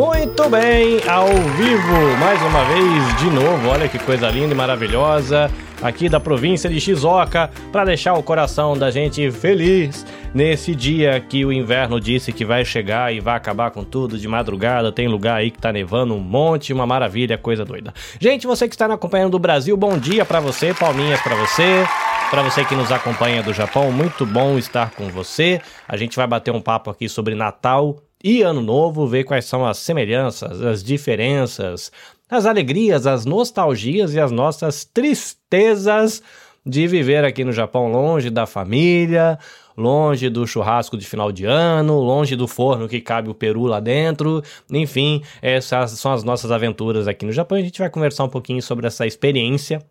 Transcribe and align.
Muito 0.00 0.48
bem, 0.48 0.98
ao 1.06 1.26
vivo, 1.28 2.18
mais 2.18 2.40
uma 2.40 2.64
vez, 2.64 3.18
de 3.18 3.28
novo, 3.28 3.68
olha 3.68 3.86
que 3.86 3.98
coisa 3.98 4.30
linda 4.30 4.54
e 4.54 4.56
maravilhosa, 4.56 5.50
aqui 5.82 6.08
da 6.08 6.18
província 6.18 6.70
de 6.70 6.80
Shizuoka, 6.80 7.50
para 7.70 7.84
deixar 7.84 8.14
o 8.14 8.22
coração 8.22 8.78
da 8.78 8.90
gente 8.90 9.30
feliz 9.30 10.06
nesse 10.32 10.74
dia 10.74 11.20
que 11.20 11.44
o 11.44 11.52
inverno 11.52 12.00
disse 12.00 12.32
que 12.32 12.46
vai 12.46 12.64
chegar 12.64 13.12
e 13.12 13.20
vai 13.20 13.36
acabar 13.36 13.70
com 13.72 13.84
tudo 13.84 14.16
de 14.16 14.26
madrugada. 14.26 14.90
Tem 14.90 15.06
lugar 15.06 15.36
aí 15.36 15.50
que 15.50 15.58
tá 15.58 15.70
nevando 15.70 16.14
um 16.14 16.20
monte, 16.20 16.72
uma 16.72 16.86
maravilha, 16.86 17.36
coisa 17.36 17.62
doida. 17.62 17.92
Gente, 18.18 18.46
você 18.46 18.66
que 18.66 18.74
está 18.74 18.88
nos 18.88 18.94
acompanhando 18.94 19.32
do 19.32 19.38
Brasil, 19.38 19.76
bom 19.76 19.98
dia 19.98 20.24
para 20.24 20.40
você, 20.40 20.72
palminhas 20.72 21.20
para 21.20 21.34
você. 21.34 21.86
Para 22.30 22.42
você 22.42 22.64
que 22.64 22.74
nos 22.74 22.90
acompanha 22.90 23.42
do 23.42 23.52
Japão, 23.52 23.92
muito 23.92 24.24
bom 24.24 24.56
estar 24.56 24.92
com 24.92 25.08
você. 25.08 25.60
A 25.86 25.98
gente 25.98 26.16
vai 26.16 26.26
bater 26.26 26.54
um 26.54 26.60
papo 26.60 26.88
aqui 26.88 27.06
sobre 27.06 27.34
Natal 27.34 27.98
e 28.22 28.42
Ano 28.42 28.60
Novo, 28.60 29.06
ver 29.06 29.24
quais 29.24 29.44
são 29.44 29.66
as 29.66 29.78
semelhanças, 29.78 30.60
as 30.62 30.84
diferenças, 30.84 31.90
as 32.28 32.46
alegrias, 32.46 33.06
as 33.06 33.24
nostalgias 33.24 34.14
e 34.14 34.20
as 34.20 34.30
nossas 34.30 34.84
tristezas 34.84 36.22
de 36.64 36.86
viver 36.86 37.24
aqui 37.24 37.44
no 37.44 37.52
Japão 37.52 37.90
longe 37.90 38.28
da 38.28 38.46
família, 38.46 39.38
longe 39.76 40.28
do 40.28 40.46
churrasco 40.46 40.96
de 40.96 41.06
final 41.06 41.32
de 41.32 41.44
ano, 41.46 41.98
longe 41.98 42.36
do 42.36 42.46
forno 42.46 42.88
que 42.88 43.00
cabe 43.00 43.30
o 43.30 43.34
peru 43.34 43.64
lá 43.64 43.80
dentro. 43.80 44.42
Enfim, 44.70 45.22
essas 45.40 45.92
são 45.92 46.12
as 46.12 46.22
nossas 46.22 46.50
aventuras 46.50 47.08
aqui 47.08 47.24
no 47.24 47.32
Japão. 47.32 47.56
A 47.56 47.62
gente 47.62 47.78
vai 47.78 47.88
conversar 47.88 48.24
um 48.24 48.28
pouquinho 48.28 48.62
sobre 48.62 48.86
essa 48.86 49.06
experiência 49.06 49.82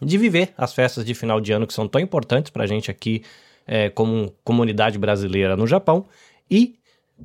de 0.00 0.16
viver 0.16 0.52
as 0.56 0.72
festas 0.72 1.04
de 1.04 1.14
final 1.14 1.40
de 1.40 1.52
ano 1.52 1.66
que 1.66 1.74
são 1.74 1.88
tão 1.88 2.00
importantes 2.00 2.50
para 2.50 2.64
a 2.64 2.66
gente 2.66 2.90
aqui 2.90 3.22
é, 3.66 3.88
como 3.90 4.32
comunidade 4.44 4.98
brasileira 4.98 5.56
no 5.56 5.66
Japão 5.66 6.06
e 6.50 6.76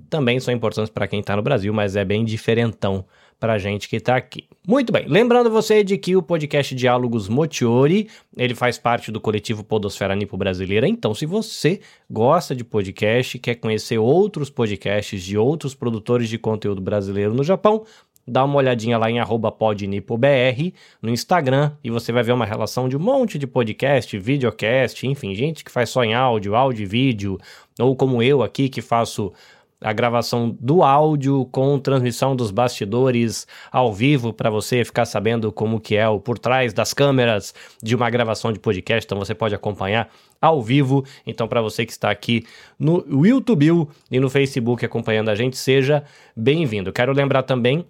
também 0.09 0.39
são 0.39 0.53
importantes 0.53 0.91
para 0.91 1.07
quem 1.07 1.19
está 1.19 1.35
no 1.35 1.41
Brasil, 1.41 1.73
mas 1.73 1.95
é 1.95 2.05
bem 2.05 2.23
diferentão 2.23 3.05
para 3.39 3.53
a 3.53 3.57
gente 3.57 3.87
que 3.87 3.95
está 3.95 4.17
aqui. 4.17 4.45
Muito 4.67 4.91
bem, 4.91 5.05
lembrando 5.07 5.49
você 5.49 5.83
de 5.83 5.97
que 5.97 6.15
o 6.15 6.21
podcast 6.21 6.75
Diálogos 6.75 7.29
Motiori, 7.29 8.09
ele 8.35 8.53
faz 8.53 8.77
parte 8.77 9.11
do 9.11 9.21
coletivo 9.21 9.63
Podosfera 9.63 10.15
Nipo 10.15 10.35
Brasileira, 10.35 10.87
então 10.87 11.13
se 11.13 11.25
você 11.25 11.79
gosta 12.09 12.53
de 12.53 12.63
podcast, 12.63 13.39
quer 13.39 13.55
conhecer 13.55 13.97
outros 13.97 14.49
podcasts 14.49 15.23
de 15.23 15.37
outros 15.37 15.73
produtores 15.73 16.27
de 16.27 16.37
conteúdo 16.37 16.81
brasileiro 16.81 17.33
no 17.33 17.43
Japão, 17.43 17.85
dá 18.29 18.43
uma 18.43 18.57
olhadinha 18.57 18.97
lá 18.97 19.09
em 19.09 19.17
podnipobr 19.57 20.73
no 21.01 21.09
Instagram 21.09 21.71
e 21.83 21.89
você 21.89 22.11
vai 22.11 22.23
ver 22.23 22.33
uma 22.33 22.45
relação 22.45 22.87
de 22.87 22.95
um 22.95 22.99
monte 22.99 23.39
de 23.39 23.47
podcast, 23.47 24.17
videocast, 24.17 25.03
enfim, 25.07 25.33
gente 25.33 25.63
que 25.63 25.71
faz 25.71 25.89
só 25.89 26.03
em 26.03 26.13
áudio, 26.13 26.55
áudio 26.55 26.83
e 26.83 26.85
vídeo, 26.85 27.37
ou 27.79 27.95
como 27.95 28.21
eu 28.21 28.43
aqui 28.43 28.69
que 28.69 28.81
faço 28.81 29.33
a 29.81 29.94
gravação 29.94 30.55
do 30.59 30.83
áudio 30.83 31.45
com 31.52 31.80
transmissão 31.80 32.35
dos 32.35 32.52
bastidores 32.52 33.47
ao 33.72 33.94
vivo 33.94 34.33
para 34.33 34.49
você 34.49 34.83
ficar 34.83 35.05
sabendo 35.05 35.52
como 35.52 35.80
que 35.80 35.95
é 35.95 36.08
o 36.08 36.19
por 36.19 36.38
trás 36.38 36.73
das 36.73 36.94
câmeras 36.94 37.53
de 37.81 37.95
uma 37.95 38.09
gravação 38.09 38.52
de 38.52 38.59
podcast, 38.59 39.05
então 39.05 39.17
você 39.17 39.33
pode 39.33 39.55
acompanhar 39.55 40.09
ao 40.41 40.61
vivo. 40.61 41.05
Então 41.25 41.47
para 41.47 41.61
você 41.61 41.85
que 41.85 41.91
está 41.91 42.11
aqui 42.11 42.45
no 42.77 43.25
YouTube 43.25 43.88
e 44.11 44.19
no 44.19 44.30
Facebook 44.30 44.85
acompanhando 44.85 45.30
a 45.30 45.35
gente, 45.35 45.57
seja 45.57 46.03
bem-vindo. 46.35 46.91
Quero 46.91 47.13
lembrar 47.13 47.44
também 47.44 47.85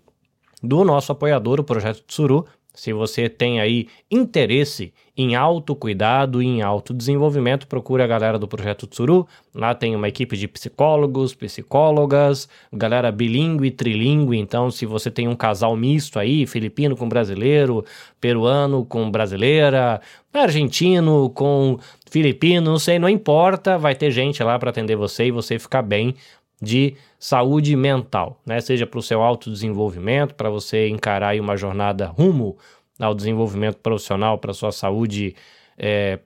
do 0.61 0.83
nosso 0.83 1.11
apoiador, 1.11 1.59
o 1.59 1.63
Projeto 1.63 2.03
Tsuru, 2.05 2.45
se 2.79 2.93
você 2.93 3.27
tem 3.27 3.59
aí 3.59 3.89
interesse 4.09 4.93
em 5.17 5.35
autocuidado 5.35 6.41
e 6.41 6.45
em 6.45 6.61
autodesenvolvimento, 6.61 7.67
procure 7.67 8.01
a 8.01 8.07
galera 8.07 8.39
do 8.39 8.47
Projeto 8.47 8.87
Tsuru. 8.87 9.27
Lá 9.53 9.75
tem 9.75 9.97
uma 9.97 10.07
equipe 10.07 10.37
de 10.37 10.47
psicólogos, 10.47 11.35
psicólogas, 11.35 12.47
galera 12.71 13.11
bilíngue, 13.11 13.69
trilingue. 13.69 14.37
Então, 14.37 14.71
se 14.71 14.85
você 14.85 15.11
tem 15.11 15.27
um 15.27 15.35
casal 15.35 15.75
misto 15.75 16.17
aí, 16.17 16.47
filipino 16.47 16.95
com 16.95 17.09
brasileiro, 17.09 17.83
peruano 18.21 18.85
com 18.85 19.11
brasileira, 19.11 19.99
argentino 20.33 21.29
com 21.31 21.77
filipino, 22.09 22.71
não 22.71 22.79
sei, 22.79 22.97
não 22.97 23.09
importa, 23.09 23.77
vai 23.77 23.93
ter 23.93 24.11
gente 24.11 24.41
lá 24.41 24.57
para 24.57 24.69
atender 24.69 24.95
você 24.95 25.25
e 25.25 25.31
você 25.31 25.59
ficar 25.59 25.81
bem 25.81 26.15
de 26.61 26.95
saúde 27.17 27.75
mental, 27.75 28.39
né? 28.45 28.59
Seja 28.59 28.85
para 28.85 28.99
o 28.99 29.03
seu 29.03 29.21
autodesenvolvimento, 29.21 30.35
para 30.35 30.49
você 30.49 30.89
encarar 30.89 31.39
uma 31.39 31.55
jornada 31.55 32.07
rumo 32.07 32.57
ao 32.99 33.15
desenvolvimento 33.15 33.77
profissional, 33.77 34.37
para 34.37 34.53
sua 34.53 34.71
saúde 34.71 35.35
é, 35.77 36.19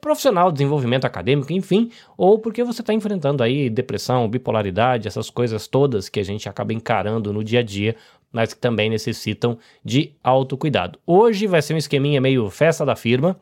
profissional, 0.00 0.50
desenvolvimento 0.50 1.04
acadêmico, 1.04 1.52
enfim, 1.52 1.90
ou 2.16 2.38
porque 2.38 2.64
você 2.64 2.80
está 2.80 2.92
enfrentando 2.92 3.42
aí 3.42 3.70
depressão, 3.70 4.28
bipolaridade, 4.28 5.06
essas 5.06 5.30
coisas 5.30 5.68
todas 5.68 6.08
que 6.08 6.18
a 6.18 6.24
gente 6.24 6.48
acaba 6.48 6.72
encarando 6.72 7.32
no 7.32 7.44
dia 7.44 7.60
a 7.60 7.62
dia, 7.62 7.94
mas 8.32 8.52
que 8.52 8.60
também 8.60 8.90
necessitam 8.90 9.58
de 9.84 10.12
autocuidado. 10.22 10.98
Hoje 11.06 11.46
vai 11.46 11.62
ser 11.62 11.74
um 11.74 11.78
esqueminha 11.78 12.20
meio 12.20 12.50
festa 12.50 12.84
da 12.84 12.96
firma, 12.96 13.38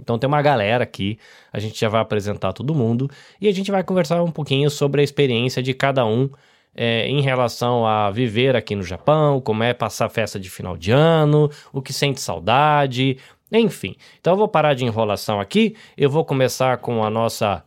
então 0.00 0.18
tem 0.18 0.28
uma 0.28 0.42
galera 0.42 0.84
aqui, 0.84 1.18
a 1.52 1.58
gente 1.58 1.78
já 1.78 1.88
vai 1.88 2.00
apresentar 2.00 2.52
todo 2.52 2.74
mundo 2.74 3.10
e 3.40 3.48
a 3.48 3.52
gente 3.52 3.70
vai 3.70 3.82
conversar 3.82 4.22
um 4.22 4.30
pouquinho 4.30 4.70
sobre 4.70 5.00
a 5.00 5.04
experiência 5.04 5.62
de 5.62 5.74
cada 5.74 6.04
um 6.04 6.30
é, 6.74 7.08
em 7.08 7.20
relação 7.20 7.86
a 7.86 8.10
viver 8.10 8.54
aqui 8.54 8.76
no 8.76 8.82
Japão, 8.82 9.40
como 9.40 9.62
é 9.62 9.74
passar 9.74 10.08
festa 10.08 10.38
de 10.38 10.48
final 10.48 10.76
de 10.76 10.92
ano, 10.92 11.50
o 11.72 11.82
que 11.82 11.92
sente 11.92 12.20
saudade, 12.20 13.18
enfim. 13.50 13.96
Então 14.20 14.34
eu 14.34 14.36
vou 14.36 14.48
parar 14.48 14.74
de 14.74 14.84
enrolação 14.84 15.40
aqui, 15.40 15.74
eu 15.96 16.08
vou 16.08 16.24
começar 16.24 16.78
com 16.78 17.02
a 17.02 17.10
nossa 17.10 17.64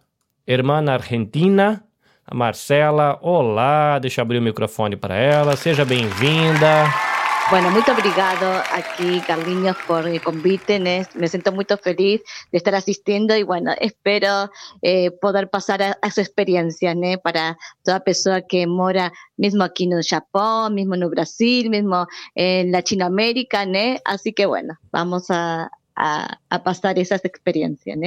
irmã 0.47 0.83
argentina, 0.89 1.83
a 2.25 2.33
Marcela. 2.33 3.19
Olá, 3.21 3.99
deixa 3.99 4.21
eu 4.21 4.23
abrir 4.23 4.37
o 4.37 4.41
microfone 4.41 4.95
para 4.95 5.15
ela, 5.15 5.57
seja 5.57 5.83
bem-vinda. 5.83 7.10
Bueno, 7.51 7.69
muy 7.69 7.81
obrigado 7.81 8.63
aquí, 8.71 9.19
Carliños, 9.27 9.75
por 9.85 10.07
el 10.07 10.21
convite. 10.21 10.79
Me 10.79 11.27
siento 11.27 11.51
muy 11.51 11.65
feliz 11.83 12.21
de 12.49 12.57
estar 12.57 12.73
asistiendo 12.73 13.35
y 13.35 13.43
bueno, 13.43 13.73
espero 13.81 14.49
eh, 14.81 15.11
poder 15.11 15.49
pasar 15.49 15.83
a, 15.83 15.97
a 16.01 16.11
su 16.11 16.21
experiencia 16.21 16.95
para 17.21 17.57
toda 17.83 17.99
persona 17.99 18.41
que 18.41 18.65
mora 18.67 19.11
mismo 19.35 19.65
aquí 19.65 19.83
en 19.83 20.01
Japón, 20.01 20.75
mismo 20.75 20.95
en 20.95 21.09
Brasil, 21.09 21.69
mismo 21.69 22.07
en 22.35 22.71
Latinoamérica. 22.71 23.65
Así 24.05 24.31
que 24.31 24.45
bueno, 24.45 24.79
vamos 24.93 25.25
a, 25.29 25.69
a, 25.97 26.39
a 26.49 26.63
pasar 26.63 26.97
esas 26.99 27.25
experiencias. 27.25 27.97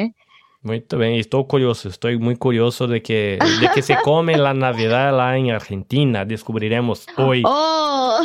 Muito 0.65 0.97
bem, 0.97 1.19
estou 1.19 1.45
curioso, 1.45 1.89
estou 1.89 2.11
muito 2.19 2.39
curioso 2.39 2.87
de 2.87 2.99
que, 2.99 3.37
de 3.61 3.69
que 3.69 3.83
se 3.83 3.95
come 3.97 4.33
a 4.33 4.55
Navidad 4.55 5.15
lá 5.15 5.37
em 5.37 5.53
Argentina, 5.53 6.25
descobriremos 6.25 7.05
hoje. 7.19 7.43
Oh, 7.45 8.25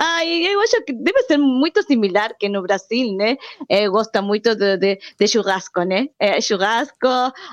ai, 0.00 0.46
eu 0.52 0.60
acho 0.60 0.82
que 0.82 0.92
deve 0.92 1.22
ser 1.22 1.38
muito 1.38 1.80
similar 1.84 2.34
que 2.36 2.48
no 2.48 2.60
Brasil, 2.60 3.16
né? 3.16 3.36
Eh, 3.68 3.88
gosta 3.88 4.20
muito 4.20 4.56
de, 4.56 4.76
de, 4.78 4.98
de 5.16 5.28
churrasco, 5.28 5.84
né? 5.84 6.08
Eh, 6.18 6.40
churrasco, 6.40 7.06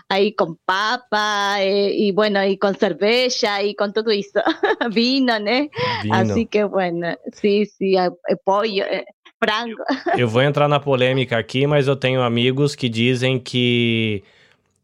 aí 0.10 0.34
com 0.34 0.56
papa, 0.66 1.58
eh, 1.60 1.96
e 1.96 2.12
bueno, 2.12 2.44
e 2.44 2.58
com 2.58 2.74
cerveja, 2.74 3.62
e 3.62 3.76
com 3.76 3.92
tudo 3.92 4.12
isso, 4.12 4.34
vino, 4.92 5.38
né? 5.38 5.70
Vino. 6.02 6.16
Assim 6.16 6.48
que, 6.48 6.66
bueno, 6.66 7.16
sim, 7.32 7.66
sim, 7.66 7.94
pollo, 8.44 8.66
Eu 10.18 10.28
vou 10.28 10.42
entrar 10.42 10.68
na 10.68 10.80
polêmica 10.80 11.38
aqui, 11.38 11.68
mas 11.68 11.88
eu 11.88 11.96
tenho 11.96 12.22
amigos 12.22 12.76
que 12.76 12.88
dizem 12.90 13.40
que 13.40 14.24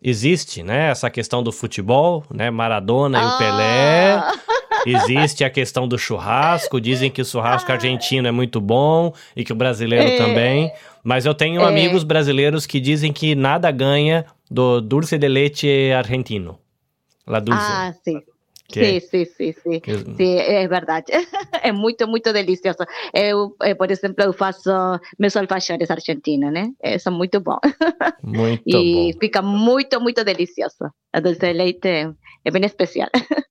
existe, 0.02 0.64
né, 0.64 0.90
essa 0.90 1.10
questão 1.10 1.44
do 1.44 1.52
futebol, 1.52 2.24
né, 2.34 2.50
Maradona 2.50 3.22
e 3.22 3.26
o 3.26 3.38
Pelé. 3.38 4.14
Ah! 4.14 4.34
Existe 4.86 5.44
a 5.44 5.50
questão 5.50 5.88
do 5.88 5.98
churrasco, 5.98 6.80
dizem 6.80 7.12
que 7.12 7.22
o 7.22 7.26
churrasco 7.26 7.70
ah! 7.72 7.76
argentino 7.76 8.28
é 8.28 8.32
muito 8.32 8.62
bom 8.62 9.14
e 9.36 9.44
que 9.44 9.52
o 9.52 9.56
brasileiro 9.56 10.08
é. 10.08 10.18
também. 10.18 10.72
Mas 11.04 11.26
eu 11.26 11.34
tenho 11.34 11.62
é. 11.62 11.66
amigos 11.66 12.04
brasileiros 12.04 12.66
que 12.66 12.80
dizem 12.80 13.12
que 13.12 13.36
nada 13.36 13.70
ganha 13.72 14.26
do 14.50 14.80
dulce 14.80 15.18
de 15.18 15.28
leite 15.28 15.92
argentino. 15.92 16.58
La 17.28 17.40
dulce. 17.40 17.62
Ah, 17.62 17.94
sim. 18.04 18.22
Que, 18.72 19.02
sí, 19.02 19.26
sí, 19.26 19.26
sí, 19.26 19.54
sí, 19.64 19.82
que... 19.82 19.98
sí, 20.16 20.38
es 20.38 20.70
verdad. 20.70 21.04
es 21.64 21.74
muy, 21.74 21.96
muy 22.08 22.22
delicioso. 22.22 22.86
Eu, 23.12 23.56
eh, 23.64 23.74
por 23.74 23.92
exemplo, 23.92 24.24
eu 24.24 24.32
faço 24.32 25.00
meus 25.18 25.36
alfajores 25.36 25.90
argentinos, 25.90 26.54
né? 26.54 26.72
Eh, 26.80 27.00
são 27.00 27.12
muito 27.12 27.42
bons. 27.42 27.60
Muito 28.24 28.62
e 28.68 29.14
bom. 29.14 29.20
fica 29.20 29.42
muito, 29.42 30.00
muito 30.00 30.24
delicioso. 30.24 30.92
A 31.12 31.20
dulce 31.20 31.40
de 31.40 31.54
leite 31.54 31.88
é 32.46 32.52
bem 32.52 32.64
especial. 32.66 33.10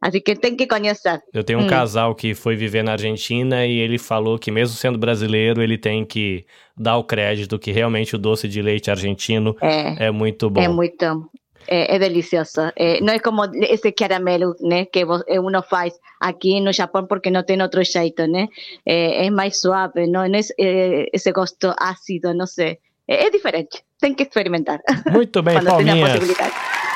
Assim 0.00 0.20
que 0.20 0.34
tem 0.36 0.56
que 0.56 0.66
conhecer. 0.66 1.20
Eu 1.32 1.42
tenho 1.42 1.58
um 1.58 1.64
hum. 1.64 1.66
casal 1.66 2.14
que 2.14 2.34
foi 2.34 2.54
viver 2.56 2.82
na 2.82 2.92
Argentina 2.92 3.66
e 3.66 3.78
ele 3.78 3.98
falou 3.98 4.38
que, 4.38 4.50
mesmo 4.50 4.76
sendo 4.76 4.98
brasileiro, 4.98 5.62
ele 5.62 5.76
tem 5.76 6.04
que 6.04 6.44
dar 6.76 6.96
o 6.96 7.04
crédito 7.04 7.58
que 7.58 7.72
realmente 7.72 8.14
o 8.14 8.18
doce 8.18 8.48
de 8.48 8.62
leite 8.62 8.90
argentino 8.90 9.56
é, 9.60 10.06
é 10.06 10.10
muito 10.10 10.48
bom. 10.48 10.60
É 10.60 10.68
muito, 10.68 11.30
é, 11.66 11.96
é 11.96 11.98
delicioso. 11.98 12.72
É, 12.76 13.00
não 13.00 13.14
é 13.14 13.18
como 13.18 13.44
esse 13.54 13.92
caramelo 13.92 14.54
né, 14.60 14.84
que 14.86 15.04
uno 15.04 15.62
faz 15.62 15.94
aqui 16.20 16.60
no 16.60 16.72
Japão 16.72 17.06
porque 17.06 17.30
não 17.30 17.42
tem 17.42 17.60
outro 17.62 17.82
jeito, 17.84 18.26
né? 18.26 18.48
É, 18.84 19.26
é 19.26 19.30
mais 19.30 19.60
suave, 19.60 20.06
não, 20.06 20.28
não 20.28 20.38
é 20.38 21.06
esse 21.12 21.32
gosto 21.32 21.74
ácido, 21.78 22.34
não 22.34 22.46
sei. 22.46 22.78
É, 23.08 23.28
diferente. 23.28 23.82
Tem 24.00 24.14
que 24.14 24.22
experimentar. 24.22 24.80
Muito 25.10 25.42
bem, 25.42 25.58
Palminhas. 25.64 26.20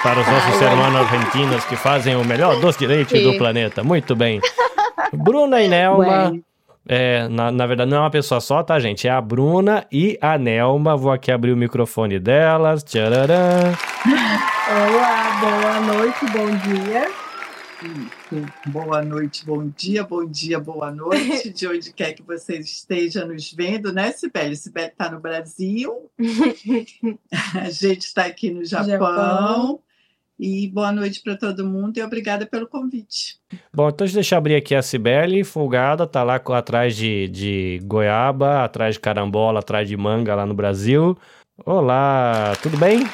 Para 0.03 0.21
os 0.21 0.27
nossos 0.27 0.63
Ai, 0.63 0.71
irmãos 0.71 0.97
argentinos 0.97 1.65
que 1.65 1.77
fazem 1.77 2.15
o 2.15 2.25
melhor 2.25 2.61
doce 2.61 2.79
de 2.79 2.87
leite 2.87 3.19
Sim. 3.19 3.25
do 3.25 3.39
planeta. 3.39 3.83
Muito 3.83 4.15
bem. 4.15 4.41
Bruna 5.13 5.61
e 5.61 5.69
Nelma. 5.69 6.33
É, 6.87 7.29
na, 7.29 7.51
na 7.51 7.67
verdade, 7.67 7.91
não 7.91 7.99
é 7.99 8.01
uma 8.01 8.11
pessoa 8.11 8.41
só, 8.41 8.63
tá, 8.63 8.79
gente? 8.79 9.09
É 9.09 9.11
a 9.11 9.21
Bruna 9.21 9.87
e 9.91 10.19
a 10.21 10.37
Nelma. 10.37 10.97
Vou 10.97 11.11
aqui 11.11 11.33
abrir 11.33 11.53
o 11.53 11.57
microfone 11.57 12.19
delas. 12.19 12.83
Tchararã. 12.83 13.73
Olá, 14.69 15.41
boa 15.41 15.81
noite, 15.81 16.27
bom 16.33 16.51
dia. 16.69 17.25
Boa 18.67 19.03
noite, 19.03 19.45
bom 19.45 19.69
dia, 19.69 20.03
bom 20.05 20.25
dia, 20.25 20.59
boa 20.59 20.91
noite, 20.91 21.51
de 21.53 21.67
onde 21.67 21.93
quer 21.93 22.15
que 22.15 22.23
vocês 22.23 22.65
estejam 22.67 23.29
nos 23.29 23.53
vendo, 23.53 23.93
né, 23.93 24.11
Sibeli? 24.13 24.57
Sibeli 24.57 24.87
está 24.89 25.11
no 25.11 25.21
Brasil, 25.21 26.11
a 27.55 27.69
gente 27.69 28.03
está 28.07 28.25
aqui 28.25 28.51
no 28.51 28.65
Japão. 28.65 28.89
Japão. 28.89 29.81
E 30.39 30.69
boa 30.69 30.91
noite 30.91 31.23
para 31.23 31.37
todo 31.37 31.65
mundo 31.65 31.97
e 31.97 32.03
obrigada 32.03 32.45
pelo 32.45 32.67
convite. 32.67 33.39
Bom, 33.73 33.89
então 33.89 34.07
deixa 34.07 34.35
eu 34.35 34.39
abrir 34.39 34.57
aqui 34.57 34.75
a 34.75 34.83
Cibele, 34.83 35.45
folgada, 35.45 36.07
tá 36.07 36.23
lá 36.23 36.37
atrás 36.37 36.97
de, 36.97 37.29
de 37.29 37.81
goiaba, 37.85 38.65
atrás 38.65 38.97
de 38.97 39.01
carambola, 39.01 39.61
atrás 39.61 39.89
de 39.89 39.97
manga 39.97 40.35
lá 40.35 40.45
no 40.45 40.55
Brasil. 40.55 41.17
Olá, 41.65 42.53
tudo 42.61 42.77
bem? 42.77 43.05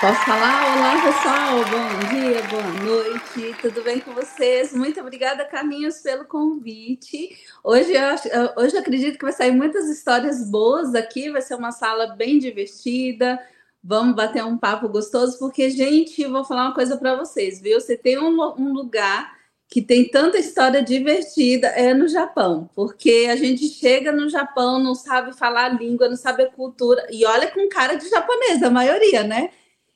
Posso 0.00 0.24
falar? 0.26 0.76
Olá, 0.76 1.02
pessoal. 1.02 1.64
Bom 1.64 2.08
dia, 2.10 2.40
boa 2.42 2.62
noite. 2.84 3.56
Tudo 3.60 3.82
bem 3.82 3.98
com 3.98 4.12
vocês? 4.12 4.72
Muito 4.72 5.00
obrigada, 5.00 5.44
Caminhos, 5.44 6.02
pelo 6.02 6.24
convite. 6.24 7.36
Hoje 7.64 7.94
eu, 7.94 8.62
hoje 8.62 8.76
eu 8.76 8.80
acredito 8.80 9.18
que 9.18 9.24
vai 9.24 9.32
sair 9.32 9.50
muitas 9.50 9.88
histórias 9.88 10.48
boas 10.48 10.94
aqui. 10.94 11.30
Vai 11.30 11.42
ser 11.42 11.56
uma 11.56 11.72
sala 11.72 12.14
bem 12.14 12.38
divertida. 12.38 13.40
Vamos 13.82 14.14
bater 14.14 14.44
um 14.44 14.58
papo 14.58 14.88
gostoso, 14.88 15.38
porque, 15.38 15.70
gente, 15.70 16.26
vou 16.26 16.44
falar 16.44 16.66
uma 16.66 16.74
coisa 16.74 16.96
para 16.96 17.16
vocês, 17.16 17.60
viu? 17.60 17.80
Você 17.80 17.96
tem 17.96 18.18
um, 18.18 18.40
um 18.58 18.72
lugar 18.72 19.36
que 19.68 19.82
tem 19.82 20.08
tanta 20.08 20.38
história 20.38 20.82
divertida 20.82 21.68
é 21.68 21.92
no 21.92 22.08
Japão, 22.08 22.68
porque 22.74 23.26
a 23.30 23.36
gente 23.36 23.68
chega 23.68 24.10
no 24.10 24.28
Japão, 24.28 24.82
não 24.82 24.94
sabe 24.94 25.36
falar 25.36 25.66
a 25.66 25.74
língua, 25.74 26.08
não 26.08 26.16
sabe 26.16 26.42
a 26.42 26.50
cultura, 26.50 27.06
e 27.10 27.24
olha 27.26 27.50
com 27.50 27.68
cara 27.68 27.94
de 27.94 28.08
japonês, 28.08 28.62
a 28.62 28.70
maioria, 28.70 29.22
né? 29.24 29.50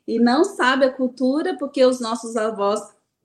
e 0.06 0.18
não 0.18 0.44
sabe 0.44 0.84
a 0.84 0.92
cultura 0.92 1.56
porque 1.56 1.84
os 1.84 2.00
nossos 2.00 2.36
avós 2.36 2.80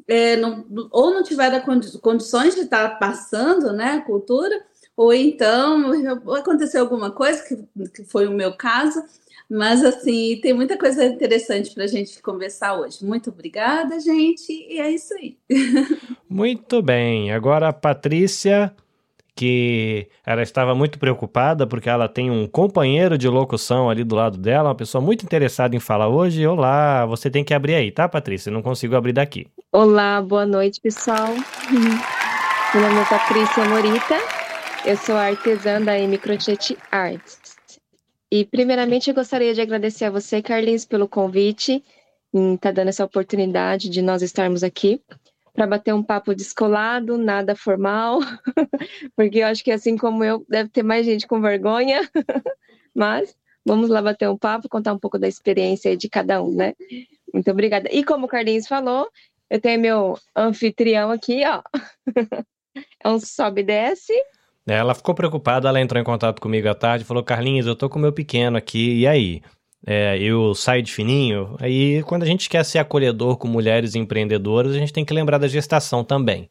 é, 0.07 0.35
não, 0.37 0.65
ou 0.91 1.13
não 1.13 1.23
tiveram 1.23 1.61
condições 2.01 2.55
de 2.55 2.61
estar 2.61 2.97
passando 2.97 3.73
né, 3.73 3.93
a 3.93 4.01
cultura, 4.01 4.55
ou 4.95 5.13
então 5.13 5.91
aconteceu 6.33 6.81
alguma 6.81 7.11
coisa, 7.11 7.43
que, 7.43 7.89
que 7.89 8.03
foi 8.05 8.25
o 8.25 8.31
meu 8.31 8.55
caso, 8.55 9.03
mas 9.49 9.83
assim, 9.83 10.39
tem 10.41 10.53
muita 10.53 10.77
coisa 10.77 11.05
interessante 11.05 11.73
para 11.73 11.85
a 11.85 11.87
gente 11.87 12.21
conversar 12.21 12.77
hoje. 12.79 13.05
Muito 13.05 13.29
obrigada, 13.29 13.99
gente, 13.99 14.51
e 14.51 14.79
é 14.79 14.91
isso 14.91 15.13
aí. 15.13 15.37
Muito 16.29 16.81
bem. 16.81 17.31
Agora, 17.31 17.71
Patrícia, 17.71 18.73
que 19.37 20.07
ela 20.25 20.41
estava 20.41 20.73
muito 20.75 20.99
preocupada 20.99 21.65
porque 21.67 21.87
ela 21.87 22.09
tem 22.09 22.29
um 22.29 22.47
companheiro 22.47 23.17
de 23.17 23.29
locução 23.29 23.89
ali 23.89 24.03
do 24.03 24.15
lado 24.15 24.37
dela, 24.37 24.69
uma 24.69 24.75
pessoa 24.75 25.01
muito 25.01 25.23
interessada 25.23 25.75
em 25.75 25.79
falar 25.79 26.09
hoje. 26.09 26.45
Olá, 26.45 27.05
você 27.05 27.29
tem 27.29 27.43
que 27.43 27.53
abrir 27.53 27.75
aí, 27.75 27.91
tá, 27.91 28.09
Patrícia? 28.09 28.51
não 28.51 28.63
consigo 28.63 28.95
abrir 28.95 29.13
daqui. 29.13 29.47
Olá, 29.71 30.21
boa 30.21 30.45
noite, 30.45 30.81
pessoal. 30.81 31.29
Meu 32.73 32.81
nome 32.81 32.99
é 32.99 33.05
Patrícia 33.05 33.63
Morita, 33.65 34.17
eu 34.85 34.97
sou 34.97 35.15
artesã 35.15 35.79
da 35.81 35.97
Microchet 35.99 36.75
Arts. 36.91 37.46
E 38.31 38.45
primeiramente 38.45 39.09
eu 39.09 39.15
gostaria 39.15 39.53
de 39.53 39.61
agradecer 39.61 40.05
a 40.05 40.11
você, 40.11 40.41
Carlinhos, 40.41 40.85
pelo 40.85 41.07
convite, 41.07 41.83
em 42.33 42.55
estar 42.55 42.69
tá 42.69 42.71
dando 42.71 42.89
essa 42.89 43.05
oportunidade 43.05 43.89
de 43.89 44.01
nós 44.01 44.21
estarmos 44.21 44.63
aqui 44.63 45.01
para 45.53 45.65
bater 45.65 45.93
um 45.93 46.03
papo 46.03 46.35
descolado, 46.35 47.17
nada 47.17 47.55
formal, 47.55 48.19
porque 49.15 49.39
eu 49.39 49.47
acho 49.47 49.63
que 49.63 49.71
assim 49.71 49.97
como 49.97 50.23
eu, 50.23 50.45
deve 50.47 50.69
ter 50.69 50.83
mais 50.83 51.03
gente 51.03 51.25
com 51.25 51.41
vergonha, 51.41 52.01
mas 52.93 53.35
vamos 53.65 53.89
lá 53.89 54.01
bater 54.01 54.29
um 54.29 54.37
papo, 54.37 54.69
contar 54.69 54.93
um 54.93 54.99
pouco 54.99 55.17
da 55.17 55.27
experiência 55.27 55.97
de 55.97 56.07
cada 56.07 56.43
um, 56.43 56.53
né? 56.53 56.73
Muito 57.33 57.49
obrigada. 57.49 57.89
E 57.91 58.03
como 58.03 58.25
o 58.25 58.29
Carlinhos 58.29 58.67
falou, 58.67 59.09
eu 59.49 59.59
tenho 59.59 59.81
meu 59.81 60.19
anfitrião 60.35 61.09
aqui, 61.09 61.41
ó. 61.45 61.63
é 63.03 63.09
um 63.09 63.19
sobe 63.19 63.61
e 63.61 63.63
desce. 63.63 64.13
Ela 64.67 64.93
ficou 64.93 65.15
preocupada, 65.15 65.69
ela 65.69 65.79
entrou 65.79 66.01
em 66.01 66.05
contato 66.05 66.41
comigo 66.41 66.67
à 66.67 66.75
tarde, 66.75 67.05
falou: 67.05 67.23
Carlinhos, 67.23 67.65
eu 67.65 67.75
tô 67.75 67.89
com 67.89 67.97
o 67.97 68.01
meu 68.01 68.11
pequeno 68.11 68.57
aqui, 68.57 68.99
e 68.99 69.07
aí? 69.07 69.41
é, 69.85 70.17
eu 70.19 70.53
saio 70.53 70.83
de 70.83 70.91
fininho. 70.91 71.55
Aí, 71.59 72.03
quando 72.03 72.23
a 72.23 72.25
gente 72.25 72.49
quer 72.49 72.63
ser 72.65 72.79
acolhedor 72.79 73.37
com 73.37 73.47
mulheres 73.47 73.95
empreendedoras, 73.95 74.73
a 74.73 74.79
gente 74.79 74.93
tem 74.93 75.05
que 75.05 75.13
lembrar 75.13 75.37
da 75.37 75.47
gestação 75.47 76.03
também. 76.03 76.49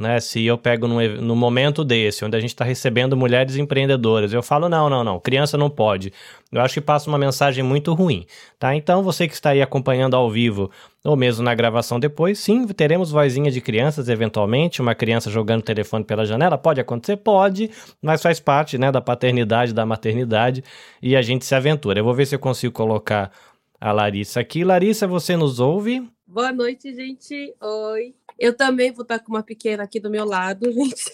Né? 0.00 0.18
Se 0.18 0.42
eu 0.46 0.56
pego 0.56 0.88
num, 0.88 0.98
no 1.20 1.36
momento 1.36 1.84
desse, 1.84 2.24
onde 2.24 2.34
a 2.34 2.40
gente 2.40 2.48
está 2.48 2.64
recebendo 2.64 3.14
mulheres 3.14 3.56
empreendedoras, 3.56 4.32
eu 4.32 4.42
falo, 4.42 4.66
não, 4.66 4.88
não, 4.88 5.04
não, 5.04 5.20
criança 5.20 5.58
não 5.58 5.68
pode. 5.68 6.10
Eu 6.50 6.62
acho 6.62 6.72
que 6.72 6.80
passa 6.80 7.10
uma 7.10 7.18
mensagem 7.18 7.62
muito 7.62 7.92
ruim, 7.92 8.24
tá? 8.58 8.74
Então, 8.74 9.02
você 9.02 9.28
que 9.28 9.34
está 9.34 9.50
aí 9.50 9.60
acompanhando 9.60 10.16
ao 10.16 10.30
vivo, 10.30 10.70
ou 11.04 11.16
mesmo 11.16 11.44
na 11.44 11.54
gravação 11.54 12.00
depois, 12.00 12.38
sim, 12.38 12.66
teremos 12.68 13.10
vozinha 13.10 13.50
de 13.50 13.60
crianças, 13.60 14.08
eventualmente, 14.08 14.80
uma 14.80 14.94
criança 14.94 15.30
jogando 15.30 15.60
telefone 15.60 16.02
pela 16.02 16.24
janela, 16.24 16.56
pode 16.56 16.80
acontecer? 16.80 17.18
Pode, 17.18 17.70
mas 18.00 18.22
faz 18.22 18.40
parte, 18.40 18.78
né, 18.78 18.90
da 18.90 19.02
paternidade, 19.02 19.74
da 19.74 19.84
maternidade, 19.84 20.64
e 21.02 21.14
a 21.14 21.20
gente 21.20 21.44
se 21.44 21.54
aventura. 21.54 22.00
Eu 22.00 22.04
vou 22.04 22.14
ver 22.14 22.24
se 22.24 22.34
eu 22.34 22.38
consigo 22.38 22.72
colocar 22.72 23.30
a 23.78 23.92
Larissa 23.92 24.40
aqui. 24.40 24.64
Larissa, 24.64 25.06
você 25.06 25.36
nos 25.36 25.60
ouve? 25.60 26.08
Boa 26.26 26.52
noite, 26.52 26.90
gente. 26.94 27.54
Oi. 27.60 28.14
Eu 28.40 28.56
também 28.56 28.90
vou 28.90 29.02
estar 29.02 29.18
com 29.18 29.32
uma 29.32 29.42
pequena 29.42 29.82
aqui 29.82 30.00
do 30.00 30.08
meu 30.08 30.24
lado, 30.24 30.64
gente. 30.72 31.04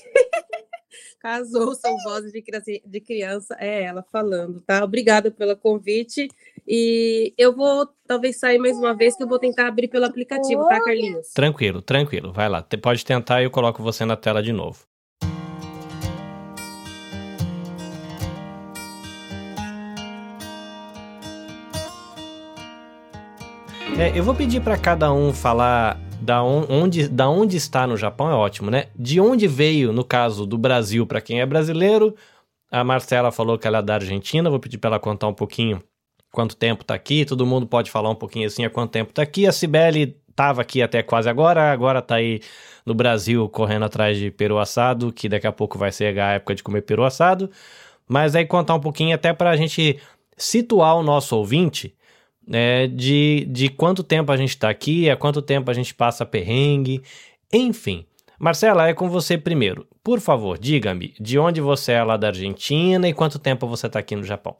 Casou, 1.19 1.75
são 1.75 1.97
vozes 2.05 2.31
de 2.31 2.41
criança, 2.41 2.71
de 2.87 3.01
criança, 3.01 3.57
é 3.59 3.83
ela 3.83 4.05
falando, 4.13 4.61
tá? 4.61 4.85
Obrigada 4.85 5.29
pelo 5.29 5.57
convite. 5.57 6.29
E 6.69 7.35
eu 7.37 7.53
vou 7.53 7.89
talvez 8.07 8.39
sair 8.39 8.59
mais 8.59 8.79
uma 8.79 8.95
vez, 8.95 9.17
que 9.17 9.25
eu 9.25 9.29
vou 9.29 9.41
tentar 9.41 9.67
abrir 9.67 9.89
pelo 9.89 10.05
aplicativo, 10.05 10.69
tá, 10.69 10.81
Carlinhos? 10.81 11.33
Tranquilo, 11.35 11.83
tranquilo. 11.83 12.33
Vai 12.33 12.49
lá. 12.49 12.65
Pode 12.81 13.05
tentar 13.05 13.43
e 13.43 13.45
eu 13.45 13.51
coloco 13.51 13.83
você 13.83 14.05
na 14.05 14.17
tela 14.17 14.41
de 14.41 14.53
novo. 14.53 14.85
É, 23.99 24.17
eu 24.17 24.23
vou 24.23 24.35
pedir 24.35 24.61
para 24.61 24.77
cada 24.77 25.13
um 25.13 25.33
falar 25.33 26.06
da 26.21 26.43
onde, 26.43 27.09
da 27.09 27.29
onde 27.29 27.57
está 27.57 27.87
no 27.87 27.97
Japão, 27.97 28.31
é 28.31 28.35
ótimo, 28.35 28.71
né? 28.71 28.87
De 28.95 29.21
onde 29.21 29.47
veio, 29.47 29.93
no 29.93 30.05
caso 30.05 30.47
do 30.47 30.59
Brasil, 30.59 31.07
para 31.07 31.21
quem 31.21 31.41
é 31.41 31.47
brasileiro. 31.47 32.15
A 32.71 32.83
Marcela 32.83 33.31
falou 33.31 33.59
que 33.59 33.67
ela 33.67 33.79
é 33.79 33.83
da 33.83 33.95
Argentina, 33.95 34.51
vou 34.51 34.59
pedir 34.59 34.79
para 34.79 34.91
ela 34.91 34.99
contar 34.99 35.29
um 35.29 35.35
pouquinho 35.35 35.83
quanto 36.33 36.57
tempo 36.57 36.85
tá 36.85 36.95
aqui. 36.95 37.25
Todo 37.25 37.47
mundo 37.47 37.67
pode 37.67 37.91
falar 37.91 38.11
um 38.11 38.15
pouquinho 38.15 38.47
assim 38.47 38.65
há 38.65 38.71
quanto 38.71 38.91
tempo 38.91 39.13
tá 39.13 39.23
aqui. 39.23 39.47
A 39.47 39.53
Cibele 39.53 40.17
tava 40.35 40.61
aqui 40.61 40.83
até 40.83 41.03
quase 41.03 41.29
agora, 41.29 41.73
agora 41.73 42.03
tá 42.03 42.17
aí 42.17 42.41
no 42.85 42.95
Brasil 42.95 43.49
correndo 43.49 43.85
atrás 43.85 44.19
de 44.19 44.31
peru 44.31 44.59
assado, 44.59 45.13
que 45.13 45.29
daqui 45.29 45.47
a 45.47 45.53
pouco 45.53 45.79
vai 45.79 45.91
ser 45.91 46.19
a 46.19 46.33
época 46.33 46.55
de 46.55 46.63
comer 46.63 46.83
peru 46.83 47.05
assado. 47.05 47.51
Mas 48.09 48.37
aí 48.37 48.45
contar 48.45 48.75
um 48.75 48.81
pouquinho 48.81 49.15
até 49.15 49.33
para 49.33 49.51
a 49.51 49.57
gente 49.57 49.99
situar 50.37 50.97
o 50.97 51.03
nosso 51.03 51.37
ouvinte 51.37 51.95
né, 52.47 52.87
de, 52.87 53.47
de 53.51 53.69
quanto 53.69 54.03
tempo 54.03 54.31
a 54.31 54.37
gente 54.37 54.51
está 54.51 54.71
aqui, 54.71 55.11
há 55.11 55.17
quanto 55.17 55.43
tempo 55.43 55.71
a 55.71 55.75
gente 55.75 55.95
passa 55.95 56.25
perrengue, 56.25 57.03
enfim. 57.53 58.07
Marcela, 58.39 58.89
é 58.89 58.95
com 58.95 59.09
você 59.09 59.39
primeiro. 59.39 59.87
Por 60.05 60.21
favor, 60.21 60.59
diga-me, 60.59 61.15
de 61.19 61.39
onde 61.39 61.61
você 61.61 61.93
é 61.93 62.03
lá 62.05 62.17
da 62.17 62.29
Argentina 62.29 63.09
e 63.09 63.15
quanto 63.15 63.39
tempo 63.39 63.67
você 63.67 63.87
está 63.87 63.99
aqui 63.99 64.15
no 64.15 64.23
Japão? 64.23 64.57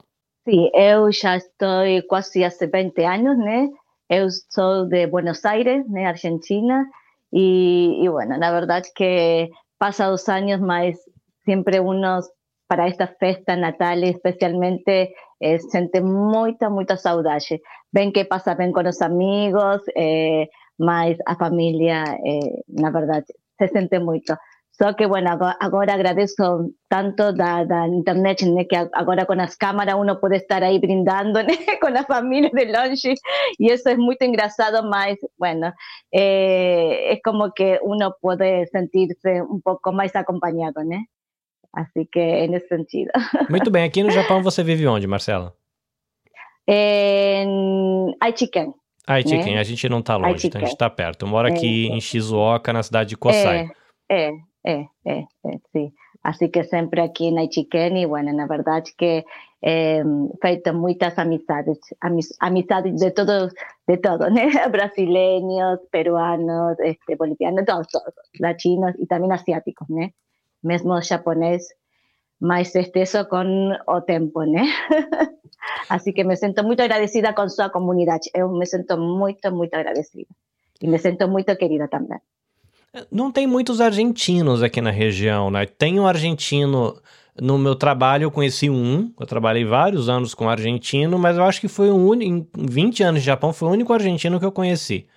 Sim, 0.47 0.69
eu 0.73 1.11
já 1.11 1.37
estou 1.37 1.83
quase 2.07 2.43
há 2.43 2.49
20 2.49 3.03
anos, 3.03 3.37
né? 3.37 3.67
Eu 4.09 4.27
sou 4.49 4.85
de 4.85 5.05
Buenos 5.07 5.43
Aires, 5.45 5.87
né, 5.89 6.05
Argentina, 6.05 6.85
e, 7.31 8.03
e 8.03 8.09
bueno, 8.09 8.37
na 8.37 8.51
verdade 8.51 8.89
que 8.95 9.49
passa 9.77 10.09
os 10.09 10.27
anos, 10.29 10.59
mas 10.61 10.97
sempre 11.45 11.79
unos 11.79 12.25
para 12.67 12.87
esta 12.87 13.07
festa 13.07 13.55
natal 13.55 13.97
especialmente 13.97 15.13
eh, 15.41 15.59
sente 15.59 16.01
muita, 16.01 16.69
muita 16.69 16.97
saudade. 16.97 17.61
Ven 17.93 18.11
que 18.11 18.25
passa 18.25 18.55
bem 18.55 18.71
com 18.71 18.81
os 18.87 19.01
amigos, 19.01 19.81
eh, 19.95 20.47
mas 20.79 21.17
a 21.25 21.35
família, 21.35 22.03
eh, 22.25 22.61
na 22.69 22.91
verdade, 22.91 23.25
se 23.57 23.67
sente 23.67 23.99
muito. 23.99 24.35
Só 24.77 24.93
que, 24.93 25.07
bueno, 25.07 25.29
agora 25.59 25.93
agradeço 25.93 26.71
tanto 26.87 27.33
da, 27.33 27.63
da 27.63 27.87
internet, 27.87 28.45
né, 28.45 28.63
que 28.63 28.75
agora 28.93 29.25
com 29.25 29.33
as 29.41 29.55
câmeras 29.55 29.95
uno 29.95 30.19
pode 30.19 30.35
estar 30.37 30.61
aí 30.61 30.79
brindando 30.79 31.41
né, 31.41 31.57
com 31.81 31.87
a 31.87 32.03
família 32.03 32.51
de 32.51 32.65
longe, 32.65 33.13
e 33.59 33.73
isso 33.73 33.89
é 33.89 33.97
muito 33.97 34.21
engraçado, 34.21 34.87
mas, 34.87 35.17
bueno, 35.37 35.73
é, 36.13 37.13
é 37.13 37.19
como 37.25 37.51
que 37.53 37.79
uno 37.81 38.13
pode 38.21 38.67
sentir-se 38.67 39.41
um 39.41 39.59
pouco 39.63 39.91
mais 39.91 40.15
acompanhado, 40.15 40.83
né? 40.85 40.99
Assim 41.77 42.07
que 42.11 42.19
é 42.19 42.47
nesse 42.47 42.67
sentido. 42.67 43.11
Muito 43.51 43.69
bem. 43.69 43.83
Aqui 43.83 44.01
no 44.01 44.09
Japão 44.09 44.41
você 44.41 44.63
vive 44.63 44.87
onde, 44.87 45.05
Marcela? 45.05 45.53
Em 46.67 48.15
Aichiken. 48.19 48.73
Aitiken, 49.05 49.53
né? 49.53 49.59
a 49.59 49.63
gente 49.63 49.87
não 49.87 50.01
tá 50.01 50.17
longe, 50.17 50.47
então 50.47 50.59
a 50.59 50.65
gente 50.65 50.75
tá 50.75 50.89
perto. 50.89 51.25
Eu 51.25 51.29
moro 51.29 51.47
É, 51.47 51.51
aqui 51.51 51.87
em 51.87 52.01
Shizuoka, 52.01 52.73
na 52.73 52.81
cidade 52.81 53.09
de 53.09 53.17
Kosai. 53.17 53.69
É, 54.09 54.29
é, 54.29 54.33
é, 54.65 54.85
é, 55.05 55.19
é, 55.19 55.57
sim. 55.71 55.93
Así 56.23 56.49
que 56.49 56.63
sempre 56.63 56.99
aqui 56.99 57.31
na 57.31 57.43
Ichiken, 57.43 58.01
e 58.01 58.07
bueno, 58.07 58.33
na 58.33 58.47
verdade 58.47 58.91
que 58.97 59.23
é, 59.61 60.03
feito 60.41 60.73
muitas 60.73 61.17
amizades, 61.19 61.77
amizades 62.39 62.95
de 62.95 63.11
todos, 63.11 63.53
de 63.87 63.97
todos, 63.97 64.33
né? 64.33 64.47
Brasileiros, 64.69 65.79
peruanos, 65.91 66.77
este, 66.79 67.15
bolivianos, 67.15 67.65
todos, 67.65 67.87
todos, 67.87 68.13
latinos 68.41 68.95
e 68.99 69.05
também 69.05 69.31
asiáticos, 69.31 69.87
né? 69.89 70.09
Mesmo 70.67 71.01
japonês, 71.01 71.63
este, 72.75 73.01
isso 73.01 73.25
com 73.25 73.71
o 73.87 74.01
tempo, 74.01 74.43
né? 74.43 74.65
Así 75.89 76.13
que 76.13 76.23
me 76.23 76.35
sinto 76.35 76.63
muito 76.63 76.81
agradecida 76.81 77.33
com 77.33 77.47
sua 77.49 77.69
comunidade. 77.69 78.29
Eu 78.33 78.49
me 78.49 78.65
sinto 78.65 78.97
muito, 78.97 79.51
muito 79.51 79.73
agradecida. 79.73 80.29
E 80.81 80.87
me 80.87 80.99
sinto 80.99 81.27
muito 81.27 81.55
querida 81.55 81.87
também. 81.87 82.19
Não 83.11 83.31
tem 83.31 83.47
muitos 83.47 83.81
argentinos 83.81 84.61
aqui 84.63 84.81
na 84.81 84.91
região, 84.91 85.49
né? 85.49 85.65
Tem 85.65 85.99
um 85.99 86.07
argentino 86.07 86.99
no 87.39 87.57
meu 87.57 87.75
trabalho, 87.75 88.23
eu 88.23 88.31
conheci 88.31 88.69
um. 88.69 89.11
Eu 89.19 89.25
trabalhei 89.25 89.65
vários 89.65 90.09
anos 90.09 90.33
com 90.33 90.49
argentino, 90.49 91.17
mas 91.17 91.37
eu 91.37 91.43
acho 91.43 91.61
que 91.61 91.67
foi 91.67 91.89
o 91.89 91.95
único. 91.95 92.49
Em 92.57 92.67
20 92.67 93.03
anos 93.03 93.21
de 93.21 93.25
Japão, 93.25 93.53
foi 93.53 93.69
o 93.69 93.71
único 93.71 93.93
argentino 93.93 94.39
que 94.39 94.45
eu 94.45 94.51
conheci. 94.51 95.07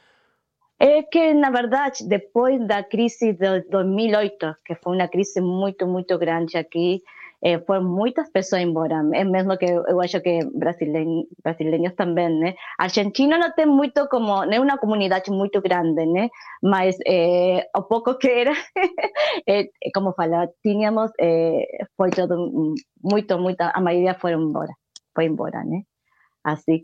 É 0.83 1.03
que, 1.03 1.35
na 1.35 1.51
verdade, 1.51 2.09
depois 2.09 2.59
da 2.67 2.83
crise 2.83 3.35
de 3.35 3.61
2008, 3.69 4.57
que 4.65 4.75
foi 4.77 4.97
uma 4.97 5.09
crise 5.09 5.39
muito, 5.43 5.87
muito 5.87 6.17
grande 6.19 6.57
aqui, 6.57 7.03
eh, 7.43 7.59
foram 7.67 7.85
muitas 7.85 8.31
pessoas 8.31 8.63
embora. 8.63 9.03
É 9.13 9.23
mesmo 9.25 9.59
que 9.59 9.67
eu, 9.67 10.01
acho 10.01 10.19
que 10.23 10.41
brasileiros, 10.55 11.27
brasileiros 11.45 11.95
também, 11.97 12.31
né? 12.41 12.55
Argentina 12.79 13.37
não 13.37 13.53
tem 13.55 13.67
muito 13.67 14.09
como, 14.09 14.47
não 14.47 14.53
é 14.55 14.61
uma 14.61 14.79
comunidade 14.79 15.31
muito 15.31 15.61
grande, 15.61 16.07
né? 16.07 16.31
Mas 16.63 16.97
eh, 17.07 17.69
o 17.77 17.83
pouco 17.83 18.17
que 18.17 18.29
era, 18.29 18.53
eh, 19.47 19.69
como 19.95 20.15
falar, 20.15 20.49
tínhamos, 20.63 21.11
eh, 21.21 21.67
foi 21.95 22.11
todo 22.11 22.75
muito, 23.05 23.39
muito, 23.39 23.61
a 23.61 23.81
maioria 23.83 24.15
foram 24.15 24.43
embora, 24.49 24.73
foi 25.15 25.27
embora, 25.27 25.63
né? 25.65 25.83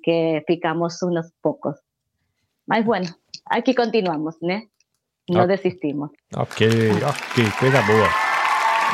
Que 0.05 0.45
ficamos 0.47 1.03
uns 1.03 1.33
poucos. 1.43 1.77
Mas 2.67 2.85
bueno, 2.85 3.07
aqui 3.47 3.75
continuamos, 3.75 4.37
né? 4.43 4.63
Não 5.29 5.43
Ok. 5.43 5.57
desistimos. 5.57 6.11
Ok, 6.35 6.69
ok, 7.03 7.51
coisa 7.59 7.83
boa. 7.83 8.09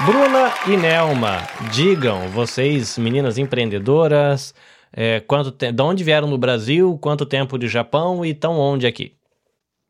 Bruna 0.06 0.50
e 0.72 0.76
Nelma, 0.76 1.40
digam, 1.72 2.28
vocês, 2.30 2.96
meninas 2.96 3.36
empreendedoras, 3.36 4.54
é, 4.92 5.20
quanto 5.20 5.50
te... 5.52 5.70
de 5.70 5.82
onde 5.82 6.02
vieram 6.02 6.26
no 6.28 6.38
Brasil, 6.38 6.98
quanto 7.00 7.26
tempo 7.26 7.58
de 7.58 7.68
Japão 7.68 8.24
e 8.24 8.30
estão 8.30 8.58
onde 8.58 8.86
aqui? 8.86 9.14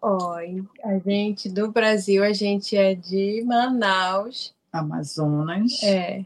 Oi, 0.00 0.64
a 0.82 0.98
gente 0.98 1.48
do 1.48 1.70
Brasil, 1.70 2.24
a 2.24 2.32
gente 2.32 2.76
é 2.76 2.94
de 2.94 3.44
Manaus. 3.46 4.52
Amazonas. 4.72 5.80
É, 5.82 6.24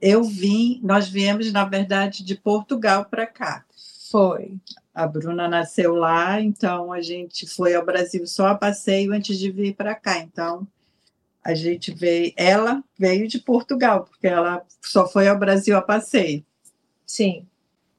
Eu 0.00 0.22
vim, 0.24 0.80
nós 0.82 1.08
viemos, 1.08 1.50
na 1.52 1.64
verdade, 1.64 2.22
de 2.24 2.34
Portugal 2.34 3.06
para 3.06 3.26
cá. 3.26 3.64
foi. 4.10 4.54
A 4.98 5.06
Bruna 5.06 5.46
nasceu 5.46 5.94
lá, 5.94 6.40
então 6.40 6.92
a 6.92 7.00
gente 7.00 7.46
foi 7.46 7.72
ao 7.72 7.86
Brasil 7.86 8.26
só 8.26 8.48
a 8.48 8.54
passeio 8.56 9.12
antes 9.12 9.38
de 9.38 9.48
vir 9.48 9.76
para 9.76 9.94
cá. 9.94 10.18
Então 10.18 10.66
a 11.44 11.54
gente 11.54 11.94
veio, 11.94 12.32
ela 12.36 12.82
veio 12.98 13.28
de 13.28 13.38
Portugal, 13.38 14.02
porque 14.02 14.26
ela 14.26 14.60
só 14.82 15.06
foi 15.06 15.28
ao 15.28 15.38
Brasil 15.38 15.76
a 15.76 15.80
passeio. 15.80 16.44
Sim. 17.06 17.46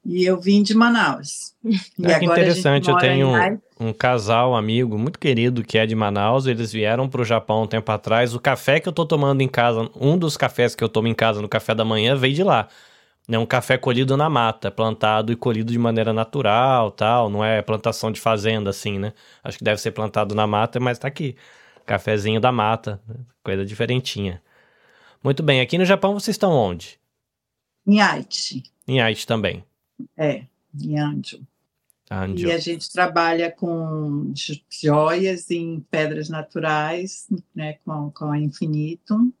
E 0.04 0.26
eu 0.26 0.38
vim 0.38 0.62
de 0.62 0.74
Manaus. 0.74 1.54
E 1.64 2.06
Ah, 2.06 2.18
que 2.18 2.26
interessante, 2.26 2.90
eu 2.90 2.98
tenho 2.98 3.34
Ai- 3.34 3.58
um 3.80 3.94
casal, 3.94 4.54
amigo, 4.54 4.98
muito 4.98 5.18
querido, 5.18 5.64
que 5.64 5.78
é 5.78 5.86
de 5.86 5.94
Manaus, 5.94 6.44
eles 6.46 6.70
vieram 6.70 7.08
pro 7.08 7.24
Japão 7.24 7.62
um 7.62 7.66
tempo 7.66 7.90
atrás. 7.90 8.34
O 8.34 8.40
café 8.40 8.78
que 8.78 8.86
eu 8.86 8.92
tô 8.92 9.06
tomando 9.06 9.40
em 9.40 9.48
casa, 9.48 9.88
um 9.98 10.18
dos 10.18 10.36
cafés 10.36 10.74
que 10.74 10.84
eu 10.84 10.88
tomo 10.88 11.08
em 11.08 11.14
casa 11.14 11.40
no 11.40 11.48
café 11.48 11.74
da 11.74 11.82
manhã, 11.84 12.14
veio 12.14 12.34
de 12.34 12.44
lá. 12.44 12.68
É 13.30 13.38
um 13.38 13.46
café 13.46 13.78
colhido 13.78 14.16
na 14.16 14.28
mata, 14.28 14.70
plantado 14.70 15.32
e 15.32 15.36
colhido 15.36 15.70
de 15.70 15.78
maneira 15.78 16.12
natural, 16.12 16.90
tal, 16.90 17.30
não 17.30 17.44
é 17.44 17.62
plantação 17.62 18.10
de 18.10 18.20
fazenda 18.20 18.70
assim, 18.70 18.98
né? 18.98 19.12
Acho 19.44 19.56
que 19.58 19.64
deve 19.64 19.80
ser 19.80 19.92
plantado 19.92 20.34
na 20.34 20.46
mata, 20.46 20.80
mas 20.80 20.98
tá 20.98 21.06
aqui. 21.06 21.36
Cafezinho 21.86 22.40
da 22.40 22.50
mata, 22.50 23.00
né? 23.06 23.16
coisa 23.42 23.64
diferentinha. 23.64 24.42
Muito 25.22 25.42
bem, 25.42 25.60
aqui 25.60 25.78
no 25.78 25.84
Japão 25.84 26.12
vocês 26.14 26.34
estão 26.34 26.52
onde? 26.52 26.98
em 27.86 28.00
Aichi. 28.00 28.62
Em 28.86 29.00
Aichi 29.00 29.26
também. 29.26 29.64
É, 30.16 30.44
em 30.78 30.98
Anjo. 30.98 31.40
Anjo. 32.10 32.46
E 32.46 32.52
a 32.52 32.58
gente 32.58 32.90
trabalha 32.92 33.50
com 33.50 34.32
jo- 34.32 34.60
joias 34.68 35.50
em 35.50 35.80
pedras 35.90 36.28
naturais, 36.28 37.28
né, 37.54 37.74
com, 37.84 38.10
com 38.10 38.32
a 38.32 38.38
Infinitum. 38.38 39.32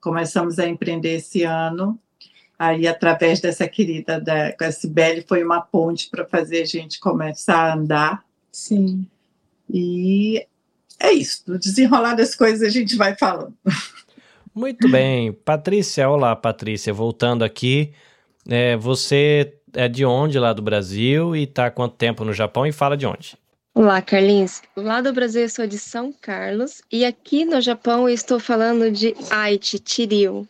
Começamos 0.00 0.58
a 0.58 0.66
empreender 0.66 1.14
esse 1.16 1.42
ano. 1.42 1.98
Aí, 2.58 2.88
através 2.88 3.40
dessa 3.40 3.68
querida 3.68 4.20
da 4.20 4.52
com 4.52 4.64
a 4.64 4.72
Cibele, 4.72 5.24
foi 5.26 5.44
uma 5.44 5.60
ponte 5.60 6.10
para 6.10 6.24
fazer 6.24 6.62
a 6.62 6.66
gente 6.66 6.98
começar 6.98 7.56
a 7.56 7.74
andar. 7.74 8.24
Sim. 8.50 9.06
E 9.70 10.44
é 10.98 11.12
isso. 11.12 11.42
No 11.46 11.58
desenrolar 11.58 12.14
das 12.14 12.34
coisas, 12.34 12.66
a 12.66 12.70
gente 12.70 12.96
vai 12.96 13.14
falando. 13.14 13.54
Muito 14.52 14.90
bem. 14.90 15.32
Patrícia, 15.32 16.08
olá, 16.08 16.34
Patrícia. 16.34 16.92
Voltando 16.92 17.44
aqui, 17.44 17.92
é, 18.48 18.76
você 18.76 19.54
é 19.72 19.86
de 19.86 20.04
onde 20.04 20.38
lá 20.38 20.52
do 20.52 20.62
Brasil 20.62 21.36
e 21.36 21.46
tá 21.46 21.66
há 21.66 21.70
quanto 21.70 21.94
tempo 21.94 22.24
no 22.24 22.32
Japão 22.32 22.66
e 22.66 22.72
fala 22.72 22.96
de 22.96 23.06
onde? 23.06 23.36
Olá, 23.72 24.02
Carlinhos. 24.02 24.60
Lá 24.74 25.00
do 25.00 25.12
Brasil 25.12 25.42
eu 25.42 25.48
sou 25.48 25.64
de 25.64 25.78
São 25.78 26.12
Carlos 26.12 26.82
e 26.90 27.04
aqui 27.04 27.44
no 27.44 27.60
Japão 27.60 28.08
eu 28.08 28.14
estou 28.14 28.40
falando 28.40 28.90
de 28.90 29.14
Aichi, 29.30 29.80
Chiryu. 29.84 30.48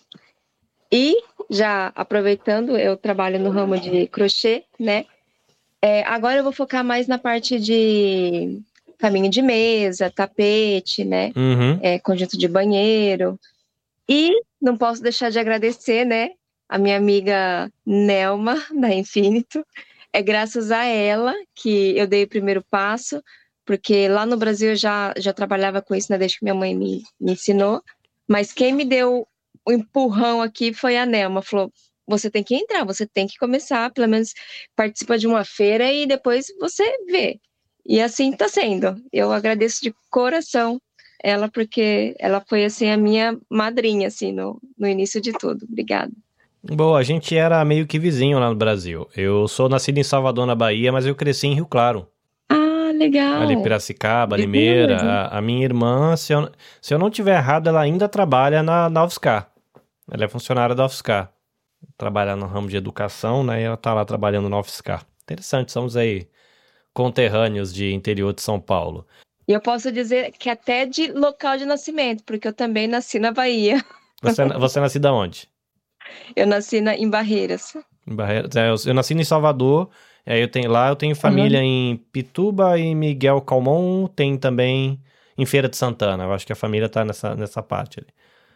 E 0.90 1.14
já 1.50 1.92
aproveitando, 1.94 2.76
eu 2.76 2.96
trabalho 2.96 3.38
no 3.38 3.50
ramo 3.50 3.78
de 3.78 4.06
crochê, 4.08 4.64
né? 4.78 5.06
É, 5.80 6.02
agora 6.02 6.38
eu 6.38 6.42
vou 6.42 6.52
focar 6.52 6.84
mais 6.84 7.06
na 7.06 7.18
parte 7.18 7.58
de 7.58 8.60
caminho 8.98 9.30
de 9.30 9.40
mesa, 9.40 10.10
tapete, 10.10 11.04
né? 11.04 11.32
Uhum. 11.36 11.78
é, 11.80 11.98
conjunto 11.98 12.36
de 12.36 12.48
banheiro. 12.48 13.38
E 14.08 14.32
não 14.60 14.76
posso 14.76 15.02
deixar 15.02 15.30
de 15.30 15.38
agradecer, 15.38 16.04
né, 16.04 16.30
a 16.68 16.78
minha 16.78 16.96
amiga 16.96 17.70
Nelma, 17.86 18.54
da 18.74 18.92
Infinito. 18.92 19.64
É 20.12 20.22
graças 20.22 20.70
a 20.70 20.84
ela 20.84 21.34
que 21.54 21.96
eu 21.96 22.06
dei 22.06 22.24
o 22.24 22.28
primeiro 22.28 22.64
passo, 22.70 23.22
porque 23.64 24.08
lá 24.08 24.24
no 24.24 24.36
Brasil 24.36 24.70
eu 24.70 24.76
já, 24.76 25.12
já 25.18 25.32
trabalhava 25.32 25.82
com 25.82 25.94
isso, 25.94 26.10
né, 26.10 26.18
desde 26.18 26.38
que 26.38 26.44
minha 26.44 26.54
mãe 26.54 26.74
me, 26.74 27.02
me 27.20 27.32
ensinou. 27.32 27.82
Mas 28.26 28.52
quem 28.52 28.72
me 28.72 28.84
deu 28.84 29.26
o 29.68 29.72
empurrão 29.72 30.40
aqui 30.40 30.72
foi 30.72 30.96
a 30.96 31.04
Nelma. 31.04 31.42
Falou: 31.42 31.70
você 32.06 32.30
tem 32.30 32.42
que 32.42 32.54
entrar, 32.54 32.84
você 32.84 33.06
tem 33.06 33.26
que 33.26 33.36
começar, 33.36 33.92
pelo 33.92 34.08
menos 34.08 34.32
participa 34.74 35.18
de 35.18 35.26
uma 35.26 35.44
feira 35.44 35.92
e 35.92 36.06
depois 36.06 36.46
você 36.58 36.84
vê. 37.06 37.38
E 37.86 38.00
assim 38.00 38.32
está 38.32 38.48
sendo. 38.48 38.96
Eu 39.12 39.30
agradeço 39.30 39.82
de 39.82 39.94
coração 40.10 40.80
ela 41.22 41.48
porque 41.48 42.14
ela 42.18 42.42
foi 42.48 42.64
assim 42.64 42.88
a 42.90 42.96
minha 42.96 43.36
madrinha 43.50 44.06
assim 44.06 44.32
no, 44.32 44.60
no 44.78 44.86
início 44.86 45.20
de 45.20 45.32
tudo. 45.32 45.66
Obrigada. 45.68 46.12
Boa, 46.62 46.98
a 46.98 47.02
gente 47.02 47.36
era 47.36 47.64
meio 47.64 47.86
que 47.86 47.98
vizinho 47.98 48.38
lá 48.38 48.48
no 48.48 48.56
Brasil. 48.56 49.08
Eu 49.16 49.46
sou 49.48 49.68
nascido 49.68 49.98
em 49.98 50.02
Salvador, 50.02 50.46
na 50.46 50.54
Bahia, 50.54 50.92
mas 50.92 51.06
eu 51.06 51.14
cresci 51.14 51.46
em 51.46 51.54
Rio 51.54 51.66
Claro. 51.66 52.08
Ah, 52.48 52.90
legal. 52.94 53.42
Ali 53.42 53.62
Piracicaba, 53.62 54.36
Limeira. 54.36 54.96
A, 54.96 55.38
a 55.38 55.42
minha 55.42 55.64
irmã, 55.64 56.16
se 56.16 56.32
eu, 56.32 56.50
se 56.80 56.94
eu 56.94 56.98
não 56.98 57.10
tiver 57.10 57.36
errado, 57.36 57.68
ela 57.68 57.80
ainda 57.80 58.08
trabalha 58.08 58.62
na, 58.62 58.88
na 58.88 59.04
UFSCar. 59.04 59.47
Ela 60.10 60.24
é 60.24 60.28
funcionária 60.28 60.74
da 60.74 60.86
UFSCar. 60.86 61.32
Trabalha 61.96 62.34
no 62.34 62.46
ramo 62.46 62.68
de 62.68 62.76
educação, 62.76 63.44
né? 63.44 63.60
E 63.60 63.64
ela 63.64 63.76
tá 63.76 63.94
lá 63.94 64.04
trabalhando 64.04 64.48
na 64.48 64.58
UFSCar. 64.58 65.04
Interessante, 65.22 65.70
somos 65.72 65.96
aí 65.96 66.28
conterrâneos 66.92 67.72
de 67.72 67.92
interior 67.92 68.32
de 68.32 68.42
São 68.42 68.58
Paulo. 68.58 69.06
E 69.46 69.52
eu 69.52 69.60
posso 69.60 69.92
dizer 69.92 70.32
que 70.32 70.50
até 70.50 70.84
de 70.84 71.12
local 71.12 71.56
de 71.56 71.64
nascimento, 71.64 72.24
porque 72.24 72.48
eu 72.48 72.52
também 72.52 72.86
nasci 72.86 73.18
na 73.18 73.32
Bahia. 73.32 73.82
Você, 74.20 74.44
você 74.44 74.80
é 74.80 74.82
nascida 74.82 75.12
onde? 75.12 75.48
Eu 76.34 76.44
nasci 76.44 76.80
na, 76.80 76.96
em 76.96 77.08
Barreiras. 77.08 77.76
Em 78.04 78.16
Barreiras. 78.16 78.56
É, 78.56 78.68
eu, 78.68 78.74
eu 78.86 78.92
nasci 78.92 79.14
em 79.14 79.22
Salvador. 79.22 79.90
e 80.26 80.32
Aí 80.32 80.40
eu 80.40 80.48
tenho 80.50 80.68
lá, 80.68 80.88
eu 80.88 80.96
tenho 80.96 81.14
família 81.14 81.62
em 81.62 81.96
Pituba 81.96 82.76
e 82.76 82.96
Miguel 82.96 83.40
Calmon, 83.40 84.08
tem 84.08 84.36
também 84.36 85.00
em 85.36 85.46
Feira 85.46 85.68
de 85.68 85.76
Santana. 85.76 86.24
Eu 86.24 86.32
acho 86.32 86.44
que 86.44 86.52
a 86.52 86.56
família 86.56 86.88
tá 86.88 87.04
nessa, 87.04 87.36
nessa 87.36 87.62
parte 87.62 88.00
ali. 88.00 88.08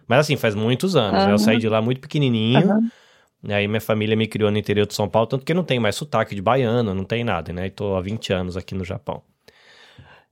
Mas 0.07 0.21
assim, 0.21 0.37
faz 0.37 0.55
muitos 0.55 0.97
anos. 0.97 1.25
né? 1.25 1.33
Eu 1.33 1.39
saí 1.39 1.59
de 1.59 1.69
lá 1.69 1.81
muito 1.81 2.01
pequenininho. 2.01 2.59
Aham. 2.59 2.91
E 3.45 3.53
aí 3.53 3.67
minha 3.67 3.81
família 3.81 4.17
me 4.17 4.29
criou 4.29 4.51
no 4.53 4.59
interior 4.59 4.87
de 4.87 4.95
São 4.95 5.09
Paulo, 5.09 5.27
tanto 5.27 5.45
que 5.45 5.53
não 5.53 5.65
tem 5.65 5.81
mais 5.81 5.97
sotaque 5.97 6.33
de 6.35 6.41
baiano, 6.41 6.95
não 6.95 7.03
tem 7.05 7.25
nada, 7.25 7.53
né? 7.53 7.67
E 7.67 7.71
tô 7.71 7.97
há 7.97 8.01
20 8.01 8.33
anos 8.33 8.57
aqui 8.57 8.73
no 8.73 8.85
Japão. 8.85 9.21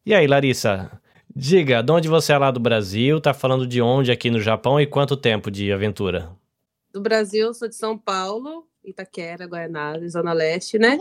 E 0.07 0.15
aí, 0.15 0.29
Larissa, 0.29 0.91
diga, 1.35 1.83
de 1.83 1.93
onde 1.93 2.09
você 2.09 2.33
é 2.33 2.39
lá 2.39 2.53
do 2.53 2.61
Brasil? 2.61 3.21
Tá 3.21 3.35
falando 3.35 3.67
de 3.67 3.83
onde 3.83 4.13
aqui 4.13 4.31
no 4.31 4.41
Japão 4.41 4.81
e 4.81 4.87
quanto 4.87 5.17
tempo 5.17 5.51
de 5.51 5.73
aventura? 5.73 6.31
Do 6.93 7.01
Brasil, 7.01 7.53
sou 7.53 7.69
de 7.69 7.75
São 7.75 7.99
Paulo, 7.99 8.65
Itaquera, 8.85 9.45
Guaianazes, 9.45 10.13
Zona 10.13 10.33
Leste, 10.33 10.79
né? 10.79 10.97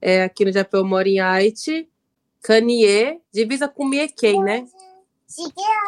É, 0.00 0.22
aqui 0.24 0.46
no 0.46 0.52
Japão 0.52 0.80
eu 0.80 0.86
moro 0.86 1.08
em 1.08 1.20
Haiti. 1.20 1.86
Kanye, 2.42 3.20
divisa 3.32 3.68
com 3.68 3.84
Mieken, 3.86 4.42
né? 4.42 4.64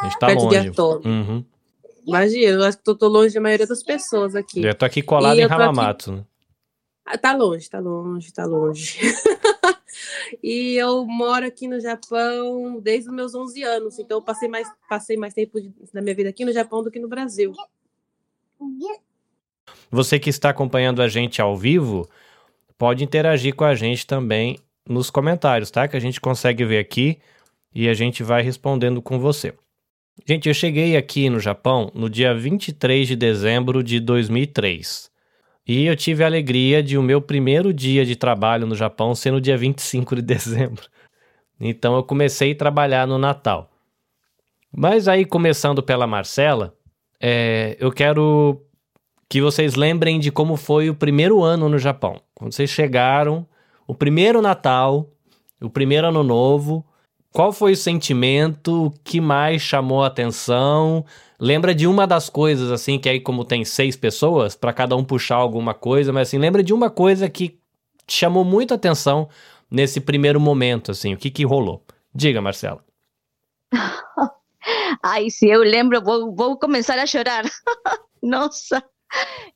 A 0.03 0.05
gente 0.05 0.19
tá 0.19 0.27
Perto 0.27 0.49
de 0.49 0.57
longe. 0.57 0.69
Atolo. 0.69 1.03
Uhum. 1.07 1.45
Imagina, 2.07 2.53
eu 2.53 2.63
acho 2.65 2.79
que 2.79 2.91
eu 2.91 2.97
tô 2.97 3.09
longe 3.09 3.35
da 3.35 3.41
maioria 3.41 3.67
das 3.67 3.83
pessoas 3.83 4.35
aqui. 4.35 4.63
Eu 4.65 4.75
tô 4.75 4.85
aqui 4.85 5.03
colado 5.03 5.39
E 5.39 5.43
em 5.43 5.49
tô 5.49 5.55
aqui- 5.55 6.13
né? 6.13 6.25
Ah, 7.05 7.19
Tá 7.19 7.35
longe, 7.35 7.69
tá 7.69 7.79
longe, 7.81 8.33
tá 8.33 8.45
longe. 8.45 8.99
e 10.43 10.75
eu 10.77 11.05
moro 11.05 11.47
aqui 11.47 11.67
no 11.69 11.81
Japão 11.81 12.81
desde 12.81 13.09
os 13.09 13.15
meus 13.15 13.35
11 13.35 13.63
anos, 13.63 13.99
então 13.99 14.19
eu 14.19 14.23
passei 14.23 14.49
mais, 14.49 14.69
passei 14.89 15.17
mais 15.17 15.35
tempo 15.35 15.59
da 15.93 16.01
minha 16.01 16.15
vida 16.15 16.31
aqui 16.31 16.45
no 16.45 16.53
Japão 16.53 16.83
do 16.83 16.91
que 16.91 16.99
no 17.01 17.09
Brasil. 17.09 17.53
Você 19.91 20.19
que 20.19 20.31
está 20.31 20.51
acompanhando 20.51 21.03
a 21.03 21.09
gente 21.09 21.41
ao 21.43 21.57
vivo, 21.57 22.09
pode 22.79 23.05
interagir 23.05 23.55
com 23.55 23.65
a 23.65 23.75
gente 23.75 24.07
também 24.07 24.59
nos 24.89 25.11
comentários, 25.11 25.71
tá? 25.71 25.87
Que 25.87 25.97
a 25.97 26.01
gente 26.01 26.21
consegue 26.21 26.65
ver 26.65 26.79
aqui 26.79 27.19
e 27.75 27.89
a 27.89 27.95
gente 27.95 28.23
vai 28.23 28.43
respondendo 28.43 29.01
com 29.03 29.19
você. 29.19 29.55
Gente, 30.27 30.49
eu 30.49 30.55
cheguei 30.55 30.97
aqui 30.97 31.29
no 31.31 31.41
Japão 31.41 31.91
no 31.95 32.09
dia 32.09 32.35
23 32.35 33.09
de 33.09 33.17
dezembro 33.17 33.83
de 33.83 33.99
2003. 33.99 35.11
E 35.67 35.87
eu 35.87 35.97
tive 35.97 36.23
a 36.23 36.27
alegria 36.27 36.83
de 36.83 36.99
o 36.99 37.03
meu 37.03 37.21
primeiro 37.21 37.73
dia 37.73 38.05
de 38.05 38.15
trabalho 38.15 38.67
no 38.67 38.75
Japão 38.75 39.15
ser 39.15 39.31
no 39.31 39.41
dia 39.41 39.57
25 39.57 40.17
de 40.17 40.23
dezembro. 40.23 40.85
Então 41.61 41.97
eu 41.97 42.03
comecei 42.03 42.53
a 42.53 42.57
trabalhar 42.57 43.07
no 43.07 43.19
Natal. 43.19 43.71
Mas 44.75 45.07
aí, 45.07 45.25
começando 45.25 45.83
pela 45.83 46.07
Marcela, 46.07 46.75
é, 47.21 47.77
eu 47.79 47.93
quero 47.93 48.63
que 49.29 49.41
vocês 49.41 49.75
lembrem 49.75 50.19
de 50.19 50.31
como 50.31 50.57
foi 50.57 50.91
o 50.91 50.95
primeiro 50.95 51.43
ano 51.43 51.69
no 51.69 51.79
Japão. 51.79 52.21
Quando 52.35 52.53
vocês 52.53 52.71
chegaram, 52.71 53.47
o 53.87 53.95
primeiro 53.95 54.43
Natal, 54.43 55.11
o 55.61 55.71
primeiro 55.71 56.09
Ano 56.09 56.23
Novo, 56.23 56.85
qual 57.33 57.53
foi 57.53 57.73
o 57.73 57.77
sentimento? 57.77 58.87
O 58.87 58.91
que 59.03 59.21
mais 59.21 59.63
chamou 59.63 60.05
a 60.05 60.09
atenção? 60.09 61.05
Lembra 61.41 61.75
de 61.75 61.87
uma 61.87 62.07
das 62.07 62.29
coisas, 62.29 62.71
assim, 62.71 62.99
que 62.99 63.09
aí, 63.09 63.19
como 63.19 63.45
tem 63.45 63.65
seis 63.65 63.97
pessoas, 63.97 64.55
para 64.55 64.73
cada 64.73 64.95
um 64.95 65.03
puxar 65.03 65.37
alguma 65.37 65.75
coisa, 65.75 66.13
mas 66.13 66.29
assim, 66.29 66.39
lembra 66.39 66.63
de 66.63 66.73
uma 66.73 66.91
coisa 66.91 67.29
que 67.29 67.59
chamou 68.07 68.45
muito 68.45 68.75
atenção 68.75 69.29
nesse 69.71 70.01
primeiro 70.01 70.39
momento, 70.39 70.91
assim, 70.91 71.15
o 71.15 71.17
que 71.17 71.31
que 71.31 71.45
rolou? 71.45 71.83
Diga, 72.15 72.41
Marcela. 72.43 72.85
Ai, 75.03 75.31
se 75.31 75.49
eu 75.49 75.61
lembro, 75.61 76.01
vou, 76.03 76.35
vou 76.35 76.59
começar 76.59 76.99
a 76.99 77.07
chorar. 77.07 77.45
Nossa, 78.23 78.85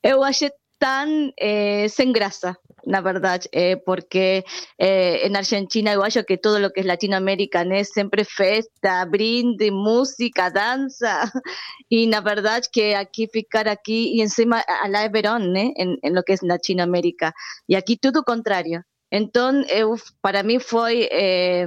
eu 0.03 0.25
achei 0.25 0.51
tão 0.79 1.33
eh, 1.39 1.87
sem 1.89 2.11
graça, 2.11 2.57
na 2.87 3.01
verdade, 3.01 3.49
eh, 3.53 3.77
porque 3.77 4.45
eh, 4.79 5.29
na 5.29 5.41
Argentina 5.41 5.93
eu 5.93 6.03
acho 6.03 6.25
que 6.25 6.39
todo 6.39 6.59
lo 6.61 6.71
que 6.71 6.81
es 6.81 6.87
Latinoamérica, 6.87 7.65
né, 7.65 7.83
sempre 7.85 8.25
festa, 8.25 9.05
brinde, 9.05 9.71
música, 9.73 10.51
dança, 10.51 11.31
e 11.91 12.07
na 12.07 12.21
verdade 12.21 12.69
que 12.73 12.95
aqui 12.95 13.27
ficar 13.27 13.67
aqui, 13.69 14.17
e 14.17 14.23
encima 14.23 14.65
lá 14.89 15.03
é 15.03 15.09
verão, 15.09 15.39
né, 15.41 15.73
en, 15.77 15.99
en 16.03 16.15
lo 16.15 16.23
que 16.23 16.35
es 16.35 16.43
Latinoamérica, 16.43 17.35
e 17.69 17.75
aqui 17.75 17.99
tudo 17.99 18.23
contrário. 18.23 18.83
Então, 19.11 19.63
eu, 19.69 19.95
para 20.23 20.43
mim 20.43 20.59
foi 20.59 21.09
eh, 21.11 21.67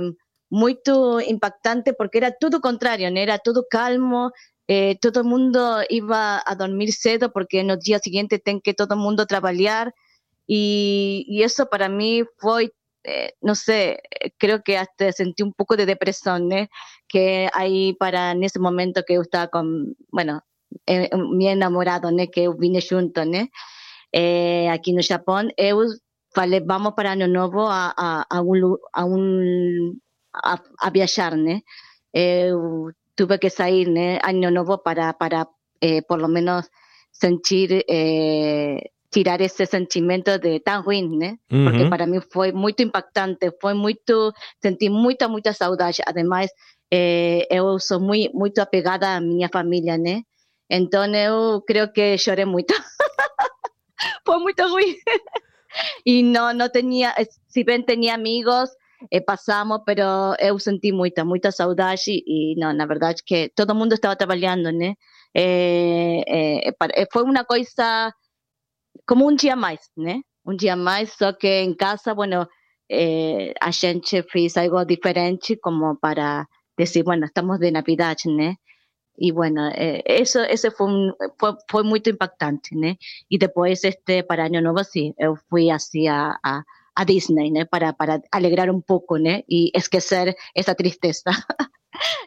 muito 0.51 1.19
impactante 1.21 1.93
porque 1.93 2.17
era 2.17 2.31
tudo 2.31 2.59
contrário, 2.61 3.09
né? 3.11 3.21
era 3.21 3.39
tudo 3.39 3.65
calmo, 3.69 4.31
eh, 4.67 4.95
todo 5.01 5.23
mundo 5.23 5.59
iba 5.89 6.41
a 6.45 6.53
dormir 6.55 6.91
cedo 6.91 7.31
porque 7.31 7.63
no 7.63 7.77
dia 7.77 7.99
seguinte 7.99 8.39
tem 8.39 8.59
que 8.59 8.73
todo 8.73 8.95
mundo 8.97 9.25
trabalhar 9.25 9.91
e, 10.49 11.25
e 11.29 11.43
isso 11.43 11.67
para 11.69 11.89
mim 11.89 12.25
foi, 12.41 12.71
eh, 13.05 13.33
não 13.43 13.55
sei, 13.55 13.97
eh, 14.21 14.31
creo 14.39 14.61
que 14.63 14.75
hasta 14.77 15.11
sentí 15.13 15.43
un 15.43 15.53
poco 15.53 15.77
de 15.77 15.85
depresión, 15.85 16.47
né? 16.49 16.69
que 17.07 17.49
aí 17.53 17.95
para 17.99 18.33
nesse 18.35 18.59
momento 18.59 19.03
que 19.05 19.13
eu 19.15 19.21
estava 19.23 19.47
com, 19.49 19.93
bueno, 20.11 20.41
eh, 20.87 21.09
mi 21.17 21.47
enamorado, 21.47 22.11
né? 22.11 22.27
que 22.27 22.41
eu 22.41 22.57
vine 22.57 22.81
junto, 22.81 23.23
né? 23.25 23.49
Eh, 24.13 24.69
aqui 24.71 24.93
no 24.93 25.01
Japão, 25.01 25.47
eu 25.57 25.79
falei, 26.33 26.61
vamos 26.61 26.93
para 26.95 27.13
Ano 27.13 27.27
Novo 27.27 27.61
a, 27.67 27.93
a, 27.97 28.25
a 28.29 28.41
um, 28.41 28.53
lu- 28.55 28.79
a 28.93 29.05
um 29.05 29.95
a, 30.33 30.59
a 30.79 30.89
viajar, 30.89 31.35
né? 31.37 31.61
Eu 32.13 32.91
tuve 33.15 33.37
que 33.39 33.49
sair, 33.49 33.87
né, 33.89 34.19
Ano 34.23 34.49
Novo 34.51 34.77
para, 34.79 35.13
para 35.13 35.47
eh, 35.81 36.01
por 36.03 36.19
lo 36.21 36.27
menos 36.27 36.69
sentir, 37.11 37.85
eh, 37.89 38.81
tirar 39.11 39.41
esse 39.41 39.65
sentimento 39.65 40.37
de 40.37 40.59
tão 40.59 40.81
ruim, 40.81 41.17
né? 41.17 41.37
Porque 41.47 41.83
Uhum. 41.83 41.89
para 41.89 42.05
mim 42.05 42.21
foi 42.31 42.51
muito 42.51 42.81
impactante, 42.83 43.51
foi 43.61 43.73
muito, 43.73 44.31
senti 44.61 44.89
muita, 44.89 45.27
muita 45.27 45.51
saudade. 45.53 46.01
Ademais, 46.05 46.51
eh, 46.91 47.47
eu 47.49 47.79
sou 47.79 47.99
muito, 47.99 48.35
muito 48.35 48.59
apegada 48.59 49.15
à 49.15 49.21
minha 49.21 49.49
família, 49.51 49.97
né? 49.97 50.21
Então 50.69 51.05
eu 51.15 51.61
creio 51.65 51.91
que 51.91 52.17
chorei 52.17 52.45
muito. 52.45 52.73
foi 54.25 54.37
muito 54.39 54.61
ruim. 54.67 54.95
e 56.05 56.21
não, 56.23 56.53
não 56.53 56.69
tinha, 56.69 57.13
se 57.47 57.63
bem 57.63 57.81
tinha 57.81 58.13
amigos, 58.13 58.69
eh, 59.11 59.21
passamos, 59.21 59.81
pero 59.85 60.35
eu 60.39 60.59
senti 60.59 60.91
muita, 60.91 61.25
muita 61.25 61.51
saudade 61.51 62.11
e 62.27 62.55
não, 62.59 62.73
na 62.73 62.85
verdade 62.85 63.23
que 63.25 63.49
todo 63.55 63.73
mundo 63.73 63.93
estava 63.93 64.15
trabalhando, 64.15 64.71
né? 64.71 64.93
Eh, 65.35 66.73
foi 67.11 67.23
uma 67.23 67.43
coisa 67.43 68.13
como 69.09 69.25
um 69.27 69.35
dia 69.35 69.55
mais, 69.55 69.89
né? 69.97 70.21
Um 70.45 70.55
dia 70.55 70.75
mais, 70.75 71.13
só 71.13 71.33
que 71.33 71.47
em 71.47 71.73
casa, 71.73 72.13
bueno, 72.13 72.47
eh, 72.87 73.55
a 73.59 73.71
gente 73.71 74.21
fez 74.31 74.55
algo 74.55 74.85
diferente 74.85 75.57
como 75.57 75.97
para 75.97 76.47
dizer, 76.77 77.03
bueno, 77.03 77.25
estamos 77.25 77.59
de 77.59 77.71
Navidad, 77.71 78.17
né? 78.27 78.57
E 79.17 79.31
bueno, 79.31 79.67
eh, 79.73 80.03
eso, 80.05 80.41
ese 80.43 80.69
fue, 80.71 80.87
un- 80.87 81.15
fue, 81.39 81.55
fue 81.67 81.83
muito 81.83 82.09
impactante, 82.11 82.75
né? 82.75 82.97
E 83.31 83.39
depois, 83.39 83.83
este, 83.83 84.23
para 84.23 84.45
Ano 84.45 84.61
Novo, 84.61 84.83
sim, 84.83 85.13
eu 85.17 85.35
fui 85.49 85.71
assim 85.71 86.07
a, 86.07 86.37
a, 86.43 87.03
Disney, 87.05 87.49
né? 87.51 87.65
Para, 87.65 87.93
para 87.93 88.21
alegrar 88.31 88.69
um 88.69 88.81
pouco, 88.81 89.17
né? 89.17 89.41
E 89.49 89.71
esquecer 89.75 90.35
essa 90.55 90.75
tristeza. 90.75 91.31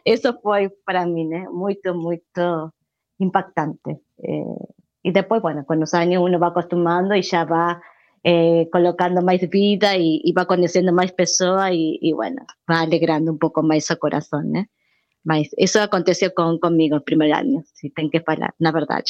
Eso 0.05 0.33
foi 0.41 0.69
para 0.85 1.05
mim, 1.05 1.27
né? 1.29 1.45
Muito, 1.49 1.93
muito 1.95 2.71
impactante. 3.19 4.01
Eh, 4.19 4.82
y 5.03 5.11
después, 5.11 5.41
bueno, 5.41 5.65
con 5.65 5.79
los 5.79 5.93
años 5.93 6.23
uno 6.23 6.39
va 6.39 6.47
acostumbrando 6.47 7.13
y 7.13 7.21
ya 7.21 7.43
va 7.45 7.81
eh, 8.23 8.69
colocando 8.71 9.21
más 9.21 9.41
vida 9.49 9.97
y, 9.97 10.21
y 10.23 10.31
va 10.31 10.45
conociendo 10.45 10.93
más 10.93 11.11
personas 11.11 11.71
y, 11.73 11.99
y, 12.01 12.13
bueno, 12.13 12.45
va 12.71 12.79
alegrando 12.81 13.31
un 13.31 13.37
poco 13.37 13.61
más 13.63 13.85
su 13.85 13.97
corazón, 13.97 14.51
¿no? 14.53 14.65
Mas 15.25 15.49
eso 15.57 15.81
aconteció 15.81 16.33
con, 16.33 16.57
conmigo 16.57 16.95
el 16.95 17.03
primer 17.03 17.33
año, 17.33 17.63
si 17.73 17.89
tengo 17.89 18.09
que 18.11 18.21
falar, 18.21 18.53
na 18.59 18.71
verdade. 18.71 19.03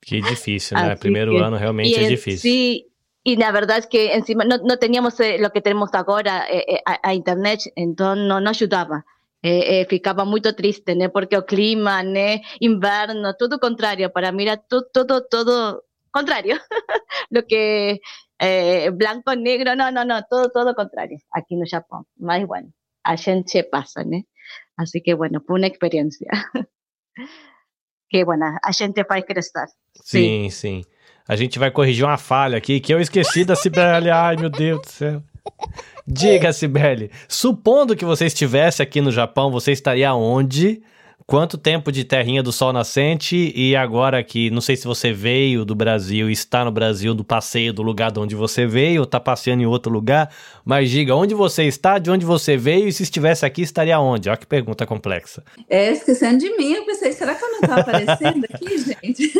Que 0.00 0.16
difícil, 0.22 0.76
né? 0.78 0.96
Primeiro 0.96 1.32
que- 1.32 1.42
ano 1.42 1.58
realmente 1.58 1.98
é 1.98 2.02
en 2.04 2.08
difícil. 2.10 2.38
Sí, 2.38 2.86
y 3.24 3.36
la 3.36 3.50
verdad 3.50 3.78
es 3.78 3.86
que 3.86 4.14
encima 4.14 4.44
no, 4.44 4.58
no 4.58 4.76
teníamos 4.78 5.18
eh, 5.20 5.38
lo 5.40 5.50
que 5.50 5.60
tenemos 5.60 5.90
ahora 5.94 6.44
eh, 6.48 6.64
eh, 6.68 6.80
a, 6.86 7.08
a 7.08 7.12
internet, 7.14 7.60
entonces 7.74 8.24
no, 8.24 8.40
no 8.40 8.50
ayudaba. 8.50 9.04
Eh, 9.42 9.80
eh, 9.80 9.86
ficaba 9.88 10.24
muy 10.24 10.40
triste, 10.40 10.96
né? 10.96 11.08
Porque 11.08 11.36
o 11.36 11.44
clima, 11.44 12.02
né? 12.02 12.42
Inverno, 12.60 13.34
todo 13.36 13.58
contrario. 13.58 14.12
Para 14.12 14.32
mí 14.32 14.42
era 14.44 14.56
todo, 14.56 14.88
todo, 14.92 15.26
todo 15.28 15.84
contrario. 16.10 16.56
lo 17.30 17.46
que 17.46 18.00
eh, 18.38 18.90
blanco, 18.90 19.34
negro, 19.34 19.76
no, 19.76 19.90
no, 19.90 20.04
no, 20.04 20.22
todo, 20.28 20.50
todo 20.50 20.74
contrario 20.74 21.18
aquí 21.32 21.56
no 21.56 21.64
Japón. 21.66 22.06
Mas 22.16 22.46
bueno, 22.46 22.72
a 23.04 23.16
gente 23.16 23.64
pasa, 23.64 24.04
né? 24.04 24.26
Así 24.76 25.00
que 25.02 25.14
bueno, 25.14 25.42
fue 25.46 25.56
una 25.56 25.66
experiencia. 25.66 26.30
que 28.08 28.24
bueno, 28.24 28.46
a 28.62 28.72
gente 28.72 29.04
faz 29.04 29.24
crescer. 29.24 29.68
Sim, 30.04 30.50
sim. 30.50 30.84
A 31.28 31.34
gente 31.34 31.58
vai 31.58 31.70
corrigir 31.70 32.04
uma 32.04 32.18
falha 32.18 32.56
aqui 32.56 32.80
que 32.80 32.94
eu 32.94 33.00
esqueci 33.00 33.44
da 33.44 33.56
Cibele. 33.56 34.10
Ai, 34.10 34.36
meu 34.36 34.50
Deus 34.50 34.80
do 34.80 34.88
céu. 34.88 35.22
Diga, 36.06 36.52
Cibele, 36.52 37.10
supondo 37.28 37.96
que 37.96 38.04
você 38.04 38.26
estivesse 38.26 38.80
aqui 38.82 39.00
no 39.00 39.10
Japão, 39.10 39.50
você 39.50 39.72
estaria 39.72 40.14
onde? 40.14 40.80
Quanto 41.28 41.58
tempo 41.58 41.90
de 41.90 42.04
terrinha 42.04 42.40
do 42.40 42.52
sol 42.52 42.72
nascente? 42.72 43.52
E 43.52 43.74
agora 43.74 44.22
que, 44.22 44.48
não 44.48 44.60
sei 44.60 44.76
se 44.76 44.86
você 44.86 45.12
veio 45.12 45.64
do 45.64 45.74
Brasil, 45.74 46.30
está 46.30 46.64
no 46.64 46.70
Brasil, 46.70 47.12
do 47.16 47.24
passeio 47.24 47.72
do 47.72 47.82
lugar 47.82 48.12
de 48.12 48.20
onde 48.20 48.36
você 48.36 48.64
veio, 48.64 49.02
está 49.02 49.18
passeando 49.18 49.60
em 49.60 49.66
outro 49.66 49.90
lugar, 49.92 50.32
mas 50.64 50.88
diga 50.88 51.16
onde 51.16 51.34
você 51.34 51.64
está, 51.64 51.98
de 51.98 52.12
onde 52.12 52.24
você 52.24 52.56
veio, 52.56 52.86
e 52.86 52.92
se 52.92 53.02
estivesse 53.02 53.44
aqui, 53.44 53.62
estaria 53.62 53.98
onde? 53.98 54.28
Olha 54.28 54.38
que 54.38 54.46
pergunta 54.46 54.86
complexa. 54.86 55.42
É, 55.68 55.90
esquecendo 55.90 56.38
de 56.38 56.56
mim, 56.56 56.74
eu 56.74 56.84
pensei, 56.86 57.10
será 57.10 57.34
que 57.34 57.42
eu 57.42 57.50
não 57.50 57.58
estou 57.58 57.74
aparecendo 57.74 58.44
aqui, 58.44 58.78
gente? 58.78 59.32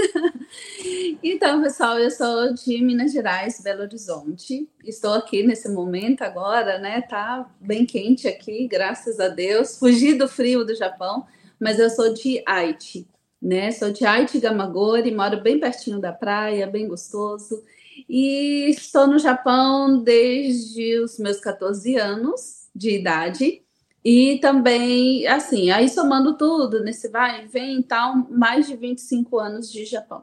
então, 1.22 1.62
pessoal, 1.62 2.00
eu 2.00 2.10
sou 2.10 2.52
de 2.52 2.82
Minas 2.82 3.12
Gerais, 3.12 3.60
Belo 3.62 3.82
Horizonte. 3.82 4.68
Estou 4.84 5.12
aqui 5.12 5.44
nesse 5.44 5.68
momento 5.68 6.22
agora, 6.22 6.80
né? 6.80 7.00
Tá 7.02 7.48
bem 7.60 7.86
quente 7.86 8.26
aqui, 8.26 8.66
graças 8.66 9.20
a 9.20 9.28
Deus. 9.28 9.78
Fugi 9.78 10.14
do 10.14 10.26
frio 10.26 10.64
do 10.64 10.74
Japão, 10.74 11.24
mas 11.60 11.78
eu 11.78 11.90
sou 11.90 12.12
de 12.12 12.42
Aichi, 12.46 13.06
né? 13.40 13.70
Sou 13.72 13.90
de 13.90 14.04
Aichi 14.04 14.40
Gamagori, 14.40 15.14
moro 15.14 15.40
bem 15.40 15.58
pertinho 15.58 16.00
da 16.00 16.12
praia, 16.12 16.66
bem 16.66 16.86
gostoso. 16.88 17.62
E 18.08 18.68
estou 18.70 19.06
no 19.06 19.18
Japão 19.18 20.02
desde 20.02 20.98
os 21.00 21.18
meus 21.18 21.40
14 21.40 21.96
anos 21.96 22.68
de 22.74 22.90
idade. 22.90 23.62
E 24.04 24.38
também, 24.40 25.26
assim, 25.26 25.70
aí 25.70 25.88
somando 25.88 26.36
tudo, 26.36 26.84
nesse 26.84 27.08
vai 27.08 27.44
e 27.44 27.48
vem 27.48 27.80
e 27.80 27.82
tal, 27.82 28.14
mais 28.30 28.66
de 28.68 28.76
25 28.76 29.38
anos 29.38 29.72
de 29.72 29.84
Japão. 29.84 30.22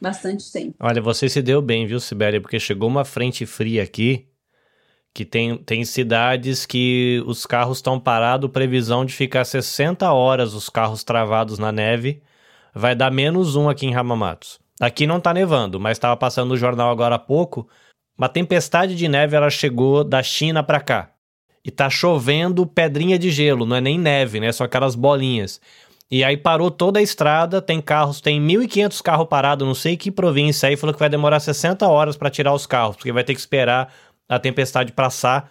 Bastante 0.00 0.50
tempo. 0.50 0.76
Olha, 0.80 1.02
você 1.02 1.28
se 1.28 1.42
deu 1.42 1.60
bem, 1.60 1.86
viu, 1.86 2.00
Sibeli? 2.00 2.40
Porque 2.40 2.58
chegou 2.58 2.88
uma 2.88 3.04
frente 3.04 3.44
fria 3.44 3.82
aqui, 3.82 4.26
que 5.18 5.24
tem, 5.24 5.56
tem 5.56 5.84
cidades 5.84 6.64
que 6.64 7.20
os 7.26 7.44
carros 7.44 7.78
estão 7.78 7.98
parados, 7.98 8.48
previsão 8.52 9.04
de 9.04 9.12
ficar 9.12 9.44
60 9.44 10.12
horas 10.12 10.54
os 10.54 10.68
carros 10.68 11.02
travados 11.02 11.58
na 11.58 11.72
neve. 11.72 12.22
Vai 12.72 12.94
dar 12.94 13.10
menos 13.10 13.56
um 13.56 13.68
aqui 13.68 13.84
em 13.84 13.92
Ramamatos. 13.92 14.60
Aqui 14.80 15.08
não 15.08 15.18
tá 15.18 15.34
nevando, 15.34 15.80
mas 15.80 15.96
estava 15.96 16.16
passando 16.16 16.50
no 16.50 16.56
jornal 16.56 16.88
agora 16.88 17.16
há 17.16 17.18
pouco. 17.18 17.68
Uma 18.16 18.28
tempestade 18.28 18.94
de 18.94 19.08
neve 19.08 19.34
ela 19.34 19.50
chegou 19.50 20.04
da 20.04 20.22
China 20.22 20.62
para 20.62 20.78
cá 20.78 21.10
e 21.64 21.70
tá 21.72 21.90
chovendo 21.90 22.64
pedrinha 22.64 23.18
de 23.18 23.32
gelo, 23.32 23.66
não 23.66 23.74
é 23.74 23.80
nem 23.80 23.98
neve, 23.98 24.38
né? 24.38 24.52
São 24.52 24.64
aquelas 24.64 24.94
bolinhas. 24.94 25.60
E 26.08 26.22
aí 26.22 26.36
parou 26.36 26.70
toda 26.70 27.00
a 27.00 27.02
estrada, 27.02 27.60
tem 27.60 27.82
carros, 27.82 28.20
tem 28.20 28.40
1.500 28.40 29.02
carros 29.02 29.28
parados, 29.28 29.66
não 29.66 29.74
sei 29.74 29.96
que 29.96 30.12
província 30.12 30.68
aí, 30.68 30.76
falou 30.76 30.94
que 30.94 31.00
vai 31.00 31.10
demorar 31.10 31.38
60 31.40 31.86
horas 31.88 32.16
para 32.16 32.30
tirar 32.30 32.54
os 32.54 32.66
carros, 32.66 32.96
porque 32.96 33.12
vai 33.12 33.24
ter 33.24 33.34
que 33.34 33.40
esperar 33.40 33.92
a 34.28 34.38
tempestade 34.38 34.92
passar 34.92 35.50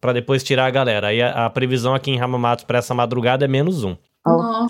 para 0.00 0.12
depois 0.12 0.42
tirar 0.44 0.66
a 0.66 0.70
galera. 0.70 1.08
Aí 1.08 1.20
a, 1.22 1.46
a 1.46 1.50
previsão 1.50 1.94
aqui 1.94 2.10
em 2.10 2.16
Ramamatos 2.18 2.64
para 2.64 2.78
essa 2.78 2.94
madrugada 2.94 3.44
é 3.44 3.48
menos 3.48 3.84
um. 3.84 3.96
Nossa. 4.26 4.68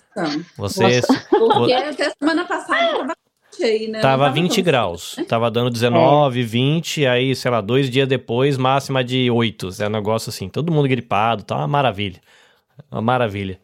Vocês. 0.56 1.04
Porque 1.30 1.72
até 1.72 2.10
semana 2.18 2.44
passada 2.44 2.92
tava 2.98 3.14
aí, 3.60 3.88
né? 3.88 4.00
Tava 4.00 4.26
Não 4.28 4.34
20 4.34 4.54
tão- 4.54 4.64
graus. 4.64 5.16
Tava 5.28 5.50
dando 5.50 5.70
19, 5.70 6.42
20, 6.42 7.06
aí, 7.06 7.34
sei 7.34 7.50
lá, 7.50 7.60
dois 7.60 7.90
dias 7.90 8.06
depois, 8.06 8.56
máxima 8.56 9.02
de 9.02 9.30
8. 9.30 9.70
É 9.80 9.86
um 9.86 9.90
negócio 9.90 10.30
assim, 10.30 10.48
todo 10.48 10.72
mundo 10.72 10.88
gripado, 10.88 11.42
tá 11.42 11.56
uma 11.56 11.66
maravilha. 11.68 12.20
Uma 12.90 13.02
maravilha. 13.02 13.58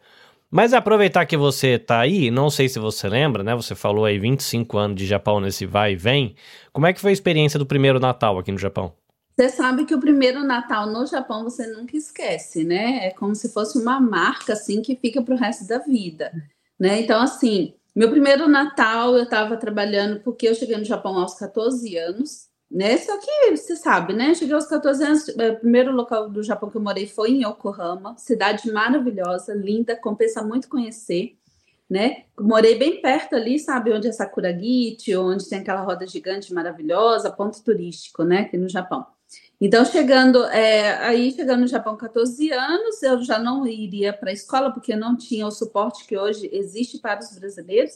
Mas 0.51 0.73
aproveitar 0.73 1.25
que 1.25 1.35
você 1.35 1.79
tá 1.79 1.99
aí, 1.99 2.29
não 2.29 2.49
sei 2.49 2.69
se 2.69 2.79
você 2.79 3.09
lembra, 3.09 3.43
né? 3.43 3.55
Você 3.55 3.73
falou 3.75 4.05
aí 4.05 4.19
25 4.19 4.77
anos 4.77 4.97
de 4.97 5.05
Japão 5.05 5.39
nesse 5.39 5.65
vai 5.65 5.93
e 5.93 5.95
vem. 5.95 6.35
Como 6.71 6.85
é 6.85 6.93
que 6.93 6.99
foi 7.01 7.09
a 7.09 7.13
experiência 7.13 7.57
do 7.57 7.65
primeiro 7.65 7.99
Natal 7.99 8.37
aqui 8.37 8.51
no 8.51 8.57
Japão? 8.57 8.93
Você 9.35 9.49
sabe 9.49 9.85
que 9.85 9.93
o 9.93 9.99
primeiro 9.99 10.45
Natal 10.45 10.87
no 10.87 11.05
Japão 11.05 11.43
você 11.43 11.67
nunca 11.67 11.97
esquece, 11.97 12.63
né? 12.63 13.07
É 13.07 13.11
como 13.11 13.35
se 13.35 13.49
fosse 13.49 13.77
uma 13.77 13.99
marca 13.99 14.53
assim 14.53 14.81
que 14.81 14.95
fica 14.95 15.21
para 15.21 15.35
o 15.35 15.37
resto 15.37 15.67
da 15.67 15.79
vida, 15.79 16.31
né? 16.79 17.01
Então 17.01 17.21
assim, 17.21 17.73
meu 17.93 18.09
primeiro 18.09 18.47
Natal 18.47 19.17
eu 19.17 19.23
estava 19.23 19.57
trabalhando 19.57 20.21
porque 20.21 20.47
eu 20.47 20.55
cheguei 20.55 20.77
no 20.77 20.85
Japão 20.85 21.17
aos 21.17 21.33
14 21.35 21.97
anos, 21.97 22.47
né? 22.71 22.97
Só 22.97 23.17
que 23.19 23.57
você 23.57 23.75
sabe, 23.75 24.13
né? 24.13 24.33
Cheguei 24.33 24.55
aos 24.55 24.67
14 24.67 25.03
anos, 25.03 25.29
é, 25.37 25.51
o 25.51 25.59
primeiro 25.59 25.91
local 25.91 26.29
do 26.29 26.41
Japão 26.41 26.69
que 26.69 26.77
eu 26.77 26.81
morei 26.81 27.05
foi 27.05 27.31
em 27.31 27.43
Yokohama, 27.45 28.17
cidade 28.17 28.71
maravilhosa, 28.71 29.53
linda, 29.53 29.97
compensa 29.97 30.41
muito 30.43 30.69
conhecer. 30.69 31.37
Né? 31.87 32.23
Morei 32.39 32.75
bem 32.79 32.99
perto 32.99 33.35
ali, 33.35 33.59
sabe, 33.59 33.93
onde 33.93 34.07
é 34.07 34.11
Sakuragiti, 34.11 35.15
onde 35.15 35.47
tem 35.47 35.59
aquela 35.59 35.81
roda 35.81 36.07
gigante 36.07 36.51
maravilhosa, 36.51 37.31
ponto 37.31 37.61
turístico, 37.63 38.23
né, 38.23 38.39
aqui 38.39 38.57
no 38.57 38.67
Japão. 38.67 39.05
Então, 39.59 39.85
chegando, 39.85 40.43
é, 40.45 40.97
aí 41.05 41.31
chegando 41.31 41.61
no 41.61 41.67
Japão, 41.67 41.95
14 41.95 42.51
anos, 42.51 43.01
eu 43.01 43.21
já 43.23 43.39
não 43.39 43.65
iria 43.65 44.11
para 44.11 44.29
a 44.29 44.33
escola, 44.33 44.71
porque 44.71 44.95
não 44.95 45.15
tinha 45.15 45.47
o 45.47 45.51
suporte 45.51 46.05
que 46.05 46.17
hoje 46.17 46.49
existe 46.51 46.99
para 46.99 47.19
os 47.21 47.37
brasileiros. 47.39 47.93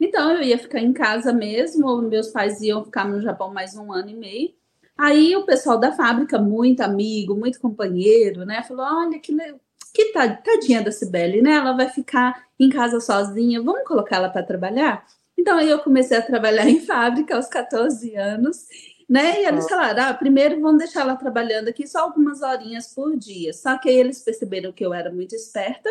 Então, 0.00 0.32
eu 0.32 0.42
ia 0.42 0.58
ficar 0.58 0.80
em 0.80 0.92
casa 0.92 1.32
mesmo, 1.32 2.02
meus 2.02 2.28
pais 2.28 2.60
iam 2.60 2.84
ficar 2.84 3.08
no 3.08 3.20
Japão 3.20 3.52
mais 3.52 3.76
um 3.76 3.92
ano 3.92 4.10
e 4.10 4.14
meio. 4.14 4.54
Aí, 4.98 5.36
o 5.36 5.44
pessoal 5.46 5.78
da 5.78 5.92
fábrica, 5.92 6.38
muito 6.38 6.80
amigo, 6.80 7.34
muito 7.36 7.60
companheiro, 7.60 8.44
né, 8.44 8.62
falou: 8.62 8.84
olha, 8.84 9.18
que, 9.20 9.32
que 9.94 10.12
ta- 10.12 10.36
tadinha 10.36 10.82
da 10.82 10.92
Cibele, 10.92 11.40
né? 11.42 11.52
Ela 11.52 11.72
vai 11.72 11.88
ficar 11.88 12.46
em 12.58 12.68
casa 12.68 13.00
sozinha, 13.00 13.62
vamos 13.62 13.86
colocar 13.86 14.16
ela 14.16 14.28
para 14.28 14.42
trabalhar? 14.42 15.06
Então, 15.38 15.56
aí 15.58 15.68
eu 15.68 15.78
comecei 15.80 16.16
a 16.16 16.22
trabalhar 16.22 16.66
em 16.68 16.80
fábrica 16.80 17.36
aos 17.36 17.46
14 17.46 18.14
anos 18.16 18.66
né? 19.08 19.42
E 19.42 19.46
eles 19.46 19.68
falaram, 19.68 20.04
ah, 20.04 20.14
primeiro 20.14 20.60
vamos 20.60 20.78
deixar 20.78 21.02
ela 21.02 21.16
trabalhando 21.16 21.68
aqui 21.68 21.86
só 21.86 22.00
algumas 22.00 22.42
horinhas 22.42 22.92
por 22.92 23.16
dia. 23.16 23.52
Só 23.52 23.78
que 23.78 23.88
aí 23.88 23.96
eles 23.96 24.20
perceberam 24.22 24.72
que 24.72 24.84
eu 24.84 24.92
era 24.92 25.10
muito 25.12 25.34
esperta, 25.34 25.88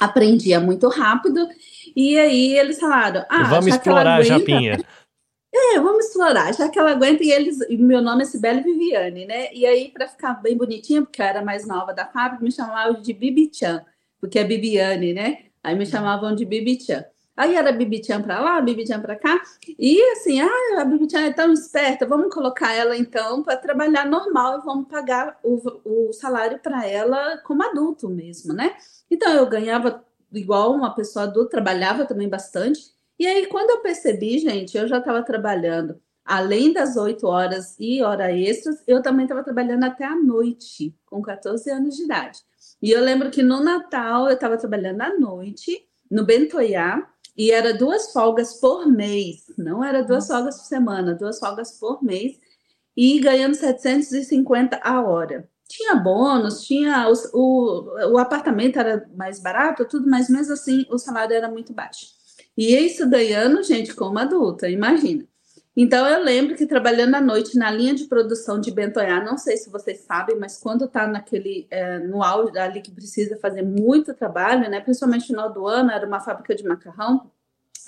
aprendia 0.00 0.60
muito 0.60 0.88
rápido, 0.88 1.48
e 1.94 2.18
aí 2.18 2.56
eles 2.58 2.78
falaram, 2.78 3.24
ah, 3.28 3.44
Vamos 3.44 3.66
explorar 3.66 4.06
a 4.06 4.14
aguenta- 4.16 4.38
Japinha. 4.38 4.84
é, 5.52 5.80
vamos 5.80 6.06
explorar, 6.06 6.54
já 6.54 6.68
que 6.68 6.78
ela 6.78 6.92
aguenta, 6.92 7.22
e 7.22 7.30
eles, 7.30 7.58
e 7.68 7.76
meu 7.76 8.00
nome 8.00 8.22
é 8.22 8.26
Cibele 8.26 8.62
Viviane, 8.62 9.26
né? 9.26 9.52
E 9.52 9.66
aí, 9.66 9.90
para 9.90 10.08
ficar 10.08 10.34
bem 10.34 10.56
bonitinha, 10.56 11.02
porque 11.02 11.20
eu 11.20 11.26
era 11.26 11.42
mais 11.42 11.66
nova 11.66 11.92
da 11.92 12.06
fábrica, 12.06 12.42
me 12.44 12.52
chamavam 12.52 13.02
de 13.02 13.12
Bibi-chan, 13.12 13.84
porque 14.20 14.38
é 14.38 14.44
Bibiane, 14.44 15.12
né? 15.12 15.44
Aí 15.62 15.74
me 15.74 15.84
chamavam 15.84 16.34
de 16.34 16.44
Bibi-chan. 16.46 17.04
Aí 17.36 17.54
era 17.54 17.72
Bibi-chan 17.72 18.20
para 18.22 18.40
lá, 18.40 18.60
Bibi-chan 18.60 19.00
para 19.00 19.16
cá, 19.16 19.40
e 19.78 20.02
assim, 20.12 20.40
ah, 20.40 20.80
a 20.80 20.84
Bibi-chan 20.84 21.22
é 21.22 21.32
tão 21.32 21.52
esperta, 21.52 22.06
vamos 22.06 22.32
colocar 22.34 22.72
ela 22.72 22.96
então 22.96 23.42
para 23.42 23.56
trabalhar 23.56 24.04
normal 24.04 24.58
e 24.58 24.64
vamos 24.64 24.88
pagar 24.88 25.38
o, 25.42 26.08
o 26.08 26.12
salário 26.12 26.58
para 26.58 26.86
ela 26.86 27.38
como 27.38 27.62
adulto 27.62 28.08
mesmo, 28.08 28.52
né? 28.52 28.76
Então 29.10 29.32
eu 29.32 29.46
ganhava 29.48 30.04
igual 30.32 30.72
uma 30.72 30.94
pessoa 30.94 31.24
adulta, 31.24 31.50
trabalhava 31.50 32.04
também 32.04 32.28
bastante. 32.28 32.92
E 33.18 33.26
aí, 33.26 33.46
quando 33.46 33.70
eu 33.70 33.80
percebi, 33.80 34.38
gente, 34.38 34.76
eu 34.76 34.88
já 34.88 34.98
estava 34.98 35.22
trabalhando 35.22 36.00
além 36.24 36.72
das 36.72 36.96
8 36.96 37.26
horas 37.26 37.74
e 37.78 38.02
hora 38.02 38.32
extras, 38.32 38.82
eu 38.86 39.02
também 39.02 39.24
estava 39.24 39.42
trabalhando 39.42 39.84
até 39.84 40.04
a 40.04 40.14
noite, 40.14 40.94
com 41.04 41.20
14 41.20 41.68
anos 41.70 41.96
de 41.96 42.04
idade. 42.04 42.38
E 42.80 42.90
eu 42.90 43.02
lembro 43.02 43.30
que 43.30 43.42
no 43.42 43.60
Natal 43.62 44.26
eu 44.26 44.34
estava 44.34 44.56
trabalhando 44.56 45.00
à 45.00 45.18
noite, 45.18 45.86
no 46.10 46.24
Bentoiá, 46.24 47.06
e 47.40 47.50
era 47.52 47.72
duas 47.74 48.12
folgas 48.12 48.54
por 48.60 48.86
mês, 48.86 49.44
não 49.58 49.82
era 49.84 50.02
duas 50.02 50.26
folgas 50.26 50.56
por 50.58 50.64
semana, 50.66 51.14
duas 51.14 51.38
folgas 51.38 51.72
por 51.78 52.02
mês, 52.02 52.38
e 52.96 53.20
ganhando 53.20 53.54
750 53.54 54.80
a 54.82 55.00
hora. 55.02 55.48
Tinha 55.68 55.94
bônus, 55.96 56.62
tinha 56.66 57.08
os- 57.08 57.30
o, 57.32 58.12
o 58.12 58.18
apartamento 58.18 58.78
era 58.78 59.08
mais 59.16 59.40
barato, 59.40 59.86
tudo, 59.86 60.08
mas 60.10 60.28
mesmo 60.28 60.52
assim 60.54 60.84
o 60.90 60.98
salário 60.98 61.34
era 61.34 61.50
muito 61.50 61.72
baixo. 61.72 62.06
E 62.56 62.74
isso 62.76 63.08
ganhando, 63.08 63.62
gente, 63.62 63.94
como 63.94 64.18
adulta, 64.18 64.68
imagina. 64.68 65.26
Então 65.76 66.06
eu 66.06 66.22
lembro 66.22 66.56
que 66.56 66.66
trabalhando 66.66 67.14
à 67.14 67.20
noite 67.20 67.56
na 67.56 67.70
linha 67.70 67.94
de 67.94 68.04
produção 68.04 68.60
de 68.60 68.70
Bentoiá, 68.72 69.22
não 69.22 69.38
sei 69.38 69.56
se 69.56 69.70
vocês 69.70 70.00
sabem, 70.00 70.36
mas 70.36 70.58
quando 70.58 70.88
tá 70.88 71.06
naquele 71.06 71.66
é, 71.70 71.98
no 72.00 72.22
auge 72.22 72.58
ali 72.58 72.80
que 72.82 72.90
precisa 72.90 73.36
fazer 73.36 73.62
muito 73.62 74.12
trabalho, 74.12 74.68
né? 74.68 74.80
Principalmente 74.80 75.22
no 75.22 75.26
final 75.28 75.52
do 75.52 75.66
ano, 75.66 75.90
era 75.90 76.06
uma 76.06 76.20
fábrica 76.20 76.54
de 76.54 76.64
macarrão. 76.64 77.30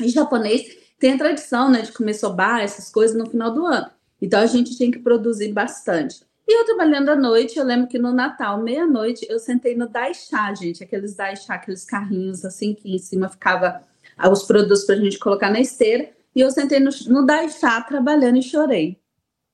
E 0.01 0.09
japonês 0.09 0.79
tem 0.99 1.15
a 1.15 1.19
tradição, 1.19 1.69
né, 1.69 1.83
de 1.83 1.93
comer 1.93 2.15
soba, 2.15 2.63
essas 2.63 2.89
coisas 2.89 3.17
no 3.17 3.29
final 3.29 3.53
do 3.53 3.67
ano. 3.67 3.91
Então 4.21 4.41
a 4.41 4.47
gente 4.47 4.77
tinha 4.77 4.91
que 4.91 5.01
produzir 5.01 5.53
bastante. 5.53 6.23
E 6.47 6.61
eu 6.61 6.65
trabalhando 6.65 7.09
à 7.09 7.17
noite, 7.17 7.59
eu 7.59 7.65
lembro 7.65 7.89
que 7.89 7.99
no 7.99 8.13
Natal, 8.13 8.63
meia-noite, 8.63 9.27
eu 9.29 9.39
sentei 9.39 9.77
no 9.77 9.89
Daishá, 9.89 10.55
gente, 10.55 10.83
aqueles 10.83 11.15
Daishá, 11.17 11.55
aqueles 11.55 11.85
carrinhos 11.85 12.45
assim 12.45 12.75
que 12.75 12.95
em 12.95 12.99
cima 12.99 13.29
ficava 13.29 13.83
os 14.31 14.45
produtos 14.45 14.85
para 14.85 14.95
a 14.95 14.99
gente 14.99 15.19
colocar 15.19 15.51
na 15.51 15.61
esteira. 15.61 16.11
E 16.35 16.41
eu 16.41 16.51
sentei 16.51 16.81
no, 16.81 16.91
no 17.09 17.27
Daishá 17.27 17.81
trabalhando 17.83 18.39
e 18.39 18.43
chorei. 18.43 18.99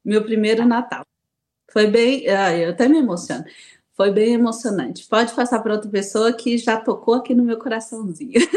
Meu 0.04 0.22
primeiro 0.22 0.64
Natal. 0.64 1.02
Foi 1.70 1.86
bem. 1.86 2.28
Ai, 2.28 2.64
eu 2.64 2.70
até 2.70 2.88
me 2.88 2.98
emociono. 2.98 3.44
Foi 3.98 4.12
bem 4.12 4.34
emocionante. 4.34 5.04
Pode 5.08 5.32
passar 5.32 5.58
para 5.58 5.74
outra 5.74 5.90
pessoa 5.90 6.32
que 6.32 6.56
já 6.56 6.76
tocou 6.76 7.14
aqui 7.14 7.34
no 7.34 7.42
meu 7.42 7.58
coraçãozinho. 7.58 8.40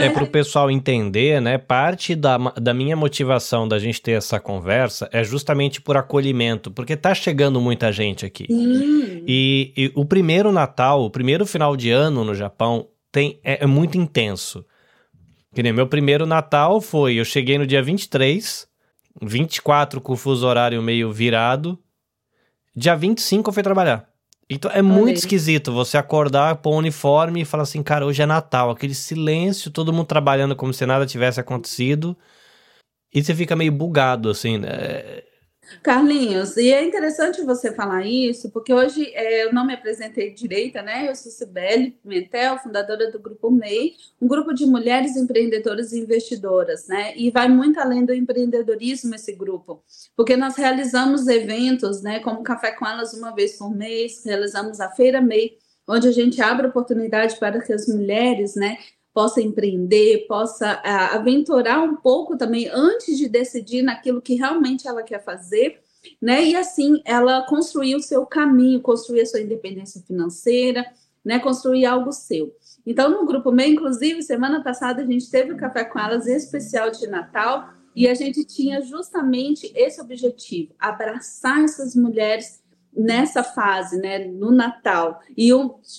É 0.00 0.08
para 0.08 0.24
o 0.24 0.30
pessoal 0.30 0.70
entender, 0.70 1.40
né? 1.40 1.58
Parte 1.58 2.14
da, 2.14 2.38
da 2.38 2.72
minha 2.72 2.96
motivação 2.96 3.68
da 3.68 3.78
gente 3.78 4.00
ter 4.00 4.12
essa 4.12 4.40
conversa 4.40 5.08
é 5.12 5.22
justamente 5.22 5.80
por 5.80 5.96
acolhimento, 5.96 6.70
porque 6.70 6.96
tá 6.96 7.14
chegando 7.14 7.60
muita 7.60 7.92
gente 7.92 8.24
aqui. 8.24 8.46
Hum, 8.50 9.24
E, 9.26 9.72
e 9.76 9.92
o 9.94 10.04
primeiro 10.04 10.50
Natal, 10.52 11.02
o 11.02 11.10
primeiro 11.10 11.44
final 11.44 11.76
de 11.76 11.90
ano 11.90 12.24
no 12.24 12.34
Japão 12.34 12.88
tem, 13.12 13.38
é, 13.44 13.64
é 13.64 13.66
muito 13.66 13.98
intenso. 13.98 14.64
Que 15.56 15.62
nem 15.62 15.72
meu 15.72 15.86
primeiro 15.86 16.26
Natal 16.26 16.82
foi, 16.82 17.14
eu 17.14 17.24
cheguei 17.24 17.56
no 17.56 17.66
dia 17.66 17.82
23, 17.82 18.68
24 19.22 20.02
com 20.02 20.12
o 20.12 20.16
fuso 20.16 20.46
horário 20.46 20.82
meio 20.82 21.10
virado, 21.10 21.78
dia 22.76 22.94
25 22.94 23.48
eu 23.48 23.54
fui 23.54 23.62
trabalhar. 23.62 24.06
Então 24.50 24.70
é 24.70 24.82
muito 24.82 25.16
esquisito 25.16 25.72
você 25.72 25.96
acordar, 25.96 26.56
pôr 26.56 26.74
um 26.74 26.76
uniforme 26.76 27.40
e 27.40 27.44
falar 27.46 27.62
assim, 27.62 27.82
cara, 27.82 28.04
hoje 28.04 28.20
é 28.20 28.26
Natal, 28.26 28.68
aquele 28.68 28.94
silêncio, 28.94 29.70
todo 29.70 29.94
mundo 29.94 30.04
trabalhando 30.04 30.54
como 30.54 30.74
se 30.74 30.84
nada 30.84 31.06
tivesse 31.06 31.40
acontecido. 31.40 32.14
E 33.10 33.24
você 33.24 33.34
fica 33.34 33.56
meio 33.56 33.72
bugado, 33.72 34.28
assim, 34.28 34.58
né? 34.58 35.22
Carlinhos, 35.82 36.56
e 36.56 36.72
é 36.72 36.84
interessante 36.84 37.42
você 37.42 37.72
falar 37.72 38.06
isso, 38.06 38.50
porque 38.50 38.72
hoje 38.72 39.10
é, 39.14 39.44
eu 39.44 39.52
não 39.52 39.66
me 39.66 39.74
apresentei 39.74 40.32
direita, 40.32 40.82
né? 40.82 41.08
Eu 41.08 41.14
sou 41.14 41.30
Cibele 41.30 41.92
Pimentel, 42.02 42.58
fundadora 42.58 43.10
do 43.10 43.18
Grupo 43.18 43.50
MEI, 43.50 43.94
um 44.20 44.28
grupo 44.28 44.52
de 44.52 44.66
mulheres 44.66 45.16
empreendedoras 45.16 45.92
e 45.92 46.00
investidoras, 46.00 46.86
né? 46.88 47.16
E 47.16 47.30
vai 47.30 47.48
muito 47.48 47.80
além 47.80 48.04
do 48.04 48.14
empreendedorismo 48.14 49.14
esse 49.14 49.32
grupo, 49.32 49.82
porque 50.16 50.36
nós 50.36 50.56
realizamos 50.56 51.26
eventos, 51.26 52.02
né? 52.02 52.20
Como 52.20 52.42
Café 52.42 52.72
com 52.72 52.86
Elas 52.86 53.12
uma 53.14 53.34
vez 53.34 53.56
por 53.56 53.74
mês, 53.74 54.24
realizamos 54.24 54.80
a 54.80 54.90
Feira 54.90 55.20
MEI, 55.20 55.58
onde 55.88 56.08
a 56.08 56.12
gente 56.12 56.40
abre 56.42 56.66
oportunidade 56.66 57.36
para 57.36 57.60
que 57.60 57.72
as 57.72 57.86
mulheres, 57.86 58.56
né, 58.56 58.76
possa 59.16 59.40
empreender, 59.40 60.26
possa 60.28 60.74
uh, 60.74 61.16
aventurar 61.16 61.82
um 61.82 61.96
pouco 61.96 62.36
também 62.36 62.68
antes 62.68 63.16
de 63.16 63.30
decidir 63.30 63.80
naquilo 63.80 64.20
que 64.20 64.34
realmente 64.34 64.86
ela 64.86 65.02
quer 65.02 65.24
fazer, 65.24 65.80
né? 66.20 66.44
E 66.44 66.54
assim 66.54 67.00
ela 67.02 67.46
construir 67.46 67.96
o 67.96 68.02
seu 68.02 68.26
caminho, 68.26 68.78
construir 68.82 69.22
a 69.22 69.26
sua 69.26 69.40
independência 69.40 70.02
financeira, 70.02 70.84
né? 71.24 71.38
Construir 71.38 71.86
algo 71.86 72.12
seu. 72.12 72.54
Então, 72.84 73.08
no 73.08 73.24
grupo 73.24 73.50
MEI, 73.50 73.70
inclusive, 73.70 74.22
semana 74.22 74.62
passada 74.62 75.00
a 75.00 75.06
gente 75.06 75.30
teve 75.30 75.52
o 75.52 75.54
um 75.54 75.58
café 75.58 75.82
com 75.82 75.98
elas 75.98 76.26
especial 76.26 76.90
de 76.90 77.06
Natal 77.06 77.70
e 77.94 78.06
a 78.06 78.12
gente 78.12 78.44
tinha 78.44 78.82
justamente 78.82 79.72
esse 79.74 79.98
objetivo: 79.98 80.74
abraçar 80.78 81.64
essas 81.64 81.96
mulheres 81.96 82.60
nessa 82.96 83.44
fase, 83.44 83.98
né, 83.98 84.18
no 84.18 84.50
Natal. 84.50 85.20
E 85.36 85.50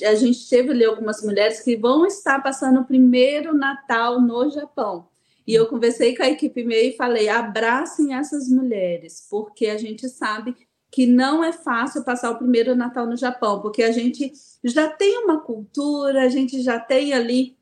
a 0.03 0.15
gente 0.15 0.49
teve 0.49 0.71
ali 0.71 0.83
algumas 0.83 1.23
mulheres 1.23 1.61
que 1.61 1.77
vão 1.77 2.05
estar 2.05 2.41
passando 2.41 2.81
o 2.81 2.85
primeiro 2.85 3.55
Natal 3.55 4.19
no 4.19 4.49
Japão. 4.49 5.07
E 5.45 5.53
eu 5.53 5.67
conversei 5.67 6.15
com 6.15 6.23
a 6.23 6.29
equipe 6.29 6.63
meio 6.63 6.89
e 6.89 6.97
falei: 6.97 7.29
abracem 7.29 8.13
essas 8.13 8.49
mulheres, 8.49 9.25
porque 9.29 9.67
a 9.67 9.77
gente 9.77 10.09
sabe 10.09 10.55
que 10.91 11.05
não 11.05 11.43
é 11.43 11.51
fácil 11.51 12.03
passar 12.03 12.31
o 12.31 12.37
primeiro 12.37 12.75
Natal 12.75 13.05
no 13.05 13.15
Japão, 13.15 13.61
porque 13.61 13.83
a 13.83 13.91
gente 13.91 14.31
já 14.63 14.89
tem 14.89 15.19
uma 15.19 15.39
cultura, 15.39 16.23
a 16.23 16.29
gente 16.29 16.61
já 16.61 16.79
tem 16.79 17.13
ali 17.13 17.57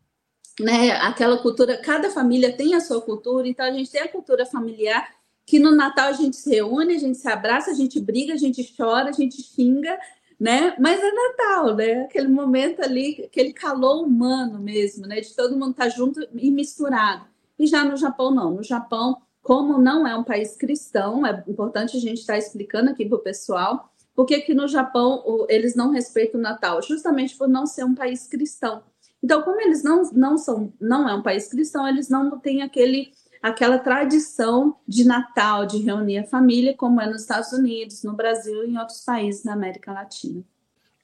né, 0.59 0.91
aquela 0.91 1.37
cultura, 1.37 1.77
cada 1.77 2.09
família 2.09 2.55
tem 2.55 2.75
a 2.75 2.79
sua 2.79 3.01
cultura, 3.01 3.47
então 3.47 3.65
a 3.65 3.71
gente 3.71 3.91
tem 3.91 4.01
a 4.01 4.07
cultura 4.07 4.45
familiar 4.45 5.14
que 5.45 5.59
no 5.59 5.75
Natal 5.75 6.07
a 6.07 6.13
gente 6.13 6.35
se 6.35 6.49
reúne, 6.49 6.95
a 6.95 6.99
gente 6.99 7.17
se 7.17 7.27
abraça, 7.27 7.71
a 7.71 7.73
gente 7.75 7.99
briga, 7.99 8.33
a 8.33 8.37
gente 8.37 8.73
chora, 8.75 9.09
a 9.09 9.13
gente 9.13 9.41
xinga, 9.41 9.97
né? 10.39 10.75
Mas 10.79 10.99
é 10.99 11.11
Natal, 11.11 11.75
né? 11.75 12.01
Aquele 12.01 12.27
momento 12.27 12.81
ali, 12.81 13.23
aquele 13.23 13.53
calor 13.53 14.03
humano 14.03 14.59
mesmo, 14.59 15.05
né? 15.05 15.21
De 15.21 15.35
todo 15.35 15.55
mundo 15.55 15.71
estar 15.71 15.85
tá 15.85 15.89
junto 15.89 16.27
e 16.33 16.49
misturado. 16.49 17.25
E 17.59 17.67
já 17.67 17.83
no 17.83 17.95
Japão, 17.95 18.31
não. 18.31 18.51
No 18.51 18.63
Japão, 18.63 19.21
como 19.41 19.77
não 19.77 20.07
é 20.07 20.17
um 20.17 20.23
país 20.23 20.55
cristão, 20.55 21.25
é 21.25 21.43
importante 21.47 21.95
a 21.95 21.99
gente 21.99 22.19
estar 22.19 22.33
tá 22.33 22.39
explicando 22.39 22.89
aqui 22.89 23.05
para 23.05 23.17
o 23.17 23.21
pessoal, 23.21 23.91
porque 24.15 24.41
que 24.41 24.53
no 24.53 24.67
Japão 24.67 25.45
eles 25.47 25.75
não 25.75 25.91
respeitam 25.91 26.39
o 26.39 26.43
Natal, 26.43 26.81
justamente 26.81 27.37
por 27.37 27.47
não 27.47 27.67
ser 27.67 27.83
um 27.83 27.93
país 27.93 28.27
cristão. 28.27 28.81
Então, 29.21 29.41
como 29.41 29.59
eles 29.61 29.83
não, 29.83 30.03
não 30.13 30.37
são, 30.37 30.73
não 30.79 31.07
é 31.07 31.15
um 31.15 31.21
país 31.21 31.47
cristão, 31.47 31.87
eles 31.87 32.09
não 32.09 32.39
têm 32.39 32.61
aquele 32.61 33.11
aquela 33.45 33.77
tradição 33.77 34.75
de 34.87 35.05
Natal, 35.05 35.67
de 35.67 35.77
reunir 35.77 36.17
a 36.17 36.23
família, 36.23 36.73
como 36.75 36.99
é 36.99 37.05
nos 37.05 37.21
Estados 37.21 37.51
Unidos, 37.51 38.03
no 38.03 38.13
Brasil 38.13 38.65
e 38.65 38.71
em 38.71 38.77
outros 38.79 39.03
países 39.05 39.43
da 39.43 39.53
América 39.53 39.93
Latina. 39.93 40.41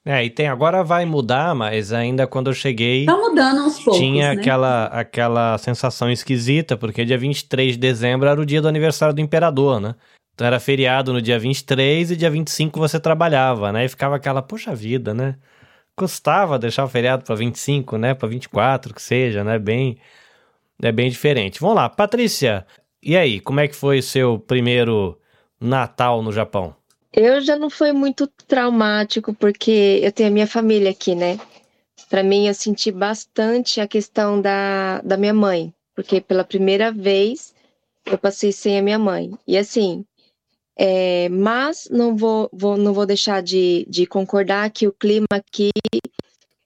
É, 0.03 0.25
e 0.25 0.29
tem 0.31 0.47
agora 0.47 0.83
vai 0.83 1.05
mudar, 1.05 1.53
mas 1.53 1.93
ainda 1.93 2.25
quando 2.25 2.49
eu 2.49 2.55
cheguei. 2.55 3.05
Tá 3.05 3.15
mudando 3.15 3.59
aos 3.59 3.77
poucos. 3.77 3.99
Tinha 3.99 4.33
né? 4.33 4.41
aquela, 4.41 4.85
aquela 4.85 5.55
sensação 5.59 6.09
esquisita, 6.09 6.75
porque 6.75 7.05
dia 7.05 7.17
23 7.17 7.73
de 7.73 7.77
dezembro 7.77 8.27
era 8.27 8.41
o 8.41 8.45
dia 8.45 8.59
do 8.59 8.67
aniversário 8.67 9.13
do 9.13 9.21
imperador, 9.21 9.79
né? 9.79 9.93
Então 10.33 10.47
era 10.47 10.59
feriado 10.59 11.13
no 11.13 11.21
dia 11.21 11.37
23 11.37 12.09
e 12.09 12.15
dia 12.15 12.31
25 12.31 12.79
você 12.79 12.99
trabalhava, 12.99 13.71
né? 13.71 13.85
E 13.85 13.89
ficava 13.89 14.15
aquela, 14.15 14.41
poxa 14.41 14.73
vida, 14.73 15.13
né? 15.13 15.35
Custava 15.95 16.57
deixar 16.57 16.85
o 16.85 16.89
feriado 16.89 17.23
para 17.23 17.35
25, 17.35 17.99
né? 17.99 18.15
Para 18.15 18.27
24, 18.27 18.95
que 18.95 19.01
seja, 19.01 19.43
né? 19.43 19.59
Bem 19.59 19.99
é 20.81 20.91
bem 20.91 21.09
diferente. 21.09 21.59
Vamos 21.59 21.75
lá, 21.75 21.89
Patrícia, 21.89 22.65
e 23.03 23.15
aí, 23.15 23.39
como 23.39 23.59
é 23.59 23.67
que 23.67 23.75
foi 23.75 24.01
seu 24.01 24.39
primeiro 24.39 25.19
Natal 25.59 26.21
no 26.21 26.31
Japão? 26.31 26.75
Eu 27.13 27.41
já 27.41 27.57
não 27.57 27.69
foi 27.69 27.91
muito 27.91 28.27
traumático, 28.47 29.33
porque 29.33 29.99
eu 30.01 30.11
tenho 30.11 30.29
a 30.29 30.31
minha 30.31 30.47
família 30.47 30.91
aqui, 30.91 31.13
né? 31.13 31.39
Para 32.09 32.23
mim, 32.23 32.47
eu 32.47 32.53
senti 32.53 32.91
bastante 32.91 33.81
a 33.81 33.87
questão 33.87 34.41
da, 34.41 35.01
da 35.01 35.17
minha 35.17 35.33
mãe, 35.33 35.73
porque 35.95 36.21
pela 36.21 36.43
primeira 36.43 36.91
vez 36.91 37.53
eu 38.05 38.17
passei 38.17 38.51
sem 38.51 38.77
a 38.77 38.81
minha 38.81 38.99
mãe. 38.99 39.31
E 39.47 39.57
assim, 39.57 40.05
é, 40.77 41.27
mas 41.29 41.87
não 41.91 42.15
vou, 42.15 42.49
vou, 42.53 42.77
não 42.77 42.93
vou 42.93 43.05
deixar 43.05 43.41
de, 43.41 43.85
de 43.89 44.05
concordar 44.05 44.69
que 44.71 44.87
o 44.87 44.93
clima 44.93 45.27
aqui 45.31 45.69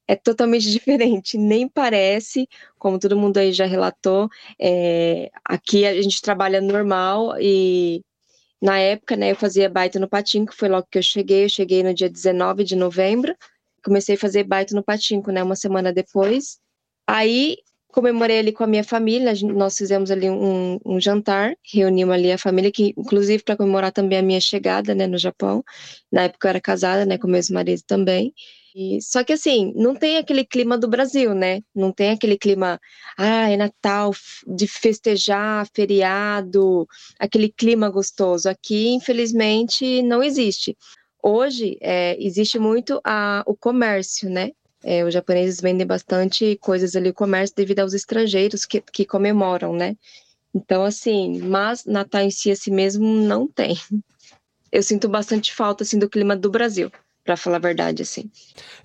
é 0.07 0.15
totalmente 0.15 0.69
diferente, 0.71 1.37
nem 1.37 1.67
parece, 1.67 2.47
como 2.77 2.99
todo 2.99 3.17
mundo 3.17 3.37
aí 3.37 3.51
já 3.51 3.65
relatou, 3.65 4.29
é, 4.59 5.31
aqui 5.43 5.85
a 5.85 6.01
gente 6.01 6.21
trabalha 6.21 6.61
normal 6.61 7.35
e 7.39 8.01
na 8.61 8.79
época, 8.79 9.15
né, 9.15 9.31
eu 9.31 9.35
fazia 9.35 9.69
baita 9.69 9.99
no 9.99 10.07
patinco, 10.07 10.55
foi 10.55 10.69
logo 10.69 10.87
que 10.89 10.97
eu 10.97 11.03
cheguei, 11.03 11.45
eu 11.45 11.49
cheguei 11.49 11.83
no 11.83 11.93
dia 11.93 12.09
19 12.09 12.63
de 12.63 12.75
novembro, 12.75 13.35
comecei 13.83 14.15
a 14.15 14.17
fazer 14.17 14.43
baita 14.43 14.75
no 14.75 14.83
patinco, 14.83 15.31
né, 15.31 15.43
uma 15.43 15.55
semana 15.55 15.93
depois, 15.93 16.59
aí 17.05 17.57
comemorei 17.89 18.39
ali 18.39 18.51
com 18.51 18.63
a 18.63 18.67
minha 18.67 18.83
família, 18.83 19.33
nós 19.53 19.77
fizemos 19.77 20.11
ali 20.11 20.29
um, 20.29 20.79
um 20.85 20.99
jantar, 20.99 21.55
reunimos 21.63 22.13
ali 22.13 22.31
a 22.31 22.37
família, 22.37 22.71
que 22.71 22.93
inclusive 22.97 23.43
para 23.43 23.55
comemorar 23.55 23.91
também 23.91 24.17
a 24.17 24.21
minha 24.21 24.41
chegada, 24.41 24.95
né, 24.95 25.07
no 25.07 25.17
Japão, 25.17 25.63
na 26.11 26.23
época 26.23 26.47
eu 26.47 26.49
era 26.49 26.61
casada, 26.61 27.05
né, 27.05 27.17
com 27.17 27.27
meu 27.27 27.41
marido 27.51 27.81
também, 27.85 28.33
só 29.01 29.23
que 29.23 29.33
assim, 29.33 29.71
não 29.75 29.95
tem 29.95 30.17
aquele 30.17 30.43
clima 30.43 30.77
do 30.77 30.87
Brasil, 30.87 31.33
né? 31.33 31.61
Não 31.73 31.93
tem 31.93 32.11
aquele 32.11 32.37
clima, 32.37 32.79
ah, 33.17 33.49
é 33.49 33.55
Natal, 33.55 34.13
de 34.45 34.67
festejar, 34.67 35.65
feriado, 35.73 36.85
aquele 37.17 37.49
clima 37.49 37.89
gostoso. 37.89 38.49
Aqui, 38.49 38.89
infelizmente, 38.89 40.01
não 40.01 40.21
existe. 40.21 40.77
Hoje, 41.23 41.77
é, 41.81 42.17
existe 42.21 42.59
muito 42.59 42.99
a, 43.03 43.43
o 43.47 43.55
comércio, 43.55 44.29
né? 44.29 44.51
É, 44.83 45.05
os 45.05 45.13
japoneses 45.13 45.61
vendem 45.61 45.87
bastante 45.87 46.57
coisas 46.61 46.95
ali, 46.95 47.09
o 47.09 47.13
comércio, 47.13 47.55
devido 47.55 47.79
aos 47.79 47.93
estrangeiros 47.93 48.65
que, 48.65 48.81
que 48.81 49.05
comemoram, 49.05 49.73
né? 49.73 49.95
Então, 50.53 50.83
assim, 50.83 51.39
mas 51.39 51.85
Natal 51.85 52.21
em 52.21 52.31
si, 52.31 52.51
assim 52.51 52.71
mesmo, 52.71 53.05
não 53.05 53.47
tem. 53.47 53.77
Eu 54.71 54.83
sinto 54.83 55.07
bastante 55.07 55.53
falta, 55.53 55.83
assim, 55.83 55.97
do 55.97 56.09
clima 56.09 56.35
do 56.35 56.49
Brasil 56.51 56.91
para 57.25 57.35
falar 57.35 57.57
a 57.57 57.59
verdade, 57.59 58.03
assim. 58.03 58.29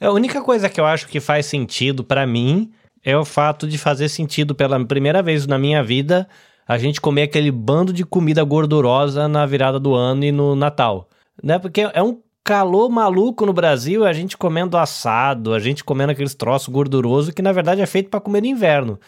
É, 0.00 0.06
a 0.06 0.12
única 0.12 0.40
coisa 0.40 0.68
que 0.68 0.80
eu 0.80 0.86
acho 0.86 1.06
que 1.06 1.20
faz 1.20 1.46
sentido 1.46 2.02
para 2.02 2.26
mim 2.26 2.72
é 3.04 3.16
o 3.16 3.24
fato 3.24 3.68
de 3.68 3.78
fazer 3.78 4.08
sentido 4.08 4.54
pela 4.54 4.82
primeira 4.84 5.22
vez 5.22 5.46
na 5.46 5.58
minha 5.58 5.82
vida 5.84 6.26
a 6.66 6.78
gente 6.78 7.00
comer 7.00 7.22
aquele 7.22 7.50
bando 7.50 7.92
de 7.92 8.04
comida 8.04 8.42
gordurosa 8.44 9.26
na 9.26 9.44
virada 9.44 9.78
do 9.78 9.94
ano 9.94 10.24
e 10.24 10.30
no 10.30 10.54
Natal. 10.54 11.08
Né? 11.42 11.58
Porque 11.58 11.80
é 11.92 12.02
um 12.02 12.20
calor 12.44 12.88
maluco 12.88 13.44
no 13.44 13.52
Brasil, 13.52 14.04
a 14.04 14.12
gente 14.12 14.36
comendo 14.36 14.76
assado, 14.78 15.52
a 15.52 15.58
gente 15.58 15.82
comendo 15.82 16.12
aqueles 16.12 16.34
troços 16.34 16.68
gordurosos 16.68 17.34
que 17.34 17.42
na 17.42 17.52
verdade 17.52 17.80
é 17.80 17.86
feito 17.86 18.08
para 18.08 18.20
comer 18.20 18.40
no 18.40 18.46
inverno. 18.46 18.98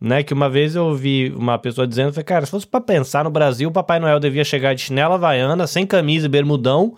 Né, 0.00 0.24
que 0.24 0.34
uma 0.34 0.50
vez 0.50 0.74
eu 0.74 0.86
ouvi 0.86 1.32
uma 1.36 1.56
pessoa 1.60 1.86
dizendo, 1.86 2.12
cara, 2.24 2.44
se 2.44 2.50
fosse 2.50 2.66
para 2.66 2.80
pensar 2.80 3.22
no 3.22 3.30
Brasil, 3.30 3.68
o 3.68 3.72
Papai 3.72 4.00
Noel 4.00 4.18
devia 4.18 4.42
chegar 4.42 4.74
de 4.74 4.80
chinela 4.80 5.14
havaiana, 5.14 5.64
sem 5.64 5.86
camisa 5.86 6.26
e 6.26 6.28
bermudão, 6.28 6.96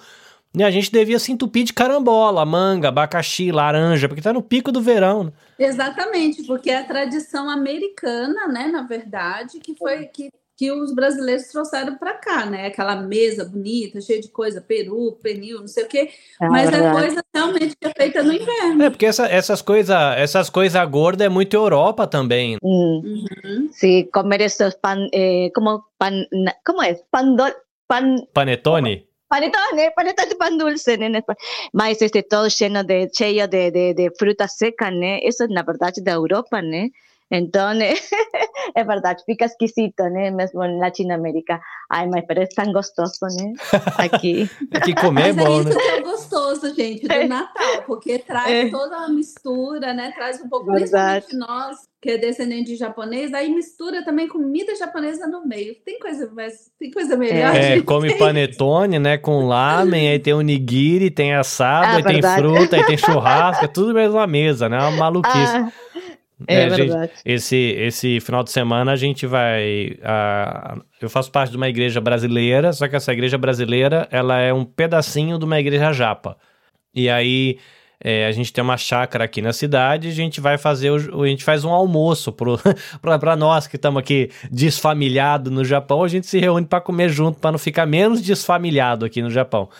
e 0.56 0.62
a 0.62 0.70
gente 0.70 0.90
devia 0.90 1.18
se 1.18 1.32
entupir 1.32 1.64
de 1.64 1.72
carambola, 1.72 2.46
manga, 2.46 2.88
abacaxi, 2.88 3.50
laranja, 3.50 4.08
porque 4.08 4.22
tá 4.22 4.32
no 4.32 4.42
pico 4.42 4.70
do 4.70 4.80
verão. 4.80 5.24
Né? 5.24 5.32
Exatamente, 5.58 6.44
porque 6.44 6.70
é 6.70 6.78
a 6.78 6.84
tradição 6.84 7.50
americana, 7.50 8.46
né, 8.46 8.68
na 8.68 8.82
verdade, 8.82 9.58
que 9.58 9.74
foi 9.74 10.06
que, 10.06 10.30
que 10.56 10.70
os 10.70 10.94
brasileiros 10.94 11.48
trouxeram 11.48 11.96
para 11.96 12.14
cá, 12.14 12.46
né? 12.46 12.66
Aquela 12.66 12.94
mesa 12.94 13.44
bonita, 13.44 14.00
cheia 14.00 14.20
de 14.20 14.28
coisa, 14.28 14.60
peru, 14.60 15.18
pernil, 15.20 15.58
não 15.58 15.66
sei 15.66 15.84
o 15.84 15.88
quê. 15.88 16.10
É 16.40 16.48
mas 16.48 16.70
verdade. 16.70 16.96
é 16.96 17.00
coisa 17.00 17.24
realmente 17.34 17.76
que 17.76 17.88
é 17.88 17.92
feita 17.92 18.22
no 18.22 18.32
inverno. 18.32 18.84
É, 18.84 18.90
porque 18.90 19.06
essa, 19.06 19.26
essas 19.26 19.60
coisas 19.60 19.96
essas 20.16 20.48
coisa 20.48 20.84
gordas 20.84 21.26
é 21.26 21.28
muito 21.28 21.54
Europa 21.54 22.06
também. 22.06 22.58
Uhum. 22.62 23.68
Sim, 23.72 24.08
comer 24.12 24.42
esses 24.42 24.74
pan, 24.74 25.08
eh, 25.12 25.50
como 25.52 25.82
pan, 25.98 26.24
como 26.64 26.80
é? 26.80 26.94
Pan, 27.10 27.36
pan, 27.88 28.16
Panetone? 28.32 29.04
Panetone, 29.34 29.90
panetone 29.96 30.34
pan 30.38 30.56
dulce, 30.56 30.96
né? 30.96 31.22
Mas 31.72 32.00
este 32.02 32.22
todo 32.22 32.48
lleno 32.48 32.84
de, 32.84 33.10
cheio 33.12 33.48
de, 33.48 33.70
de, 33.70 33.94
de 33.94 34.10
frutas 34.18 34.56
secas, 34.56 34.92
né? 34.92 35.20
Eso 35.22 35.44
es 35.44 35.50
na 35.50 35.62
verdade 35.62 36.02
da 36.02 36.12
Europa, 36.12 36.62
né? 36.62 36.90
Então, 37.30 37.72
é 38.74 38.84
verdade, 38.84 39.24
fica 39.24 39.46
esquisito, 39.46 40.04
né? 40.04 40.30
Mesmo 40.30 40.60
na 40.60 40.86
Latinoamérica. 40.86 41.60
Ai, 41.90 42.06
mas 42.06 42.24
parece 42.26 42.54
tão 42.54 42.72
gostoso, 42.72 43.26
né? 43.36 43.54
Aqui. 43.98 44.48
é 44.72 44.80
que 44.80 44.94
comer 44.94 45.30
é 45.30 45.32
bom, 45.32 45.62
né? 45.62 45.70
Isso 45.70 45.80
é 45.80 46.00
gostoso, 46.02 46.74
gente, 46.74 47.08
do 47.08 47.28
Natal, 47.28 47.82
porque 47.86 48.18
traz 48.18 48.50
é. 48.50 48.70
toda 48.70 48.96
a 48.96 49.08
mistura, 49.08 49.94
né? 49.94 50.12
Traz 50.14 50.40
um 50.40 50.48
pouco, 50.48 50.70
verdade. 50.70 51.26
principalmente 51.26 51.36
nós, 51.36 51.78
que 52.04 52.10
é 52.10 52.18
descendente 52.18 52.70
de 52.70 52.76
japonês, 52.76 53.32
aí 53.32 53.48
mistura 53.48 54.04
também 54.04 54.28
comida 54.28 54.76
japonesa 54.76 55.26
no 55.26 55.46
meio. 55.46 55.74
Tem 55.86 55.98
coisa 55.98 56.30
mais, 56.34 56.70
tem 56.78 56.90
coisa 56.90 57.16
melhor. 57.16 57.56
É, 57.56 57.80
come 57.80 58.08
tem. 58.08 58.18
panetone, 58.18 58.98
né, 58.98 59.16
com 59.16 59.46
lamen, 59.46 60.10
aí 60.10 60.18
tem 60.18 60.34
onigiri, 60.34 61.10
tem 61.10 61.34
assado, 61.34 61.86
ah, 61.86 61.96
aí 61.96 62.02
verdade. 62.02 62.42
tem 62.42 62.52
fruta, 62.52 62.76
aí 62.76 62.84
tem 62.84 62.98
churrasco, 62.98 63.64
é 63.64 63.68
tudo 63.68 63.94
mesmo 63.94 64.16
na 64.16 64.26
mesa, 64.26 64.68
né? 64.68 64.76
É 64.76 64.80
uma 64.80 64.90
maluquice. 64.90 65.56
Ah. 65.56 65.72
É, 66.46 66.64
é 66.64 66.68
verdade. 66.68 67.12
Gente, 67.14 67.22
esse, 67.24 67.56
esse 67.56 68.20
final 68.20 68.44
de 68.44 68.50
semana 68.50 68.92
a 68.92 68.96
gente 68.96 69.26
vai. 69.26 69.96
Uh, 70.02 70.84
eu 71.00 71.08
faço 71.08 71.32
parte 71.32 71.52
de 71.52 71.56
uma 71.56 71.70
igreja 71.70 72.02
brasileira, 72.02 72.70
só 72.74 72.86
que 72.86 72.96
essa 72.96 73.14
igreja 73.14 73.38
brasileira 73.38 74.06
ela 74.10 74.38
é 74.38 74.52
um 74.52 74.66
pedacinho 74.66 75.38
de 75.38 75.44
uma 75.46 75.58
igreja 75.58 75.90
japa. 75.90 76.36
E 76.94 77.08
aí 77.08 77.58
É, 78.06 78.26
a 78.26 78.32
gente 78.32 78.52
tem 78.52 78.62
uma 78.62 78.76
chácara 78.76 79.24
aqui 79.24 79.40
na 79.40 79.54
cidade, 79.54 80.08
a 80.08 80.12
gente 80.12 80.38
vai 80.38 80.58
fazer 80.58 80.90
o, 80.90 81.22
a 81.22 81.26
gente 81.26 81.42
faz 81.42 81.64
um 81.64 81.70
almoço 81.70 82.30
para 83.00 83.34
nós 83.34 83.66
que 83.66 83.76
estamos 83.76 83.98
aqui 83.98 84.30
desfamiliados 84.50 85.50
no 85.50 85.64
Japão, 85.64 86.04
a 86.04 86.08
gente 86.08 86.26
se 86.26 86.38
reúne 86.38 86.66
para 86.66 86.82
comer 86.82 87.08
junto 87.08 87.40
para 87.40 87.52
não 87.52 87.58
ficar 87.58 87.86
menos 87.86 88.20
desfamiliado 88.20 89.06
aqui 89.06 89.22
no 89.22 89.30
Japão. 89.30 89.70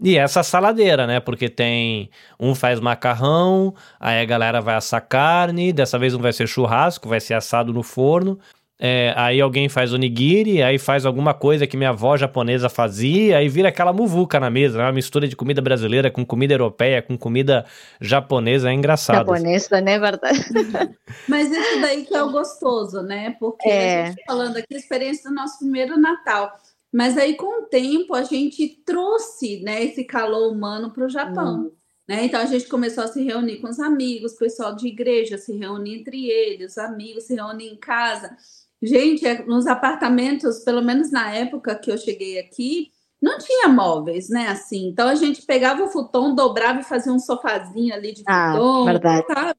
E 0.00 0.16
essa 0.16 0.42
saladeira, 0.42 1.06
né? 1.06 1.20
Porque 1.20 1.48
tem 1.48 2.10
um 2.40 2.54
faz 2.54 2.80
macarrão, 2.80 3.74
aí 4.00 4.20
a 4.20 4.24
galera 4.24 4.60
vai 4.60 4.74
assar 4.74 5.06
carne, 5.06 5.72
dessa 5.72 5.98
vez 5.98 6.14
não 6.14 6.20
vai 6.20 6.32
ser 6.32 6.46
churrasco, 6.46 7.08
vai 7.08 7.20
ser 7.20 7.34
assado 7.34 7.72
no 7.72 7.82
forno. 7.82 8.38
É, 8.78 9.14
aí 9.16 9.40
alguém 9.40 9.70
faz 9.70 9.94
onigiri, 9.94 10.62
aí 10.62 10.78
faz 10.78 11.06
alguma 11.06 11.32
coisa 11.32 11.66
que 11.66 11.78
minha 11.78 11.90
avó 11.90 12.14
japonesa 12.14 12.68
fazia, 12.68 13.38
aí 13.38 13.48
vira 13.48 13.70
aquela 13.70 13.90
muvuca 13.90 14.38
na 14.38 14.50
mesa, 14.50 14.76
né? 14.76 14.84
Uma 14.84 14.92
mistura 14.92 15.26
de 15.26 15.34
comida 15.34 15.62
brasileira 15.62 16.10
com 16.10 16.26
comida 16.26 16.52
europeia, 16.52 17.00
com 17.00 17.16
comida 17.16 17.64
japonesa, 18.00 18.68
é 18.68 18.74
engraçado. 18.74 19.16
Japonesa, 19.16 19.80
né, 19.80 19.98
verdade? 19.98 20.40
Mas 21.26 21.50
isso 21.50 21.80
daí 21.80 22.04
que 22.04 22.14
é 22.14 22.22
o 22.22 22.30
gostoso, 22.30 23.00
né? 23.02 23.34
Porque 23.40 23.68
é. 23.68 24.02
a 24.02 24.06
gente 24.10 24.24
falando 24.26 24.58
aqui, 24.58 24.74
a 24.74 24.78
experiência 24.78 25.30
do 25.30 25.34
nosso 25.34 25.58
primeiro 25.58 25.98
Natal. 25.98 26.52
Mas 26.92 27.16
aí, 27.16 27.34
com 27.34 27.62
o 27.62 27.66
tempo, 27.66 28.14
a 28.14 28.22
gente 28.22 28.68
trouxe 28.84 29.60
né, 29.62 29.84
esse 29.84 30.04
calor 30.04 30.52
humano 30.52 30.92
para 30.92 31.04
o 31.04 31.08
Japão. 31.08 31.60
Hum. 31.60 31.70
Né? 32.08 32.24
Então 32.24 32.40
a 32.40 32.46
gente 32.46 32.68
começou 32.68 33.02
a 33.02 33.08
se 33.08 33.22
reunir 33.22 33.56
com 33.56 33.68
os 33.68 33.80
amigos, 33.80 34.34
o 34.34 34.38
pessoal 34.38 34.76
de 34.76 34.86
igreja 34.86 35.36
se 35.36 35.52
reúne 35.56 35.98
entre 35.98 36.30
eles, 36.30 36.72
os 36.72 36.78
amigos 36.78 37.24
se 37.24 37.34
reúnem 37.34 37.72
em 37.72 37.76
casa. 37.76 38.36
Gente, 38.82 39.26
é, 39.26 39.44
nos 39.44 39.66
apartamentos, 39.66 40.60
pelo 40.60 40.82
menos 40.82 41.10
na 41.10 41.34
época 41.34 41.74
que 41.74 41.90
eu 41.90 41.96
cheguei 41.96 42.38
aqui, 42.38 42.90
não 43.20 43.38
tinha 43.38 43.68
móveis, 43.68 44.28
né? 44.28 44.48
Assim, 44.48 44.88
então 44.88 45.08
a 45.08 45.14
gente 45.14 45.42
pegava 45.42 45.82
o 45.82 45.88
futon, 45.88 46.34
dobrava 46.34 46.80
e 46.80 46.84
fazia 46.84 47.12
um 47.12 47.18
sofazinho 47.18 47.94
ali 47.94 48.12
de 48.12 48.22
ah, 48.26 48.52
futon, 48.52 48.84
verdade. 48.84 49.26
sabe? 49.26 49.58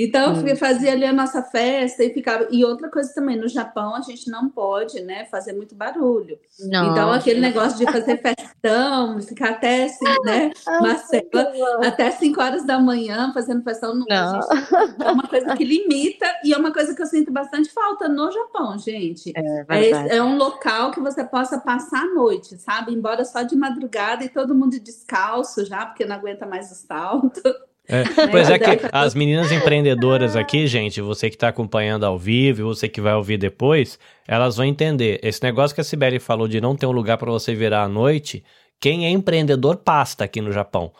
Então, 0.00 0.32
hum. 0.32 0.56
fazia 0.56 0.92
ali 0.92 1.04
a 1.04 1.12
nossa 1.12 1.42
festa 1.42 2.04
e 2.04 2.14
ficava. 2.14 2.46
E 2.52 2.64
outra 2.64 2.88
coisa 2.88 3.12
também, 3.12 3.36
no 3.36 3.48
Japão 3.48 3.96
a 3.96 4.00
gente 4.00 4.30
não 4.30 4.48
pode, 4.48 5.00
né, 5.00 5.24
fazer 5.24 5.52
muito 5.52 5.74
barulho. 5.74 6.38
Não. 6.60 6.92
Então, 6.92 7.12
aquele 7.12 7.40
negócio 7.40 7.76
de 7.76 7.84
fazer 7.84 8.16
festão, 8.22 9.20
ficar 9.20 9.50
até 9.50 9.86
assim, 9.86 10.04
né, 10.24 10.52
Marcela, 10.80 11.52
até 11.84 12.12
5 12.12 12.40
horas 12.40 12.64
da 12.64 12.78
manhã 12.78 13.32
fazendo 13.34 13.64
festão, 13.64 13.92
não, 13.92 14.06
não. 14.08 14.40
Gente, 14.40 14.46
é 15.02 15.10
uma 15.10 15.26
coisa 15.26 15.56
que 15.56 15.64
limita 15.64 16.26
e 16.44 16.54
é 16.54 16.56
uma 16.56 16.72
coisa 16.72 16.94
que 16.94 17.02
eu 17.02 17.06
sinto 17.06 17.32
bastante 17.32 17.68
falta 17.70 18.08
no 18.08 18.30
Japão, 18.30 18.78
gente. 18.78 19.32
É, 19.34 19.64
é, 19.68 20.16
é 20.18 20.22
um 20.22 20.36
local 20.36 20.92
que 20.92 21.00
você 21.00 21.24
possa 21.24 21.58
passar 21.58 22.04
a 22.04 22.14
noite, 22.14 22.56
sabe? 22.58 22.94
Embora 22.94 23.24
só 23.24 23.42
de 23.42 23.56
madrugada 23.56 24.22
e 24.22 24.28
todo 24.28 24.54
mundo 24.54 24.78
descalço 24.78 25.64
já, 25.64 25.86
porque 25.86 26.04
não 26.04 26.14
aguenta 26.14 26.46
mais 26.46 26.70
o 26.70 26.74
salto. 26.76 27.42
É, 27.88 28.04
pois 28.30 28.50
é 28.50 28.58
que 28.58 28.86
as 28.92 29.14
meninas 29.14 29.50
empreendedoras 29.50 30.36
aqui, 30.36 30.66
gente, 30.66 31.00
você 31.00 31.30
que 31.30 31.36
está 31.36 31.48
acompanhando 31.48 32.04
ao 32.04 32.18
vivo, 32.18 32.66
você 32.74 32.88
que 32.88 33.00
vai 33.00 33.14
ouvir 33.14 33.38
depois, 33.38 33.98
elas 34.26 34.56
vão 34.56 34.66
entender. 34.66 35.18
Esse 35.22 35.42
negócio 35.42 35.74
que 35.74 35.80
a 35.80 35.84
Sibeli 35.84 36.18
falou 36.18 36.46
de 36.46 36.60
não 36.60 36.76
ter 36.76 36.86
um 36.86 36.92
lugar 36.92 37.16
para 37.16 37.30
você 37.30 37.54
virar 37.54 37.84
à 37.84 37.88
noite, 37.88 38.44
quem 38.78 39.06
é 39.06 39.10
empreendedor 39.10 39.76
pasta 39.76 40.24
aqui 40.24 40.40
no 40.40 40.52
Japão. 40.52 40.92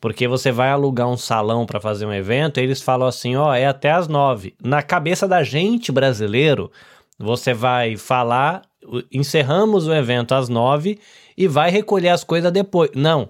Porque 0.00 0.26
você 0.26 0.50
vai 0.50 0.70
alugar 0.70 1.08
um 1.08 1.16
salão 1.16 1.64
para 1.64 1.80
fazer 1.80 2.04
um 2.04 2.12
evento, 2.12 2.58
e 2.58 2.64
eles 2.64 2.82
falam 2.82 3.06
assim, 3.06 3.36
ó, 3.36 3.54
é 3.54 3.66
até 3.66 3.92
às 3.92 4.08
nove. 4.08 4.54
Na 4.60 4.82
cabeça 4.82 5.28
da 5.28 5.44
gente 5.44 5.92
brasileiro, 5.92 6.72
você 7.16 7.54
vai 7.54 7.96
falar, 7.96 8.62
encerramos 9.12 9.86
o 9.86 9.94
evento 9.94 10.34
às 10.34 10.48
nove 10.48 10.98
e 11.36 11.46
vai 11.46 11.70
recolher 11.70 12.08
as 12.08 12.24
coisas 12.24 12.50
depois. 12.50 12.90
Não. 12.96 13.28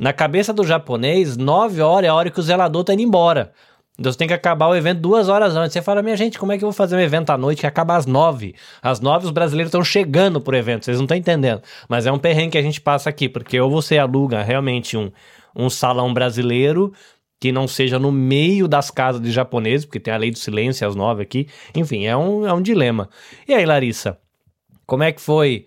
Na 0.00 0.14
cabeça 0.14 0.50
do 0.50 0.64
japonês, 0.64 1.36
9 1.36 1.82
horas 1.82 2.06
é 2.06 2.08
a 2.08 2.14
hora 2.14 2.30
que 2.30 2.40
o 2.40 2.42
zelador 2.42 2.82
tá 2.82 2.94
indo 2.94 3.02
embora. 3.02 3.52
Então 3.98 4.10
você 4.10 4.16
tem 4.16 4.26
que 4.26 4.32
acabar 4.32 4.66
o 4.68 4.74
evento 4.74 4.98
duas 4.98 5.28
horas 5.28 5.54
antes. 5.54 5.74
Você 5.74 5.82
fala, 5.82 6.02
minha 6.02 6.16
gente, 6.16 6.38
como 6.38 6.52
é 6.52 6.56
que 6.56 6.64
eu 6.64 6.68
vou 6.68 6.72
fazer 6.72 6.96
um 6.96 7.00
evento 7.00 7.28
à 7.28 7.36
noite 7.36 7.60
que 7.60 7.66
acaba 7.66 7.94
às 7.94 8.06
nove? 8.06 8.54
Às 8.80 8.98
nove 8.98 9.26
os 9.26 9.30
brasileiros 9.30 9.68
estão 9.68 9.84
chegando 9.84 10.40
pro 10.40 10.56
evento, 10.56 10.86
vocês 10.86 10.96
não 10.96 11.04
estão 11.04 11.18
entendendo. 11.18 11.60
Mas 11.86 12.06
é 12.06 12.12
um 12.12 12.18
perrengue 12.18 12.52
que 12.52 12.58
a 12.58 12.62
gente 12.62 12.80
passa 12.80 13.10
aqui, 13.10 13.28
porque 13.28 13.60
ou 13.60 13.70
você 13.70 13.98
aluga 13.98 14.42
realmente 14.42 14.96
um, 14.96 15.12
um 15.54 15.68
salão 15.68 16.14
brasileiro 16.14 16.94
que 17.38 17.52
não 17.52 17.68
seja 17.68 17.98
no 17.98 18.10
meio 18.10 18.66
das 18.66 18.90
casas 18.90 19.20
de 19.20 19.30
japoneses, 19.30 19.84
porque 19.84 20.00
tem 20.00 20.14
a 20.14 20.16
lei 20.16 20.30
do 20.30 20.38
silêncio 20.38 20.88
às 20.88 20.96
nove 20.96 21.22
aqui. 21.22 21.46
Enfim, 21.74 22.06
é 22.06 22.16
um, 22.16 22.46
é 22.46 22.52
um 22.54 22.62
dilema. 22.62 23.10
E 23.46 23.52
aí, 23.52 23.66
Larissa, 23.66 24.18
como 24.86 25.02
é 25.02 25.12
que 25.12 25.20
foi 25.20 25.66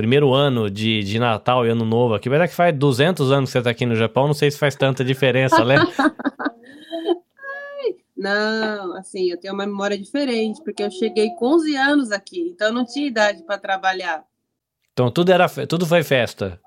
primeiro 0.00 0.32
ano 0.32 0.70
de, 0.70 1.02
de 1.02 1.18
Natal 1.18 1.66
e 1.66 1.68
Ano 1.68 1.84
Novo 1.84 2.14
aqui, 2.14 2.30
mas 2.30 2.40
é 2.40 2.48
que 2.48 2.54
faz 2.54 2.74
200 2.74 3.30
anos 3.30 3.50
que 3.50 3.52
você 3.52 3.58
está 3.58 3.70
aqui 3.70 3.84
no 3.84 3.94
Japão, 3.94 4.26
não 4.26 4.34
sei 4.34 4.50
se 4.50 4.58
faz 4.58 4.74
tanta 4.74 5.04
diferença, 5.04 5.62
né? 5.64 5.76
Não, 8.16 8.98
assim, 8.98 9.30
eu 9.30 9.38
tenho 9.38 9.54
uma 9.54 9.64
memória 9.64 9.96
diferente, 9.96 10.62
porque 10.62 10.82
eu 10.82 10.90
cheguei 10.90 11.30
com 11.38 11.54
11 11.54 11.74
anos 11.74 12.12
aqui, 12.12 12.50
então 12.50 12.68
eu 12.68 12.74
não 12.74 12.84
tinha 12.84 13.06
idade 13.06 13.42
para 13.44 13.56
trabalhar. 13.56 14.22
Então 14.92 15.10
tudo 15.10 15.32
era 15.32 15.48
tudo 15.66 15.86
foi 15.86 16.02
festa. 16.02 16.60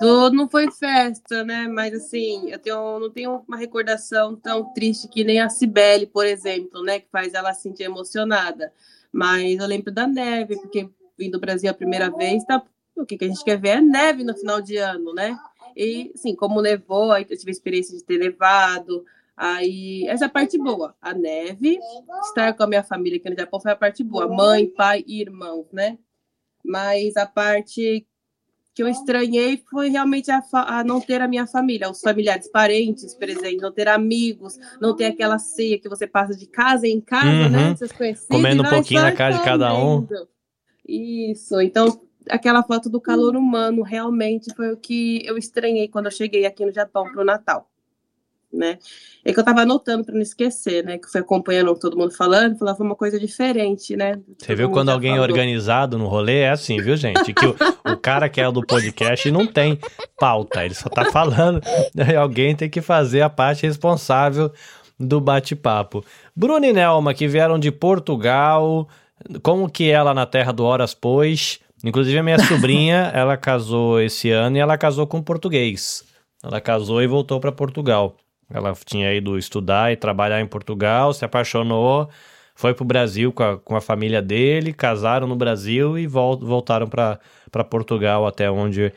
Tudo 0.00 0.34
não 0.34 0.48
foi 0.48 0.68
festa, 0.68 1.44
né? 1.44 1.68
Mas 1.68 1.94
assim, 1.94 2.50
eu 2.50 2.58
tenho, 2.58 2.98
não 2.98 3.08
tenho 3.08 3.44
uma 3.46 3.56
recordação 3.56 4.34
tão 4.34 4.72
triste 4.74 5.06
que 5.06 5.22
nem 5.22 5.40
a 5.40 5.48
Cibele, 5.48 6.06
por 6.06 6.26
exemplo, 6.26 6.82
né? 6.82 6.98
Que 6.98 7.08
faz 7.08 7.34
ela 7.34 7.54
se 7.54 7.62
sentir 7.62 7.84
emocionada. 7.84 8.72
Mas 9.12 9.60
eu 9.60 9.66
lembro 9.66 9.92
da 9.92 10.08
neve, 10.08 10.56
porque 10.56 10.88
vim 11.16 11.30
do 11.30 11.40
Brasil 11.40 11.70
a 11.70 11.74
primeira 11.74 12.10
vez, 12.10 12.44
tá 12.44 12.62
o 12.96 13.04
que, 13.04 13.18
que 13.18 13.24
a 13.24 13.28
gente 13.28 13.44
quer 13.44 13.60
ver 13.60 13.68
é 13.68 13.80
neve 13.80 14.24
no 14.24 14.34
final 14.34 14.60
de 14.60 14.76
ano, 14.76 15.12
né? 15.14 15.38
E, 15.76 16.10
assim, 16.14 16.34
como 16.34 16.62
nevou, 16.62 17.12
aí 17.12 17.26
eu 17.28 17.36
tive 17.36 17.50
a 17.50 17.52
experiência 17.52 17.96
de 17.96 18.02
ter 18.02 18.18
nevado. 18.18 19.04
Aí, 19.36 20.06
essa 20.08 20.24
é 20.24 20.26
a 20.26 20.30
parte 20.30 20.56
boa. 20.56 20.94
A 21.00 21.12
neve, 21.12 21.78
estar 22.22 22.54
com 22.54 22.62
a 22.62 22.66
minha 22.66 22.82
família 22.82 23.18
aqui 23.18 23.28
no 23.28 23.36
Japão 23.36 23.60
foi 23.60 23.72
a 23.72 23.76
parte 23.76 24.02
boa. 24.02 24.26
Mãe, 24.26 24.66
pai 24.66 25.04
e 25.06 25.20
irmãos, 25.20 25.66
né? 25.70 25.98
Mas 26.64 27.16
a 27.16 27.26
parte 27.26 28.06
que 28.74 28.82
eu 28.82 28.88
estranhei 28.88 29.62
foi 29.70 29.88
realmente 29.88 30.30
a, 30.30 30.42
a, 30.52 30.84
não 30.84 31.00
ter 31.00 31.22
a 31.22 31.28
minha 31.28 31.46
família, 31.46 31.90
os 31.90 32.00
familiares, 32.00 32.46
parentes 32.46 33.14
presentes, 33.14 33.62
não 33.62 33.72
ter 33.72 33.88
amigos, 33.88 34.58
não 34.78 34.94
ter 34.94 35.06
aquela 35.06 35.38
ceia 35.38 35.78
que 35.78 35.88
você 35.88 36.06
passa 36.06 36.34
de 36.34 36.46
casa 36.46 36.86
em 36.86 37.00
casa, 37.00 37.48
né? 37.48 37.58
uhum. 37.58 37.70
né? 37.70 37.76
Seus 37.76 37.92
Comendo 38.28 38.62
um 38.62 38.68
pouquinho 38.68 39.00
na 39.00 39.12
casa 39.12 39.38
de 39.38 39.44
cada 39.44 39.74
um. 39.74 40.06
Isso, 40.86 41.58
então 41.60 42.05
aquela 42.30 42.62
foto 42.62 42.88
do 42.88 43.00
calor 43.00 43.34
uhum. 43.34 43.42
humano 43.42 43.82
realmente 43.82 44.52
foi 44.54 44.72
o 44.72 44.76
que 44.76 45.24
eu 45.24 45.36
estranhei 45.36 45.88
quando 45.88 46.06
eu 46.06 46.12
cheguei 46.12 46.46
aqui 46.46 46.64
no 46.64 46.72
Japão 46.72 47.04
para 47.10 47.22
o 47.22 47.24
Natal. 47.24 47.68
Né? 48.52 48.78
É 49.22 49.32
que 49.32 49.38
eu 49.38 49.42
estava 49.42 49.62
anotando 49.62 50.04
para 50.04 50.14
não 50.14 50.22
esquecer, 50.22 50.82
né? 50.82 50.96
Que 50.96 51.10
foi 51.10 51.20
acompanhando 51.20 51.74
todo 51.74 51.96
mundo 51.96 52.12
falando, 52.12 52.56
falava 52.56 52.82
uma 52.82 52.94
coisa 52.94 53.20
diferente, 53.20 53.94
né? 53.94 54.18
Você 54.38 54.54
viu 54.54 54.70
quando 54.70 54.88
alguém 54.88 55.10
falou. 55.10 55.26
é 55.26 55.28
organizado 55.28 55.98
no 55.98 56.06
rolê? 56.06 56.38
É 56.38 56.50
assim, 56.50 56.80
viu, 56.80 56.96
gente? 56.96 57.34
Que 57.34 57.44
o, 57.44 57.54
o 57.92 57.96
cara 57.98 58.30
que 58.30 58.40
é 58.40 58.48
o 58.48 58.52
do 58.52 58.64
podcast 58.64 59.30
não 59.30 59.46
tem 59.46 59.78
pauta, 60.18 60.64
ele 60.64 60.74
só 60.74 60.88
tá 60.88 61.04
falando. 61.10 61.60
Né? 61.94 62.16
Alguém 62.16 62.56
tem 62.56 62.70
que 62.70 62.80
fazer 62.80 63.20
a 63.20 63.28
parte 63.28 63.66
responsável 63.66 64.50
do 64.98 65.20
bate-papo. 65.20 66.02
Bruno 66.34 66.64
e 66.64 66.72
Nelma, 66.72 67.12
que 67.12 67.28
vieram 67.28 67.58
de 67.58 67.70
Portugal, 67.70 68.88
como 69.42 69.68
que 69.68 69.90
é 69.90 70.02
lá 70.02 70.14
na 70.14 70.24
terra 70.24 70.52
do 70.52 70.64
Horas 70.64 70.94
Pois? 70.94 71.60
Inclusive, 71.86 72.18
a 72.18 72.22
minha 72.22 72.38
sobrinha, 72.38 73.10
ela 73.14 73.36
casou 73.36 74.00
esse 74.00 74.30
ano 74.30 74.56
e 74.56 74.60
ela 74.60 74.76
casou 74.76 75.06
com 75.06 75.22
português. 75.22 76.04
Ela 76.42 76.60
casou 76.60 77.00
e 77.02 77.06
voltou 77.06 77.38
para 77.40 77.52
Portugal. 77.52 78.16
Ela 78.50 78.74
tinha 78.84 79.12
ido 79.14 79.38
estudar 79.38 79.92
e 79.92 79.96
trabalhar 79.96 80.40
em 80.40 80.46
Portugal, 80.46 81.12
se 81.12 81.24
apaixonou, 81.24 82.08
foi 82.54 82.74
para 82.74 82.82
o 82.82 82.86
Brasil 82.86 83.32
com 83.32 83.42
a, 83.42 83.58
com 83.58 83.76
a 83.76 83.80
família 83.80 84.22
dele, 84.22 84.72
casaram 84.72 85.26
no 85.26 85.36
Brasil 85.36 85.98
e 85.98 86.06
vol 86.06 86.38
voltaram 86.38 86.88
para 86.88 87.64
Portugal, 87.68 88.26
até 88.26 88.50
onde 88.50 88.92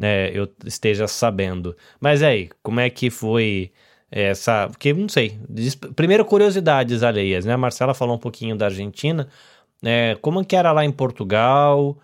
é, 0.00 0.30
eu 0.34 0.48
esteja 0.64 1.06
sabendo. 1.06 1.76
Mas 2.00 2.22
aí, 2.22 2.50
como 2.62 2.80
é 2.80 2.90
que 2.90 3.10
foi 3.10 3.72
essa. 4.10 4.68
Porque 4.68 4.92
não 4.92 5.08
sei. 5.08 5.38
Primeiro, 5.94 6.24
curiosidades 6.24 7.02
alheias, 7.02 7.44
né? 7.44 7.54
A 7.54 7.58
Marcela 7.58 7.94
falou 7.94 8.16
um 8.16 8.18
pouquinho 8.18 8.56
da 8.56 8.66
Argentina. 8.66 9.28
É, 9.84 10.16
como 10.20 10.44
que 10.44 10.56
era 10.56 10.72
lá 10.72 10.84
em 10.84 10.92
Portugal? 10.92 11.98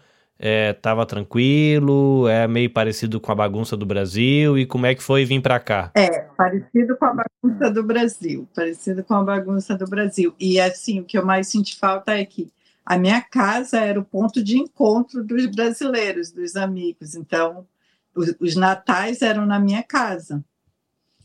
É, 0.44 0.72
tava 0.72 1.06
tranquilo, 1.06 2.26
é 2.26 2.48
meio 2.48 2.68
parecido 2.68 3.20
com 3.20 3.30
a 3.30 3.34
bagunça 3.34 3.76
do 3.76 3.86
Brasil, 3.86 4.58
e 4.58 4.66
como 4.66 4.86
é 4.86 4.92
que 4.92 5.02
foi 5.02 5.24
vir 5.24 5.40
para 5.40 5.60
cá? 5.60 5.92
É, 5.94 6.22
parecido 6.36 6.96
com 6.96 7.04
a 7.04 7.14
bagunça 7.14 7.70
do 7.70 7.84
Brasil, 7.84 8.48
parecido 8.52 9.04
com 9.04 9.14
a 9.14 9.22
bagunça 9.22 9.76
do 9.76 9.86
Brasil. 9.86 10.34
E 10.40 10.60
assim, 10.60 10.98
o 10.98 11.04
que 11.04 11.16
eu 11.16 11.24
mais 11.24 11.46
senti 11.46 11.76
falta 11.76 12.18
é 12.18 12.24
que 12.24 12.50
a 12.84 12.98
minha 12.98 13.20
casa 13.20 13.78
era 13.78 14.00
o 14.00 14.04
ponto 14.04 14.42
de 14.42 14.58
encontro 14.58 15.22
dos 15.22 15.46
brasileiros, 15.46 16.32
dos 16.32 16.56
amigos. 16.56 17.14
Então, 17.14 17.64
os, 18.12 18.34
os 18.40 18.56
natais 18.56 19.22
eram 19.22 19.46
na 19.46 19.60
minha 19.60 19.84
casa. 19.84 20.44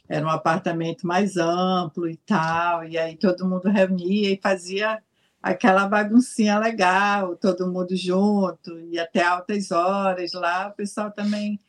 Era 0.08 0.28
um 0.28 0.30
apartamento 0.30 1.08
mais 1.08 1.38
amplo 1.38 2.08
e 2.08 2.18
tal, 2.18 2.84
e 2.86 3.00
aí 3.00 3.18
todo 3.18 3.50
mundo 3.50 3.68
reunia 3.68 4.32
e 4.32 4.40
fazia 4.42 5.02
aquela 5.42 5.88
baguncinha 5.88 6.60
legal, 6.60 7.36
todo 7.36 7.72
mundo 7.72 7.96
junto, 7.96 8.80
e 8.92 9.00
até 9.00 9.24
altas 9.24 9.72
horas 9.72 10.34
lá, 10.34 10.68
o 10.68 10.74
pessoal 10.74 11.12
também. 11.12 11.60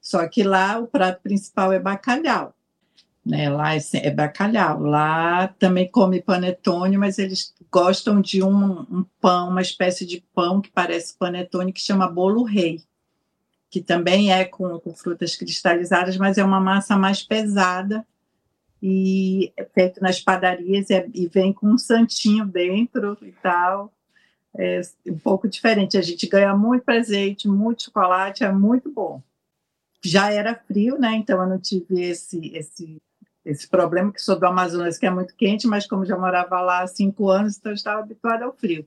Só 0.00 0.26
que 0.26 0.42
lá 0.42 0.78
o 0.78 0.86
prato 0.86 1.22
principal 1.22 1.72
é 1.72 1.78
bacalhau. 1.78 2.54
Né? 3.24 3.50
Lá 3.50 3.74
é, 3.74 3.80
é, 3.94 4.10
bacalhau. 4.10 4.80
Lá 4.80 5.48
também 5.58 5.90
come 5.90 6.22
panetone, 6.22 6.96
mas 6.96 7.18
eles 7.18 7.54
gostam 7.70 8.20
de 8.20 8.42
um, 8.42 8.80
um 8.90 9.04
pão, 9.20 9.50
uma 9.50 9.60
espécie 9.60 10.06
de 10.06 10.24
pão 10.34 10.60
que 10.60 10.70
parece 10.70 11.16
panetone, 11.16 11.72
que 11.72 11.80
chama 11.80 12.08
bolo 12.08 12.42
rei, 12.42 12.80
que 13.70 13.82
também 13.82 14.32
é 14.32 14.44
com, 14.46 14.78
com 14.80 14.94
frutas 14.94 15.36
cristalizadas, 15.36 16.16
mas 16.16 16.38
é 16.38 16.44
uma 16.44 16.60
massa 16.60 16.96
mais 16.96 17.22
pesada 17.22 18.06
e 18.82 19.52
é 19.56 19.64
feito 19.64 20.00
nas 20.00 20.20
padarias 20.20 20.88
e, 20.90 21.10
e 21.14 21.26
vem 21.26 21.52
com 21.52 21.66
um 21.68 21.78
santinho 21.78 22.46
dentro 22.46 23.18
e 23.22 23.32
tal. 23.32 23.92
É 24.56 24.80
um 25.06 25.18
pouco 25.18 25.48
diferente. 25.48 25.98
A 25.98 26.02
gente 26.02 26.26
ganha 26.26 26.56
muito 26.56 26.84
presente, 26.84 27.48
muito 27.48 27.84
chocolate, 27.84 28.44
é 28.44 28.52
muito 28.52 28.90
bom. 28.90 29.22
Já 30.02 30.32
era 30.32 30.54
frio, 30.54 30.98
né? 30.98 31.14
Então 31.16 31.40
eu 31.42 31.48
não 31.48 31.58
tive 31.58 32.02
esse, 32.02 32.54
esse, 32.54 33.02
esse 33.44 33.68
problema, 33.68 34.12
que 34.12 34.22
sou 34.22 34.38
do 34.38 34.46
Amazonas, 34.46 34.98
que 34.98 35.06
é 35.06 35.10
muito 35.10 35.34
quente, 35.34 35.66
mas 35.66 35.86
como 35.86 36.04
já 36.04 36.16
morava 36.16 36.60
lá 36.60 36.82
há 36.82 36.86
cinco 36.86 37.28
anos, 37.28 37.56
então 37.56 37.72
eu 37.72 37.76
estava 37.76 38.00
habituada 38.00 38.44
ao 38.44 38.52
frio. 38.52 38.86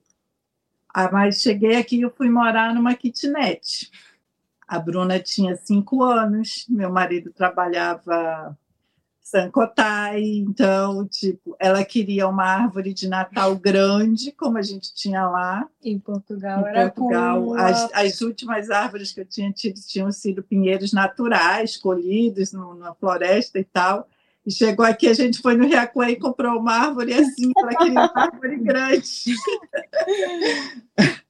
Ah, 0.93 1.09
mas 1.11 1.41
cheguei 1.41 1.75
aqui 1.75 2.01
eu 2.01 2.11
fui 2.11 2.29
morar 2.29 2.73
numa 2.73 2.95
kitnet. 2.95 3.89
A 4.67 4.79
Bruna 4.79 5.19
tinha 5.19 5.55
cinco 5.55 6.03
anos, 6.03 6.65
meu 6.69 6.89
marido 6.91 7.31
trabalhava 7.31 8.57
Sancotai, 9.31 10.21
então, 10.21 11.07
tipo, 11.07 11.55
ela 11.57 11.85
queria 11.85 12.27
uma 12.27 12.43
árvore 12.43 12.93
de 12.93 13.07
Natal 13.07 13.55
grande, 13.55 14.33
como 14.33 14.57
a 14.57 14.61
gente 14.61 14.93
tinha 14.93 15.25
lá. 15.25 15.65
Em 15.81 15.97
Portugal 15.97 16.59
em 16.59 16.67
era 16.67 16.91
Portugal, 16.91 17.53
a... 17.53 17.65
as, 17.67 17.89
as, 17.93 18.21
últimas 18.21 18.69
árvores 18.69 19.13
que 19.13 19.21
eu 19.21 19.25
tinha 19.25 19.49
tido 19.49 19.79
tinham 19.87 20.11
sido 20.11 20.43
pinheiros 20.43 20.91
naturais, 20.91 21.77
colhidos 21.77 22.51
no, 22.51 22.75
na 22.75 22.93
floresta 22.93 23.57
e 23.57 23.63
tal. 23.63 24.05
E 24.45 24.51
chegou 24.51 24.85
aqui, 24.85 25.07
a 25.07 25.13
gente 25.13 25.41
foi 25.41 25.55
no 25.55 25.65
Riacuã 25.65 26.09
e 26.09 26.17
comprou 26.17 26.59
uma 26.59 26.73
árvore 26.73 27.13
assim, 27.13 27.53
para 27.53 27.71
aquela 27.71 28.11
árvore 28.13 28.57
grande. 28.57 29.33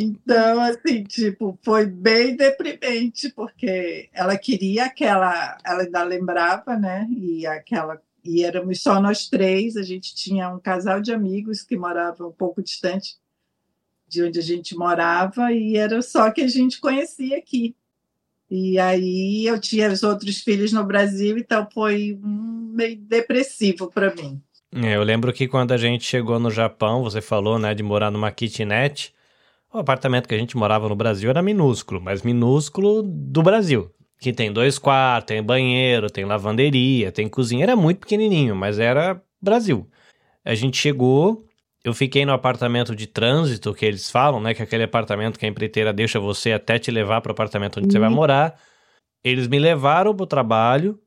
Então, 0.00 0.60
assim, 0.60 1.02
tipo, 1.02 1.58
foi 1.60 1.84
bem 1.84 2.36
deprimente, 2.36 3.30
porque 3.30 4.08
ela 4.12 4.38
queria 4.38 4.84
aquela, 4.84 5.58
ela 5.64 5.82
ainda 5.82 6.04
lembrava, 6.04 6.76
né? 6.76 7.04
E 7.10 7.44
aquela 7.44 8.00
e 8.24 8.44
éramos 8.44 8.80
só 8.80 9.00
nós 9.00 9.28
três, 9.28 9.76
a 9.76 9.82
gente 9.82 10.14
tinha 10.14 10.50
um 10.50 10.60
casal 10.60 11.00
de 11.00 11.12
amigos 11.12 11.62
que 11.62 11.76
morava 11.76 12.26
um 12.26 12.32
pouco 12.32 12.62
distante 12.62 13.16
de 14.06 14.22
onde 14.22 14.38
a 14.38 14.42
gente 14.42 14.76
morava 14.76 15.50
e 15.52 15.76
era 15.76 16.00
só 16.00 16.30
que 16.30 16.42
a 16.42 16.48
gente 16.48 16.80
conhecia 16.80 17.36
aqui. 17.36 17.74
E 18.48 18.78
aí 18.78 19.46
eu 19.46 19.60
tinha 19.60 19.90
os 19.90 20.02
outros 20.04 20.38
filhos 20.38 20.72
no 20.72 20.84
Brasil, 20.84 21.38
então 21.38 21.66
foi 21.72 22.18
meio 22.22 22.96
depressivo 22.96 23.90
para 23.90 24.14
mim. 24.14 24.40
É, 24.72 24.94
eu 24.94 25.02
lembro 25.02 25.32
que 25.32 25.48
quando 25.48 25.72
a 25.72 25.76
gente 25.76 26.04
chegou 26.04 26.38
no 26.38 26.50
Japão, 26.50 27.02
você 27.02 27.20
falou, 27.20 27.58
né, 27.58 27.74
de 27.74 27.82
morar 27.82 28.10
numa 28.10 28.30
kitnet, 28.30 29.12
o 29.72 29.78
apartamento 29.78 30.26
que 30.26 30.34
a 30.34 30.38
gente 30.38 30.56
morava 30.56 30.88
no 30.88 30.96
Brasil 30.96 31.28
era 31.28 31.42
minúsculo, 31.42 32.00
mas 32.00 32.22
minúsculo 32.22 33.02
do 33.02 33.42
Brasil. 33.42 33.90
Que 34.20 34.32
tem 34.32 34.52
dois 34.52 34.78
quartos, 34.78 35.28
tem 35.28 35.42
banheiro, 35.42 36.10
tem 36.10 36.24
lavanderia, 36.24 37.12
tem 37.12 37.28
cozinha. 37.28 37.62
Era 37.62 37.76
muito 37.76 38.00
pequenininho, 38.00 38.56
mas 38.56 38.78
era 38.78 39.22
Brasil. 39.40 39.88
A 40.44 40.54
gente 40.54 40.76
chegou, 40.76 41.44
eu 41.84 41.94
fiquei 41.94 42.24
no 42.24 42.32
apartamento 42.32 42.96
de 42.96 43.06
trânsito, 43.06 43.74
que 43.74 43.86
eles 43.86 44.10
falam, 44.10 44.40
né? 44.40 44.54
Que 44.54 44.62
é 44.62 44.64
aquele 44.64 44.84
apartamento 44.84 45.38
que 45.38 45.46
a 45.46 45.48
empreiteira 45.48 45.92
deixa 45.92 46.18
você 46.18 46.52
até 46.52 46.78
te 46.78 46.90
levar 46.90 47.20
para 47.20 47.30
o 47.30 47.32
apartamento 47.32 47.78
onde 47.78 47.86
uhum. 47.86 47.92
você 47.92 47.98
vai 47.98 48.08
uhum. 48.08 48.14
morar. 48.14 48.58
Eles 49.22 49.46
me 49.46 49.58
levaram 49.58 50.14
para 50.14 50.24
o 50.24 50.26
trabalho, 50.26 50.98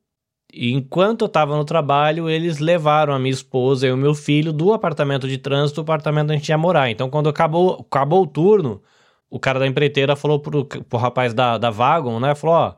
enquanto 0.52 1.22
eu 1.22 1.26
estava 1.26 1.56
no 1.56 1.64
trabalho, 1.64 2.28
eles 2.28 2.58
levaram 2.58 3.14
a 3.14 3.18
minha 3.18 3.32
esposa 3.32 3.86
e 3.86 3.92
o 3.92 3.96
meu 3.96 4.14
filho 4.14 4.52
do 4.52 4.72
apartamento 4.72 5.26
de 5.26 5.38
trânsito 5.38 5.82
para 5.82 5.92
o 5.92 5.94
apartamento 5.94 6.24
onde 6.24 6.34
a 6.34 6.36
gente 6.36 6.48
ia 6.50 6.58
morar. 6.58 6.90
Então, 6.90 7.08
quando 7.08 7.28
acabou, 7.28 7.86
acabou 7.90 8.22
o 8.22 8.26
turno, 8.26 8.82
o 9.30 9.40
cara 9.40 9.58
da 9.58 9.66
empreiteira 9.66 10.14
falou 10.14 10.40
pro, 10.40 10.64
pro 10.66 10.98
rapaz 10.98 11.32
da, 11.32 11.56
da 11.56 11.70
Vagon, 11.70 12.20
né? 12.20 12.34
Falou, 12.34 12.56
ó, 12.56 12.74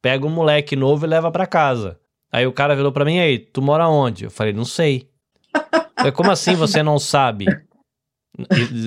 pega 0.00 0.24
um 0.24 0.30
moleque 0.30 0.76
novo 0.76 1.04
e 1.04 1.08
leva 1.08 1.30
para 1.32 1.46
casa. 1.46 1.98
Aí 2.30 2.46
o 2.46 2.52
cara 2.52 2.76
virou 2.76 2.92
para 2.92 3.04
mim, 3.04 3.18
aí, 3.18 3.38
tu 3.38 3.60
mora 3.60 3.88
onde? 3.88 4.24
Eu 4.24 4.30
falei, 4.30 4.52
não 4.52 4.64
sei. 4.64 5.10
falei, 5.96 6.12
como 6.12 6.30
assim 6.30 6.54
você 6.54 6.82
não 6.82 6.98
sabe? 6.98 7.46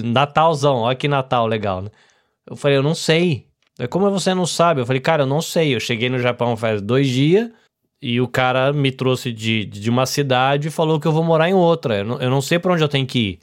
Natalzão, 0.05 0.77
olha 0.77 0.95
que 0.95 1.07
Natal 1.07 1.45
legal, 1.45 1.81
né? 1.81 1.89
Eu 2.49 2.55
falei, 2.55 2.77
eu 2.77 2.83
não 2.83 2.95
sei. 2.95 3.47
Como 3.89 4.09
você 4.11 4.33
não 4.33 4.45
sabe? 4.45 4.81
Eu 4.81 4.85
falei, 4.85 5.01
cara, 5.01 5.23
eu 5.23 5.27
não 5.27 5.41
sei. 5.41 5.75
Eu 5.75 5.79
cheguei 5.79 6.09
no 6.09 6.19
Japão 6.19 6.57
faz 6.57 6.81
dois 6.81 7.07
dias 7.07 7.49
e 8.01 8.21
o 8.21 8.27
cara 8.27 8.71
me 8.71 8.91
trouxe 8.91 9.31
de, 9.31 9.65
de 9.65 9.89
uma 9.89 10.05
cidade 10.05 10.67
e 10.67 10.71
falou 10.71 10.99
que 10.99 11.07
eu 11.07 11.11
vou 11.11 11.23
morar 11.23 11.49
em 11.49 11.53
outra. 11.53 11.97
Eu 11.99 12.05
não, 12.05 12.21
eu 12.21 12.29
não 12.29 12.41
sei 12.41 12.59
para 12.59 12.73
onde 12.73 12.83
eu 12.83 12.87
tenho 12.87 13.05
que 13.05 13.19
ir. 13.19 13.39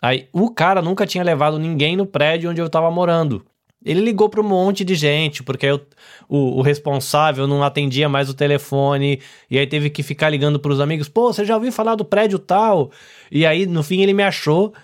Aí 0.00 0.28
o 0.32 0.50
cara 0.50 0.80
nunca 0.80 1.06
tinha 1.06 1.22
levado 1.22 1.58
ninguém 1.58 1.96
no 1.96 2.06
prédio 2.06 2.50
onde 2.50 2.60
eu 2.60 2.70
tava 2.70 2.90
morando. 2.90 3.44
Ele 3.84 4.00
ligou 4.00 4.28
para 4.28 4.40
um 4.40 4.44
monte 4.44 4.84
de 4.84 4.94
gente, 4.94 5.42
porque 5.42 5.66
eu, 5.66 5.80
o, 6.28 6.58
o, 6.58 6.62
responsável 6.62 7.46
não 7.46 7.62
atendia 7.62 8.10
mais 8.10 8.28
o 8.28 8.34
telefone, 8.34 9.20
e 9.50 9.58
aí 9.58 9.66
teve 9.66 9.88
que 9.88 10.02
ficar 10.02 10.28
ligando 10.28 10.60
para 10.60 10.70
os 10.70 10.80
amigos: 10.80 11.08
pô, 11.08 11.32
você 11.32 11.46
já 11.46 11.54
ouviu 11.54 11.72
falar 11.72 11.94
do 11.94 12.04
prédio 12.04 12.38
tal? 12.38 12.90
E 13.32 13.46
aí, 13.46 13.64
no 13.64 13.82
fim, 13.82 14.02
ele 14.02 14.12
me 14.12 14.22
achou. 14.22 14.74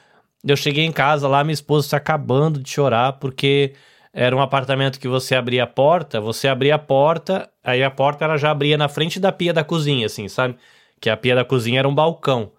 Eu 0.47 0.57
cheguei 0.57 0.85
em 0.85 0.93
casa 0.93 1.29
lá, 1.29 1.45
minha 1.45 1.53
esposa 1.53 1.89
se 1.89 1.97
acabando 1.97 2.61
de 2.61 2.71
chorar, 2.71 3.15
porque 3.15 3.75
era 4.19 4.35
um 4.35 4.41
apartamento 4.41 4.99
que 4.99 5.07
você 5.07 5.35
abria 5.35 5.65
a 5.65 5.67
porta, 5.67 6.23
você 6.23 6.49
abria 6.49 6.77
a 6.77 6.79
porta, 6.79 7.51
aí 7.63 7.85
a 7.85 7.91
porta 7.91 8.25
ela 8.25 8.39
já 8.39 8.51
abria 8.51 8.79
na 8.79 8.89
frente 8.89 9.21
da 9.21 9.31
pia 9.31 9.53
da 9.53 9.63
cozinha, 9.63 10.07
assim, 10.07 10.27
sabe? 10.27 10.57
Que 10.99 11.11
a 11.11 11.17
pia 11.19 11.35
da 11.35 11.45
cozinha 11.45 11.81
era 11.81 11.87
um 11.87 11.95
balcão. 11.95 12.51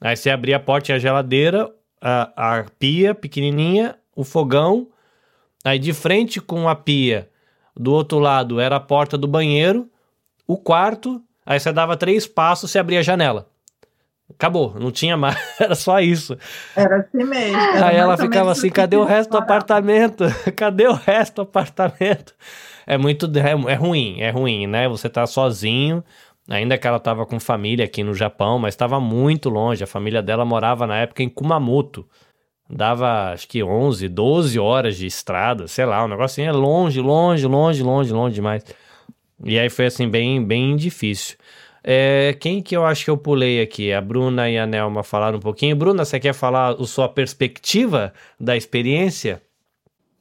Aí 0.00 0.16
você 0.16 0.30
abria 0.30 0.54
a 0.54 0.60
porta 0.60 0.92
e 0.92 0.94
a 0.94 1.00
geladeira, 1.00 1.68
a, 2.00 2.60
a 2.60 2.64
pia 2.78 3.12
pequenininha, 3.12 3.96
o 4.14 4.22
fogão, 4.22 4.86
aí 5.64 5.80
de 5.80 5.92
frente 5.92 6.40
com 6.40 6.68
a 6.68 6.76
pia, 6.76 7.28
do 7.76 7.92
outro 7.92 8.20
lado 8.20 8.60
era 8.60 8.76
a 8.76 8.80
porta 8.80 9.18
do 9.18 9.26
banheiro, 9.26 9.90
o 10.46 10.56
quarto, 10.56 11.20
aí 11.44 11.58
você 11.58 11.72
dava 11.72 11.96
três 11.96 12.24
passos 12.24 12.72
e 12.72 12.78
abria 12.78 13.00
a 13.00 13.02
janela. 13.02 13.50
Acabou, 14.30 14.74
não 14.78 14.90
tinha 14.90 15.16
mais, 15.16 15.36
era 15.60 15.74
só 15.74 16.00
isso. 16.00 16.36
Era 16.76 16.98
assim 16.98 17.24
mesmo. 17.24 17.56
Era 17.56 17.88
Aí 17.88 17.96
ela 17.96 18.16
ficava 18.16 18.52
assim: 18.52 18.70
cadê 18.70 18.96
o 18.96 19.04
resto 19.04 19.30
do 19.30 19.38
apartamento? 19.38 20.24
cadê 20.56 20.86
o 20.86 20.92
resto 20.92 21.36
do 21.36 21.42
apartamento? 21.42 22.34
É 22.86 22.96
muito. 22.96 23.30
É, 23.38 23.72
é, 23.72 23.74
ruim, 23.74 24.20
é 24.20 24.30
ruim, 24.30 24.66
né? 24.66 24.88
Você 24.88 25.08
tá 25.08 25.26
sozinho, 25.26 26.02
ainda 26.48 26.78
que 26.78 26.86
ela 26.86 26.98
tava 26.98 27.26
com 27.26 27.38
família 27.40 27.84
aqui 27.84 28.02
no 28.02 28.14
Japão, 28.14 28.58
mas 28.58 28.74
estava 28.74 29.00
muito 29.00 29.48
longe. 29.48 29.84
A 29.84 29.86
família 29.86 30.22
dela 30.22 30.44
morava 30.44 30.86
na 30.86 30.98
época 30.98 31.22
em 31.22 31.28
Kumamoto. 31.28 32.06
Dava 32.72 33.32
acho 33.32 33.48
que 33.48 33.64
11, 33.64 34.08
12 34.08 34.58
horas 34.58 34.96
de 34.96 35.04
estrada, 35.04 35.66
sei 35.66 35.84
lá, 35.84 36.04
um 36.04 36.08
negocinho 36.08 36.48
é 36.48 36.52
longe, 36.52 37.00
longe, 37.00 37.44
longe, 37.46 37.82
longe, 37.82 38.12
longe 38.12 38.34
demais. 38.36 38.64
E 39.44 39.58
aí 39.58 39.68
foi 39.68 39.86
assim, 39.86 40.08
bem, 40.08 40.44
bem 40.44 40.76
difícil. 40.76 41.36
É, 41.82 42.36
quem 42.40 42.62
que 42.62 42.76
eu 42.76 42.84
acho 42.84 43.04
que 43.04 43.10
eu 43.10 43.16
pulei 43.16 43.60
aqui? 43.60 43.92
A 43.92 44.00
Bruna 44.00 44.50
e 44.50 44.58
a 44.58 44.66
Nelma 44.66 45.02
falaram 45.02 45.38
um 45.38 45.40
pouquinho. 45.40 45.76
Bruna, 45.76 46.04
você 46.04 46.20
quer 46.20 46.34
falar 46.34 46.74
a 46.74 46.84
sua 46.86 47.08
perspectiva 47.08 48.12
da 48.38 48.56
experiência? 48.56 49.42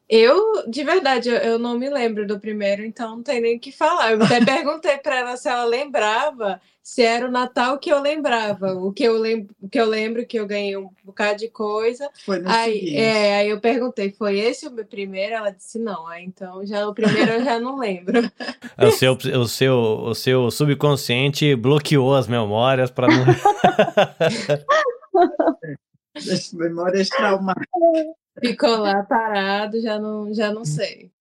Eu, 0.09 0.67
de 0.67 0.83
verdade, 0.83 1.29
eu, 1.29 1.59
não 1.59 1.77
me 1.77 1.87
lembro 1.87 2.25
do 2.25 2.39
primeiro, 2.39 2.83
então 2.83 3.17
não 3.17 3.21
tem 3.21 3.39
nem 3.39 3.57
o 3.57 3.59
que 3.59 3.71
falar. 3.71 4.13
Eu 4.13 4.23
até 4.23 4.39
perguntei 4.43 4.97
para 4.97 5.19
ela 5.19 5.37
se 5.37 5.47
ela 5.47 5.65
lembrava, 5.65 6.59
se 6.81 7.03
era 7.03 7.27
o 7.27 7.31
Natal 7.31 7.77
que 7.77 7.91
eu 7.91 8.01
lembrava. 8.01 8.73
O 8.73 8.91
que 8.91 9.03
eu 9.03 9.19
lembro, 9.19 9.53
o 9.61 9.69
que 9.69 9.79
eu 9.79 9.85
lembro 9.85 10.25
que 10.25 10.39
eu 10.39 10.47
ganhei 10.47 10.75
um 10.75 10.89
bocado 11.03 11.37
de 11.37 11.47
coisa. 11.47 12.09
Foi 12.25 12.39
no 12.39 12.49
aí, 12.49 12.95
é, 12.95 13.35
aí 13.35 13.49
eu 13.49 13.61
perguntei, 13.61 14.11
foi 14.11 14.39
esse 14.39 14.67
o 14.67 14.71
meu 14.71 14.83
primeiro? 14.83 15.35
Ela 15.35 15.51
disse 15.51 15.77
não. 15.77 16.07
Aí, 16.07 16.25
então 16.25 16.65
já 16.65 16.87
o 16.87 16.93
primeiro 16.93 17.33
eu 17.33 17.43
já 17.43 17.59
não 17.59 17.77
lembro. 17.77 18.19
O 18.81 18.91
seu, 18.91 19.13
o 19.13 19.45
seu, 19.45 19.77
o 19.77 20.15
seu 20.15 20.49
subconsciente 20.49 21.53
bloqueou 21.53 22.15
as 22.15 22.27
memórias 22.27 22.89
para 22.89 23.07
não. 23.07 23.25
As 26.15 26.53
memórias 26.53 27.09
traumáticas. 27.09 27.67
Ficou 28.41 28.77
lá 28.77 29.03
parado, 29.03 29.81
já 29.81 29.99
não, 29.99 30.33
já 30.33 30.51
não 30.51 30.65
sei. 30.65 31.11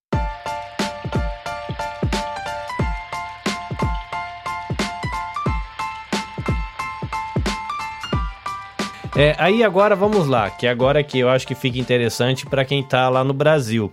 É, 9.16 9.34
aí 9.36 9.64
agora 9.64 9.96
vamos 9.96 10.28
lá, 10.28 10.48
que 10.48 10.64
agora 10.64 11.02
que 11.02 11.18
eu 11.18 11.28
acho 11.28 11.44
que 11.44 11.54
fica 11.54 11.76
interessante 11.76 12.46
para 12.46 12.64
quem 12.64 12.84
tá 12.84 13.08
lá 13.08 13.24
no 13.24 13.34
Brasil. 13.34 13.92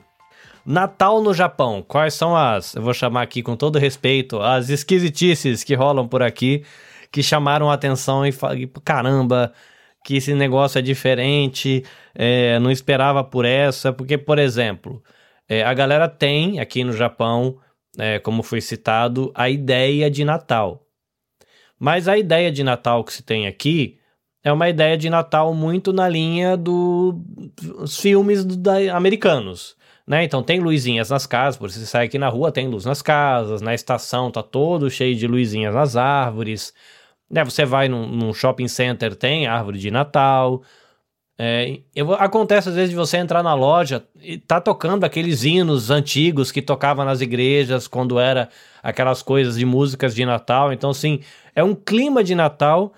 Natal 0.64 1.20
no 1.20 1.34
Japão, 1.34 1.84
quais 1.88 2.14
são 2.14 2.36
as, 2.36 2.76
eu 2.76 2.82
vou 2.82 2.94
chamar 2.94 3.24
aqui 3.24 3.42
com 3.42 3.56
todo 3.56 3.80
respeito, 3.80 4.40
as 4.40 4.70
esquisitices 4.70 5.64
que 5.64 5.74
rolam 5.74 6.08
por 6.08 6.22
aqui, 6.22 6.64
que 7.12 7.24
chamaram 7.24 7.72
a 7.72 7.74
atenção 7.74 8.24
e, 8.26 8.30
e 8.56 8.68
caramba, 8.84 9.52
que 10.06 10.18
esse 10.18 10.36
negócio 10.36 10.78
é 10.78 10.84
diferente, 10.84 11.84
é, 12.14 12.60
não 12.60 12.70
esperava 12.70 13.24
por 13.24 13.44
essa, 13.44 13.92
porque, 13.92 14.20
por 14.20 14.38
exemplo, 14.38 15.04
é, 15.50 15.64
a 15.64 15.74
galera 15.74 16.08
tem 16.08 16.60
aqui 16.60 16.84
no 16.84 16.94
Japão 16.94 17.58
é, 17.98 18.20
como 18.20 18.44
foi 18.44 18.62
citado, 18.62 19.32
a 19.34 19.50
ideia 19.50 20.10
de 20.12 20.24
Natal. 20.24 20.86
Mas 21.80 22.08
a 22.08 22.16
ideia 22.20 22.52
de 22.52 22.64
Natal 22.64 23.04
que 23.04 23.14
se 23.14 23.24
tem 23.24 23.48
aqui 23.48 23.98
é 24.44 24.54
uma 24.54 24.70
ideia 24.70 24.96
de 24.96 25.10
Natal 25.10 25.56
muito 25.56 25.92
na 25.92 26.08
linha 26.08 26.56
dos 26.56 28.00
filmes 28.00 28.46
do, 28.46 28.56
da, 28.56 28.96
americanos. 28.96 29.76
Né? 30.06 30.24
Então 30.24 30.44
tem 30.44 30.60
luzinhas 30.60 31.10
nas 31.10 31.26
casas, 31.26 31.58
por 31.58 31.72
você 31.72 31.84
sai 31.84 32.06
aqui 32.06 32.20
na 32.20 32.30
rua, 32.30 32.52
tem 32.52 32.68
luz 32.68 32.86
nas 32.86 33.02
casas, 33.02 33.60
na 33.60 33.74
estação 33.74 34.30
tá 34.30 34.44
todo 34.44 34.88
cheio 34.88 35.16
de 35.16 35.26
luzinhas 35.26 35.74
nas 35.74 35.96
árvores. 35.96 36.76
Né? 37.30 37.44
Você 37.44 37.66
vai 37.66 37.88
num, 37.88 38.08
num 38.08 38.34
shopping 38.34 38.68
center, 38.68 39.16
tem 39.16 39.48
árvore 39.48 39.80
de 39.80 39.92
Natal. 39.92 40.62
É, 41.38 41.80
eu, 41.94 42.14
acontece 42.14 42.70
às 42.70 42.76
vezes 42.76 42.92
de 42.92 42.96
você 42.96 43.18
entrar 43.18 43.44
na 43.44 43.54
loja 43.54 44.06
e 44.22 44.38
tá 44.38 44.62
tocando 44.62 45.04
aqueles 45.04 45.44
hinos 45.44 45.90
antigos 45.90 46.50
que 46.50 46.62
tocava 46.62 47.04
nas 47.04 47.20
igrejas 47.20 47.88
quando 47.90 48.18
era 48.18 48.48
aquelas 48.82 49.22
coisas 49.22 49.58
de 49.58 49.66
músicas 49.66 50.16
de 50.16 50.26
Natal. 50.26 50.72
Então, 50.72 50.92
assim, 50.92 51.20
é 51.54 51.64
um 51.64 51.76
clima 51.76 52.24
de 52.24 52.34
Natal, 52.36 52.94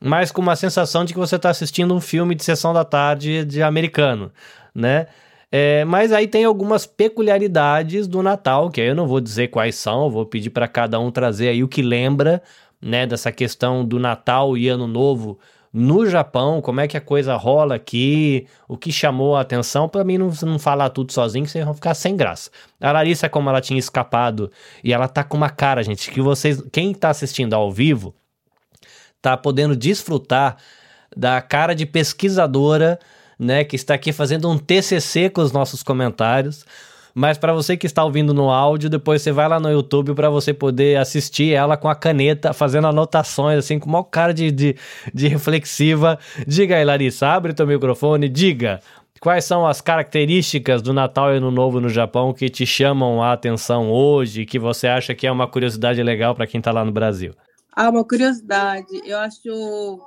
mas 0.00 0.32
com 0.32 0.42
uma 0.42 0.56
sensação 0.56 1.04
de 1.04 1.12
que 1.12 1.18
você 1.18 1.36
está 1.36 1.50
assistindo 1.50 1.94
um 1.94 2.00
filme 2.00 2.34
de 2.34 2.42
sessão 2.42 2.72
da 2.72 2.84
tarde 2.84 3.44
de 3.44 3.62
americano, 3.62 4.32
né? 4.74 5.06
É, 5.50 5.84
mas 5.84 6.12
aí 6.12 6.26
tem 6.26 6.44
algumas 6.44 6.86
peculiaridades 6.86 8.08
do 8.08 8.20
Natal, 8.22 8.68
que 8.68 8.80
aí 8.80 8.88
eu 8.88 8.96
não 8.96 9.06
vou 9.06 9.20
dizer 9.20 9.48
quais 9.48 9.76
são, 9.76 10.10
vou 10.10 10.26
pedir 10.26 10.50
para 10.50 10.66
cada 10.66 10.98
um 10.98 11.10
trazer 11.10 11.48
aí 11.48 11.62
o 11.62 11.68
que 11.68 11.82
lembra, 11.82 12.42
né, 12.86 13.04
dessa 13.04 13.32
questão 13.32 13.84
do 13.84 13.98
Natal 13.98 14.56
e 14.56 14.68
Ano 14.68 14.86
Novo 14.86 15.38
no 15.72 16.06
Japão, 16.06 16.62
como 16.62 16.80
é 16.80 16.86
que 16.86 16.96
a 16.96 17.00
coisa 17.00 17.34
rola 17.34 17.74
aqui, 17.74 18.46
o 18.66 18.78
que 18.78 18.92
chamou 18.92 19.36
a 19.36 19.40
atenção, 19.40 19.88
para 19.88 20.04
mim 20.04 20.16
não, 20.16 20.30
não 20.42 20.58
falar 20.58 20.88
tudo 20.90 21.12
sozinho, 21.12 21.46
vocês 21.46 21.64
vão 21.64 21.74
ficar 21.74 21.94
sem 21.94 22.16
graça. 22.16 22.48
A 22.80 22.92
Larissa, 22.92 23.28
como 23.28 23.50
ela 23.50 23.60
tinha 23.60 23.78
escapado, 23.78 24.50
e 24.82 24.92
ela 24.92 25.08
tá 25.08 25.24
com 25.24 25.36
uma 25.36 25.50
cara, 25.50 25.82
gente, 25.82 26.10
que 26.10 26.20
vocês, 26.20 26.62
quem 26.72 26.94
tá 26.94 27.10
assistindo 27.10 27.54
ao 27.54 27.70
vivo, 27.70 28.14
tá 29.20 29.36
podendo 29.36 29.76
desfrutar 29.76 30.56
da 31.14 31.42
cara 31.42 31.74
de 31.74 31.84
pesquisadora, 31.84 32.98
né, 33.38 33.64
que 33.64 33.76
está 33.76 33.94
aqui 33.94 34.12
fazendo 34.12 34.48
um 34.48 34.56
TCC 34.56 35.28
com 35.28 35.42
os 35.42 35.52
nossos 35.52 35.82
comentários. 35.82 36.64
Mas 37.18 37.38
para 37.38 37.54
você 37.54 37.78
que 37.78 37.86
está 37.86 38.04
ouvindo 38.04 38.34
no 38.34 38.50
áudio, 38.50 38.90
depois 38.90 39.22
você 39.22 39.32
vai 39.32 39.48
lá 39.48 39.58
no 39.58 39.70
YouTube 39.70 40.12
para 40.14 40.28
você 40.28 40.52
poder 40.52 40.98
assistir 40.98 41.54
ela 41.54 41.74
com 41.74 41.88
a 41.88 41.94
caneta, 41.94 42.52
fazendo 42.52 42.88
anotações, 42.88 43.58
assim, 43.58 43.78
com 43.78 43.88
maior 43.88 44.04
cara 44.04 44.34
de, 44.34 44.52
de, 44.52 44.76
de 45.14 45.26
reflexiva. 45.26 46.18
Diga 46.46 46.76
aí, 46.76 46.84
Larissa, 46.84 47.28
abre 47.28 47.54
teu 47.54 47.66
microfone, 47.66 48.28
diga. 48.28 48.80
Quais 49.18 49.46
são 49.46 49.66
as 49.66 49.80
características 49.80 50.82
do 50.82 50.92
Natal 50.92 51.32
e 51.32 51.38
Ano 51.38 51.50
Novo 51.50 51.80
no 51.80 51.88
Japão 51.88 52.34
que 52.34 52.50
te 52.50 52.66
chamam 52.66 53.22
a 53.22 53.32
atenção 53.32 53.90
hoje, 53.90 54.44
que 54.44 54.58
você 54.58 54.86
acha 54.86 55.14
que 55.14 55.26
é 55.26 55.32
uma 55.32 55.48
curiosidade 55.48 56.02
legal 56.02 56.34
para 56.34 56.46
quem 56.46 56.58
está 56.58 56.70
lá 56.70 56.84
no 56.84 56.92
Brasil? 56.92 57.32
Ah, 57.74 57.88
uma 57.88 58.04
curiosidade. 58.04 59.00
Eu 59.06 59.16
acho 59.20 60.06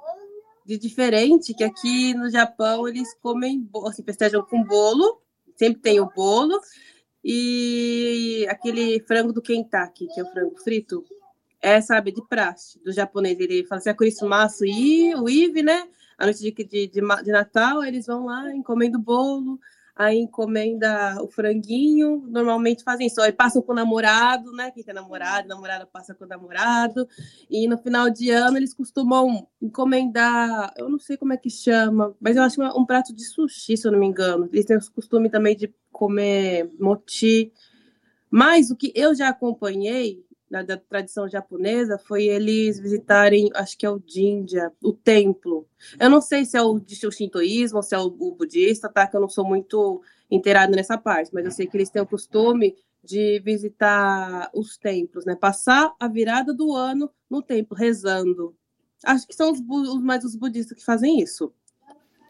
de 0.63 0.77
diferente 0.77 1.55
que 1.55 1.63
aqui 1.63 2.13
no 2.13 2.29
Japão 2.29 2.87
eles 2.87 3.15
comem, 3.19 3.67
assim, 3.87 4.03
festejam 4.03 4.43
com 4.43 4.63
bolo, 4.63 5.19
sempre 5.57 5.81
tem 5.81 5.99
o 5.99 6.07
bolo, 6.15 6.59
e 7.23 8.45
aquele 8.49 8.99
frango 9.01 9.33
do 9.33 9.41
Kentucky, 9.41 10.07
que 10.07 10.19
é 10.19 10.23
o 10.23 10.31
frango 10.31 10.55
frito, 10.63 11.03
é, 11.61 11.81
sabe, 11.81 12.11
de 12.11 12.25
praxe, 12.27 12.81
do 12.83 12.91
japonês. 12.91 13.39
Ele 13.39 13.65
fala 13.65 13.79
assim, 13.79 13.89
a 13.89 13.93
Kurisu 13.93 14.25
e 14.63 15.13
o 15.15 15.29
Ive, 15.29 15.61
né? 15.61 15.87
A 16.17 16.25
noite 16.25 16.39
de, 16.39 16.51
de, 16.51 16.87
de, 16.87 17.01
de 17.23 17.31
Natal, 17.31 17.83
eles 17.83 18.05
vão 18.05 18.25
lá, 18.25 18.53
encomendam 18.53 18.99
o 18.99 19.03
bolo, 19.03 19.59
aí 19.99 20.17
encomenda 20.17 21.21
o 21.21 21.27
franguinho, 21.27 22.25
normalmente 22.29 22.85
fazem 22.85 23.07
isso, 23.07 23.21
aí 23.21 23.33
passam 23.33 23.61
com 23.61 23.73
o 23.73 23.75
namorado, 23.75 24.49
né, 24.53 24.71
quem 24.71 24.81
tem 24.81 24.93
namorado, 24.93 25.45
namorada 25.45 25.85
passa 25.85 26.15
com 26.15 26.23
o 26.23 26.27
namorado, 26.27 27.05
e 27.49 27.67
no 27.67 27.77
final 27.77 28.09
de 28.09 28.31
ano 28.31 28.55
eles 28.55 28.73
costumam 28.73 29.45
encomendar, 29.61 30.73
eu 30.77 30.87
não 30.87 30.97
sei 30.97 31.17
como 31.17 31.33
é 31.33 31.37
que 31.37 31.49
chama, 31.49 32.15
mas 32.17 32.37
eu 32.37 32.43
acho 32.43 32.63
é 32.63 32.71
um 32.71 32.85
prato 32.85 33.13
de 33.13 33.25
sushi, 33.25 33.75
se 33.75 33.85
eu 33.85 33.91
não 33.91 33.99
me 33.99 34.07
engano, 34.07 34.47
eles 34.53 34.63
têm 34.63 34.77
o 34.77 34.91
costume 34.93 35.29
também 35.29 35.53
de 35.53 35.69
comer 35.91 36.71
moti, 36.79 37.51
mas 38.31 38.71
o 38.71 38.77
que 38.77 38.93
eu 38.95 39.13
já 39.13 39.27
acompanhei, 39.27 40.23
da, 40.49 40.63
da, 40.63 40.77
tradição 40.77 41.27
japonesa 41.29 41.97
foi 41.97 42.25
eles 42.25 42.79
visitarem, 42.79 43.49
acho 43.53 43.77
que 43.77 43.85
é 43.85 43.89
o 43.89 44.01
Jinja, 44.05 44.71
o 44.81 44.93
templo. 44.93 45.67
Eu 45.99 46.09
não 46.09 46.21
sei 46.21 46.45
se 46.45 46.57
é 46.57 46.61
o, 46.61 46.73
o 46.73 47.11
shintoísmo 47.11 47.77
ou 47.77 47.83
se 47.83 47.95
é 47.95 47.99
o, 47.99 48.05
o, 48.05 48.35
budista, 48.35 48.89
tá? 48.89 49.05
Que 49.05 49.15
eu 49.15 49.21
não 49.21 49.29
sou 49.29 49.45
muito 49.45 50.01
inteirado 50.29 50.75
nessa 50.75 50.97
parte, 50.97 51.31
mas 51.33 51.45
eu 51.45 51.51
sei 51.51 51.67
que 51.67 51.77
eles 51.77 51.89
têm 51.89 52.01
o 52.01 52.07
costume 52.07 52.75
de 53.03 53.39
visitar 53.39 54.49
os 54.53 54.77
templos, 54.77 55.25
né? 55.25 55.35
Passar 55.35 55.93
a 55.99 56.07
virada 56.07 56.53
do 56.53 56.73
ano 56.73 57.09
no 57.29 57.41
templo, 57.41 57.77
rezando. 57.77 58.55
Acho 59.05 59.27
que 59.27 59.35
são 59.35 59.51
os, 59.51 59.59
os 59.59 60.01
mais 60.01 60.23
os 60.25 60.35
budistas 60.35 60.77
que 60.77 60.83
fazem 60.83 61.21
isso. 61.21 61.53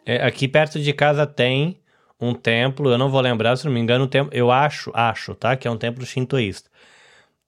É, 0.05 0.26
aqui 0.26 0.47
perto 0.47 0.80
de 0.80 0.93
casa 0.93 1.26
tem 1.26 1.80
um 2.20 2.34
templo, 2.34 2.91
eu 2.91 2.97
não 2.97 3.09
vou 3.09 3.22
lembrar, 3.22 3.55
se 3.55 3.65
não 3.65 3.72
me 3.72 3.80
engano, 3.80 4.05
um 4.05 4.07
templo, 4.07 4.32
eu 4.34 4.51
acho, 4.51 4.91
acho, 4.93 5.34
tá? 5.34 5.55
Que 5.55 5.67
é 5.67 5.72
um 5.72 5.78
templo 5.78 6.05
shintoísta. 6.05 6.70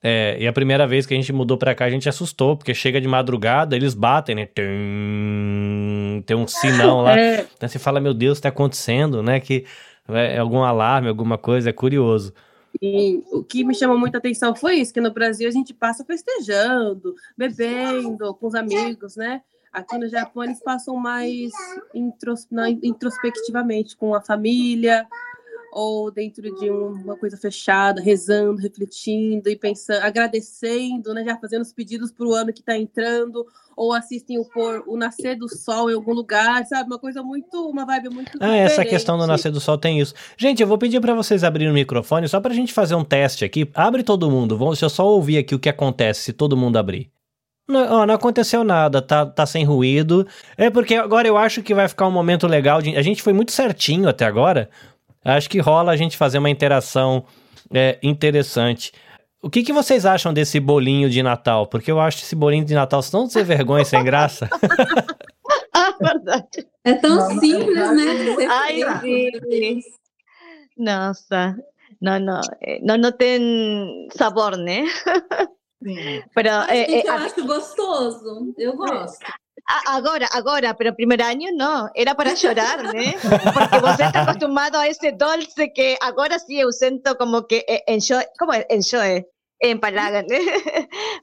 É, 0.04 0.36
e 0.40 0.48
a 0.48 0.54
primeira 0.54 0.88
vez 0.88 1.06
que 1.06 1.14
a 1.14 1.18
gente 1.18 1.32
mudou 1.32 1.58
pra 1.58 1.76
cá, 1.76 1.86
a 1.86 1.90
gente 1.90 2.10
assustou, 2.10 2.58
porque 2.58 2.74
chega 2.74 3.00
de 3.00 3.08
madrugada, 3.08 3.76
eles 3.76 3.94
batem, 3.94 4.36
né? 4.36 4.46
Tem, 4.48 6.24
tem 6.26 6.36
um 6.36 6.48
sinal 6.48 7.02
lá. 7.02 7.12
É. 7.22 7.46
Então 7.56 7.70
você 7.70 7.78
fala, 7.78 8.00
meu 8.00 8.14
Deus, 8.14 8.38
o 8.38 8.42
que 8.42 8.44
tá 8.44 8.50
acontecendo, 8.50 9.22
né? 9.22 9.40
Que 9.40 9.66
é 10.10 10.40
algum 10.40 10.64
alarme, 10.64 11.08
alguma 11.08 11.38
coisa, 11.38 11.70
é 11.70 11.74
curioso. 11.74 12.34
E 12.82 13.22
o 13.32 13.44
que 13.44 13.64
me 13.64 13.76
chamou 13.76 13.98
muita 13.98 14.18
atenção 14.18 14.56
foi 14.56 14.76
isso, 14.76 14.94
que 14.94 15.02
no 15.02 15.12
Brasil 15.12 15.48
a 15.48 15.52
gente 15.52 15.74
passa 15.74 16.06
festejando, 16.06 17.14
bebendo 17.38 18.34
com 18.36 18.48
os 18.48 18.56
amigos, 18.56 19.16
né? 19.16 19.42
Aqui 19.72 19.98
no 19.98 20.10
Japão 20.10 20.44
eles 20.44 20.62
passam 20.62 20.96
mais 20.96 21.52
intros, 21.94 22.48
introspectivamente 22.84 23.96
com 23.96 24.14
a 24.14 24.22
família, 24.22 25.06
ou 25.72 26.12
dentro 26.12 26.44
de 26.60 26.70
uma 26.70 27.16
coisa 27.16 27.38
fechada, 27.38 28.02
rezando, 28.02 28.62
refletindo 28.62 29.50
e 29.50 29.56
pensando, 29.56 30.04
agradecendo, 30.04 31.14
né, 31.14 31.24
já 31.24 31.38
fazendo 31.38 31.62
os 31.62 31.72
pedidos 31.72 32.12
para 32.12 32.28
o 32.28 32.34
ano 32.34 32.52
que 32.52 32.60
está 32.60 32.78
entrando, 32.78 33.46
ou 33.76 33.94
assistem 33.94 34.38
o, 34.38 34.46
pôr, 34.46 34.84
o 34.86 34.98
nascer 34.98 35.36
do 35.38 35.48
sol 35.48 35.90
em 35.90 35.94
algum 35.94 36.14
lugar, 36.14 36.66
sabe? 36.66 36.88
Uma 36.88 37.00
coisa 37.00 37.24
muito, 37.24 37.70
uma 37.70 37.86
vibe 37.86 38.10
muito 38.10 38.32
Ah, 38.34 38.46
diferente. 38.48 38.60
essa 38.72 38.86
questão 38.86 39.18
do 39.18 39.26
nascer 39.26 39.52
do 39.52 39.62
sol 39.62 39.78
tem 39.78 40.00
isso. 40.00 40.14
Gente, 40.38 40.62
eu 40.62 40.68
vou 40.68 40.78
pedir 40.78 41.00
para 41.00 41.16
vocês 41.16 41.44
abrirem 41.44 41.72
o 41.72 41.74
microfone 41.74 42.28
só 42.28 42.40
para 42.42 42.52
a 42.52 42.56
gente 42.56 42.74
fazer 42.74 42.96
um 42.96 43.04
teste 43.04 43.46
aqui. 43.46 43.70
Abre 43.74 44.04
todo 44.04 44.30
mundo, 44.30 44.58
vamos, 44.58 44.74
deixa 44.74 44.86
eu 44.86 44.90
só 44.90 45.08
ouvir 45.08 45.38
aqui 45.38 45.56
o 45.56 45.60
que 45.60 45.70
acontece 45.70 46.22
se 46.22 46.34
todo 46.34 46.58
mundo 46.58 46.78
abrir. 46.78 47.10
Não, 47.68 48.06
não, 48.06 48.16
aconteceu 48.16 48.66
nada, 48.66 49.02
tá, 49.02 49.26
tá 49.26 49.46
sem 49.46 49.64
ruído. 49.64 50.28
É 50.58 50.70
porque 50.70 50.96
agora 50.96 51.26
eu 51.26 51.38
acho 51.38 51.64
que 51.64 51.74
vai 51.74 51.88
ficar 51.88 52.06
um 52.06 52.12
momento 52.12 52.46
legal. 52.46 52.82
De, 52.82 52.98
a 52.98 53.02
gente 53.02 53.22
foi 53.24 53.32
muito 53.32 53.54
certinho 53.54 54.10
até 54.10 54.26
agora, 54.26 54.70
Acho 55.24 55.50
que 55.50 55.60
rola 55.60 55.92
a 55.92 55.98
gente 55.98 56.18
fazer 56.18 56.38
uma 56.38 56.50
interação 56.50 57.26
é, 57.74 58.00
interessante. 58.02 58.92
O 59.42 59.50
que, 59.50 59.64
que 59.64 59.74
vocês 59.74 60.06
acham 60.06 60.34
desse 60.34 60.60
bolinho 60.60 61.10
de 61.10 61.24
Natal? 61.24 61.66
Porque 61.68 61.92
eu 61.92 62.00
acho 62.00 62.24
esse 62.24 62.36
bolinho 62.36 62.64
de 62.64 62.76
Natal 62.76 63.02
tão 63.04 63.28
sem 63.28 63.44
vergonha, 63.44 63.84
sem 63.84 64.04
graça. 64.04 64.50
ah, 65.74 65.94
verdade. 66.00 66.68
É 66.84 66.94
tão 66.94 67.16
não, 67.16 67.40
simples, 67.40 67.76
né? 67.76 68.48
Ai. 68.50 68.80
Nossa, 70.78 71.56
não, 72.02 72.20
não, 72.20 72.42
eh, 72.62 72.80
não, 72.82 72.98
não 72.98 73.12
tem 73.12 74.08
sabor, 74.16 74.58
né? 74.58 74.86
Sim. 75.84 76.24
Pero, 76.34 76.50
é, 76.70 77.08
eu 77.08 77.14
acho 77.14 77.46
gostoso, 77.46 78.54
eu 78.58 78.76
gosto. 78.76 79.26
Ahora, 79.88 80.28
ahora, 80.34 80.76
pero 80.76 80.96
primer 80.96 81.22
año 81.22 81.50
no, 81.54 81.90
era 81.94 82.16
para 82.16 82.34
llorar, 82.34 82.84
¿no? 82.84 82.92
Porque 83.54 83.80
vos 83.80 84.00
estás 84.00 84.28
acostumbrado 84.28 84.80
a 84.80 84.88
ese 84.88 85.12
dulce 85.12 85.72
que 85.74 85.98
ahora 86.02 86.40
sí 86.40 86.60
eu 86.60 86.72
siento 86.72 87.18
como 87.18 87.48
que 87.48 87.64
eh, 87.68 87.84
enjoy, 87.88 88.24
como 88.38 88.54
enjoy, 88.70 89.26
empalagan, 89.60 90.26
¿no? 90.28 90.38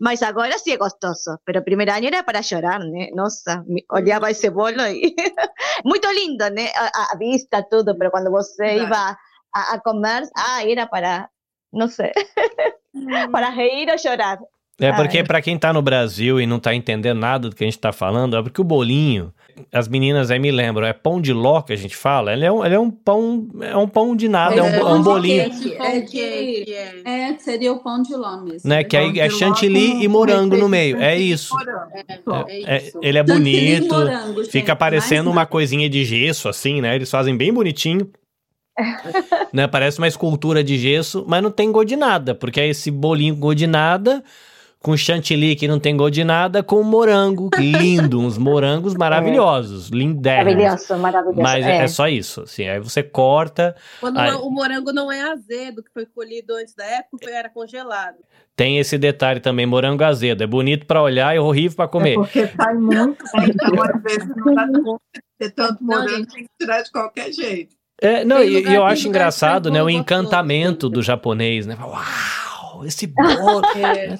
Mas 0.01 0.23
agora 0.23 0.57
sí 0.59 0.73
es 0.73 0.79
gostoso, 0.79 1.41
pero 1.45 1.65
primer 1.65 1.91
año 1.91 2.09
era 2.09 2.25
para 2.25 2.41
llorar, 2.41 2.81
¿no? 2.81 3.07
Nossa, 3.15 3.65
olhava 3.89 4.31
ese 4.31 4.51
bolo 4.51 4.89
y 4.89 5.15
muy 5.85 6.01
lindo, 6.15 6.49
¿no? 6.51 6.63
A, 6.63 7.13
a, 7.13 7.17
vista, 7.19 7.67
todo, 7.69 7.97
pero 7.99 8.11
cuando 8.11 8.31
vos 8.31 8.55
iba 8.59 9.19
a, 9.53 9.75
a 9.75 9.81
comer, 9.81 10.25
ah, 10.37 10.63
era 10.65 10.89
para, 10.89 11.31
no 11.73 11.89
sé, 11.89 12.13
para 13.33 13.51
reír 13.51 13.91
o 13.91 13.97
llorar. 13.97 14.39
É 14.81 14.93
porque 14.93 15.25
para 15.25 15.43
quem 15.43 15.59
tá 15.59 15.73
no 15.73 15.83
Brasil 15.83 16.41
e 16.41 16.47
não 16.47 16.61
tá 16.61 16.73
entendendo 16.73 17.19
nada 17.19 17.49
do 17.49 17.57
que 17.57 17.65
a 17.65 17.67
gente 17.67 17.79
tá 17.79 17.93
falando, 17.93 18.37
é 18.37 18.43
porque 18.43 18.61
o 18.61 18.65
bolinho, 18.65 19.33
as 19.73 19.89
meninas 19.89 20.31
aí 20.31 20.39
me 20.39 20.53
lembram, 20.53 20.87
é 20.87 20.93
pão 20.93 21.21
de 21.21 21.33
ló 21.33 21.63
que 21.63 21.73
a 21.73 21.77
gente 21.77 21.97
fala, 21.97 22.33
ele 22.33 22.45
é 22.45 22.53
um, 22.53 22.65
ele 22.65 22.77
é 22.77 22.79
um 22.79 22.89
pão, 22.89 23.49
é 23.61 23.77
um 23.77 23.89
pão 23.89 24.15
de 24.15 24.29
nada, 24.29 24.55
é, 24.55 24.59
é 24.59 24.63
um, 24.63 24.89
é 24.89 24.93
um 24.93 25.03
bolinho. 25.03 25.41
É, 25.81 26.01
que, 26.01 26.73
é, 27.05 27.37
seria 27.39 27.73
o 27.73 27.81
pão 27.81 28.01
de 28.01 28.15
ló 28.15 28.37
mesmo. 28.37 28.69
Né, 28.69 28.85
que 28.85 28.97
aí 28.97 29.19
é 29.19 29.29
chantilly 29.29 30.05
e 30.05 30.07
morango 30.07 30.57
no 30.57 30.69
meio, 30.69 30.97
é 30.99 31.19
isso. 31.19 31.57
É, 32.47 32.77
é, 32.77 32.93
ele 33.03 33.19
é 33.19 33.23
bonito, 33.25 33.97
fica 34.49 34.77
parecendo 34.77 35.29
uma 35.29 35.45
coisinha 35.45 35.89
de 35.91 36.05
gesso 36.05 36.49
assim, 36.49 36.81
né, 36.81 36.95
eles 36.95 37.11
fazem 37.11 37.37
bem 37.37 37.53
bonitinho. 37.53 38.09
né? 39.53 39.67
Parece 39.67 39.99
uma 39.99 40.07
escultura 40.07 40.63
de 40.63 40.79
gesso, 40.79 41.25
mas 41.27 41.43
não 41.43 41.51
tem 41.51 41.73
gosto 41.73 41.89
de 41.89 41.97
nada, 41.97 42.33
porque 42.33 42.61
é 42.61 42.69
esse 42.69 42.93
bolinho 42.93 43.35
gosto 43.35 43.59
de 43.59 43.67
nada, 43.67 44.23
com 44.81 44.97
chantilly 44.97 45.57
que 45.57 45.67
não 45.67 45.81
tem 45.81 45.97
gosto 45.97 46.15
de 46.15 46.23
nada, 46.25 46.63
com 46.63 46.83
morango 46.85 47.51
lindo, 47.59 48.21
uns 48.21 48.39
morangos 48.39 48.95
maravilhosos, 48.99 49.89
lindérrimos. 49.89 50.55
Maravilhoso, 50.63 50.99
maravilhoso. 50.99 51.41
Mas 51.43 51.67
é. 51.67 51.71
é. 51.79 51.83
é 51.83 51.89
só 51.89 52.07
isso, 52.09 52.43
assim, 52.43 52.69
aí 52.69 52.79
você 52.79 53.03
corta, 53.03 53.75
Quando 54.01 54.19
Ai. 54.19 54.33
o 54.35 54.49
morango 54.51 54.93
não 54.93 55.11
é 55.11 55.21
azedo, 55.23 55.83
que 55.83 55.91
foi 55.93 56.07
colhido 56.07 56.55
antes 56.55 56.75
da 56.75 56.85
época, 56.85 57.19
foi- 57.25 57.33
era 57.33 57.49
congelado. 57.49 58.17
tem 58.55 58.79
esse 58.79 58.97
detalhe 58.97 59.41
também, 59.41 59.67
morango 59.67 60.05
azedo, 60.05 60.43
é 60.43 60.47
bonito 60.47 60.87
pra 60.87 61.03
olhar 61.03 61.35
e 61.35 61.39
horrível 61.39 61.77
pra 61.77 61.85
É 61.87 61.89
comer. 61.89 62.15
porque 62.15 62.47
sai 62.47 62.75
muito, 62.75 63.25
então 63.49 63.83
às 63.83 64.03
vezes 64.03 64.29
não 64.37 64.55
dá 64.55 64.67
conta 64.67 65.01
de 65.15 65.21
ter 65.39 65.51
tanto 65.51 65.83
Não, 65.83 65.89
morango, 65.99 66.09
gente. 66.19 66.35
tem 66.35 66.43
que 66.45 66.51
tirar 66.61 66.83
de 66.83 66.91
qualquer 66.93 67.33
jeito. 67.33 67.77
É, 68.01 68.25
não, 68.25 68.41
e, 68.45 68.63
eu 68.73 68.85
acho 68.85 69.09
engraçado, 69.09 69.73
né, 69.73 69.83
o 69.83 69.91
encantamento 69.91 70.89
do 70.89 71.03
japonês, 71.03 71.67
né? 71.67 71.77
Uau, 71.81 72.87
esse 72.87 73.09
bolo. 73.13 73.61
É. 73.77 74.15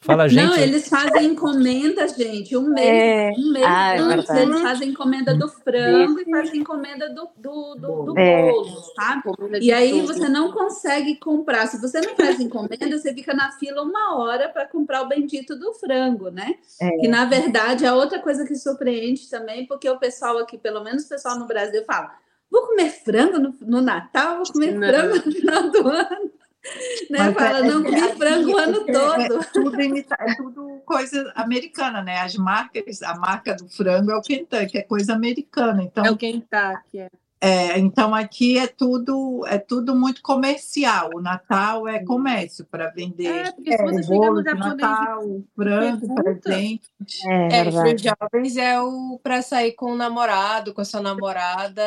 Fala, 0.00 0.28
gente. 0.28 0.44
Não, 0.46 0.56
eles 0.56 0.88
fazem 0.88 1.32
encomenda, 1.32 2.06
gente. 2.06 2.56
Um 2.56 2.72
mês, 2.72 2.86
É. 2.86 3.32
um 3.36 3.52
mês 3.52 3.64
Ah, 3.66 3.94
é 3.94 3.98
antes 3.98 4.26
verdade. 4.28 4.40
eles 4.50 4.62
fazem 4.62 4.88
encomenda 4.90 5.34
do 5.34 5.48
frango 5.48 6.20
e 6.20 6.30
fazem 6.30 6.60
encomenda 6.60 7.08
do, 7.12 7.28
do, 7.36 7.74
do, 7.74 8.02
do 8.12 8.18
É. 8.18 8.42
bolo, 8.50 8.80
sabe? 8.94 9.22
E 9.60 9.72
aí 9.72 10.00
você 10.02 10.28
não 10.28 10.52
consegue 10.52 11.16
comprar. 11.16 11.66
Se 11.66 11.80
você 11.80 12.00
não 12.00 12.14
faz 12.14 12.38
encomenda, 12.38 12.96
você 12.96 13.12
fica 13.12 13.34
na 13.34 13.50
fila 13.52 13.82
uma 13.82 14.16
hora 14.16 14.48
para 14.48 14.68
comprar 14.68 15.02
o 15.02 15.08
bendito 15.08 15.56
do 15.58 15.74
frango, 15.74 16.30
né? 16.30 16.54
É. 16.80 16.90
Que 16.98 17.08
na 17.08 17.24
verdade 17.24 17.84
é 17.84 17.92
outra 17.92 18.20
coisa 18.20 18.46
que 18.46 18.54
surpreende 18.54 19.28
também, 19.28 19.66
porque 19.66 19.90
o 19.90 19.98
pessoal 19.98 20.38
aqui, 20.38 20.56
pelo 20.56 20.82
menos 20.82 21.04
o 21.06 21.08
pessoal 21.08 21.36
no 21.36 21.46
Brasil, 21.46 21.82
fala: 21.84 22.12
vou 22.48 22.68
comer 22.68 22.90
frango 22.90 23.38
no, 23.40 23.52
no 23.62 23.80
Natal, 23.82 24.36
vou 24.44 24.52
comer 24.52 24.72
Não. 24.76 24.88
frango 24.88 25.14
no 25.26 25.32
final 25.32 25.70
do 25.70 25.88
ano. 25.88 26.30
Né? 27.10 27.18
Mas 27.20 27.34
Fala, 27.34 27.58
é- 27.60 27.62
não 27.62 27.80
é- 27.80 27.84
comi 27.84 28.00
é- 28.00 28.16
frango 28.16 28.50
o 28.52 28.56
ano 28.58 28.84
é- 28.86 28.92
todo. 28.92 29.20
É 29.42 29.44
tudo, 29.50 29.80
imita- 29.80 30.16
é 30.20 30.34
tudo 30.36 30.82
coisa 30.84 31.32
americana, 31.34 32.02
né? 32.02 32.18
As 32.20 32.34
marcas, 32.36 33.02
a 33.02 33.14
marca 33.16 33.54
do 33.54 33.66
frango 33.68 34.10
é 34.10 34.16
o 34.16 34.20
Kentucky, 34.20 34.76
é 34.78 34.82
coisa 34.82 35.14
americana. 35.14 35.82
Então, 35.82 36.04
É 36.04 36.10
o 36.10 36.16
Kentucky. 36.18 36.98
É. 36.98 37.08
é, 37.40 37.78
então 37.78 38.14
aqui 38.14 38.58
é 38.58 38.66
tudo 38.66 39.44
é 39.46 39.58
tudo 39.58 39.94
muito 39.94 40.20
comercial. 40.22 41.10
O 41.14 41.20
Natal 41.20 41.86
é 41.86 42.04
comércio 42.04 42.64
para 42.64 42.88
vender 42.90 43.26
É, 43.26 43.52
porque 43.52 43.76
se 43.76 43.82
você 43.82 44.00
o 44.00 44.02
chegar 44.02 44.16
bolo 44.16 44.34
no 44.34 44.42
de 44.42 44.54
Natal, 44.54 45.24
o 45.24 45.44
frango, 45.54 46.14
presente. 46.14 46.88
É, 47.26 47.58
É, 47.60 47.70
para 47.70 47.94
os 47.94 48.02
jovens 48.02 48.56
é 48.56 48.80
o 48.80 49.20
para 49.22 49.40
sair 49.42 49.72
com 49.72 49.92
o 49.92 49.96
namorado, 49.96 50.74
com 50.74 50.80
a 50.80 50.84
sua 50.84 51.00
namorada. 51.00 51.82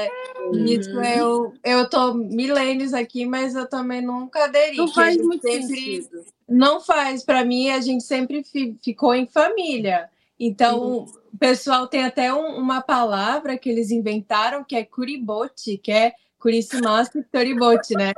Isso 0.54 0.90
Uhum. 0.96 1.04
eu, 1.04 1.54
eu 1.64 1.90
tô 1.90 2.14
milênios 2.14 2.94
aqui, 2.94 3.26
mas 3.26 3.54
eu 3.56 3.68
também 3.68 4.02
nunca 4.02 4.46
aderi. 4.46 4.78
não 4.78 4.88
faz 4.88 5.18
muito 5.18 5.42
sempre- 5.42 5.68
sentido. 5.68 6.24
Não 6.48 6.82
faz. 6.82 7.24
Para 7.24 7.46
mim, 7.46 7.70
a 7.70 7.80
gente 7.80 8.04
sempre 8.04 8.44
fi- 8.44 8.78
ficou 8.84 9.14
em 9.16 9.26
família. 9.26 10.10
Então, 10.44 11.06
o 11.32 11.38
pessoal 11.38 11.86
tem 11.88 12.04
até 12.04 12.34
um- 12.34 12.58
uma 12.58 12.82
palavra 12.82 13.58
que 13.58 13.70
eles 13.70 13.92
inventaram 13.92 14.64
que 14.64 14.76
é 14.76 14.84
kuribote, 14.84 15.78
que 15.78 15.92
é 15.92 16.14
kurisimasi 16.40 17.24
toribote, 17.32 17.94
né? 17.96 18.12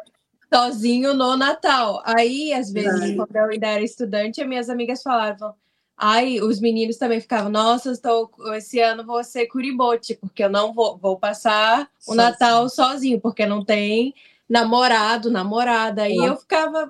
Sozinho 0.54 1.14
no 1.14 1.36
Natal. 1.36 2.02
Aí, 2.06 2.54
às 2.54 2.72
vezes, 2.72 3.16
quando 3.18 3.36
eu 3.36 3.46
ainda 3.46 3.68
era 3.68 3.84
estudante, 3.84 4.42
as 4.42 4.48
minhas 4.48 4.70
amigas 4.70 5.04
falavam. 5.04 5.54
Ai, 5.98 6.40
os 6.40 6.60
meninos 6.62 6.98
também 6.98 7.20
ficavam, 7.20 7.52
nossa, 7.52 7.92
estou, 7.92 8.32
esse 8.56 8.80
ano 8.80 9.06
vou 9.06 9.24
ser 9.24 9.48
kuribote, 9.48 10.16
porque 10.16 10.44
eu 10.44 10.50
não 10.50 10.74
vou, 10.74 10.98
vou 10.98 11.20
passar 11.20 11.84
o 12.08 12.14
Sozinho. 12.14 12.18
Natal 12.18 12.70
sozinho, 12.70 13.20
porque 13.20 13.46
não 13.46 13.66
tem 13.66 14.14
namorado, 14.50 15.30
namorada. 15.30 16.04
Aí 16.04 16.16
eu 16.16 16.38
ficava. 16.38 16.90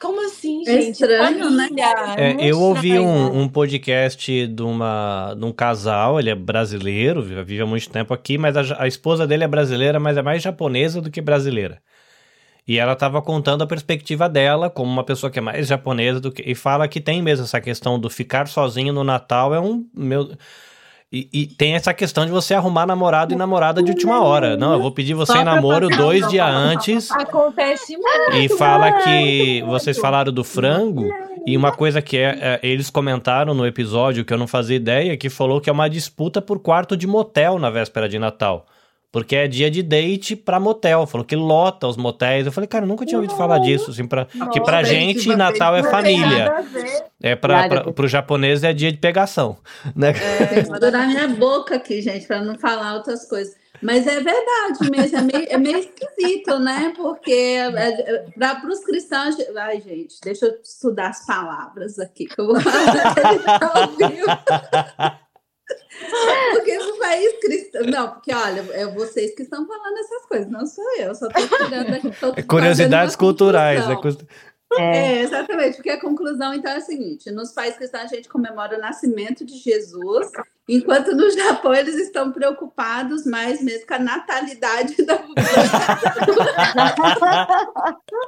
Como 0.00 0.24
assim, 0.24 0.62
É 0.66 0.80
gente? 0.80 0.92
estranho, 0.92 1.50
né? 1.50 1.68
É, 2.16 2.36
eu 2.48 2.60
ouvi 2.60 2.98
um, 2.98 3.40
um 3.40 3.48
podcast 3.48 4.46
de, 4.46 4.62
uma, 4.62 5.34
de 5.36 5.44
um 5.44 5.52
casal, 5.52 6.20
ele 6.20 6.30
é 6.30 6.34
brasileiro, 6.36 7.20
vive 7.20 7.60
há 7.60 7.66
muito 7.66 7.90
tempo 7.90 8.14
aqui, 8.14 8.38
mas 8.38 8.56
a, 8.56 8.82
a 8.82 8.86
esposa 8.86 9.26
dele 9.26 9.42
é 9.42 9.48
brasileira, 9.48 9.98
mas 9.98 10.16
é 10.16 10.22
mais 10.22 10.40
japonesa 10.42 11.00
do 11.00 11.10
que 11.10 11.20
brasileira. 11.20 11.82
E 12.66 12.78
ela 12.78 12.92
estava 12.92 13.20
contando 13.22 13.62
a 13.62 13.66
perspectiva 13.66 14.28
dela, 14.28 14.68
como 14.70 14.92
uma 14.92 15.02
pessoa 15.02 15.30
que 15.30 15.38
é 15.38 15.42
mais 15.42 15.66
japonesa 15.66 16.20
do 16.20 16.30
que. 16.30 16.42
E 16.42 16.54
fala 16.54 16.86
que 16.86 17.00
tem 17.00 17.22
mesmo 17.22 17.44
essa 17.44 17.60
questão 17.60 17.98
do 17.98 18.10
ficar 18.10 18.46
sozinho 18.46 18.92
no 18.92 19.02
Natal 19.02 19.54
é 19.54 19.58
um. 19.60 19.88
Meu, 19.94 20.36
e, 21.10 21.28
e 21.32 21.46
tem 21.46 21.74
essa 21.74 21.94
questão 21.94 22.26
de 22.26 22.30
você 22.30 22.52
arrumar 22.52 22.86
namorado 22.86 23.32
e 23.32 23.36
namorada 23.36 23.82
de 23.82 23.90
última 23.90 24.22
hora. 24.22 24.58
Não, 24.58 24.74
eu 24.74 24.80
vou 24.80 24.92
pedir 24.92 25.14
você 25.14 25.32
Só 25.32 25.40
em 25.40 25.44
namoro 25.44 25.88
dois 25.88 26.28
dias 26.28 26.46
antes. 26.46 27.10
Acontece 27.10 27.96
muito. 27.96 28.36
E 28.36 28.48
fala 28.50 28.92
que 28.92 29.62
vocês 29.62 29.98
falaram 29.98 30.30
do 30.30 30.44
frango 30.44 31.08
e 31.46 31.56
uma 31.56 31.72
coisa 31.72 32.02
que 32.02 32.18
é, 32.18 32.38
é, 32.40 32.60
eles 32.62 32.90
comentaram 32.90 33.54
no 33.54 33.66
episódio 33.66 34.22
que 34.22 34.34
eu 34.34 34.38
não 34.38 34.46
fazia 34.46 34.76
ideia, 34.76 35.16
que 35.16 35.30
falou 35.30 35.62
que 35.62 35.70
é 35.70 35.72
uma 35.72 35.88
disputa 35.88 36.42
por 36.42 36.58
quarto 36.58 36.94
de 36.94 37.06
motel 37.06 37.58
na 37.58 37.70
véspera 37.70 38.06
de 38.06 38.18
Natal. 38.18 38.66
Porque 39.10 39.34
é 39.36 39.48
dia 39.48 39.70
de 39.70 39.82
date 39.82 40.36
pra 40.36 40.60
motel. 40.60 41.06
Falou 41.06 41.24
que 41.24 41.34
lota 41.34 41.86
os 41.86 41.96
motéis. 41.96 42.44
Eu 42.44 42.52
falei, 42.52 42.68
cara, 42.68 42.84
eu 42.84 42.88
nunca 42.88 43.06
tinha 43.06 43.18
ouvido 43.18 43.36
falar 43.36 43.58
disso. 43.58 43.90
Assim, 43.90 44.06
pra, 44.06 44.26
que 44.52 44.60
pra 44.60 44.80
Nossa, 44.80 44.92
gente, 44.92 45.20
isso 45.20 45.36
Natal 45.36 45.74
é 45.74 45.82
família. 45.82 46.52
É 47.22 47.34
pra, 47.34 47.62
Nada. 47.62 47.82
pra, 47.82 47.92
pro 47.92 48.06
japonês 48.06 48.62
é 48.62 48.72
dia 48.72 48.92
de 48.92 48.98
pegação. 48.98 49.56
Né? 49.96 50.12
Tem 50.12 50.62
que 50.62 50.64
segurar 50.66 51.06
minha 51.06 51.26
boca 51.28 51.76
aqui, 51.76 52.02
gente, 52.02 52.26
para 52.26 52.42
não 52.42 52.58
falar 52.58 52.94
outras 52.94 53.26
coisas. 53.28 53.56
Mas 53.80 54.06
é 54.06 54.20
verdade 54.20 54.90
mesmo, 54.90 55.18
é 55.18 55.22
meio, 55.22 55.46
é 55.50 55.58
meio 55.58 55.78
esquisito, 55.78 56.58
né? 56.58 56.92
Porque 56.96 57.58
para 58.36 58.68
os 58.68 58.80
cristãos. 58.80 59.36
Ai, 59.56 59.80
gente, 59.80 60.16
deixa 60.22 60.46
eu 60.46 60.58
estudar 60.62 61.10
as 61.10 61.24
palavras 61.24 61.98
aqui, 61.98 62.26
que 62.26 62.40
eu 62.40 62.46
vou 62.46 62.56
falar 62.60 63.88
tá. 66.10 66.50
Porque 66.52 66.78
no 66.78 66.98
país 66.98 67.32
cristão. 67.40 67.82
Não, 67.82 68.10
porque 68.10 68.34
olha, 68.34 68.64
é 68.72 68.86
vocês 68.86 69.34
que 69.34 69.42
estão 69.42 69.66
falando 69.66 69.98
essas 69.98 70.26
coisas, 70.26 70.50
não 70.50 70.66
sou 70.66 70.84
eu, 70.98 71.14
só 71.14 71.26
estou 71.26 71.58
tirando 71.58 71.94
aqui. 71.94 72.08
É 72.36 72.42
Curiosidades 72.42 73.16
culturais. 73.16 73.88
É 73.88 73.96
cus- 74.68 74.78
É, 74.78 75.22
exatamente, 75.22 75.76
porque 75.76 75.90
a 75.90 76.00
conclusão 76.00 76.52
então 76.54 76.70
é 76.72 76.76
a 76.76 76.80
seguinte: 76.80 77.30
nos 77.30 77.52
países 77.52 77.78
cristãos 77.78 78.04
a 78.04 78.14
gente 78.16 78.28
comemora 78.28 78.76
o 78.76 78.80
nascimento 78.80 79.44
de 79.44 79.56
Jesus, 79.58 80.30
enquanto 80.68 81.14
no 81.16 81.30
Japão 81.30 81.74
eles 81.74 81.94
estão 81.96 82.30
preocupados 82.32 83.24
mais 83.26 83.62
mesmo 83.62 83.86
com 83.86 83.94
a 83.94 83.98
natalidade 83.98 85.02
da 85.04 85.18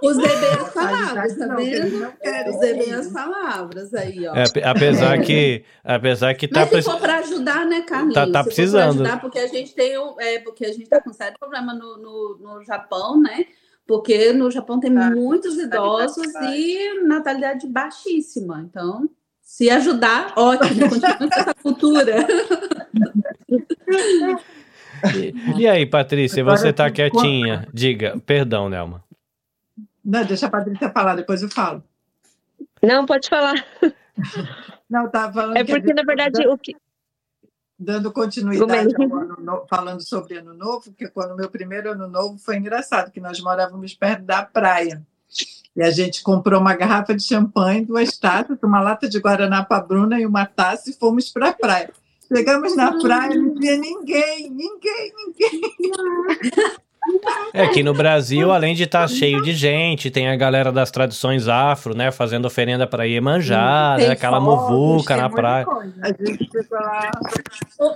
Os 0.02 0.16
bebês 0.16 0.58
as 0.60 0.72
palavras, 0.72 1.36
tá 1.36 1.54
vendo? 1.54 2.12
Os 2.48 2.58
bebês 2.58 2.92
as 2.92 3.08
palavras 3.12 3.94
aí, 3.94 4.26
ó. 4.26 4.34
É, 4.34 4.44
ape- 4.44 4.62
apesar 4.64 5.20
que. 5.22 5.64
Apesar 5.84 6.34
que 6.34 6.48
tá. 6.48 6.60
Mas 6.60 6.70
se 6.84 6.90
for 6.90 6.98
para 7.00 7.16
ajudar, 7.18 7.66
né, 7.66 7.82
Carlinhos? 7.82 8.14
Tá- 8.14 8.20
tá 8.22 8.26
Se 8.26 8.32
for 8.32 8.32
pra 8.32 8.44
precisando. 8.44 8.90
ajudar, 9.02 9.20
porque 9.20 9.38
a 9.38 9.46
gente 9.46 9.74
tem 9.74 9.98
um, 9.98 10.18
é, 10.18 10.38
porque 10.38 10.64
a 10.64 10.72
gente 10.72 10.88
tá 10.88 11.00
com 11.00 11.12
sério 11.12 11.38
problema 11.38 11.74
no, 11.74 11.96
no, 11.98 12.38
no 12.40 12.64
Japão, 12.64 13.20
né? 13.20 13.44
Porque 13.90 14.32
no 14.32 14.48
Japão 14.52 14.78
tem 14.78 14.94
Tá. 14.94 15.10
muitos 15.10 15.58
idosos 15.58 16.32
e 16.52 17.02
natalidade 17.02 17.66
baixíssima. 17.66 18.60
Então, 18.60 19.10
se 19.42 19.68
ajudar, 19.68 20.32
ótimo, 20.36 20.88
continua 20.88 21.16
com 21.18 21.24
essa 21.24 21.54
cultura. 21.54 22.24
E, 25.12 25.34
e 25.62 25.66
aí, 25.66 25.84
Patrícia, 25.86 26.40
Agora 26.40 26.56
você 26.56 26.72
tá 26.72 26.86
tô- 26.86 26.94
quietinha? 26.94 27.66
Diga. 27.74 28.16
Perdão, 28.24 28.68
Nelma. 28.68 29.02
Não, 30.04 30.24
deixa 30.24 30.46
a 30.46 30.50
Patrícia 30.50 30.88
falar, 30.90 31.16
depois 31.16 31.42
eu 31.42 31.48
falo. 31.50 31.82
Não, 32.80 33.04
pode 33.04 33.28
falar. 33.28 33.54
Não, 34.88 35.10
tava 35.10 35.32
falando 35.32 35.56
É 35.56 35.64
que- 35.64 35.72
porque, 35.72 35.92
na 35.92 36.04
verdade, 36.04 36.46
o 36.46 36.56
que. 36.56 36.76
Dando 37.80 38.12
continuidade 38.12 38.94
Como 38.94 39.14
é? 39.14 39.16
ao 39.16 39.24
ano 39.24 39.36
no- 39.40 39.66
falando 39.68 40.02
sobre 40.06 40.36
ano 40.36 40.52
novo, 40.52 40.82
porque 40.84 41.08
quando 41.08 41.32
o 41.32 41.36
meu 41.36 41.48
primeiro 41.48 41.92
ano 41.92 42.06
novo 42.06 42.36
foi 42.38 42.56
engraçado, 42.56 43.10
que 43.10 43.20
nós 43.20 43.40
morávamos 43.40 43.94
perto 43.94 44.22
da 44.22 44.42
praia. 44.42 45.02
E 45.74 45.82
a 45.82 45.90
gente 45.90 46.22
comprou 46.22 46.60
uma 46.60 46.74
garrafa 46.74 47.14
de 47.14 47.22
champanhe, 47.22 47.86
duas 47.86 48.18
taças, 48.18 48.58
uma 48.62 48.80
lata 48.80 49.08
de 49.08 49.18
guaraná 49.18 49.64
para 49.64 49.82
Bruna 49.82 50.20
e 50.20 50.26
uma 50.26 50.44
taça 50.44 50.90
e 50.90 50.92
fomos 50.92 51.30
para 51.30 51.48
a 51.48 51.52
praia. 51.52 51.90
Chegamos 52.28 52.76
na 52.76 52.98
praia, 52.98 53.34
não 53.34 53.54
tinha 53.54 53.76
ninguém, 53.78 54.50
ninguém, 54.50 55.12
ninguém. 55.16 55.60
É 57.52 57.66
que 57.68 57.82
no 57.82 57.92
Brasil, 57.94 58.52
além 58.52 58.74
de 58.74 58.84
estar 58.84 59.08
cheio 59.08 59.42
de 59.42 59.52
gente, 59.52 60.10
tem 60.10 60.28
a 60.28 60.36
galera 60.36 60.70
das 60.70 60.90
tradições 60.90 61.48
afro, 61.48 61.96
né? 61.96 62.12
Fazendo 62.12 62.44
oferenda 62.44 62.86
para 62.86 63.04
Iemanjá, 63.04 63.94
Tem 63.98 64.06
né, 64.06 64.12
aquela 64.12 64.38
muvuca 64.38 65.16
na 65.16 65.28
praia. 65.28 65.66
A 66.02 66.08
gente 66.08 66.48
chegou 66.50 66.78
lá, 66.78 67.10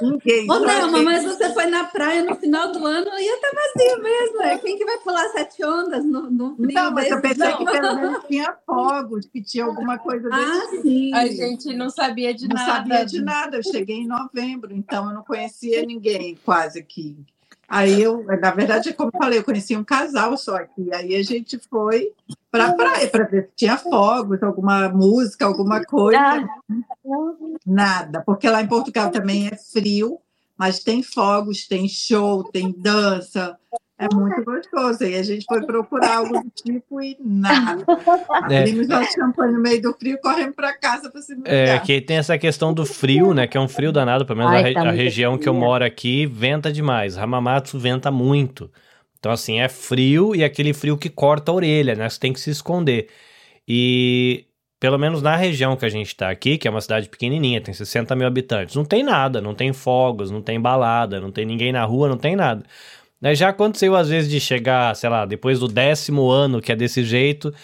ninguém. 0.01 0.51
Ô, 0.51 0.59
Nelma, 0.59 1.03
mas 1.03 1.23
você 1.25 1.53
foi 1.53 1.67
na 1.67 1.85
praia 1.85 2.25
no 2.25 2.35
final 2.37 2.73
do 2.73 2.85
ano 2.85 3.07
ia 3.19 3.35
estar 3.37 3.51
vazio 3.55 4.03
mesmo. 4.03 4.43
É. 4.43 4.59
Quem 4.59 4.77
que 4.79 4.85
vai 4.85 4.99
pular 4.99 5.29
sete 5.29 5.65
ondas 5.65 6.05
no, 6.05 6.31
no 6.31 6.57
meio 6.59 6.75
Não, 6.75 6.91
mas 6.91 7.11
eu 7.11 7.21
pensei 7.21 7.51
Não. 7.51 7.59
que 7.59 7.65
pelo 7.65 7.95
menos 7.97 8.25
tinha 8.27 8.55
fogos, 8.67 9.27
que 9.27 9.43
tinha 9.43 9.65
alguma 9.65 9.99
coisa 9.99 10.29
desse 10.29 10.43
Ah, 10.43 10.71
tipo. 10.71 10.83
sim. 10.83 11.15
A 11.15 11.27
gente 11.27 11.75
não 11.75 11.91
sabia 11.91 12.35
de 12.35 12.49
não 12.49 12.57
nada. 12.57 12.73
sabia 12.73 13.07
de 13.07 13.23
nada. 13.23 13.57
Eu 13.59 13.63
cheguei 13.63 13.97
em 13.99 14.07
novembro, 14.09 14.75
então 14.75 15.09
eu 15.09 15.15
não 15.15 15.23
conhecia 15.23 15.85
ninguém 15.87 16.37
quase 16.45 16.79
aqui. 16.81 17.17
Aí 17.69 18.01
eu, 18.01 18.25
na 18.25 18.51
verdade, 18.51 18.93
como 18.93 19.11
eu 19.12 19.19
falei, 19.19 19.39
eu 19.39 19.45
conheci 19.45 19.77
um 19.77 19.85
casal 19.85 20.37
só 20.37 20.57
aqui. 20.57 20.93
Aí 20.93 21.15
a 21.15 21.23
gente 21.23 21.59
foi 21.71 22.12
para 22.51 22.67
a 22.67 22.75
praia 22.75 23.09
para 23.09 23.25
ver 23.25 23.45
se 23.45 23.51
tinha 23.57 23.77
fogos, 23.77 24.43
alguma 24.43 24.89
música, 24.89 25.45
alguma 25.45 25.85
coisa. 25.85 26.47
Nada, 27.67 28.23
porque 28.25 28.49
lá 28.49 28.62
em 28.62 28.69
Portugal 28.69 29.11
também 29.11 29.49
é 29.49 29.57
frio, 29.57 30.19
mas 30.57 30.79
tem 30.79 31.03
fogos, 31.03 31.67
tem 31.67 31.89
show, 31.89 32.45
tem 32.45 32.71
dança. 32.71 33.59
É 34.05 34.15
muito 34.15 34.45
gostoso. 34.45 35.05
E 35.05 35.17
a 35.17 35.23
gente 35.23 35.45
foi 35.47 35.65
procurar 35.65 36.19
algo 36.19 36.43
do 36.43 36.51
tipo 36.51 37.01
e 37.03 37.17
nada. 37.21 37.85
Abrimos 38.31 38.89
é. 38.89 38.93
nosso 38.93 39.13
champanhe 39.13 39.53
no 39.53 39.61
meio 39.61 39.83
do 39.83 39.93
frio 39.95 40.15
e 40.15 40.21
corremos 40.21 40.55
para 40.55 40.77
casa 40.77 41.11
para 41.11 41.21
se 41.21 41.35
É, 41.45 41.79
que 41.79 42.01
tem 42.01 42.17
essa 42.17 42.37
questão 42.39 42.73
do 42.73 42.85
frio, 42.85 43.33
né? 43.35 43.47
Que 43.47 43.57
é 43.57 43.61
um 43.61 43.69
frio 43.69 43.93
danado, 43.93 44.25
pelo 44.27 44.39
menos 44.39 44.53
Ai, 44.53 44.71
a, 44.71 44.75
tá 44.75 44.89
a 44.89 44.93
região 44.93 45.39
que 45.39 45.49
eu 45.49 45.55
moro 45.55 45.85
aqui 45.85 46.27
venta 46.27 46.73
demais. 46.73 47.17
Hamamatsu 47.17 47.79
venta 47.79 48.11
muito. 48.11 48.71
Então, 49.19 49.33
assim, 49.33 49.61
é 49.61 49.69
frio 49.69 50.35
e 50.35 50.45
aquele 50.45 50.75
frio 50.75 50.99
que 50.99 51.09
corta 51.09 51.51
a 51.51 51.55
orelha, 51.55 51.95
né? 51.95 52.09
Você 52.09 52.21
tem 52.21 52.33
que 52.33 52.41
se 52.41 52.51
esconder. 52.51 53.09
E 53.67 54.47
pelo 54.85 54.99
menos 54.99 55.23
na 55.23 55.35
região 55.35 55.77
que 55.77 55.87
a 55.87 55.89
gente 55.89 56.09
está 56.09 56.29
aqui, 56.29 56.59
que 56.59 56.69
é 56.69 56.71
uma 56.71 56.83
cidade 56.83 57.09
pequenininha, 57.09 57.59
tem 57.59 57.73
60 57.73 58.15
mil 58.15 58.27
habitantes, 58.27 58.75
não 58.75 58.85
tem 58.85 59.03
nada, 59.03 59.41
não 59.41 59.55
tem 59.55 59.73
fogos, 59.73 60.31
não 60.31 60.43
tem 60.43 60.61
balada, 60.61 61.19
não 61.19 61.33
tem 61.33 61.47
ninguém 61.47 61.73
na 61.73 61.83
rua, 61.87 62.07
não 62.07 62.19
tem 62.19 62.37
nada. 62.37 62.63
Né? 63.25 63.35
Já 63.35 63.49
aconteceu 63.49 63.97
às 63.97 64.11
vezes 64.11 64.31
de 64.31 64.39
chegar, 64.39 64.95
sei 64.95 65.09
lá, 65.09 65.25
depois 65.25 65.59
do 65.59 65.66
décimo 65.66 66.29
ano 66.29 66.61
que 66.61 66.70
é 66.70 66.77
desse 66.77 67.03
jeito, 67.03 67.55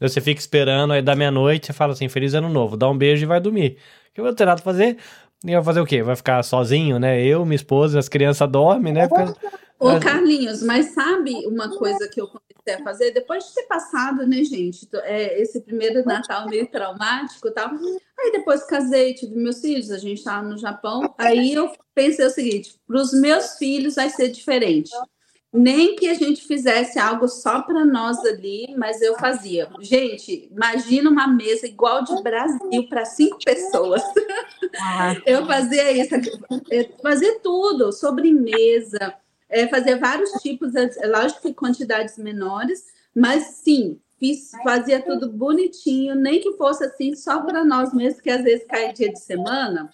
você 0.00 0.22
fica 0.22 0.40
esperando, 0.40 0.94
aí 0.94 1.02
da 1.02 1.14
meia-noite 1.14 1.66
você 1.66 1.74
fala 1.74 1.92
assim, 1.92 2.08
feliz 2.08 2.32
ano 2.32 2.48
novo, 2.48 2.78
dá 2.78 2.88
um 2.88 2.96
beijo 2.96 3.22
e 3.22 3.26
vai 3.26 3.38
dormir. 3.38 3.76
O 4.10 4.14
que 4.14 4.20
eu 4.20 4.24
vou 4.24 4.34
ter 4.34 4.46
nada 4.46 4.62
pra 4.62 4.72
fazer? 4.72 4.96
E 5.44 5.52
vai 5.52 5.62
fazer 5.62 5.80
o 5.82 5.84
quê? 5.84 6.02
Vai 6.02 6.16
ficar 6.16 6.42
sozinho, 6.42 6.98
né? 6.98 7.22
Eu, 7.22 7.44
minha 7.44 7.56
esposa, 7.56 7.98
as 7.98 8.08
crianças 8.08 8.50
dormem, 8.50 8.90
né? 8.90 9.06
Fica... 9.06 9.36
Ô, 9.82 9.98
Carlinhos, 9.98 10.62
mas 10.62 10.94
sabe 10.94 11.44
uma 11.44 11.68
coisa 11.76 12.08
que 12.08 12.20
eu 12.20 12.28
comecei 12.28 12.74
a 12.74 12.84
fazer? 12.84 13.10
Depois 13.10 13.46
de 13.46 13.54
ter 13.54 13.64
passado, 13.64 14.24
né, 14.24 14.44
gente, 14.44 14.88
é, 15.02 15.42
esse 15.42 15.60
primeiro 15.60 16.04
Natal 16.04 16.48
meio 16.48 16.68
traumático 16.68 17.48
e 17.48 17.50
tal. 17.50 17.68
Aí 18.16 18.30
depois 18.30 18.62
casei, 18.62 19.12
tive 19.12 19.34
meus 19.34 19.60
filhos, 19.60 19.90
a 19.90 19.98
gente 19.98 20.18
estava 20.18 20.46
no 20.46 20.56
Japão. 20.56 21.12
Aí 21.18 21.52
eu 21.52 21.72
pensei 21.92 22.24
o 22.24 22.30
seguinte: 22.30 22.78
para 22.86 22.96
os 22.96 23.12
meus 23.12 23.58
filhos 23.58 23.96
vai 23.96 24.08
ser 24.08 24.28
diferente. 24.28 24.92
Nem 25.52 25.96
que 25.96 26.08
a 26.08 26.14
gente 26.14 26.46
fizesse 26.46 26.98
algo 26.98 27.28
só 27.28 27.60
para 27.60 27.84
nós 27.84 28.24
ali, 28.24 28.74
mas 28.78 29.02
eu 29.02 29.18
fazia. 29.18 29.68
Gente, 29.80 30.48
imagina 30.50 31.10
uma 31.10 31.26
mesa 31.26 31.66
igual 31.66 32.04
de 32.04 32.22
Brasil 32.22 32.88
para 32.88 33.04
cinco 33.04 33.36
pessoas. 33.44 34.02
Eu 35.26 35.44
fazia 35.44 35.92
isso, 35.92 36.14
fazia 37.02 37.38
tudo, 37.40 37.92
sobremesa, 37.92 39.14
é, 39.52 39.68
fazer 39.68 39.98
vários 39.98 40.30
tipos, 40.42 40.72
lógico 41.04 41.42
que 41.42 41.54
quantidades 41.54 42.16
menores, 42.16 42.84
mas 43.14 43.44
sim, 43.62 44.00
fiz, 44.18 44.50
fazia 44.64 45.00
tudo 45.02 45.30
bonitinho, 45.30 46.14
nem 46.14 46.40
que 46.40 46.56
fosse 46.56 46.84
assim 46.84 47.14
só 47.14 47.42
para 47.42 47.62
nós 47.64 47.92
mesmos, 47.92 48.22
que 48.22 48.30
às 48.30 48.42
vezes 48.42 48.66
cai 48.66 48.92
dia 48.92 49.12
de 49.12 49.20
semana, 49.20 49.90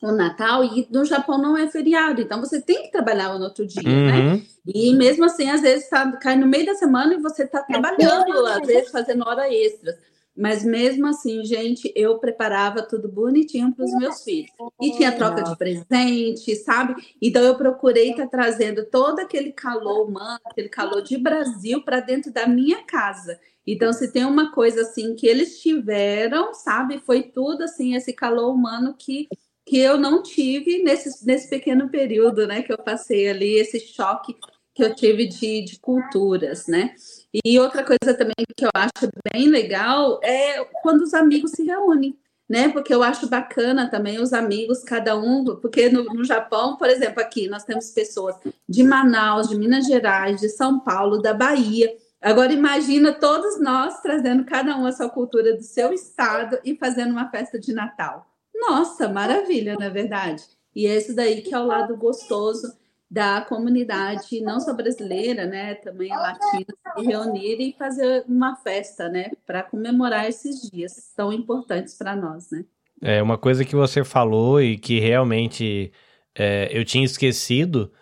o 0.00 0.12
Natal, 0.12 0.64
e 0.64 0.86
no 0.90 1.04
Japão 1.04 1.38
não 1.38 1.56
é 1.56 1.66
feriado, 1.68 2.22
então 2.22 2.40
você 2.40 2.60
tem 2.60 2.84
que 2.84 2.92
trabalhar 2.92 3.36
no 3.36 3.44
outro 3.44 3.66
dia, 3.66 3.82
né? 3.82 4.18
uhum. 4.18 4.34
né? 4.36 4.42
E 4.66 4.94
mesmo 4.94 5.24
assim, 5.24 5.50
às 5.50 5.60
vezes 5.60 5.88
tá, 5.88 6.10
cai 6.12 6.36
no 6.36 6.46
meio 6.46 6.66
da 6.66 6.74
semana 6.74 7.14
e 7.14 7.20
você 7.20 7.42
está 7.42 7.62
trabalhando, 7.62 8.46
às 8.46 8.66
vezes 8.66 8.90
fazendo 8.90 9.26
hora 9.26 9.52
extras. 9.52 9.96
Mas 10.36 10.64
mesmo 10.64 11.06
assim, 11.06 11.44
gente, 11.44 11.92
eu 11.94 12.18
preparava 12.18 12.82
tudo 12.82 13.08
bonitinho 13.08 13.72
para 13.72 13.84
os 13.84 13.92
meus 13.94 14.24
filhos. 14.24 14.50
E 14.82 14.92
tinha 14.92 15.12
troca 15.12 15.42
de 15.42 15.56
presente, 15.56 16.56
sabe? 16.56 16.94
Então 17.22 17.42
eu 17.42 17.56
procurei 17.56 18.10
estar 18.10 18.24
tá 18.24 18.30
trazendo 18.30 18.84
todo 18.84 19.20
aquele 19.20 19.52
calor 19.52 20.08
humano, 20.08 20.40
aquele 20.44 20.68
calor 20.68 21.02
de 21.02 21.16
Brasil 21.16 21.84
para 21.84 22.00
dentro 22.00 22.32
da 22.32 22.48
minha 22.48 22.82
casa. 22.82 23.38
Então, 23.66 23.92
se 23.92 24.12
tem 24.12 24.24
uma 24.24 24.52
coisa 24.52 24.82
assim 24.82 25.14
que 25.14 25.26
eles 25.26 25.60
tiveram, 25.60 26.52
sabe? 26.52 26.98
Foi 26.98 27.22
tudo 27.22 27.62
assim, 27.62 27.94
esse 27.94 28.12
calor 28.12 28.52
humano 28.52 28.94
que, 28.98 29.28
que 29.64 29.78
eu 29.78 29.96
não 29.96 30.22
tive 30.22 30.82
nesse, 30.82 31.24
nesse 31.24 31.48
pequeno 31.48 31.88
período, 31.88 32.46
né? 32.46 32.62
Que 32.62 32.72
eu 32.72 32.78
passei 32.78 33.28
ali, 33.28 33.54
esse 33.54 33.80
choque 33.80 34.36
que 34.74 34.82
eu 34.82 34.94
tive 34.94 35.26
de, 35.26 35.64
de 35.64 35.78
culturas, 35.78 36.66
né? 36.66 36.94
E 37.42 37.58
outra 37.58 37.82
coisa 37.82 38.16
também 38.16 38.34
que 38.56 38.64
eu 38.64 38.70
acho 38.72 39.10
bem 39.32 39.48
legal 39.48 40.20
é 40.22 40.64
quando 40.82 41.02
os 41.02 41.12
amigos 41.12 41.50
se 41.50 41.64
reúnem, 41.64 42.16
né? 42.48 42.68
Porque 42.68 42.94
eu 42.94 43.02
acho 43.02 43.28
bacana 43.28 43.90
também 43.90 44.20
os 44.20 44.32
amigos, 44.32 44.84
cada 44.84 45.16
um, 45.16 45.44
porque 45.56 45.88
no, 45.88 46.04
no, 46.04 46.24
Japão, 46.24 46.76
por 46.76 46.88
exemplo, 46.88 47.20
aqui 47.20 47.48
nós 47.48 47.64
temos 47.64 47.90
pessoas 47.90 48.36
de 48.68 48.84
Manaus, 48.84 49.48
de 49.48 49.58
Minas 49.58 49.86
Gerais, 49.86 50.40
de 50.40 50.48
São 50.48 50.78
Paulo, 50.78 51.20
da 51.20 51.34
Bahia. 51.34 51.92
Agora 52.20 52.52
imagina 52.52 53.12
todos 53.12 53.60
nós 53.60 54.00
trazendo 54.00 54.44
cada 54.44 54.76
um 54.76 54.86
a 54.86 54.92
sua 54.92 55.08
cultura 55.08 55.56
do 55.56 55.62
seu 55.62 55.92
estado 55.92 56.58
e 56.64 56.76
fazendo 56.76 57.10
uma 57.10 57.30
festa 57.30 57.58
de 57.58 57.72
Natal. 57.72 58.26
Nossa, 58.54 59.08
maravilha, 59.08 59.76
na 59.76 59.86
é 59.86 59.90
verdade. 59.90 60.44
E 60.74 60.86
é 60.86 60.96
isso 60.96 61.14
daí 61.14 61.42
que 61.42 61.52
é 61.52 61.58
o 61.58 61.66
lado 61.66 61.96
gostoso 61.96 62.72
da 63.14 63.40
comunidade, 63.42 64.40
não 64.40 64.58
só 64.58 64.74
brasileira, 64.74 65.46
né, 65.46 65.76
também 65.76 66.10
latina, 66.10 66.66
se 66.96 67.04
reunir 67.06 67.60
e 67.60 67.72
fazer 67.78 68.24
uma 68.26 68.56
festa, 68.56 69.08
né, 69.08 69.30
para 69.46 69.62
comemorar 69.62 70.28
esses 70.28 70.68
dias 70.68 71.12
tão 71.16 71.32
importantes 71.32 71.94
para 71.96 72.16
nós, 72.16 72.50
né. 72.50 72.64
É 73.00 73.22
uma 73.22 73.38
coisa 73.38 73.64
que 73.64 73.76
você 73.76 74.02
falou 74.02 74.60
e 74.60 74.76
que 74.76 74.98
realmente 74.98 75.92
é, 76.34 76.68
eu 76.72 76.84
tinha 76.84 77.04
esquecido 77.04 77.92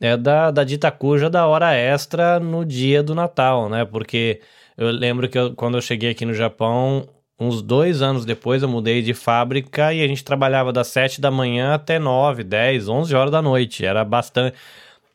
é 0.00 0.16
da, 0.16 0.52
da 0.52 0.62
dita 0.62 0.90
cuja 0.90 1.28
da 1.28 1.46
hora 1.48 1.74
extra 1.74 2.38
no 2.38 2.64
dia 2.64 3.02
do 3.02 3.14
Natal, 3.14 3.68
né? 3.68 3.84
Porque 3.84 4.40
eu 4.76 4.90
lembro 4.90 5.28
que 5.28 5.38
eu, 5.38 5.54
quando 5.54 5.76
eu 5.76 5.82
cheguei 5.82 6.10
aqui 6.10 6.24
no 6.24 6.32
Japão, 6.32 7.06
uns 7.40 7.62
dois 7.62 8.02
anos 8.02 8.26
depois 8.26 8.62
eu 8.62 8.68
mudei 8.68 9.00
de 9.00 9.14
fábrica 9.14 9.94
e 9.94 10.02
a 10.02 10.06
gente 10.06 10.22
trabalhava 10.22 10.72
das 10.72 10.88
sete 10.88 11.20
da 11.20 11.30
manhã 11.30 11.74
até 11.74 11.98
nove, 11.98 12.44
dez, 12.44 12.86
onze 12.88 13.16
horas 13.16 13.32
da 13.32 13.40
noite. 13.40 13.84
Era 13.84 14.04
bastante. 14.04 14.56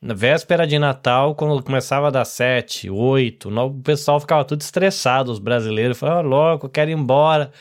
Na 0.02 0.14
véspera 0.14 0.68
de 0.68 0.78
Natal, 0.78 1.36
quando 1.36 1.64
começava 1.64 2.12
das 2.12 2.28
sete, 2.30 2.90
oito, 2.90 3.50
o 3.50 3.74
pessoal 3.82 4.20
ficava 4.20 4.44
tudo 4.44 4.62
estressado, 4.62 5.32
os 5.32 5.40
brasileiros 5.40 5.98
falavam, 5.98 6.26
oh, 6.26 6.36
louco, 6.36 6.70
quero 6.70 6.92
ir 6.92 6.94
embora. 6.94 7.52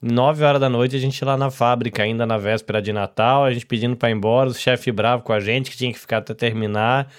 Nove 0.00 0.44
horas 0.44 0.60
da 0.60 0.68
noite 0.68 0.96
a 0.96 0.98
gente 0.98 1.22
lá 1.24 1.36
na 1.36 1.50
fábrica, 1.50 2.02
ainda 2.02 2.24
na 2.24 2.38
véspera 2.38 2.80
de 2.80 2.92
Natal, 2.92 3.44
a 3.44 3.52
gente 3.52 3.66
pedindo 3.66 3.96
para 3.96 4.08
ir 4.10 4.14
embora, 4.14 4.48
o 4.48 4.54
chefe 4.54 4.90
bravo 4.90 5.22
com 5.22 5.32
a 5.32 5.40
gente, 5.40 5.70
que 5.70 5.76
tinha 5.76 5.92
que 5.92 5.98
ficar 5.98 6.18
até 6.18 6.32
terminar. 6.32 7.10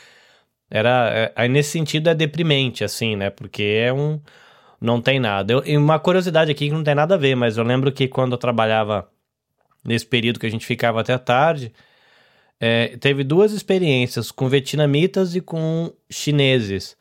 Era, 0.70 1.10
é, 1.14 1.34
aí 1.36 1.50
nesse 1.50 1.72
sentido 1.72 2.10
é 2.10 2.16
deprimente, 2.16 2.84
assim, 2.84 3.16
né? 3.16 3.30
Porque 3.30 3.62
é 3.62 3.94
um, 3.94 4.20
não 4.82 5.00
tem 5.00 5.20
nada. 5.20 5.54
Eu, 5.54 5.64
e 5.66 5.78
uma 5.78 6.00
curiosidade 6.00 6.52
aqui 6.52 6.68
que 6.68 6.74
não 6.74 6.84
tem 6.84 6.96
nada 6.96 7.14
a 7.14 7.18
ver, 7.18 7.36
mas 7.36 7.58
eu 7.58 7.64
lembro 7.64 7.92
que 7.92 8.08
quando 8.08 8.32
eu 8.32 8.38
trabalhava 8.38 9.08
nesse 9.86 10.06
período 10.06 10.40
que 10.40 10.46
a 10.48 10.50
gente 10.50 10.66
ficava 10.66 11.02
até 11.02 11.18
tarde, 11.18 11.72
é, 12.60 12.98
teve 12.98 13.24
duas 13.24 13.52
experiências 13.54 14.32
com 14.32 14.50
vietnamitas 14.50 15.36
e 15.36 15.42
com 15.42 15.94
chineses. 16.10 16.98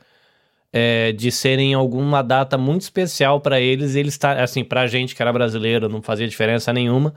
É, 0.72 1.10
de 1.10 1.32
serem 1.32 1.74
alguma 1.74 2.22
data 2.22 2.56
muito 2.56 2.82
especial 2.82 3.40
para 3.40 3.60
eles, 3.60 3.96
e 3.96 3.98
eles 3.98 4.16
tá, 4.16 4.40
assim, 4.40 4.62
pra 4.62 4.86
gente 4.86 5.16
que 5.16 5.22
era 5.22 5.32
brasileiro, 5.32 5.88
não 5.88 6.00
fazia 6.00 6.28
diferença 6.28 6.72
nenhuma. 6.72 7.12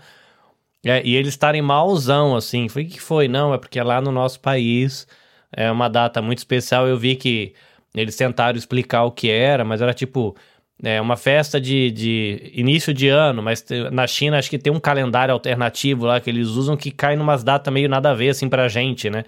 É, 0.84 1.02
e 1.06 1.16
eles 1.16 1.30
estarem 1.30 1.62
malzão, 1.62 2.36
assim. 2.36 2.68
Foi 2.68 2.86
que 2.86 3.00
foi? 3.00 3.28
Não, 3.28 3.54
é 3.54 3.58
porque 3.58 3.82
lá 3.82 4.02
no 4.02 4.12
nosso 4.12 4.40
país 4.40 5.08
é 5.52 5.72
uma 5.72 5.88
data 5.88 6.22
muito 6.22 6.40
especial. 6.40 6.88
Eu 6.88 6.98
vi 6.98 7.16
que 7.16 7.54
eles 7.96 8.16
tentaram 8.16 8.58
explicar 8.58 9.04
o 9.04 9.12
que 9.12 9.30
era, 9.30 9.64
mas 9.64 9.82
era 9.82 9.94
tipo 9.94 10.36
é 10.82 11.00
uma 11.00 11.16
festa 11.16 11.62
de, 11.62 11.92
de 11.92 12.52
início 12.54 12.94
de 12.94 13.08
ano, 13.08 13.42
mas 13.42 13.64
na 13.92 14.08
China 14.08 14.38
acho 14.38 14.50
que 14.50 14.58
tem 14.58 14.72
um 14.72 14.80
calendário 14.80 15.34
alternativo 15.34 16.06
lá 16.06 16.20
que 16.20 16.30
eles 16.30 16.50
usam 16.50 16.76
que 16.76 16.92
cai 16.92 17.16
numas 17.16 17.44
datas 17.44 17.74
meio 17.74 17.88
nada 17.88 18.12
a 18.12 18.14
ver, 18.14 18.30
assim, 18.30 18.50
pra 18.50 18.68
gente, 18.68 19.10
né? 19.10 19.24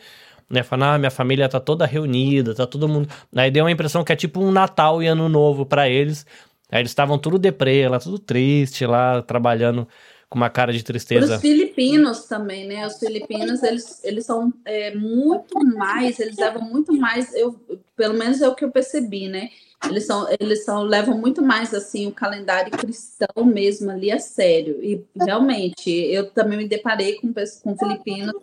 né? 0.50 0.64
Falando, 0.64 0.96
ah, 0.96 0.98
minha 0.98 1.12
família 1.12 1.50
tá 1.50 1.60
toda 1.60 1.86
reunida, 1.86 2.54
tá 2.54 2.66
todo 2.66 2.88
mundo. 2.88 3.10
Aí 3.36 3.52
deu 3.52 3.66
a 3.66 3.72
impressão 3.72 4.04
que 4.04 4.14
é 4.14 4.16
tipo 4.16 4.42
um 4.42 4.52
Natal 4.52 5.02
e 5.02 5.08
Ano 5.08 5.30
Novo 5.30 5.66
para 5.66 5.90
eles. 5.90 6.26
Aí 6.72 6.82
eles 6.82 6.92
estavam 6.92 7.18
tudo 7.18 7.38
deprê 7.38 7.88
lá, 7.88 8.00
tudo 8.00 8.20
triste 8.20 8.86
lá, 8.86 9.22
trabalhando 9.22 9.88
com 10.30 10.38
uma 10.38 10.50
cara 10.50 10.74
de 10.74 10.84
tristeza. 10.84 11.36
Os 11.36 11.42
filipinos 11.42 12.26
também, 12.26 12.68
né? 12.68 12.86
Os 12.86 12.98
filipinos, 12.98 13.62
eles, 13.64 14.04
eles 14.04 14.26
são 14.26 14.52
é, 14.66 14.94
muito 14.96 15.60
mais, 15.64 16.20
eles 16.20 16.38
levam 16.38 16.64
muito 16.64 16.92
mais, 16.94 17.34
eu, 17.36 17.56
pelo 17.96 18.16
menos 18.16 18.42
é 18.42 18.48
o 18.48 18.56
que 18.56 18.66
eu 18.66 18.72
percebi, 18.72 19.28
né? 19.28 19.50
Eles 19.90 20.06
são, 20.06 20.28
eles 20.40 20.66
são, 20.66 20.84
levam 20.84 21.18
muito 21.18 21.42
mais 21.42 21.74
assim 21.74 22.08
o 22.08 22.12
calendário 22.12 22.72
cristão 22.72 23.46
mesmo 23.46 23.92
ali 23.92 24.12
a 24.12 24.20
sério. 24.20 24.84
E 24.84 25.04
realmente, 25.16 25.90
eu 25.90 26.30
também 26.30 26.58
me 26.58 26.68
deparei 26.68 27.16
com, 27.16 27.34
com 27.64 27.78
filipinos 27.78 28.34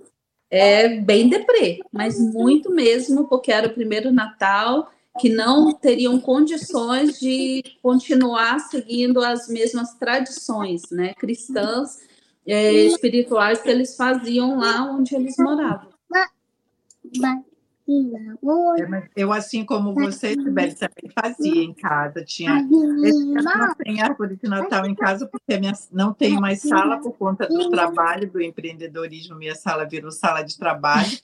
é 0.53 1.01
bem 1.01 1.30
deprê, 1.30 1.80
mas 1.90 2.20
muito 2.20 2.70
mesmo, 2.70 3.26
porque 3.26 3.51
era 3.51 3.68
o 3.68 3.72
primeiro 3.72 4.12
Natal 4.12 4.93
que 5.18 5.30
não 5.30 5.72
teriam 5.72 6.20
condições 6.20 7.18
de 7.18 7.62
continuar 7.82 8.59
seguindo 8.61 9.22
as 9.22 9.49
mesmas 9.49 9.95
tradições, 9.95 10.82
né, 10.90 11.14
cristãs, 11.14 12.01
é, 12.47 12.72
espirituais 12.72 13.62
que 13.62 13.70
eles 13.70 13.97
faziam 13.97 14.59
lá 14.59 14.84
onde 14.93 15.14
eles 15.14 15.36
moravam. 15.38 15.88
É, 18.78 19.09
eu, 19.16 19.32
assim 19.32 19.64
como 19.64 19.95
você, 19.95 20.30
Sibeli, 20.34 20.74
também 20.74 21.11
fazia 21.14 21.62
em 21.62 21.72
casa. 21.72 22.24
Tinha. 22.24 22.53
Ano 22.53 22.68
não 23.43 23.74
tem 23.74 24.01
árvore 24.01 24.36
de 24.36 24.49
Natal 24.49 24.86
em 24.86 24.95
casa, 24.95 25.26
porque 25.26 25.59
minha, 25.59 25.72
não 25.93 26.12
tenho 26.12 26.40
mais 26.40 26.61
sala 26.61 27.01
por 27.01 27.12
conta 27.12 27.47
do 27.49 27.70
trabalho, 27.70 28.30
do 28.30 28.40
empreendedorismo. 28.40 29.36
Minha 29.36 29.55
sala 29.55 29.84
virou 29.84 30.11
sala 30.11 30.43
de 30.43 30.59
trabalho. 30.59 31.18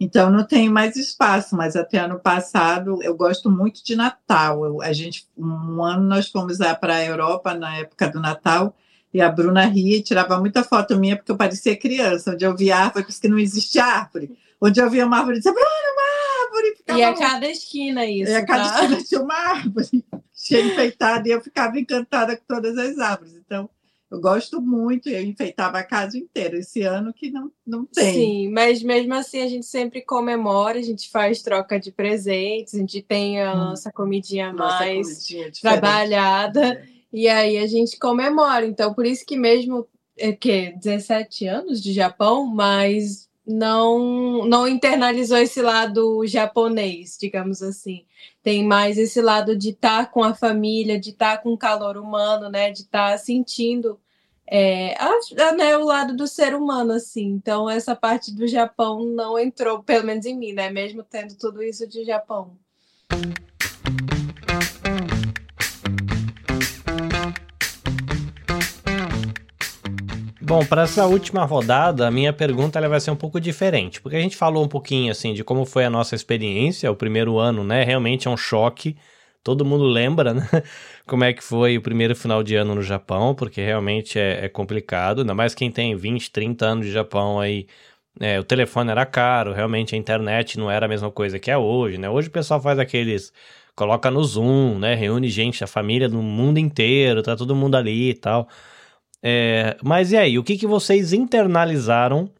Então 0.00 0.30
não 0.30 0.44
tenho 0.44 0.72
mais 0.72 0.96
espaço, 0.96 1.54
mas 1.54 1.76
até 1.76 1.98
ano 1.98 2.18
passado 2.18 3.02
eu 3.02 3.14
gosto 3.14 3.50
muito 3.50 3.84
de 3.84 3.94
Natal. 3.94 4.64
Eu, 4.64 4.80
a 4.80 4.94
gente 4.94 5.28
um 5.36 5.84
ano 5.84 6.02
nós 6.04 6.28
fomos 6.30 6.56
para 6.80 6.96
a 6.96 7.04
Europa 7.04 7.52
na 7.52 7.76
época 7.76 8.08
do 8.08 8.18
Natal 8.18 8.74
e 9.12 9.20
a 9.20 9.30
Bruna 9.30 9.66
ria 9.66 9.98
e 9.98 10.02
tirava 10.02 10.38
muita 10.38 10.64
foto 10.64 10.96
minha 10.98 11.16
porque 11.16 11.30
eu 11.30 11.36
parecia 11.36 11.76
criança, 11.76 12.32
onde 12.32 12.44
eu 12.46 12.56
via 12.56 12.78
árvores 12.78 13.18
que 13.18 13.28
não 13.28 13.38
existia 13.38 13.84
árvore, 13.84 14.38
onde 14.60 14.80
eu 14.80 14.90
via 14.90 15.06
uma 15.06 15.18
árvore 15.18 15.38
dizia, 15.38 15.52
Bruna, 15.52 15.66
uma 15.66 16.44
árvore! 16.44 16.76
Ficava 16.76 16.98
e 16.98 17.02
a 17.02 17.14
cada 17.14 17.48
esquina 17.48 18.06
isso, 18.06 18.30
E 18.30 18.34
a 18.34 18.44
cada 18.44 18.68
tá? 18.68 18.82
esquina 18.82 19.02
tinha 19.02 19.20
uma 19.22 19.34
árvore, 19.34 20.04
cheia 20.34 20.64
enfeitada, 20.64 21.28
e 21.28 21.32
eu 21.32 21.40
ficava 21.40 21.78
encantada 21.78 22.36
com 22.36 22.44
todas 22.46 22.76
as 22.76 22.98
árvores. 22.98 23.34
Então, 23.34 23.68
eu 24.10 24.20
gosto 24.20 24.60
muito, 24.60 25.08
eu 25.08 25.22
enfeitava 25.22 25.78
a 25.78 25.84
casa 25.84 26.18
inteira. 26.18 26.58
Esse 26.58 26.82
ano 26.82 27.14
que 27.14 27.30
não, 27.30 27.50
não 27.64 27.86
tem. 27.86 28.12
Sim, 28.12 28.50
mas 28.50 28.82
mesmo 28.82 29.14
assim 29.14 29.40
a 29.40 29.48
gente 29.48 29.66
sempre 29.66 30.02
comemora, 30.02 30.80
a 30.80 30.82
gente 30.82 31.08
faz 31.10 31.42
troca 31.42 31.78
de 31.78 31.92
presentes, 31.92 32.74
a 32.74 32.78
gente 32.78 33.00
tem 33.02 33.40
a 33.40 33.54
hum. 33.54 33.56
nossa 33.56 33.92
comidinha 33.92 34.52
nossa 34.52 34.80
mais 34.80 35.06
comidinha 35.06 35.52
trabalhada. 35.60 36.74
É. 36.74 36.88
E 37.12 37.28
aí 37.28 37.56
a 37.58 37.66
gente 37.68 37.98
comemora. 37.98 38.66
Então, 38.66 38.92
por 38.92 39.06
isso 39.06 39.24
que 39.24 39.36
mesmo 39.36 39.86
é 40.18 40.32
que 40.32 40.72
17 40.72 41.46
anos 41.46 41.80
de 41.80 41.92
Japão, 41.92 42.46
mas 42.46 43.29
não 43.50 44.46
não 44.46 44.66
internalizou 44.68 45.38
esse 45.38 45.60
lado 45.60 46.26
japonês, 46.26 47.16
digamos 47.20 47.62
assim. 47.62 48.04
Tem 48.42 48.64
mais 48.64 48.98
esse 48.98 49.20
lado 49.20 49.56
de 49.56 49.70
estar 49.70 50.06
tá 50.06 50.10
com 50.10 50.22
a 50.22 50.34
família, 50.34 50.98
de 50.98 51.10
estar 51.10 51.36
tá 51.36 51.42
com 51.42 51.52
o 51.52 51.58
calor 51.58 51.96
humano, 51.96 52.48
né? 52.48 52.70
De 52.70 52.80
estar 52.82 53.12
tá 53.12 53.18
sentindo 53.18 53.98
é, 54.52 54.96
a, 54.98 55.52
né, 55.52 55.76
o 55.76 55.84
lado 55.84 56.16
do 56.16 56.26
ser 56.26 56.54
humano, 56.54 56.92
assim. 56.92 57.26
Então, 57.26 57.70
essa 57.70 57.94
parte 57.94 58.34
do 58.34 58.48
Japão 58.48 59.04
não 59.04 59.38
entrou, 59.38 59.80
pelo 59.80 60.04
menos 60.04 60.26
em 60.26 60.36
mim, 60.36 60.52
né? 60.52 60.68
Mesmo 60.70 61.04
tendo 61.04 61.36
tudo 61.36 61.62
isso 61.62 61.86
de 61.86 62.04
Japão. 62.04 62.50
Bom, 70.50 70.66
para 70.66 70.82
essa 70.82 71.06
última 71.06 71.44
rodada, 71.44 72.08
a 72.08 72.10
minha 72.10 72.32
pergunta 72.32 72.76
ela 72.76 72.88
vai 72.88 72.98
ser 72.98 73.12
um 73.12 73.16
pouco 73.16 73.40
diferente, 73.40 74.00
porque 74.00 74.16
a 74.16 74.20
gente 74.20 74.36
falou 74.36 74.64
um 74.64 74.68
pouquinho 74.68 75.12
assim 75.12 75.32
de 75.32 75.44
como 75.44 75.64
foi 75.64 75.84
a 75.84 75.90
nossa 75.90 76.16
experiência, 76.16 76.90
o 76.90 76.96
primeiro 76.96 77.38
ano, 77.38 77.62
né? 77.62 77.84
Realmente 77.84 78.26
é 78.26 78.30
um 78.32 78.36
choque. 78.36 78.96
Todo 79.44 79.64
mundo 79.64 79.84
lembra, 79.84 80.34
né? 80.34 80.42
Como 81.06 81.22
é 81.22 81.32
que 81.32 81.40
foi 81.40 81.78
o 81.78 81.80
primeiro 81.80 82.16
final 82.16 82.42
de 82.42 82.56
ano 82.56 82.74
no 82.74 82.82
Japão, 82.82 83.32
porque 83.32 83.60
realmente 83.60 84.18
é, 84.18 84.46
é 84.46 84.48
complicado, 84.48 85.20
ainda 85.20 85.34
mais 85.34 85.54
quem 85.54 85.70
tem 85.70 85.94
20, 85.94 86.32
30 86.32 86.66
anos 86.66 86.86
de 86.86 86.90
Japão 86.92 87.38
aí. 87.38 87.68
É, 88.18 88.40
o 88.40 88.42
telefone 88.42 88.90
era 88.90 89.06
caro, 89.06 89.52
realmente 89.52 89.94
a 89.94 89.98
internet 89.98 90.58
não 90.58 90.68
era 90.68 90.86
a 90.86 90.88
mesma 90.88 91.12
coisa 91.12 91.38
que 91.38 91.48
é 91.48 91.56
hoje, 91.56 91.96
né? 91.96 92.10
Hoje 92.10 92.26
o 92.26 92.32
pessoal 92.32 92.60
faz 92.60 92.76
aqueles 92.80 93.32
coloca 93.76 94.10
no 94.10 94.24
Zoom, 94.24 94.80
né? 94.80 94.96
Reúne 94.96 95.28
gente, 95.28 95.62
a 95.62 95.68
família 95.68 96.08
do 96.08 96.20
mundo 96.20 96.58
inteiro, 96.58 97.22
tá 97.22 97.36
todo 97.36 97.54
mundo 97.54 97.76
ali 97.76 98.10
e 98.10 98.14
tal. 98.14 98.48
É, 99.22 99.76
mas 99.82 100.12
e 100.12 100.16
aí, 100.16 100.38
o 100.38 100.44
que, 100.44 100.56
que 100.56 100.66
vocês 100.66 101.12
internalizaram 101.12 102.30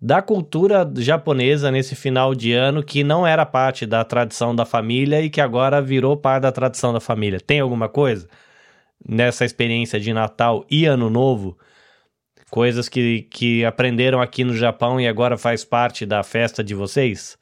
da 0.00 0.22
cultura 0.22 0.90
japonesa 0.96 1.70
nesse 1.70 1.94
final 1.94 2.34
de 2.34 2.52
ano 2.52 2.82
que 2.82 3.04
não 3.04 3.26
era 3.26 3.44
parte 3.44 3.84
da 3.84 4.02
tradição 4.04 4.54
da 4.54 4.64
família 4.64 5.20
e 5.20 5.28
que 5.28 5.40
agora 5.40 5.82
virou 5.82 6.16
parte 6.16 6.42
da 6.42 6.52
tradição 6.52 6.92
da 6.92 7.00
família? 7.00 7.40
Tem 7.40 7.60
alguma 7.60 7.88
coisa 7.88 8.28
nessa 9.06 9.44
experiência 9.44 10.00
de 10.00 10.12
Natal 10.12 10.64
e 10.70 10.86
Ano 10.86 11.10
Novo? 11.10 11.58
Coisas 12.50 12.88
que, 12.88 13.22
que 13.22 13.64
aprenderam 13.64 14.20
aqui 14.20 14.42
no 14.42 14.56
Japão 14.56 15.00
e 15.00 15.06
agora 15.06 15.38
faz 15.38 15.64
parte 15.64 16.04
da 16.04 16.22
festa 16.22 16.64
de 16.64 16.74
vocês? 16.74 17.38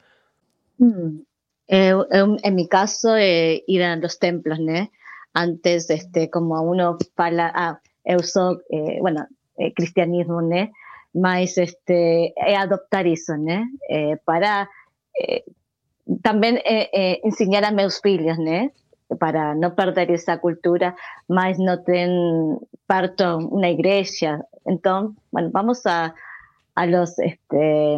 Hum. 0.79 1.23
Eu, 1.67 2.07
eu, 2.09 2.35
en 2.43 2.55
mi 2.55 2.67
caso, 2.67 3.15
eh, 3.15 3.63
ir 3.67 3.83
a 3.83 3.95
los 3.95 4.17
templos, 4.17 4.57
né? 4.59 4.89
Antes, 5.35 5.89
este, 5.91 6.27
como 6.27 6.59
uno 6.63 6.97
fala, 7.15 7.51
ah, 7.53 7.79
eu 8.05 8.23
sou, 8.23 8.59
eh, 8.71 8.99
bueno, 8.99 9.25
eh, 9.59 9.71
cristianismo, 9.71 10.41
né? 10.41 10.69
Mas 11.13 11.57
este, 11.57 12.33
é 12.37 12.55
adoptar 12.55 13.05
isso, 13.05 13.35
né? 13.37 13.65
Eh, 13.89 14.15
para 14.25 14.67
eh, 15.19 15.43
também 16.21 16.57
eh, 16.65 16.89
eh, 16.93 17.21
ensinar 17.23 17.63
a 17.63 17.71
meus 17.71 17.99
filhos, 17.99 18.37
né? 18.37 18.71
Para 19.19 19.55
não 19.55 19.71
perder 19.71 20.11
essa 20.11 20.37
cultura, 20.37 20.95
mas 21.27 21.57
não 21.57 21.83
tem 21.83 22.09
parto 22.87 23.37
uma 23.37 23.67
igreja. 23.69 24.39
Então, 24.67 25.15
bueno, 25.31 25.49
vamos 25.51 25.85
a, 25.85 26.13
a 26.75 26.85
los, 26.85 27.17
este, 27.17 27.97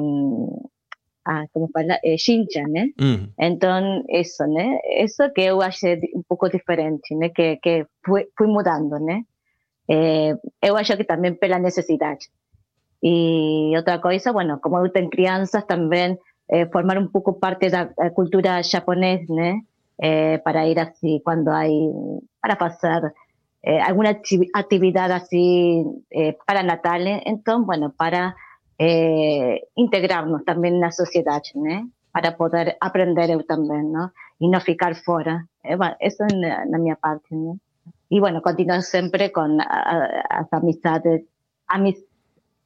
a, 1.25 1.47
como 1.53 1.69
fala, 1.73 1.99
eh, 2.03 2.17
Shincha, 2.17 2.63
né? 2.67 2.91
Mm. 2.99 3.33
Então, 3.39 4.03
isso, 4.09 4.45
né? 4.47 4.79
Isso 5.03 5.29
que 5.33 5.41
eu 5.41 5.61
achei 5.61 5.99
um 6.15 6.23
pouco 6.27 6.49
diferente, 6.49 7.13
né? 7.15 7.29
Que, 7.29 7.57
que 7.57 7.85
fui, 8.05 8.27
fui 8.37 8.47
mudando, 8.47 8.97
né? 8.99 9.23
Eh, 9.93 10.33
eu 10.61 10.77
acho 10.77 10.95
que 10.95 11.03
también 11.03 11.37
pela 11.37 11.59
necesidad. 11.59 12.17
Y 13.01 13.75
otra 13.75 13.99
cosa, 13.99 14.31
bueno, 14.31 14.61
como 14.61 14.79
eu 14.79 14.91
tenho 14.91 15.09
crianças, 15.09 15.67
también 15.67 16.17
eh, 16.47 16.67
formar 16.71 16.97
un 16.97 17.11
poco 17.11 17.39
parte 17.39 17.69
de 17.69 17.89
la 17.97 18.11
cultura 18.13 18.61
japonesa, 18.63 19.33
né? 19.33 19.65
Eh, 19.97 20.39
para 20.45 20.65
ir 20.65 20.79
así 20.79 21.21
cuando 21.23 21.51
hay, 21.51 21.91
para 22.39 22.55
pasar 22.57 23.13
eh, 23.61 23.79
alguna 23.79 24.17
actividad 24.53 25.11
así 25.11 25.83
eh, 26.09 26.37
para 26.47 26.63
Natal, 26.63 27.05
entonces, 27.25 27.65
bueno, 27.65 27.93
para 27.95 28.35
eh, 28.77 29.61
integrarnos 29.75 30.43
también 30.45 30.75
en 30.75 30.81
la 30.81 30.91
sociedad, 30.91 31.41
¿no? 31.53 31.91
para 32.11 32.35
poder 32.35 32.77
aprender 32.79 33.29
eu 33.29 33.43
también, 33.43 33.91
¿no? 33.91 34.11
Y 34.39 34.47
no 34.49 34.59
ficar 34.59 34.95
fora. 34.95 35.47
Eh, 35.63 35.75
bueno, 35.75 35.95
eso 35.99 36.25
es 36.25 36.33
la, 36.33 36.65
mi 36.77 36.93
parte, 36.95 37.35
¿no? 37.35 37.59
Y 38.13 38.19
bueno, 38.19 38.41
continuar 38.41 38.81
siempre 38.81 39.31
con 39.31 39.55
las 39.55 40.51
amistades, 40.51 41.23
amis, 41.65 42.03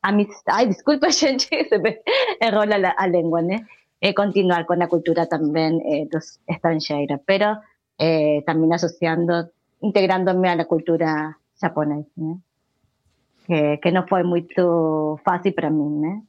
amis, 0.01 0.29
ay, 0.47 0.65
disculpa, 0.65 1.07
gente, 1.11 1.67
se 1.69 1.77
me 1.77 2.01
erró 2.39 2.65
la, 2.65 2.79
la 2.79 3.07
lengua, 3.07 3.43
¿no? 3.43 3.55
Eh, 4.01 4.15
continuar 4.15 4.65
con 4.65 4.79
la 4.79 4.87
cultura 4.87 5.27
también 5.27 5.81
eh, 5.81 6.07
los 6.11 6.39
extranjeros, 6.47 7.19
pero 7.27 7.59
eh, 7.99 8.41
también 8.47 8.73
asociando, 8.73 9.51
integrándome 9.81 10.49
a 10.49 10.55
la 10.55 10.65
cultura 10.65 11.37
japonesa, 11.61 12.09
¿no? 12.15 12.41
Que, 13.45 13.79
que 13.79 13.91
no 13.91 14.07
fue 14.07 14.23
muy 14.23 14.47
fácil 15.23 15.53
para 15.53 15.69
mí, 15.69 15.85
¿no? 15.87 16.25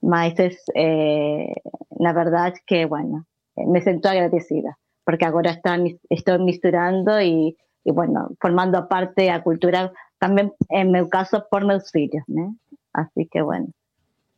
Mas 0.00 0.38
es, 0.38 0.62
eh, 0.76 1.52
la 1.98 2.12
verdad 2.12 2.54
que, 2.64 2.84
bueno, 2.84 3.26
me 3.56 3.80
siento 3.80 4.08
agradecida, 4.08 4.78
porque 5.02 5.24
ahora 5.24 5.50
está, 5.50 5.76
estoy 6.08 6.38
misturando 6.38 7.20
y 7.20 7.56
y 7.86 7.92
bueno, 7.92 8.30
formando 8.40 8.88
parte 8.88 9.22
de 9.22 9.28
la 9.28 9.42
cultura 9.44 9.92
también 10.18 10.52
en 10.70 10.90
mi 10.90 11.08
caso 11.08 11.46
por 11.48 11.64
mis 11.64 11.94
hijos, 11.94 12.22
¿no? 12.26 12.56
Así 12.92 13.28
que 13.30 13.42
bueno, 13.42 13.68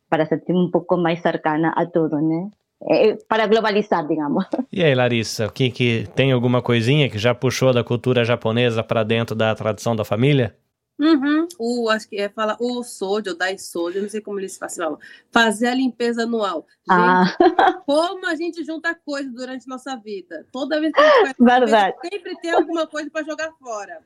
para 0.07 0.27
sentirme 0.27 0.61
un 0.61 0.71
poco 0.71 0.97
más 0.97 1.19
cercana 1.21 1.73
a 1.75 1.87
todo, 1.87 2.21
¿no? 2.21 2.51
É, 2.81 3.17
para 3.27 3.47
globalizar, 3.47 4.07
digamos. 4.07 4.45
E 4.71 4.83
aí, 4.83 4.95
Larissa, 4.95 5.49
que, 5.49 5.69
que 5.69 6.07
tem 6.15 6.31
alguma 6.31 6.61
coisinha 6.61 7.09
que 7.09 7.17
já 7.17 7.33
puxou 7.35 7.73
da 7.73 7.83
cultura 7.83 8.23
japonesa 8.23 8.83
para 8.83 9.03
dentro 9.03 9.35
da 9.35 9.53
tradição 9.53 9.95
da 9.95 10.05
família? 10.05 10.55
Uhum. 10.99 11.47
O, 11.57 11.89
acho 11.89 12.09
que 12.09 12.17
é 12.17 12.27
fala 12.27 12.57
o 12.59 12.83
sojo, 12.83 13.33
dai 13.33 13.57
sojo, 13.57 14.01
não 14.01 14.09
sei 14.09 14.19
como 14.19 14.39
eles 14.39 14.57
falam. 14.57 14.99
Fazer 15.31 15.67
a 15.67 15.73
limpeza 15.73 16.23
anual. 16.23 16.67
Ah. 16.89 17.23
Gente, 17.25 17.53
ah. 17.57 17.81
como 17.85 18.27
a 18.27 18.35
gente 18.35 18.63
junta 18.65 18.93
coisa 18.93 19.29
durante 19.31 19.67
nossa 19.67 19.95
vida. 19.95 20.45
Toda 20.51 20.79
vez 20.81 20.91
que 20.91 20.99
a 20.99 21.03
gente 21.03 21.21
faz 21.21 21.35
Verdade. 21.39 21.95
Sempre 22.01 22.35
tem 22.41 22.51
alguma 22.51 22.85
coisa 22.85 23.09
para 23.09 23.25
jogar 23.25 23.51
fora. 23.53 24.03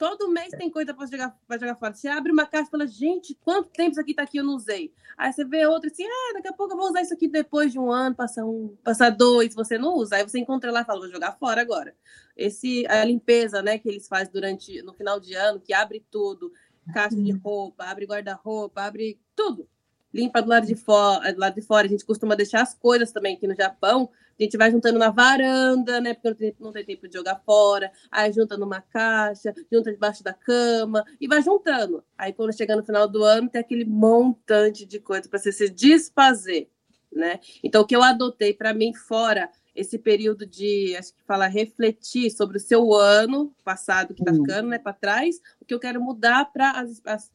Todo 0.00 0.30
mês 0.30 0.48
tem 0.56 0.70
coisa 0.70 0.94
para 0.94 1.04
jogar, 1.04 1.38
jogar 1.50 1.74
fora. 1.74 1.92
Você 1.92 2.08
abre 2.08 2.32
uma 2.32 2.46
caixa 2.46 2.68
e 2.68 2.70
fala, 2.70 2.86
gente, 2.86 3.34
quanto 3.34 3.68
tempo 3.68 3.90
isso 3.90 4.00
aqui 4.00 4.14
tá 4.14 4.22
aqui 4.22 4.38
eu 4.38 4.44
não 4.44 4.54
usei? 4.54 4.94
Aí 5.14 5.30
você 5.30 5.44
vê 5.44 5.66
outra 5.66 5.90
assim, 5.90 6.06
ah, 6.06 6.32
daqui 6.32 6.48
a 6.48 6.54
pouco 6.54 6.72
eu 6.72 6.78
vou 6.78 6.88
usar 6.88 7.02
isso 7.02 7.12
aqui 7.12 7.28
depois 7.28 7.70
de 7.70 7.78
um 7.78 7.92
ano, 7.92 8.16
passar 8.16 8.46
um, 8.46 8.74
passar 8.82 9.10
dois, 9.10 9.54
você 9.54 9.76
não 9.76 9.94
usa. 9.96 10.16
Aí 10.16 10.22
você 10.22 10.38
encontra 10.38 10.72
lá 10.72 10.80
e 10.80 10.84
fala, 10.86 11.00
vou 11.00 11.10
jogar 11.10 11.32
fora 11.32 11.60
agora. 11.60 11.94
Esse, 12.34 12.86
a 12.86 13.04
limpeza, 13.04 13.60
né, 13.60 13.76
que 13.76 13.90
eles 13.90 14.08
fazem 14.08 14.32
durante, 14.32 14.80
no 14.80 14.94
final 14.94 15.20
de 15.20 15.34
ano, 15.34 15.60
que 15.60 15.74
abre 15.74 16.02
tudo, 16.10 16.50
caixa 16.94 17.16
de 17.16 17.32
roupa, 17.32 17.84
abre 17.84 18.06
guarda-roupa, 18.06 18.80
abre 18.80 19.20
tudo. 19.36 19.68
Limpa 20.12 20.42
do 20.42 20.48
lado 20.48 20.66
de 20.66 20.74
fora, 20.74 21.32
do 21.32 21.40
lado 21.40 21.54
de 21.54 21.62
fora. 21.62 21.86
A 21.86 21.90
gente 21.90 22.04
costuma 22.04 22.34
deixar 22.34 22.62
as 22.62 22.74
coisas 22.74 23.12
também 23.12 23.36
aqui 23.36 23.46
no 23.46 23.54
Japão 23.54 24.10
a 24.40 24.42
gente 24.42 24.56
vai 24.56 24.70
juntando 24.70 24.98
na 24.98 25.10
varanda, 25.10 26.00
né? 26.00 26.14
Porque 26.14 26.28
não 26.28 26.34
tem, 26.34 26.56
não 26.60 26.72
tem 26.72 26.84
tempo 26.84 27.06
de 27.06 27.14
jogar 27.14 27.36
fora. 27.44 27.92
Aí 28.10 28.32
junta 28.32 28.56
numa 28.56 28.80
caixa, 28.80 29.54
junta 29.70 29.92
debaixo 29.92 30.24
da 30.24 30.32
cama 30.32 31.04
e 31.20 31.28
vai 31.28 31.42
juntando. 31.42 32.02
Aí 32.16 32.32
quando 32.32 32.56
chega 32.56 32.74
no 32.74 32.82
final 32.82 33.06
do 33.06 33.22
ano, 33.22 33.50
tem 33.50 33.60
aquele 33.60 33.84
montante 33.84 34.86
de 34.86 34.98
coisa 34.98 35.28
para 35.28 35.38
você 35.38 35.52
se 35.52 35.68
desfazer. 35.68 36.70
né? 37.12 37.38
Então, 37.62 37.82
o 37.82 37.86
que 37.86 37.94
eu 37.94 38.02
adotei 38.02 38.54
para 38.54 38.72
mim 38.72 38.94
fora 38.94 39.50
esse 39.74 39.98
período 39.98 40.46
de, 40.46 40.96
acho 40.96 41.14
que 41.14 41.22
fala, 41.24 41.46
refletir 41.46 42.30
sobre 42.30 42.56
o 42.56 42.60
seu 42.60 42.94
ano 42.94 43.54
passado 43.62 44.14
que 44.14 44.22
está 44.22 44.32
uhum. 44.32 44.38
ficando, 44.38 44.68
né, 44.68 44.78
para 44.78 44.92
trás, 44.92 45.40
o 45.60 45.64
que 45.64 45.72
eu 45.72 45.78
quero 45.78 46.02
mudar 46.02 46.46
para 46.52 46.72
as, 46.72 47.00
as 47.04 47.30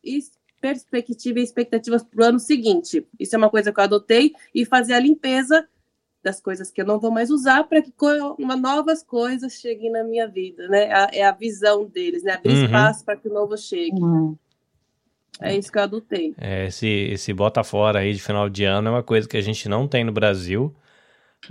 perspectivas 0.65 1.43
e 1.43 1.45
expectativas 1.45 2.03
para 2.03 2.21
o 2.21 2.25
ano 2.25 2.39
seguinte. 2.39 3.05
Isso 3.19 3.35
é 3.35 3.37
uma 3.37 3.51
coisa 3.51 3.71
que 3.71 3.79
eu 3.79 3.83
adotei 3.83 4.33
e 4.53 4.65
fazer 4.65 4.93
a 4.93 4.99
limpeza 4.99 5.67
das 6.23 6.41
coisas 6.41 6.71
que 6.71 6.81
eu 6.81 6.85
não 6.87 6.99
vou 6.99 7.11
mais 7.11 7.29
usar 7.29 7.65
para 7.65 7.83
que 7.83 7.93
uma, 8.39 8.55
novas 8.55 9.03
coisas 9.03 9.53
cheguem 9.53 9.91
na 9.91 10.03
minha 10.03 10.27
vida, 10.27 10.67
né? 10.67 10.89
É 11.13 11.23
a 11.23 11.31
visão 11.31 11.85
deles, 11.85 12.23
né? 12.23 12.33
Abrir 12.33 12.55
uhum. 12.55 12.65
espaço 12.65 13.05
para 13.05 13.15
que 13.15 13.27
o 13.27 13.33
novo 13.33 13.55
chegue. 13.55 14.01
Uhum. 14.01 14.35
É 15.39 15.55
isso 15.55 15.71
que 15.71 15.77
eu 15.77 15.83
adotei. 15.83 16.33
É, 16.39 16.65
esse, 16.65 16.87
esse 16.87 17.31
bota 17.31 17.63
fora 17.63 17.99
aí 17.99 18.11
de 18.11 18.21
final 18.21 18.49
de 18.49 18.63
ano 18.63 18.87
é 18.87 18.91
uma 18.91 19.03
coisa 19.03 19.29
que 19.29 19.37
a 19.37 19.41
gente 19.41 19.69
não 19.69 19.87
tem 19.87 20.03
no 20.03 20.11
Brasil. 20.11 20.73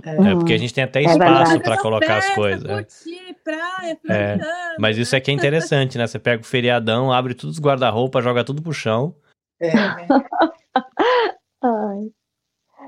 É, 0.03 0.09
é 0.09 0.35
porque 0.35 0.51
a 0.51 0.57
gente 0.57 0.73
tem 0.73 0.83
até 0.83 0.99
é 0.99 1.05
espaço 1.05 1.59
para 1.61 1.77
colocar 1.77 2.21
festa, 2.21 2.29
as 2.31 2.35
coisas. 2.35 2.65
É. 2.65 2.73
Curtir, 2.73 3.35
praia, 3.45 3.99
é, 4.09 4.37
mas 4.79 4.97
isso 4.97 5.15
aqui 5.15 5.31
é 5.31 5.33
interessante, 5.33 5.97
né? 5.97 6.07
Você 6.07 6.19
pega 6.19 6.41
o 6.41 6.45
feriadão, 6.45 7.11
abre 7.11 7.33
tudo 7.33 7.49
os 7.49 7.59
guarda-roupa, 7.59 8.21
joga 8.21 8.43
tudo 8.43 8.61
pro 8.61 8.73
chão. 8.73 9.15
É. 9.59 9.71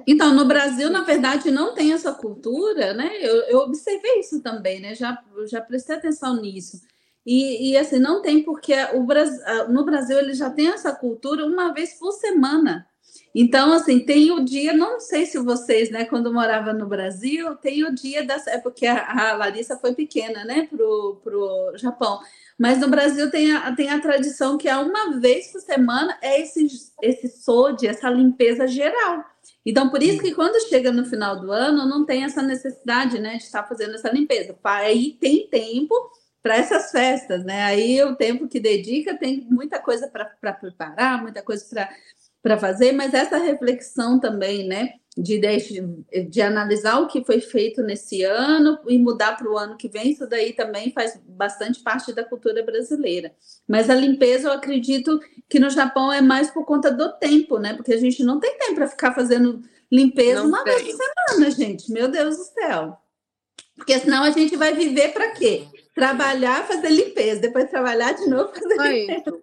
Então, 0.06 0.34
no 0.34 0.46
Brasil, 0.46 0.90
na 0.90 1.02
verdade, 1.02 1.52
não 1.52 1.74
tem 1.74 1.92
essa 1.92 2.14
cultura, 2.14 2.94
né? 2.94 3.12
Eu, 3.20 3.36
eu 3.48 3.60
observei 3.60 4.20
isso 4.20 4.42
também, 4.42 4.80
né? 4.80 4.96
Já, 4.96 5.22
já 5.50 5.60
prestei 5.60 5.98
atenção 5.98 6.42
nisso. 6.42 6.80
E, 7.26 7.72
e 7.72 7.78
assim, 7.78 8.00
não 8.00 8.22
tem 8.22 8.42
porque 8.42 8.74
o 8.94 9.04
Brasil, 9.04 9.44
no 9.68 9.84
Brasil 9.84 10.18
ele 10.18 10.34
já 10.34 10.50
tem 10.50 10.70
essa 10.70 10.96
cultura 10.96 11.46
uma 11.46 11.74
vez 11.74 12.00
por 12.00 12.14
semana. 12.14 12.88
Então, 13.34 13.72
assim, 13.74 14.00
tem 14.00 14.32
o 14.32 14.44
dia, 14.44 14.74
não 14.74 15.00
sei 15.00 15.26
se 15.26 15.38
vocês, 15.38 15.90
né, 15.90 16.06
quando 16.06 16.34
morava 16.34 16.74
no 16.74 16.88
Brasil, 16.88 17.56
tem 17.56 17.84
o 17.84 17.94
dia 17.94 18.26
das. 18.26 18.48
É 18.48 18.58
porque 18.58 18.86
a, 18.88 19.32
a 19.32 19.34
Larissa 19.36 19.78
foi 19.78 19.94
pequena, 19.94 20.44
né, 20.44 20.68
pro, 20.70 21.20
pro 21.24 21.74
Japão. 21.76 22.20
Mas 22.58 22.80
no 22.80 22.88
Brasil 22.88 23.30
tem 23.30 23.52
a, 23.52 23.76
tem 23.76 23.90
a 23.90 24.02
tradição 24.02 24.58
que 24.58 24.68
é 24.68 24.76
uma 24.76 25.20
vez 25.20 25.52
por 25.52 25.62
semana 25.62 26.18
é 26.22 26.42
esse, 26.42 26.68
esse 27.02 27.28
SOD, 27.28 27.88
essa 27.88 28.10
limpeza 28.10 28.68
geral. 28.68 29.24
Então, 29.66 29.90
por 29.90 30.02
isso 30.02 30.22
que 30.22 30.34
quando 30.34 30.60
chega 30.68 30.92
no 30.92 31.06
final 31.06 31.40
do 31.40 31.52
ano, 31.52 31.88
não 31.88 32.06
tem 32.06 32.24
essa 32.24 32.42
necessidade, 32.42 33.20
né, 33.20 33.38
de 33.38 33.44
estar 33.44 33.64
fazendo 33.64 33.96
essa 33.96 34.10
limpeza. 34.10 34.58
Aí 34.64 35.18
tem 35.20 35.48
tempo 35.48 35.94
para 36.42 36.56
essas 36.56 36.92
festas, 36.92 37.44
né? 37.44 37.64
Aí 37.64 38.02
o 38.04 38.16
tempo 38.16 38.48
que 38.48 38.60
dedica 38.60 39.18
tem 39.18 39.46
muita 39.50 39.80
coisa 39.80 40.08
para 40.08 40.54
preparar, 40.54 41.22
muita 41.22 41.42
coisa 41.42 41.66
para 41.70 41.90
fazer, 42.56 42.92
mas 42.92 43.16
essa 43.16 43.38
reflexão 43.38 44.20
também, 44.20 44.68
né? 44.68 44.94
De, 45.18 45.40
de, 45.40 46.26
de, 46.30 46.42
analisar 46.44 47.00
o 47.00 47.08
que 47.08 47.26
foi 47.26 47.42
feito 47.42 47.82
nesse 47.82 48.22
ano 48.22 48.78
e 48.88 49.00
mudar 49.00 49.36
para 49.36 49.52
o 49.52 49.58
ano 49.58 49.76
que 49.76 49.90
vem, 49.90 50.12
isso 50.12 50.28
daí 50.28 50.54
também 50.54 50.92
faz 50.92 51.20
bastante 51.28 51.80
parte 51.80 52.14
da 52.14 52.24
cultura 52.24 52.62
brasileira. 52.62 53.34
Mas 53.68 53.90
a 53.90 53.96
limpeza, 53.96 54.50
eu 54.50 54.54
acredito 54.54 55.20
que 55.50 55.60
no 55.60 55.72
Japão 55.72 56.14
é 56.14 56.22
mais 56.22 56.52
por 56.52 56.66
conta 56.66 56.92
do 56.92 57.12
tempo, 57.14 57.58
né? 57.58 57.74
Porque 57.74 57.94
a 57.94 58.00
gente 58.00 58.24
não 58.24 58.40
tem 58.40 58.60
tempo 58.60 58.76
para 58.76 58.88
ficar 58.88 59.16
fazendo 59.16 59.64
limpeza 59.92 60.42
não 60.42 60.50
uma 60.50 60.64
tem. 60.64 60.76
vez 60.76 60.96
por 60.96 61.04
semana, 61.04 61.52
gente. 61.52 61.92
Meu 61.92 62.08
Deus 62.10 62.38
do 62.38 62.44
céu. 62.44 62.98
Porque 63.76 63.98
senão 63.98 64.24
a 64.24 64.30
gente 64.30 64.56
vai 64.56 64.76
viver 64.76 65.14
para 65.14 65.32
quê? 65.32 65.66
trabalhar, 65.98 66.68
fazer 66.68 66.92
limpeza, 66.92 67.42
depois 67.42 67.72
trabalhar 67.72 68.12
de 68.12 68.30
novo, 68.30 68.54
fazer 68.54 68.78
limpeza. 68.78 69.42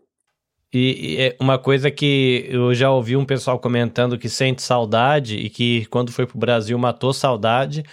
E, 0.75 1.15
e 1.15 1.21
é 1.21 1.37
uma 1.39 1.57
coisa 1.57 1.91
que 1.91 2.47
eu 2.49 2.75
já 2.75 2.91
ouvi 2.91 3.17
um 3.17 3.25
pessoal 3.25 3.59
comentando 3.59 4.19
que 4.19 4.29
sente 4.29 4.61
saudade 4.61 5.37
e 5.37 5.49
que 5.49 5.87
quando 5.87 6.11
foi 6.11 6.27
pro 6.27 6.37
Brasil 6.37 6.77
matou 6.77 7.13
saudade 7.13 7.85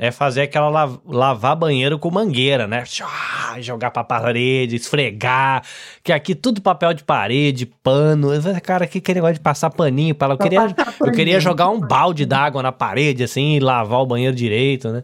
é 0.00 0.12
fazer 0.12 0.42
aquela 0.42 0.68
lav 0.68 0.98
lavar 1.04 1.56
banheiro 1.56 1.98
com 1.98 2.08
mangueira, 2.08 2.68
né? 2.68 2.84
Jogar 3.60 3.90
pra 3.90 4.04
parede, 4.04 4.76
esfregar. 4.76 5.64
Que 6.04 6.12
aqui 6.12 6.36
tudo 6.36 6.62
papel 6.62 6.94
de 6.94 7.02
parede, 7.02 7.66
pano. 7.66 8.28
Cara, 8.62 8.86
que, 8.86 9.00
que 9.00 9.14
negócio 9.14 9.34
de 9.34 9.40
passar 9.40 9.70
paninho 9.70 10.14
para 10.14 10.34
Eu 10.34 10.38
queria, 10.38 10.76
eu 11.00 11.12
queria 11.12 11.40
jogar 11.40 11.68
um 11.68 11.80
balde 11.80 12.24
d'água 12.24 12.62
na 12.62 12.70
parede, 12.70 13.24
assim, 13.24 13.56
e 13.56 13.60
lavar 13.60 14.00
o 14.00 14.06
banheiro 14.06 14.36
direito, 14.36 14.88
né? 14.92 15.02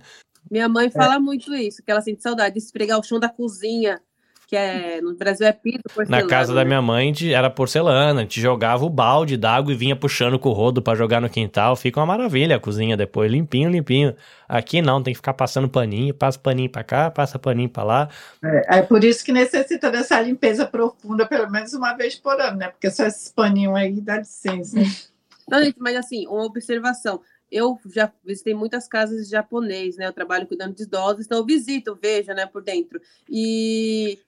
Minha 0.49 0.69
mãe 0.69 0.89
fala 0.89 1.17
é. 1.17 1.19
muito 1.19 1.53
isso, 1.55 1.83
que 1.83 1.91
ela 1.91 2.01
sente 2.01 2.23
saudade 2.23 2.55
de 2.55 2.61
esfregar 2.61 3.01
o 3.01 3.03
chão 3.03 3.19
da 3.19 3.29
cozinha, 3.29 4.01
que 4.47 4.57
é 4.57 5.01
no 5.01 5.15
Brasil 5.15 5.47
é 5.47 5.53
piso, 5.53 5.83
porcelana. 5.95 6.23
Na 6.23 6.29
casa 6.29 6.53
da 6.53 6.61
né? 6.61 6.67
minha 6.67 6.83
mãe 6.83 7.13
era 7.33 7.51
porcelana, 7.51 8.21
a 8.21 8.23
gente 8.23 8.41
jogava 8.41 8.85
o 8.85 8.91
balde 8.91 9.37
d'água 9.37 9.73
e 9.73 9.77
vinha 9.77 9.97
puxando 9.97 10.39
com 10.39 10.51
o 10.51 10.53
rodo 10.53 10.83
para 10.83 10.97
jogar 10.97 11.21
no 11.21 11.29
quintal. 11.29 11.77
Fica 11.77 12.01
uma 12.01 12.07
maravilha 12.07 12.57
a 12.57 12.61
cozinha 12.61 12.97
depois, 12.97 13.31
limpinho, 13.31 13.71
limpinho. 13.71 14.15
Aqui 14.49 14.83
não, 14.83 15.03
tem 15.03 15.13
que 15.13 15.19
ficar 15.19 15.35
passando 15.35 15.69
paninho, 15.69 16.13
passa 16.15 16.39
paninho 16.39 16.71
para 16.71 16.85
cá, 16.85 17.11
passa 17.11 17.39
paninho 17.39 17.69
para 17.69 17.85
lá. 17.85 18.09
É, 18.43 18.79
é, 18.79 18.83
por 18.83 19.03
isso 19.03 19.25
que 19.25 19.33
necessita 19.33 19.91
dessa 19.91 20.21
limpeza 20.21 20.67
profunda 20.67 21.27
pelo 21.27 21.51
menos 21.51 21.73
uma 21.73 21.95
vez 21.95 22.15
por 22.15 22.41
ano, 22.41 22.59
né? 22.59 22.69
Porque 22.69 22.91
só 22.91 23.07
esses 23.07 23.31
paninhos 23.31 23.75
aí 23.75 24.01
dá 24.01 24.19
licença. 24.19 24.77
Não, 25.49 25.59
mas 25.79 25.97
assim, 25.97 26.27
uma 26.27 26.45
observação 26.45 27.21
eu 27.55 27.79
já 27.95 28.13
visitei 28.25 28.53
muitas 28.53 28.89
casas 28.89 29.27
de 29.27 29.31
japonês, 29.31 29.97
né? 29.97 30.07
Eu 30.09 30.13
trabalho 30.13 30.47
cuidando 30.47 30.75
de 30.75 30.83
idosos, 30.83 31.25
então 31.25 31.39
eu 31.39 31.47
visito, 31.47 31.97
vejo, 32.01 32.33
né, 32.33 32.47
por 32.47 32.63
dentro. 32.63 33.01
E 33.31 34.19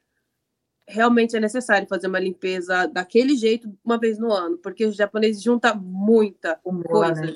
realmente 0.86 1.36
é 1.36 1.40
necessário 1.40 1.88
fazer 1.88 2.06
uma 2.06 2.20
limpeza 2.20 2.86
daquele 2.86 3.36
jeito 3.36 3.72
uma 3.84 3.98
vez 3.98 4.18
no 4.18 4.32
ano, 4.32 4.58
porque 4.58 4.86
os 4.86 4.96
japoneses 4.96 5.42
juntam 5.42 5.76
muita 5.76 6.56
coisa. 6.56 7.20
Né? 7.22 7.34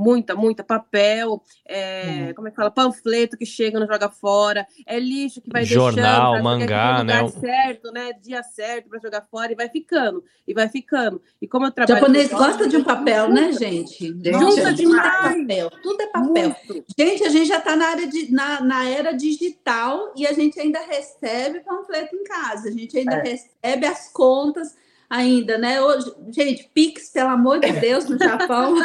Muita, 0.00 0.34
muita 0.34 0.64
papel, 0.64 1.42
é, 1.66 2.26
uhum. 2.28 2.34
como 2.34 2.48
é 2.48 2.50
que 2.50 2.56
fala, 2.56 2.70
panfleto 2.70 3.36
que 3.36 3.44
chega 3.44 3.78
não 3.78 3.86
joga 3.86 4.08
fora, 4.08 4.66
é 4.86 4.98
lixo 4.98 5.42
que 5.42 5.50
vai 5.50 5.64
jornal, 5.64 6.32
deixando, 6.32 6.44
mangá, 6.44 7.04
né? 7.04 7.28
certo, 7.28 7.92
né, 7.92 8.12
dia 8.14 8.42
certo 8.42 8.88
para 8.88 8.98
jogar 8.98 9.22
fora 9.30 9.52
e 9.52 9.54
vai 9.54 9.68
ficando 9.68 10.24
e 10.48 10.54
vai 10.54 10.68
ficando. 10.68 11.20
E 11.40 11.46
como 11.46 11.66
eu 11.66 11.70
trabalho, 11.70 12.00
japonês 12.00 12.30
gosta 12.30 12.66
de 12.66 12.78
um 12.78 12.84
papel, 12.84 13.28
né, 13.28 13.52
gente? 13.52 14.06
Junta 14.32 14.72
demais. 14.72 15.38
Papel, 15.40 15.70
tudo 15.82 16.00
é 16.00 16.06
papel. 16.06 16.56
Muito. 16.68 16.84
Gente, 16.98 17.24
a 17.24 17.28
gente 17.28 17.46
já 17.46 17.58
está 17.58 17.76
na 17.76 17.88
área 17.88 18.06
de 18.06 18.32
na, 18.32 18.60
na 18.62 18.88
era 18.88 19.12
digital 19.12 20.12
e 20.16 20.26
a 20.26 20.32
gente 20.32 20.58
ainda 20.58 20.80
recebe 20.80 21.60
panfleto 21.60 22.16
em 22.16 22.24
casa, 22.24 22.68
a 22.68 22.72
gente 22.72 22.96
ainda 22.96 23.16
é. 23.16 23.22
recebe 23.22 23.86
as 23.86 24.10
contas 24.12 24.74
ainda, 25.10 25.58
né? 25.58 25.82
Hoje, 25.82 26.14
gente, 26.30 26.70
Pix, 26.72 27.10
pelo 27.10 27.30
amor 27.30 27.58
de 27.58 27.72
Deus, 27.72 28.08
no 28.08 28.16
Japão. 28.16 28.74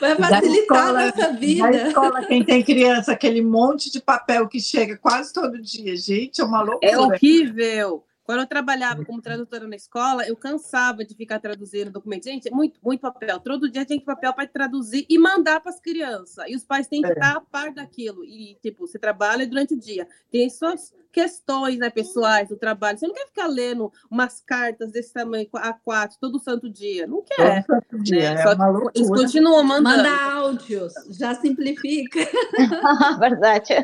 Vai 0.00 0.14
facilitar 0.16 0.88
a 0.88 0.92
nossa 0.92 1.32
vida. 1.32 1.70
Na 1.70 1.72
escola, 1.72 2.24
quem 2.26 2.44
tem 2.44 2.62
criança, 2.62 3.12
aquele 3.12 3.42
monte 3.42 3.90
de 3.90 4.00
papel 4.00 4.48
que 4.48 4.60
chega 4.60 4.96
quase 4.96 5.32
todo 5.32 5.60
dia, 5.60 5.96
gente, 5.96 6.40
é 6.40 6.44
uma 6.44 6.62
loucura. 6.62 6.92
É 6.92 6.98
horrível. 6.98 8.04
Quando 8.24 8.40
eu 8.40 8.46
trabalhava 8.46 9.04
como 9.04 9.20
tradutora 9.20 9.68
na 9.68 9.76
escola, 9.76 10.26
eu 10.26 10.34
cansava 10.34 11.04
de 11.04 11.14
ficar 11.14 11.38
traduzindo 11.38 11.90
documentos. 11.90 12.26
Gente, 12.26 12.50
muito, 12.50 12.80
muito 12.82 13.00
papel. 13.00 13.38
Todo 13.38 13.70
dia 13.70 13.84
tem 13.84 13.98
que 13.98 14.06
papel 14.06 14.32
para 14.32 14.48
traduzir 14.48 15.04
e 15.10 15.18
mandar 15.18 15.60
para 15.60 15.70
as 15.70 15.78
crianças. 15.78 16.42
E 16.48 16.56
os 16.56 16.64
pais 16.64 16.86
têm 16.86 17.02
que 17.02 17.08
é. 17.08 17.12
estar 17.12 17.36
a 17.36 17.40
par 17.40 17.72
daquilo. 17.72 18.24
E, 18.24 18.56
tipo, 18.62 18.86
você 18.86 18.98
trabalha 18.98 19.46
durante 19.46 19.74
o 19.74 19.78
dia. 19.78 20.08
Tem 20.30 20.48
suas 20.48 20.94
questões 21.14 21.78
né, 21.78 21.88
pessoais 21.90 22.48
do 22.48 22.56
trabalho. 22.56 22.98
Você 22.98 23.06
não 23.06 23.14
quer 23.14 23.26
ficar 23.26 23.46
lendo 23.46 23.92
umas 24.10 24.40
cartas 24.40 24.90
desse 24.90 25.12
tamanho, 25.12 25.46
A4, 25.46 26.14
todo 26.20 26.40
santo 26.40 26.68
dia. 26.68 27.06
Não 27.06 27.22
quer. 27.22 27.64
Todo 27.64 27.78
né? 27.92 27.98
dia. 28.02 28.30
É 28.30 28.42
Só 28.42 28.56
que 28.56 28.98
eles 28.98 29.08
continuam 29.08 29.62
mandando. 29.62 29.98
Manda 29.98 30.32
áudios, 30.32 30.92
já 31.10 31.34
simplifica. 31.34 32.20
Verdade. 33.20 33.74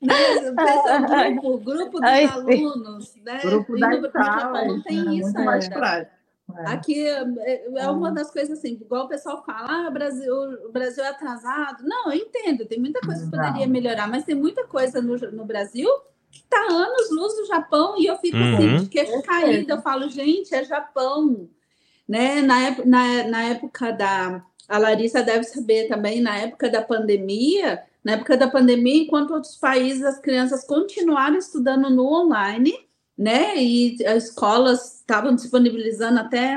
Né? 0.00 1.38
O 1.42 1.58
grupo 1.58 2.00
dos 2.00 2.08
Ai, 2.08 2.24
alunos, 2.24 3.14
né? 3.16 3.40
Grupo 3.42 3.69
da 3.78 3.94
escola, 3.94 4.64
não 4.64 4.82
tem 4.82 5.08
é, 5.08 5.14
isso 5.20 5.34
mais 5.34 5.68
prático. 5.68 6.20
É. 6.58 6.66
Aqui 6.72 7.06
é, 7.06 7.64
é 7.76 7.90
uma 7.90 8.10
das 8.10 8.30
coisas 8.30 8.58
assim, 8.58 8.72
igual 8.72 9.04
o 9.04 9.08
pessoal 9.08 9.44
fala, 9.44 9.86
ah, 9.86 9.90
Brasil, 9.90 10.34
o 10.66 10.72
Brasil 10.72 11.04
é 11.04 11.08
atrasado. 11.08 11.84
Não, 11.84 12.12
eu 12.12 12.18
entendo, 12.18 12.66
tem 12.66 12.78
muita 12.78 13.00
coisa 13.00 13.24
que 13.24 13.30
poderia 13.30 13.66
melhorar, 13.66 14.08
mas 14.08 14.24
tem 14.24 14.34
muita 14.34 14.66
coisa 14.66 15.00
no, 15.00 15.16
no 15.16 15.44
Brasil 15.44 15.88
que 16.30 16.40
está 16.40 16.60
anos 16.70 17.10
luz 17.10 17.34
do 17.34 17.46
Japão 17.46 17.96
e 17.98 18.06
eu 18.06 18.16
fico 18.18 18.36
uhum. 18.36 18.54
assim, 18.54 18.76
de 18.78 18.88
queixo 18.88 19.22
caído. 19.22 19.72
Eu 19.72 19.82
falo, 19.82 20.08
gente, 20.08 20.54
é 20.54 20.64
Japão. 20.64 21.48
Né? 22.08 22.40
Na, 22.42 22.84
na, 22.84 23.24
na 23.28 23.42
época 23.44 23.92
da. 23.92 24.44
A 24.68 24.78
Larissa 24.78 25.20
deve 25.20 25.42
saber 25.42 25.88
também, 25.88 26.20
na 26.20 26.36
época 26.36 26.70
da 26.70 26.80
pandemia, 26.80 27.82
na 28.04 28.12
época 28.12 28.36
da 28.36 28.48
pandemia, 28.48 29.02
enquanto 29.02 29.32
outros 29.32 29.56
países 29.56 30.04
as 30.04 30.20
crianças 30.20 30.64
continuaram 30.64 31.36
estudando 31.36 31.90
no 31.90 32.06
online, 32.06 32.72
né? 33.20 33.54
E 33.62 33.98
as 34.06 34.28
escolas 34.28 34.96
estavam 34.96 35.34
disponibilizando 35.34 36.20
até 36.20 36.56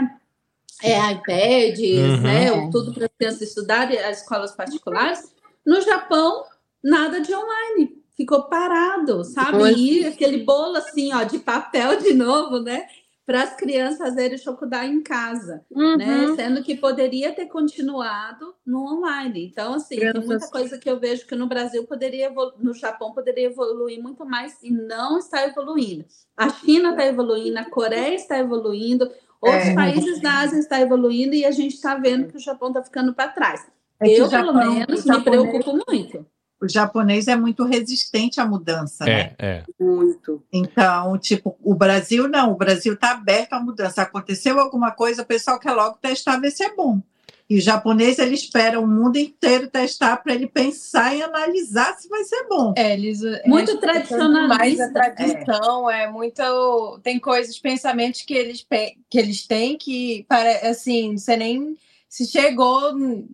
é, 0.82 1.12
iPads, 1.12 2.00
uhum. 2.00 2.22
né? 2.22 2.70
Tudo 2.72 2.94
para 2.94 3.06
as 3.06 3.12
crianças 3.18 3.42
estudarem, 3.42 4.00
as 4.00 4.22
escolas 4.22 4.56
particulares. 4.56 5.34
No 5.66 5.82
Japão, 5.82 6.46
nada 6.82 7.20
de 7.20 7.36
online. 7.36 8.02
Ficou 8.16 8.44
parado, 8.44 9.26
sabe? 9.26 9.74
E 9.74 10.06
aquele 10.06 10.46
bolo 10.46 10.78
assim, 10.78 11.14
ó, 11.14 11.24
de 11.24 11.40
papel 11.40 12.00
de 12.00 12.14
novo, 12.14 12.60
né? 12.60 12.86
Para 13.26 13.44
as 13.44 13.56
crianças 13.56 13.98
fazerem 14.00 14.38
Shokudai 14.38 14.88
em 14.90 15.02
casa, 15.02 15.64
Uhum. 15.72 15.96
né? 15.98 16.34
Sendo 16.36 16.62
que 16.62 16.76
poderia 16.76 17.32
ter 17.34 17.46
continuado 17.46 18.54
no 18.66 18.84
online. 18.98 19.46
Então, 19.48 19.76
assim, 19.76 19.96
tem 19.96 20.06
muita 20.14 20.22
Crianças- 20.22 20.50
coisa 20.50 20.78
que 20.78 20.90
eu 20.90 21.00
vejo 21.00 21.26
que 21.26 21.36
no 21.36 21.48
Brasil 21.48 21.86
poderia, 21.86 22.26
evolu- 22.28 22.54
no 22.60 22.74
Japão 22.74 23.14
poderia 23.14 23.46
evoluir 23.48 24.02
muito 24.02 24.26
mais 24.26 24.62
e 24.62 24.70
não 24.72 25.18
está 25.18 25.46
evoluindo. 25.48 26.06
A 26.36 26.50
China 26.50 26.90
está 26.92 27.06
evoluindo, 27.06 27.58
a 27.60 27.70
Coreia 27.70 28.16
está 28.16 28.38
evoluindo, 28.40 29.10
outros 29.42 29.68
É. 29.70 29.76
países 29.76 30.22
da 30.22 30.40
Ásia 30.40 30.60
estão 30.60 30.78
evoluindo 30.80 31.34
e 31.34 31.46
a 31.46 31.52
gente 31.52 31.76
está 31.76 31.96
vendo 31.96 32.28
que 32.28 32.38
o 32.38 32.42
Japão 32.42 32.70
está 32.70 32.84
ficando 32.84 33.14
para 33.14 33.30
trás. 33.30 33.66
É 34.02 34.08
eu, 34.20 34.30
Japão- 34.30 34.54
pelo 34.54 34.70
menos, 34.70 35.06
me 35.06 35.14
japonês- 35.16 35.24
preocupo 35.50 35.80
muito. 35.88 36.26
O 36.64 36.70
japonês 36.70 37.28
é 37.28 37.36
muito 37.36 37.66
resistente 37.66 38.40
à 38.40 38.46
mudança, 38.46 39.04
né? 39.04 39.34
É, 39.38 39.46
é. 39.46 39.64
Muito. 39.78 40.42
Então, 40.52 41.18
tipo, 41.18 41.58
o 41.62 41.76
Brasil 41.76 42.28
não, 42.30 42.54
o 42.54 42.56
Brasil 42.56 42.94
está 42.94 43.12
aberto 43.12 43.54
à 43.54 43.60
mudança. 43.60 44.02
Aconteceu 44.02 44.58
alguma 44.60 44.92
coisa, 44.92 45.24
o 45.24 45.26
pessoal 45.26 45.60
quer 45.60 45.74
logo 45.74 45.98
testar, 46.02 46.40
ver 46.40 46.52
se 46.52 46.64
é 46.64 46.74
bom. 46.74 47.02
E 47.50 47.58
o 47.58 47.62
japonês, 47.62 48.18
ele 48.18 48.34
espera 48.34 48.80
o 48.80 48.88
mundo 48.88 49.18
inteiro 49.18 49.68
testar 49.68 50.18
para 50.18 50.34
ele 50.34 50.48
pensar 50.48 51.14
e 51.14 51.22
analisar 51.22 51.94
se 51.98 52.08
vai 52.08 52.24
ser 52.24 52.48
bom. 52.48 52.74
É, 52.78 52.94
eles 52.94 53.22
é, 53.22 53.44
Muito 53.46 53.78
tradicionalista. 53.78 54.58
Mais 54.58 54.80
a 54.80 54.90
tradição, 54.90 55.92
é. 55.92 56.10
muito. 56.10 57.00
Tem 57.04 57.20
coisas, 57.20 57.60
pensamentos 57.60 58.22
que 58.22 58.34
eles, 58.34 58.66
que 59.10 59.20
eles 59.20 59.46
têm 59.46 59.78
que, 59.78 60.26
para, 60.30 60.70
assim, 60.70 61.18
você 61.18 61.36
nem 61.36 61.78
se 62.14 62.28
chegou 62.28 62.94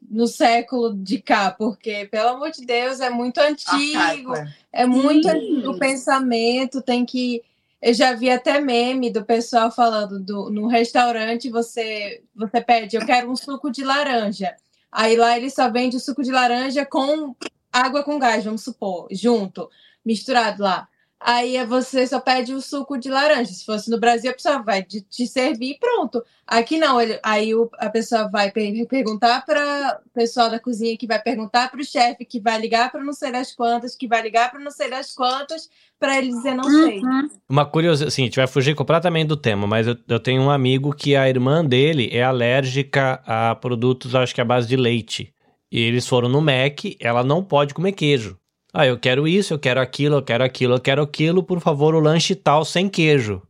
no 0.10 0.26
século 0.26 0.96
de 0.96 1.22
cá, 1.22 1.52
porque, 1.52 2.06
pelo 2.06 2.30
amor 2.30 2.50
de 2.50 2.66
Deus, 2.66 3.02
é 3.02 3.10
muito 3.10 3.38
antigo. 3.40 3.98
Arcaico, 3.98 4.34
é. 4.34 4.56
É 4.72 4.86
muito 4.86 5.28
Sim. 5.28 5.36
antigo 5.36 5.72
o 5.72 5.78
pensamento, 5.78 6.82
tem 6.82 7.06
que. 7.06 7.44
Eu 7.82 7.94
já 7.94 8.14
vi 8.14 8.30
até 8.30 8.62
meme 8.62 9.12
do 9.12 9.26
pessoal 9.26 9.70
falando 9.70 10.18
do, 10.18 10.50
no 10.50 10.68
restaurante, 10.68 11.50
você, 11.50 12.24
você 12.34 12.62
pede, 12.62 12.96
eu 12.96 13.06
quero 13.06 13.30
um 13.30 13.36
suco 13.36 13.70
de 13.70 13.84
laranja. 13.84 14.56
Aí 14.90 15.18
lá 15.18 15.36
ele 15.36 15.50
só 15.50 15.70
vende 15.70 15.98
o 15.98 16.00
suco 16.00 16.24
de 16.24 16.32
laranja 16.32 16.86
com 16.86 17.36
água 17.74 18.02
com 18.02 18.18
gás, 18.18 18.46
vamos 18.46 18.64
supor, 18.64 19.10
junto, 19.12 19.70
misturado 20.06 20.64
lá. 20.64 20.88
Aí 21.22 21.64
você 21.66 22.08
só 22.08 22.20
pede 22.22 22.54
o 22.54 22.62
suco 22.62 22.98
de 22.98 23.10
laranja. 23.10 23.52
Se 23.52 23.66
fosse 23.66 23.92
no 23.92 24.00
Brasil, 24.00 24.32
a 24.32 24.34
pessoa 24.34 24.64
vai 24.64 24.84
te 24.84 25.28
servir 25.28 25.72
e 25.72 25.78
pronto. 25.78 26.24
Aqui 26.48 26.78
não, 26.80 26.98
aí 27.22 27.52
a 27.78 27.90
pessoa 27.90 28.30
vai 28.30 28.50
per- 28.52 28.88
perguntar 28.88 29.46
para 29.46 30.00
o 30.06 30.10
pessoal 30.12 30.50
da 30.50 30.60
cozinha, 30.60 30.98
que 30.98 31.06
vai 31.06 31.22
perguntar 31.22 31.70
para 31.70 31.82
o 31.82 31.84
chefe, 31.84 32.24
que 32.24 32.40
vai 32.40 32.58
ligar 32.60 32.90
para 32.90 33.04
não 33.04 33.12
sei 33.12 33.32
das 33.34 33.54
quantas, 33.54 33.96
que 33.96 34.08
vai 34.08 34.22
ligar 34.22 34.50
para 34.50 34.62
não 34.62 34.72
sei 34.72 34.90
das 34.90 35.14
quantas, 35.14 35.70
para 36.00 36.18
ele 36.18 36.30
dizer 36.30 36.56
não 36.56 36.64
sei. 36.64 37.00
Uhum. 37.00 37.28
Uma 37.50 37.66
curiosidade, 37.66 38.08
assim, 38.14 38.22
a 38.22 38.26
gente 38.26 38.38
vai 38.38 38.48
fugir 38.48 38.74
completamente 38.74 39.28
do 39.28 39.38
tema, 39.38 39.68
mas 39.68 39.88
eu, 39.88 39.98
eu 40.08 40.20
tenho 40.22 40.42
um 40.42 40.50
amigo 40.50 40.96
que 40.96 41.18
a 41.18 41.28
irmã 41.28 41.64
dele 41.66 42.10
é 42.14 42.24
alérgica 42.24 43.22
a 43.26 43.54
produtos, 43.56 44.16
acho 44.16 44.34
que 44.34 44.42
à 44.42 44.46
base 44.46 44.68
de 44.68 44.78
leite. 44.78 45.34
E 45.72 45.82
eles 45.82 46.08
foram 46.08 46.30
no 46.30 46.42
Mac, 46.42 46.80
ela 47.00 47.24
não 47.24 47.44
pode 47.44 47.74
comer 47.74 47.92
queijo. 47.92 48.38
Ah, 48.74 48.86
eu 48.86 49.00
quero 49.00 49.28
isso, 49.28 49.54
eu 49.54 49.60
quero 49.60 49.80
aquilo, 49.82 50.18
eu 50.18 50.22
quero 50.24 50.44
aquilo, 50.44 50.76
eu 50.76 50.80
quero 50.80 51.02
aquilo, 51.02 51.44
por 51.44 51.60
favor, 51.60 51.96
o 51.96 52.00
lanche 52.00 52.36
tal 52.36 52.64
sem 52.64 52.88
queijo. 52.88 53.42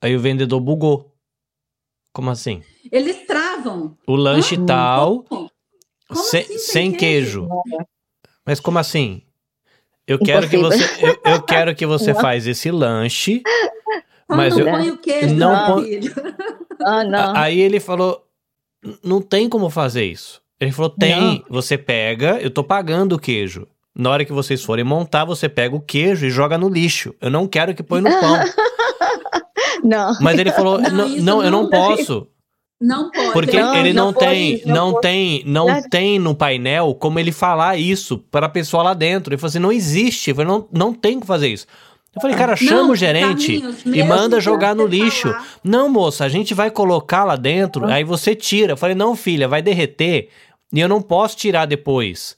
Aí 0.00 0.14
o 0.14 0.20
vendedor 0.20 0.60
bugou. 0.60 1.14
Como 2.12 2.30
assim? 2.30 2.62
Eles 2.90 3.26
travam. 3.26 3.96
O 4.06 4.14
lanche 4.14 4.56
Hã? 4.56 4.66
tal 4.66 5.22
Como? 5.24 5.50
sem, 6.12 6.40
assim, 6.42 6.58
sem 6.58 6.58
sem 6.58 6.92
queijo? 6.92 7.48
Mas 8.44 8.60
como 8.60 8.78
assim? 8.78 9.22
Eu 10.06 10.16
Impossível. 10.16 10.40
quero 10.40 10.48
que 10.50 10.56
você, 10.58 11.06
eu, 11.06 11.32
eu 11.32 11.42
quero 11.42 11.74
que 11.74 11.86
você 11.86 12.14
faz 12.14 12.46
esse 12.46 12.70
lanche, 12.70 13.42
Só 14.30 14.36
mas 14.36 14.54
não 14.56 14.60
eu, 14.60 14.70
põe 14.70 14.90
o 14.90 14.98
queijo, 14.98 15.34
não 15.34 15.66
põe-. 15.66 16.00
Ah, 16.82 17.04
não. 17.04 17.18
A- 17.18 17.42
Aí 17.42 17.58
ele 17.60 17.80
falou: 17.80 18.26
"N- 18.82 18.98
não 19.02 19.20
tem 19.20 19.48
como 19.48 19.68
fazer 19.70 20.04
isso. 20.04 20.42
Ele 20.60 20.72
falou: 20.72 20.90
tem. 20.90 21.44
Você 21.48 21.76
pega, 21.76 22.38
eu 22.40 22.50
tô 22.50 22.62
pagando 22.64 23.14
o 23.16 23.18
queijo. 23.18 23.66
Na 23.98 24.10
hora 24.10 24.24
que 24.24 24.32
vocês 24.32 24.62
forem 24.62 24.84
montar, 24.84 25.24
você 25.24 25.48
pega 25.48 25.74
o 25.74 25.80
queijo 25.80 26.24
e 26.24 26.30
joga 26.30 26.56
no 26.56 26.68
lixo. 26.68 27.12
Eu 27.20 27.30
não 27.30 27.48
quero 27.48 27.74
que 27.74 27.82
põe 27.82 28.00
no 28.00 28.08
pão. 28.08 28.38
Não. 29.82 30.16
Mas 30.20 30.38
ele 30.38 30.50
falou: 30.52 30.78
Não, 30.80 31.08
não, 31.08 31.42
eu 31.42 31.50
não 31.50 31.62
não 31.62 31.70
posso. 31.70 32.26
Não 32.80 33.10
pode. 33.10 33.32
Porque 33.32 33.60
Não, 33.60 33.76
ele 33.76 33.92
não 33.92 34.06
não, 34.06 34.12
foi, 34.12 34.22
tem, 34.26 34.62
não 34.66 34.92
não 34.92 35.00
tem, 35.00 35.42
não 35.44 35.82
tem 35.88 36.18
no 36.18 36.34
painel 36.34 36.94
como 36.94 37.18
ele 37.18 37.32
falar 37.32 37.76
isso 37.76 38.18
para 38.18 38.46
a 38.46 38.48
pessoa 38.48 38.82
lá 38.82 38.94
dentro. 38.94 39.32
Ele 39.32 39.38
falou 39.40 39.48
assim: 39.48 39.58
não 39.58 39.72
existe. 39.72 40.30
Eu 40.30 40.36
falei, 40.36 40.50
não, 40.50 40.68
não 40.72 40.92
tem 40.92 41.18
que 41.20 41.26
fazer 41.26 41.48
isso. 41.48 41.66
Eu 42.14 42.20
falei, 42.22 42.36
cara, 42.36 42.56
chama 42.56 42.82
Não, 42.82 42.90
o 42.90 42.96
gerente 42.96 43.60
Carlinhos, 43.60 43.82
e 43.84 44.02
manda 44.02 44.40
jogar 44.40 44.74
no 44.74 44.86
lixo. 44.86 45.28
falar- 45.28 45.46
Não, 45.62 45.88
moça, 45.88 46.24
a 46.24 46.28
gente 46.28 46.54
vai 46.54 46.70
colocar 46.70 47.22
lá 47.24 47.36
dentro, 47.36 47.84
aí 47.86 48.02
você 48.02 48.34
tira. 48.34 48.72
Eu 48.72 48.76
falei, 48.76 48.94
não, 48.96 49.14
filha, 49.14 49.46
vai 49.46 49.60
derreter 49.62 50.28
e 50.72 50.80
eu 50.80 50.88
não 50.88 51.00
posso 51.02 51.36
tirar 51.36 51.66
depois. 51.66 52.36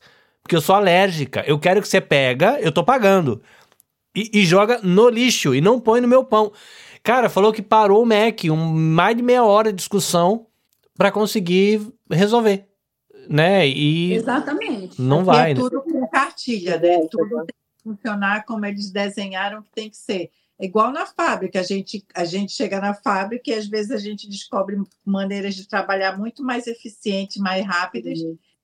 Porque 0.51 0.57
eu 0.57 0.61
sou 0.61 0.75
alérgica. 0.75 1.45
Eu 1.47 1.61
quero 1.61 1.81
que 1.81 1.87
você 1.87 2.01
pega, 2.01 2.59
eu 2.61 2.73
tô 2.73 2.83
pagando. 2.83 3.41
E, 4.13 4.41
e 4.41 4.45
joga 4.45 4.81
no 4.83 5.09
lixo 5.09 5.55
e 5.55 5.61
não 5.61 5.79
põe 5.79 6.01
no 6.01 6.09
meu 6.09 6.25
pão. 6.25 6.51
Cara, 7.05 7.29
falou 7.29 7.53
que 7.53 7.63
parou 7.63 8.03
o 8.03 8.05
Mac, 8.05 8.43
um, 8.47 8.57
mais 8.57 9.17
de 9.17 9.23
meia 9.23 9.45
hora 9.45 9.71
de 9.71 9.77
discussão 9.77 10.49
pra 10.99 11.13
conseguir 11.13 11.89
resolver. 12.11 12.67
Né? 13.29 13.69
E 13.69 14.15
Exatamente. 14.15 15.01
não 15.01 15.25
vai, 15.25 15.53
é 15.53 15.55
né? 15.55 15.61
tudo 15.61 15.83
com 15.83 16.05
cartilha, 16.09 16.81
né? 16.81 16.99
Tudo 17.09 17.29
tem 17.29 17.47
que 17.47 17.83
funcionar 17.85 18.45
como 18.45 18.67
eles 18.67 18.91
desenharam 18.91 19.63
que 19.63 19.71
tem 19.73 19.89
que 19.89 19.97
ser. 19.97 20.33
É 20.59 20.65
igual 20.65 20.91
na 20.91 21.07
fábrica, 21.07 21.61
a 21.61 21.63
gente, 21.63 22.05
a 22.13 22.25
gente 22.25 22.51
chega 22.51 22.81
na 22.81 22.93
fábrica 22.93 23.53
e 23.53 23.55
às 23.55 23.69
vezes 23.69 23.93
a 23.93 23.99
gente 23.99 24.29
descobre 24.29 24.77
maneiras 25.05 25.55
de 25.55 25.69
trabalhar 25.69 26.19
muito 26.19 26.43
mais 26.43 26.67
eficientes, 26.67 27.37
mais 27.37 27.65
rápidas, 27.65 28.19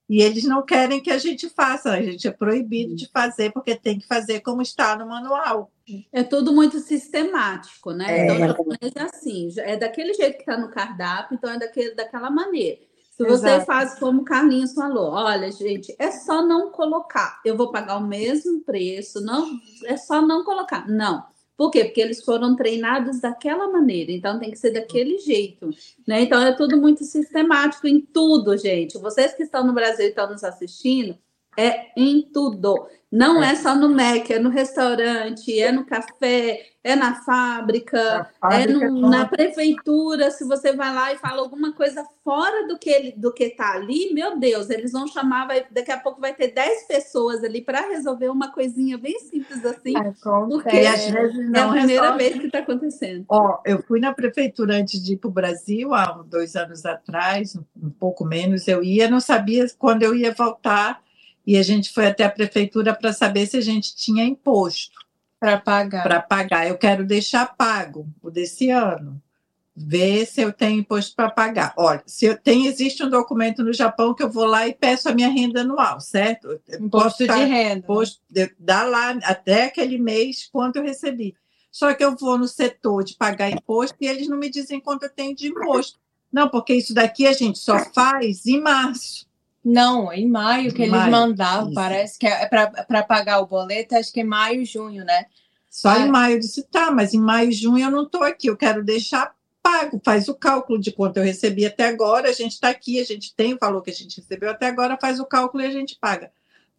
e 0.09 0.23
eles 0.23 0.45
não 0.45 0.65
querem 0.65 1.03
que 1.03 1.11
a 1.11 1.19
gente 1.19 1.49
faça, 1.49 1.91
a 1.91 2.01
gente 2.01 2.29
é 2.29 2.31
proibido 2.31 2.95
de 2.95 3.09
fazer, 3.09 3.53
porque 3.53 3.75
tem 3.75 3.99
que 3.99 4.07
fazer 4.07 4.41
como 4.41 4.63
está 4.63 4.97
no 4.97 5.07
manual. 5.07 5.71
É 6.13 6.23
tudo 6.23 6.53
muito 6.53 6.79
sistemático, 6.79 7.93
né? 7.93 8.29
É. 8.29 8.47
Então, 8.47 8.73
é 8.81 9.03
assim, 9.03 9.49
é 9.59 9.77
daquele 9.77 10.15
jeito 10.15 10.37
que 10.37 10.43
está 10.43 10.57
no 10.57 10.71
cardápio, 10.71 11.37
então 11.37 11.51
é 11.51 11.59
daquele, 11.59 11.95
daquela 11.95 12.31
maneira. 12.31 12.79
Se 13.17 13.25
você 13.25 13.47
Exato. 13.47 13.65
faz 13.65 13.99
como 13.99 14.21
o 14.21 14.25
Carlinhos 14.25 14.75
falou, 14.75 15.11
olha, 15.11 15.51
gente, 15.51 15.97
é 15.99 16.11
só 16.11 16.43
não 16.43 16.71
colocar. 16.71 17.41
Eu 17.45 17.57
vou 17.57 17.73
pagar 17.73 17.97
o 17.97 18.07
mesmo 18.07 18.61
preço, 18.61 19.23
não, 19.23 19.59
é 19.87 19.97
só 19.97 20.21
não 20.21 20.45
colocar. 20.45 20.87
Não. 20.87 21.25
Por 21.57 21.71
quê? 21.71 21.85
Porque 21.85 22.01
eles 22.01 22.23
foram 22.23 22.55
treinados 22.55 23.21
daquela 23.21 23.69
maneira, 23.69 24.13
então 24.13 24.39
tem 24.39 24.51
que 24.51 24.59
ser 24.59 24.73
daquele 24.73 25.19
jeito, 25.19 25.71
né? 26.07 26.21
Então 26.21 26.41
é 26.43 26.53
tudo 26.53 26.77
muito 26.77 27.03
sistemático 27.03 27.87
em 27.87 28.01
tudo, 28.01 28.57
gente. 28.59 28.99
Vocês 28.99 29.33
que 29.35 29.43
estão 29.43 29.67
no 29.67 29.73
Brasil 29.73 30.05
e 30.05 30.09
estão 30.11 30.31
nos 30.31 30.45
assistindo, 30.45 31.17
é 31.57 31.93
em 31.97 32.21
tudo. 32.21 32.87
Não 33.11 33.43
é 33.43 33.55
só 33.55 33.75
no 33.75 33.89
Mac, 33.89 34.31
é 34.31 34.39
no 34.39 34.51
restaurante, 34.51 35.59
é 35.61 35.71
no 35.73 35.87
café, 35.87 36.61
é 36.83 36.97
na 36.97 37.15
fábrica, 37.25 37.99
A 38.01 38.21
é 38.21 38.25
fábrica 38.67 38.91
no- 38.91 39.01
na 39.09 39.27
prefeitura. 39.27 40.31
Se 40.31 40.45
você 40.45 40.73
vai 40.75 40.93
lá 40.93 41.13
e 41.13 41.17
fala 41.19 41.41
alguma 41.41 41.73
coisa 41.73 42.05
fora 42.25 42.67
do 42.67 42.79
que 42.79 42.91
ele, 42.91 43.13
do 43.13 43.33
que 43.33 43.45
está 43.45 43.75
ali, 43.75 44.13
meu 44.13 44.39
Deus, 44.39 44.71
eles 44.71 44.93
vão 44.93 45.07
chamar, 45.07 45.47
vai- 45.47 45.67
daqui 45.71 45.93
a 45.93 45.99
pouco 45.99 46.21
vai 46.21 46.35
ter 46.35 46.49
10 46.49 46.87
pessoas 46.87 47.45
ali 47.45 47.63
para 47.63 47.81
resolver 47.89 48.29
uma 48.29 48.53
coisinha 48.53 48.99
bem 48.99 49.19
simples 49.21 49.65
assim, 49.65 49.95
porque 50.49 50.77
e 50.77 50.85
é, 50.85 50.89
às 50.89 51.05
vezes 51.07 51.39
é 51.39 51.43
não 51.45 51.71
a 51.71 51.73
primeira 51.73 52.03
resolve. 52.03 52.19
vez 52.25 52.41
que 52.41 52.47
está 52.47 52.59
acontecendo. 52.59 53.25
Ó, 53.29 53.61
eu 53.65 53.83
fui 53.85 54.01
na 54.01 54.13
prefeitura 54.13 54.75
antes 54.75 55.03
de 55.03 55.15
ir 55.15 55.17
para 55.19 55.29
o 55.29 55.33
Brasil, 55.33 55.95
há 55.95 56.07
dois 56.29 56.57
anos 56.57 56.85
atrás, 56.85 57.57
um 57.81 57.91
pouco 57.91 58.25
menos, 58.25 58.67
eu 58.69 58.83
ia, 58.83 59.09
não 59.09 59.21
sabia 59.21 59.65
quando 59.79 60.03
eu 60.03 60.15
ia 60.15 60.35
voltar, 60.35 61.01
e 61.47 61.57
a 61.57 61.63
gente 61.63 61.93
foi 61.93 62.07
até 62.07 62.25
a 62.25 62.31
prefeitura 62.31 62.93
para 62.93 63.13
saber 63.13 63.47
se 63.47 63.57
a 63.57 63.61
gente 63.61 63.95
tinha 63.95 64.25
imposto 64.25 64.99
Para 65.39 65.59
pagar. 65.59 66.03
para 66.03 66.21
pagar. 66.21 66.67
Eu 66.67 66.77
quero 66.77 67.07
deixar 67.07 67.57
pago 67.57 68.09
o 68.21 68.31
desse 68.31 68.69
ano. 68.71 69.23
Ver 69.79 70.25
se 70.27 70.41
eu 70.41 70.53
tenho 70.53 70.81
imposto 70.81 71.15
para 71.15 71.31
pagar. 71.31 71.75
Olha, 71.77 72.03
se 72.07 72.25
eu 72.25 72.37
tenho, 72.37 72.67
existe 72.67 73.05
um 73.05 73.11
documento 73.11 73.63
no 73.63 73.75
Japão 73.75 74.15
que 74.15 74.23
eu 74.23 74.31
vou 74.31 74.47
lá 74.47 74.67
e 74.67 74.73
peço 74.73 75.09
a 75.09 75.13
minha 75.13 75.29
renda 75.29 75.61
anual, 75.61 76.01
certo? 76.01 76.59
Imposto 76.81 77.27
de 77.27 77.33
renda. 77.33 77.81
imposto, 77.81 78.23
dá 78.59 78.85
lá 78.85 79.11
até 79.23 79.65
aquele 79.65 79.99
mês 79.99 80.49
quanto 80.51 80.77
eu 80.77 80.83
recebi. 80.83 81.37
Só 81.71 81.93
que 81.93 82.03
eu 82.03 82.17
vou 82.17 82.39
no 82.39 82.49
setor 82.49 83.05
de 83.05 83.15
pagar 83.17 83.51
imposto 83.51 83.99
e 84.01 84.07
eles 84.07 84.29
não 84.29 84.39
me 84.39 84.49
dizem 84.49 84.81
quanto 84.81 85.03
eu 85.03 85.11
tenho 85.11 85.37
de 85.37 85.49
imposto. 85.49 86.01
Não, 86.33 86.49
porque 86.49 86.73
isso 86.73 86.95
daqui 86.95 87.27
a 87.27 87.35
gente 87.35 87.59
só 87.59 87.79
faz 87.93 88.47
em 88.47 88.59
março. 88.59 89.26
Não, 89.69 90.13
em 90.13 90.29
maio 90.29 90.73
que 90.73 90.83
eles 90.83 90.93
Maio, 90.93 91.11
mandavam, 91.11 91.65
isso. 91.67 91.75
parece 91.75 92.17
que 92.17 92.25
é 92.25 92.47
para 92.47 93.03
pagar 93.03 93.41
o 93.41 93.47
boleto, 93.49 93.97
acho 93.97 94.13
que 94.13 94.21
é 94.21 94.25
maio, 94.25 94.65
junho, 94.65 95.05
né? 95.05 95.27
Só 95.69 95.89
Ah. 95.89 95.99
em 95.99 96.09
maio 96.09 96.37
eu 96.37 96.39
disse, 96.39 96.63
tá, 96.63 96.93
mas 96.93 97.13
em 97.13 97.19
maio 97.19 97.51
e 97.51 97.53
junho 97.53 97.85
eu 97.85 97.91
não 97.91 98.05
estou 98.05 98.23
aqui, 98.23 98.47
eu 98.47 98.57
quero 98.57 98.85
deixar 98.85 99.35
pago, 99.61 100.01
faz 100.05 100.29
o 100.29 100.35
cálculo 100.37 100.79
de 100.79 100.93
quanto 100.93 101.17
eu 101.17 101.25
recebi 101.25 101.67
até 101.67 101.89
agora, 101.89 102.29
a 102.29 102.33
gente 102.33 102.53
está 102.53 102.69
aqui, 102.69 103.01
a 103.01 103.05
gente 103.05 103.35
tem 103.35 103.55
o 103.55 103.59
valor 103.61 103.83
que 103.83 103.91
a 103.91 103.93
gente 103.93 104.21
recebeu 104.21 104.51
até 104.51 104.69
agora, 104.69 104.97
faz 105.01 105.19
o 105.19 105.25
cálculo 105.27 105.65
e 105.65 105.67
a 105.67 105.73
gente 105.73 105.99
paga. 106.01 106.31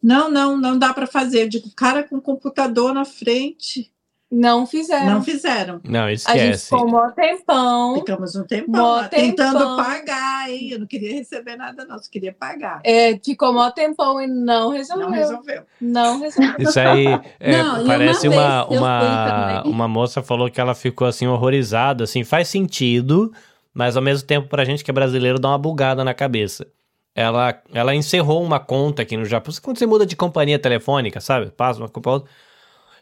Não, 0.02 0.30
não, 0.30 0.56
não 0.56 0.78
dá 0.78 0.94
para 0.94 1.06
fazer. 1.06 1.42
Eu 1.42 1.48
digo, 1.50 1.70
cara 1.76 2.02
com 2.02 2.18
computador 2.18 2.94
na 2.94 3.04
frente. 3.04 3.92
Não 4.30 4.66
fizeram. 4.66 5.06
Não 5.06 5.22
fizeram. 5.22 5.80
Não, 5.82 6.04
A 6.04 6.10
gente 6.10 6.18
esquece. 6.18 6.64
ficou 6.64 6.86
um 6.86 7.10
tempão. 7.12 7.94
Ficamos 7.94 8.36
um 8.36 8.44
tempão 8.44 8.96
lá, 8.96 9.08
tentando 9.08 9.58
tempão. 9.58 9.76
pagar, 9.76 10.50
hein? 10.50 10.68
Eu 10.70 10.80
não 10.80 10.86
queria 10.86 11.14
receber 11.14 11.56
nada, 11.56 11.86
não. 11.86 11.98
Só 11.98 12.10
queria 12.10 12.32
pagar. 12.32 12.80
É, 12.84 13.18
ficou 13.18 13.54
mó 13.54 13.70
tempão 13.70 14.20
e 14.20 14.26
não 14.26 14.68
resolveu. 14.70 15.06
Não 15.06 15.14
resolveu. 15.14 15.62
Não 15.80 16.20
resolveu. 16.20 16.54
Isso 16.58 16.78
aí 16.78 17.06
é, 17.40 17.62
Não, 17.62 17.76
uma 17.80 17.86
parece 17.86 18.28
uma, 18.28 18.66
uma, 18.66 19.62
uma 19.62 19.88
moça 19.88 20.22
falou 20.22 20.50
que 20.50 20.60
ela 20.60 20.74
ficou 20.74 21.06
assim 21.06 21.26
horrorizada, 21.26 22.04
assim, 22.04 22.22
faz 22.22 22.48
sentido, 22.48 23.32
mas 23.72 23.96
ao 23.96 24.02
mesmo 24.02 24.26
tempo 24.26 24.46
pra 24.46 24.64
gente 24.64 24.84
que 24.84 24.90
é 24.90 24.94
brasileiro 24.94 25.38
dá 25.38 25.48
uma 25.48 25.58
bugada 25.58 26.04
na 26.04 26.12
cabeça. 26.12 26.66
Ela, 27.14 27.60
ela 27.72 27.94
encerrou 27.94 28.44
uma 28.44 28.60
conta 28.60 29.02
aqui 29.02 29.16
no 29.16 29.24
Japão. 29.24 29.52
Quando 29.62 29.78
você 29.78 29.86
muda 29.86 30.04
de 30.04 30.14
companhia 30.14 30.58
telefônica, 30.58 31.18
sabe? 31.18 31.50
Passa 31.50 31.80
uma 31.80 31.88
pra 31.88 32.12
outra. 32.12 32.30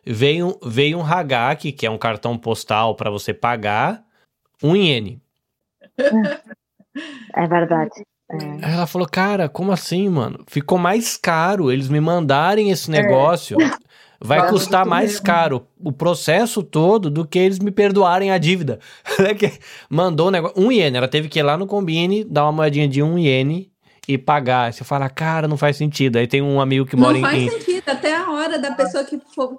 Veio, 0.07 0.59
veio 0.65 0.99
um 0.99 1.05
Hagaki, 1.05 1.73
que 1.73 1.85
é 1.87 1.91
um 1.91 1.99
cartão 1.99 2.39
postal 2.39 2.95
pra 2.95 3.11
você 3.11 3.35
pagar, 3.35 4.03
um 4.63 4.77
iene. 4.77 5.21
Es 7.37 7.49
verdad. 7.49 7.89
Eh, 8.31 8.59
Aí 8.63 8.73
ela 8.75 8.87
falou, 8.87 9.07
cara, 9.09 9.49
como 9.49 9.71
assim, 9.73 10.09
mano? 10.09 10.45
Ficou 10.49 10.79
mais 10.79 11.17
caro 11.17 11.71
eles 11.71 11.89
me 11.89 12.01
mandarem 12.01 12.71
esse 12.71 12.91
negócio. 12.91 13.57
Vai 14.19 14.39
Fala 14.39 14.51
custar 14.51 14.87
mais 14.87 15.11
mesmo. 15.13 15.27
caro 15.27 15.67
o 15.79 15.93
processo 15.93 16.63
todo 16.63 17.11
do 17.11 17.27
que 17.27 17.39
eles 17.39 17.59
me 17.59 17.71
perdoarem 17.71 18.31
a 18.31 18.39
dívida. 18.39 18.79
Ela 19.19 19.35
que 19.35 19.53
Mandou 19.91 20.29
um 20.29 20.31
negócio. 20.31 20.59
Um 20.61 20.73
iene. 20.73 20.97
Ela 20.97 21.07
teve 21.07 21.29
que 21.29 21.39
ir 21.39 21.43
lá 21.43 21.57
no 21.59 21.67
combine, 21.67 22.25
dar 22.25 22.45
uma 22.45 22.53
moedinha 22.53 22.89
de 22.89 23.03
um 23.03 23.19
iene 23.19 23.71
e 24.09 24.17
pagar. 24.17 24.65
Aí 24.67 24.73
Você 24.73 24.85
fala, 24.85 25.11
cara, 25.11 25.47
não 25.47 25.59
faz 25.59 25.77
sentido. 25.77 26.17
Aí 26.17 26.27
tem 26.27 26.41
um 26.41 26.61
amigo 26.63 26.87
que 26.87 26.97
mora 26.97 27.13
Não 27.13 27.19
em. 27.19 27.23
faz 27.23 27.43
em- 27.43 27.51
sentido, 27.51 27.96
da 28.49 28.73
pessoa 28.73 29.05
que, 29.05 29.19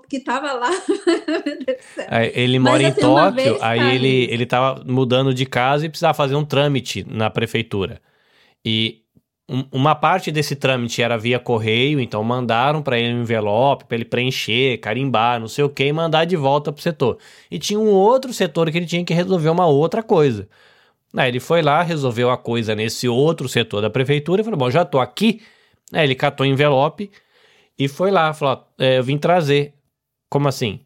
que 0.10 0.20
tava 0.20 0.54
lá. 0.54 0.70
Aí 2.10 2.32
ele 2.36 2.60
Mas, 2.60 2.72
mora 2.72 2.84
em 2.84 2.86
assim, 2.88 3.02
Tóquio, 3.02 3.34
vez, 3.34 3.62
aí 3.62 3.96
ele, 3.96 4.34
ele 4.34 4.46
tava 4.46 4.84
mudando 4.86 5.34
de 5.34 5.46
casa 5.46 5.86
e 5.86 5.90
precisava 5.90 6.14
fazer 6.14 6.36
um 6.36 6.46
trâmite 6.46 7.06
na 7.08 7.30
prefeitura. 7.30 8.02
E 8.66 9.02
um- 9.50 9.66
uma 9.72 9.96
parte 9.96 10.32
desse 10.32 10.56
trâmite 10.56 11.02
era 11.02 11.18
via 11.18 11.40
correio, 11.40 12.00
então 12.00 12.24
mandaram 12.24 12.82
para 12.82 13.00
ele 13.00 13.14
um 13.14 13.22
envelope 13.22 13.86
para 13.86 13.96
ele 13.96 14.06
preencher, 14.06 14.78
carimbar, 14.80 15.40
não 15.40 15.48
sei 15.48 15.64
o 15.64 15.70
que, 15.70 15.86
e 15.86 15.94
mandar 15.94 16.26
de 16.26 16.36
volta 16.36 16.72
pro 16.72 16.82
setor. 16.82 17.18
E 17.50 17.58
tinha 17.60 17.80
um 17.80 17.90
outro 17.90 18.34
setor 18.34 18.70
que 18.72 18.78
ele 18.78 18.86
tinha 18.86 19.04
que 19.06 19.14
resolver 19.14 19.50
uma 19.50 19.66
outra 19.68 20.04
coisa. 20.04 20.48
Aí 21.16 21.30
ele 21.30 21.40
foi 21.40 21.62
lá, 21.62 21.82
resolveu 21.82 22.30
a 22.30 22.38
coisa 22.38 22.76
nesse 22.76 23.08
outro 23.08 23.48
setor 23.50 23.82
da 23.82 23.90
prefeitura 23.90 24.42
e 24.42 24.44
falou: 24.44 24.60
Bom, 24.60 24.70
já 24.70 24.84
tô 24.86 25.00
aqui. 25.00 25.42
Aí 25.94 26.04
ele 26.06 26.16
catou 26.16 26.46
o 26.46 26.50
envelope 26.50 27.10
e 27.78 27.88
foi 27.88 28.12
lá, 28.12 28.34
falou: 28.34 28.68
é, 28.78 28.98
Eu 29.00 29.04
vim 29.04 29.18
trazer. 29.18 29.74
Como 30.30 30.48
assim? 30.48 30.82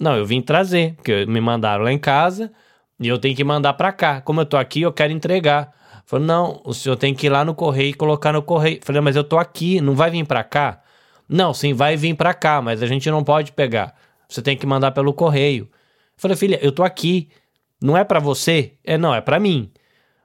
Não, 0.00 0.16
eu 0.16 0.24
vim 0.24 0.40
trazer, 0.40 0.94
porque 0.94 1.26
me 1.26 1.40
mandaram 1.40 1.84
lá 1.84 1.92
em 1.92 1.98
casa 1.98 2.52
e 2.98 3.08
eu 3.08 3.18
tenho 3.18 3.36
que 3.36 3.44
mandar 3.44 3.74
pra 3.74 3.92
cá. 3.92 4.20
Como 4.20 4.40
eu 4.40 4.46
tô 4.46 4.56
aqui, 4.56 4.82
eu 4.82 4.92
quero 4.92 5.12
entregar. 5.12 5.74
Falei, 6.06 6.26
não, 6.26 6.60
o 6.64 6.72
senhor 6.72 6.96
tem 6.96 7.14
que 7.14 7.26
ir 7.26 7.30
lá 7.30 7.44
no 7.44 7.54
correio 7.54 7.90
e 7.90 7.94
colocar 7.94 8.32
no 8.32 8.42
correio. 8.42 8.80
Falei, 8.82 9.00
mas 9.00 9.16
eu 9.16 9.24
tô 9.24 9.38
aqui, 9.38 9.80
não 9.80 9.94
vai 9.94 10.10
vir 10.10 10.26
pra 10.26 10.42
cá? 10.42 10.82
Não, 11.28 11.54
sim, 11.54 11.72
vai 11.72 11.96
vir 11.96 12.14
pra 12.14 12.34
cá, 12.34 12.60
mas 12.60 12.82
a 12.82 12.86
gente 12.86 13.10
não 13.10 13.22
pode 13.22 13.52
pegar. 13.52 13.94
Você 14.28 14.42
tem 14.42 14.56
que 14.56 14.66
mandar 14.66 14.90
pelo 14.92 15.12
correio. 15.12 15.70
Falei, 16.16 16.36
filha, 16.36 16.58
eu 16.62 16.72
tô 16.72 16.82
aqui. 16.82 17.28
Não 17.82 17.96
é 17.96 18.04
pra 18.04 18.18
você? 18.18 18.74
É, 18.84 18.98
não, 18.98 19.14
é 19.14 19.20
pra 19.20 19.38
mim. 19.38 19.70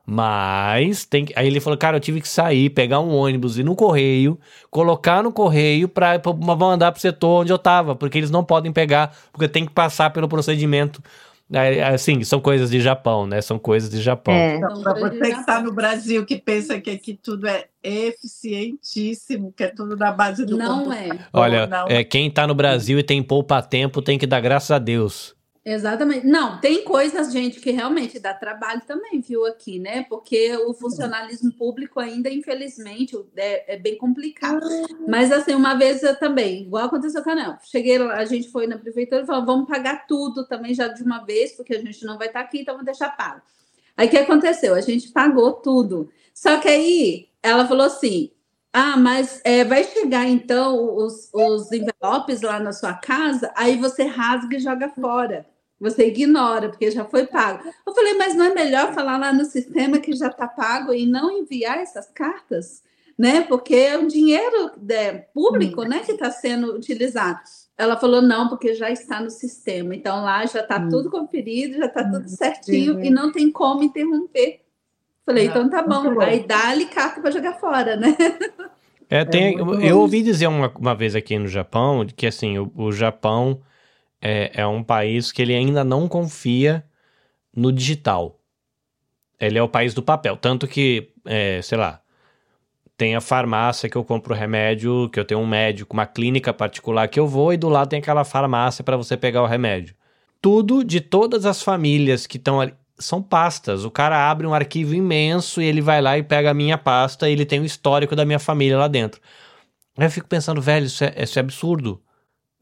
Mas 0.06 1.03
tem 1.06 1.26
que... 1.26 1.34
Aí 1.36 1.48
ele 1.48 1.60
falou, 1.60 1.77
cara, 1.77 1.98
eu 1.98 2.02
tive 2.02 2.22
que 2.22 2.27
sair, 2.27 2.69
pegar 2.69 2.99
um 2.99 3.15
ônibus, 3.15 3.57
ir 3.57 3.64
no 3.64 3.76
correio, 3.76 4.40
colocar 4.69 5.23
no 5.23 5.32
correio 5.32 5.90
pra, 5.90 6.19
pra 6.19 6.34
mandar 6.34 6.91
pro 6.91 7.02
setor 7.02 7.41
onde 7.41 7.52
eu 7.52 7.57
tava, 7.57 7.95
porque 7.95 8.18
eles 8.19 8.30
não 8.30 8.44
podem 8.44 8.72
pegar, 8.72 9.15
porque 9.32 9.48
tem 9.48 9.65
que 9.65 9.72
passar 9.73 10.11
pelo 10.11 10.27
procedimento. 10.27 11.02
É, 11.52 11.84
Assim, 11.84 12.23
são 12.23 12.40
coisas 12.40 12.72
de 12.72 12.80
Japão, 12.82 13.27
né? 13.27 13.40
São 13.40 13.60
coisas 13.60 13.90
de 13.90 14.02
Japão. 14.02 14.34
eh, 14.34 14.56
Então, 14.56 14.82
para 14.82 14.94
você 14.99 15.19
que 15.19 15.40
está 15.40 15.61
no 15.61 15.72
Brasil, 15.72 16.26
que 16.26 16.38
pensa 16.38 16.80
que 16.82 16.90
aqui 16.90 17.14
tudo 17.22 17.48
é 17.48 17.65
eficientíssimo, 17.84 19.53
que 19.56 19.64
é 19.64 19.68
tudo 19.68 19.95
na 19.95 20.11
base 20.11 20.44
do 20.45 20.57
Não 20.57 20.86
computador, 20.86 21.15
é. 21.15 21.19
Olha, 21.32 21.68
não. 21.68 21.88
é, 21.88 22.03
quem 22.03 22.32
tá 22.32 22.48
no 22.48 22.56
Brasil 22.56 22.98
e 22.98 23.03
tem 23.03 23.22
poupa-tempo 23.22 24.02
tem 24.02 24.18
que 24.18 24.26
dar 24.26 24.40
graças 24.40 24.72
a 24.72 24.80
Deus. 24.80 25.34
Exatamente. 25.67 26.27
Não, 26.27 26.61
tem 26.61 26.83
coisas, 26.83 27.33
gente, 27.33 27.59
que 27.59 27.71
realmente 27.71 28.19
dá 28.19 28.35
trabalho 28.35 28.83
também, 28.85 29.19
viu, 29.19 29.47
aqui, 29.47 29.79
né? 29.79 30.03
Porque 30.03 30.55
o 30.57 30.75
funcionalismo 30.75 31.51
público 31.53 31.99
ainda, 31.99 32.29
infelizmente, 32.29 33.17
é, 33.35 33.73
é 33.73 33.77
bem 33.79 33.97
complicado. 33.97 34.63
Mas, 35.07 35.31
assim, 35.31 35.55
uma 35.55 35.73
vez 35.73 36.03
eu 36.03 36.15
também, 36.19 36.61
igual 36.61 36.85
aconteceu 36.85 37.23
com 37.23 37.31
a 37.31 37.33
Anel, 37.33 37.57
cheguei 37.63 37.97
lá, 37.97 38.17
a 38.17 38.25
gente 38.25 38.51
foi 38.51 38.67
na 38.67 38.77
prefeitura 38.77 39.23
e 39.23 39.25
falou, 39.25 39.43
vamos 39.43 39.67
pagar 39.67 40.05
tudo 40.05 40.45
também 40.45 40.71
já 40.75 40.87
de 40.87 41.01
uma 41.01 41.25
vez, 41.25 41.53
porque 41.53 41.73
a 41.73 41.81
gente 41.81 42.05
não 42.05 42.19
vai 42.19 42.27
estar 42.27 42.41
aqui, 42.41 42.59
então 42.59 42.75
vamos 42.75 42.85
deixar 42.85 43.17
pago. 43.17 43.41
Aí, 43.97 44.05
o 44.05 44.09
que 44.11 44.17
aconteceu? 44.17 44.75
A 44.75 44.81
gente 44.81 45.09
pagou 45.11 45.51
tudo. 45.53 46.11
Só 46.31 46.59
que 46.59 46.67
aí, 46.67 47.29
ela 47.41 47.67
falou 47.67 47.87
assim, 47.87 48.29
ah, 48.71 48.97
mas 48.97 49.41
é, 49.43 49.63
vai 49.63 49.83
chegar, 49.83 50.27
então, 50.27 50.95
os, 50.95 51.31
os 51.33 51.71
envelopes 51.71 52.41
lá 52.41 52.59
na 52.59 52.71
sua 52.71 52.93
casa, 52.93 53.51
aí 53.55 53.77
você 53.77 54.03
rasga 54.03 54.57
e 54.57 54.59
joga 54.59 54.89
fora. 54.89 55.55
Você 55.85 56.07
ignora, 56.07 56.69
porque 56.69 56.89
já 56.91 57.05
foi 57.05 57.25
pago. 57.27 57.63
Eu 57.85 57.93
falei, 57.93 58.13
mas 58.15 58.35
não 58.35 58.45
é 58.45 58.53
melhor 58.53 58.93
falar 58.93 59.17
lá 59.17 59.31
no 59.31 59.45
sistema 59.45 59.99
que 59.99 60.13
já 60.13 60.27
está 60.27 60.47
pago 60.47 60.93
e 60.93 61.05
não 61.05 61.31
enviar 61.31 61.77
essas 61.77 62.07
cartas? 62.09 62.83
Né? 63.17 63.41
Porque 63.41 63.75
é 63.75 63.97
um 63.97 64.07
dinheiro 64.07 64.71
né, 64.81 65.13
público 65.33 65.83
né, 65.83 65.99
que 65.99 66.11
está 66.11 66.29
sendo 66.31 66.75
utilizado. 66.75 67.39
Ela 67.77 67.97
falou, 67.97 68.21
não, 68.21 68.49
porque 68.49 68.73
já 68.73 68.89
está 68.89 69.21
no 69.21 69.29
sistema. 69.29 69.95
Então 69.95 70.23
lá 70.23 70.45
já 70.45 70.61
está 70.61 70.79
Hum. 70.81 70.89
tudo 70.89 71.09
conferido, 71.09 71.77
já 71.77 71.85
está 71.85 72.03
tudo 72.03 72.25
Hum, 72.25 72.27
certinho 72.27 72.95
sim. 72.95 73.07
e 73.07 73.09
não 73.09 73.31
tem 73.31 73.51
como 73.51 73.83
interromper. 73.83 74.61
Falei, 75.25 75.47
Ah, 75.47 75.49
então 75.49 75.69
tá 75.69 75.81
bom. 75.81 76.01
muito 76.03 76.15
bom. 76.15 76.21
Aí 76.21 76.45
dá-lhe 76.45 76.85
carta 76.85 77.21
para 77.21 77.31
jogar 77.31 77.53
fora, 77.59 77.95
né? 77.95 78.15
É, 79.09 79.23
tem, 79.23 79.57
muito 79.57 79.79
eu 79.81 79.95
bom. 79.97 80.01
ouvi 80.01 80.21
dizer 80.21 80.47
uma, 80.47 80.71
uma 80.79 80.95
vez 80.95 81.15
aqui 81.15 81.37
no 81.37 81.47
Japão 81.47 82.05
que 82.05 82.25
assim, 82.25 82.57
o, 82.57 82.71
o 82.75 82.91
Japão 82.91 83.61
é, 84.27 84.49
é 84.56 84.65
um 84.65 84.84
país 84.84 85.31
que 85.31 85.39
ele 85.39 85.53
ainda 85.53 85.84
não 85.84 86.07
confia 86.07 86.84
no 87.56 87.72
digital. 87.72 88.39
Ele 89.39 89.60
é 89.60 89.61
o 89.61 89.69
país 89.69 89.93
do 89.93 90.02
papel. 90.02 90.35
Tanto 90.35 90.68
que, 90.68 91.11
é, 91.26 91.61
sei 91.61 91.77
lá, 91.77 92.02
tem 92.97 93.15
a 93.15 93.22
farmácia 93.22 93.88
que 93.88 93.95
eu 93.95 94.03
compro 94.03 94.34
remédio, 94.34 95.10
que 95.10 95.19
eu 95.19 95.26
tenho 95.26 95.39
um 95.39 95.45
médico, 95.45 95.93
uma 95.93 96.07
clínica 96.07 96.52
particular 96.52 97.07
que 97.07 97.19
eu 97.19 97.27
vou, 97.27 97.53
e 97.53 97.57
do 97.57 97.69
lado 97.69 97.89
tem 97.89 97.99
aquela 97.99 98.23
farmácia 98.23 98.84
para 98.84 98.97
você 98.97 99.15
pegar 99.15 99.43
o 99.43 99.45
remédio. 99.45 99.93
Tudo 100.41 100.84
de 100.84 101.02
todas 101.02 101.45
as 101.45 101.61
famílias 101.61 102.26
que 102.26 102.38
estão 102.38 102.60
ali 102.60 102.73
são 102.97 103.22
pastas. 103.22 103.85
O 103.85 103.91
cara 103.91 104.31
abre 104.31 104.47
um 104.47 104.56
arquivo 104.56 104.95
imenso 104.95 105.61
e 105.61 105.65
ele 105.65 105.81
vai 105.81 106.02
lá 106.02 106.18
e 106.18 106.23
pega 106.23 106.49
a 106.49 106.53
minha 106.53 106.80
pasta 106.80 107.30
e 107.30 107.34
ele 107.34 107.45
tem 107.45 107.60
o 107.60 107.65
histórico 107.65 108.15
da 108.15 108.26
minha 108.26 108.39
família 108.39 108.77
lá 108.77 108.88
dentro. 108.88 109.22
Aí 109.97 110.06
eu 110.06 110.11
fico 110.11 110.27
pensando, 110.27 110.61
velho, 110.61 110.85
isso 110.88 111.03
é, 111.03 111.14
isso 111.22 111.38
é 111.38 111.41
absurdo. 111.41 112.02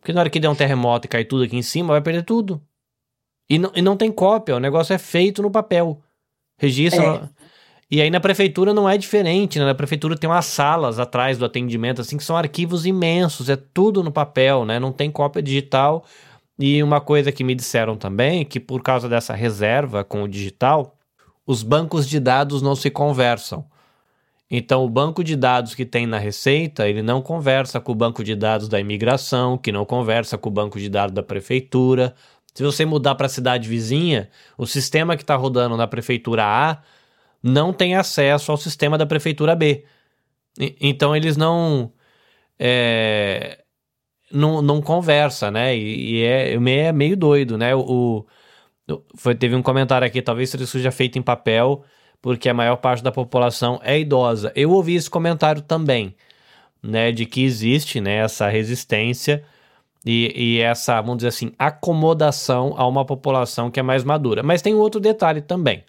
Porque 0.03 0.11
na 0.11 0.19
hora 0.19 0.30
que 0.30 0.38
der 0.38 0.49
um 0.49 0.55
terremoto 0.55 1.07
e 1.07 1.09
cair 1.09 1.23
tudo 1.23 1.45
aqui 1.45 1.55
em 1.55 1.61
cima, 1.61 1.93
vai 1.93 2.01
perder 2.01 2.23
tudo. 2.23 2.61
E 3.49 3.57
não, 3.57 3.71
e 3.73 3.81
não 3.81 3.95
tem 3.95 4.11
cópia, 4.11 4.53
o 4.53 4.59
negócio 4.59 4.93
é 4.93 4.97
feito 4.97 5.41
no 5.41 5.49
papel. 5.49 6.03
Registra. 6.57 7.31
É. 7.39 7.43
E 7.89 8.01
aí 8.01 8.09
na 8.09 8.19
prefeitura 8.19 8.73
não 8.73 8.89
é 8.89 8.97
diferente, 8.97 9.57
né? 9.57 9.65
Na 9.65 9.73
prefeitura 9.73 10.17
tem 10.17 10.30
umas 10.30 10.45
salas 10.45 10.99
atrás 10.99 11.38
do 11.38 11.45
atendimento, 11.45 12.01
assim, 12.01 12.17
que 12.17 12.23
são 12.23 12.35
arquivos 12.35 12.85
imensos, 12.85 13.49
é 13.49 13.55
tudo 13.55 14.03
no 14.03 14.11
papel, 14.11 14.65
né? 14.65 14.77
Não 14.77 14.91
tem 14.91 15.09
cópia 15.09 15.41
digital. 15.41 16.03
E 16.59 16.84
uma 16.84 16.99
coisa 16.99 17.31
que 17.31 17.43
me 17.43 17.55
disseram 17.55 17.95
também, 17.95 18.43
que 18.43 18.59
por 18.59 18.84
causa 18.84 19.07
dessa 19.07 19.34
reserva 19.34 20.03
com 20.03 20.23
o 20.23 20.27
digital, 20.27 20.97
os 21.47 21.63
bancos 21.63 22.09
de 22.09 22.19
dados 22.19 22.61
não 22.61 22.75
se 22.75 22.89
conversam. 22.89 23.65
Então, 24.55 24.85
o 24.85 24.89
banco 24.89 25.23
de 25.23 25.35
dados 25.35 25.73
que 25.73 25.84
tem 25.84 26.05
na 26.05 26.19
Receita, 26.19 26.88
ele 26.88 27.01
não 27.01 27.23
conversa 27.23 27.80
com 27.81 27.91
o 27.91 27.95
banco 27.95 28.23
de 28.23 28.35
dados 28.35 28.67
da 28.69 28.80
imigração, 28.80 29.57
que 29.57 29.71
não 29.71 29.84
conversa 29.84 30.38
com 30.38 30.47
o 30.47 30.51
banco 30.51 30.80
de 30.80 30.89
dados 30.89 31.11
da 31.15 31.23
prefeitura. 31.23 32.13
Se 32.53 32.61
você 32.61 32.85
mudar 32.85 33.15
para 33.15 33.25
a 33.25 33.30
cidade 33.30 33.67
vizinha, 33.67 34.30
o 34.55 34.67
sistema 34.67 35.15
que 35.17 35.23
está 35.23 35.35
rodando 35.35 35.75
na 35.75 35.88
prefeitura 35.88 36.43
A 36.45 36.84
não 37.41 37.73
tem 37.73 37.95
acesso 37.95 38.51
ao 38.51 38.57
sistema 38.57 38.95
da 38.95 39.07
prefeitura 39.07 39.55
B. 39.55 39.85
E- 40.59 40.75
então, 40.80 41.15
eles 41.15 41.35
não. 41.35 41.91
é, 42.59 43.63
não, 44.31 44.61
não 44.61 44.81
conversa, 44.84 45.51
né? 45.51 45.75
E, 45.75 46.17
e 46.17 46.23
é, 46.23 46.53
é 46.53 46.91
meio 46.91 47.17
doido, 47.17 47.57
né? 47.57 47.75
O, 47.75 48.25
o- 48.89 49.03
foi, 49.15 49.35
teve 49.35 49.55
um 49.55 49.61
comentário 49.63 50.05
aqui, 50.07 50.21
talvez 50.21 50.53
isso 50.53 50.67
seja 50.67 50.91
feito 50.91 51.17
em 51.17 51.21
papel, 51.21 51.84
porque 52.23 52.47
a 52.47 52.53
maior 52.53 52.77
parte 52.77 53.03
da 53.03 53.11
população 53.11 53.81
é 53.83 53.99
idosa. 53.99 54.53
Eu 54.55 54.71
ouvi 54.71 54.95
esse 54.95 55.09
comentário 55.09 55.61
também, 55.61 56.15
né? 56.81 57.11
De 57.11 57.25
que 57.25 57.43
existe 57.43 57.99
né, 57.99 58.15
essa 58.19 58.47
resistência 58.47 59.43
e, 60.05 60.31
e 60.33 60.61
essa, 60.61 61.01
vamos 61.01 61.17
dizer 61.17 61.27
assim, 61.27 61.51
acomodação 61.59 62.75
a 62.77 62.87
uma 62.87 63.03
população 63.03 63.69
que 63.69 63.77
é 63.77 63.83
mais 63.83 64.05
madura. 64.05 64.41
Mas 64.41 64.61
tem 64.61 64.73
um 64.73 64.77
outro 64.79 65.01
detalhe 65.01 65.41
também. 65.41 65.83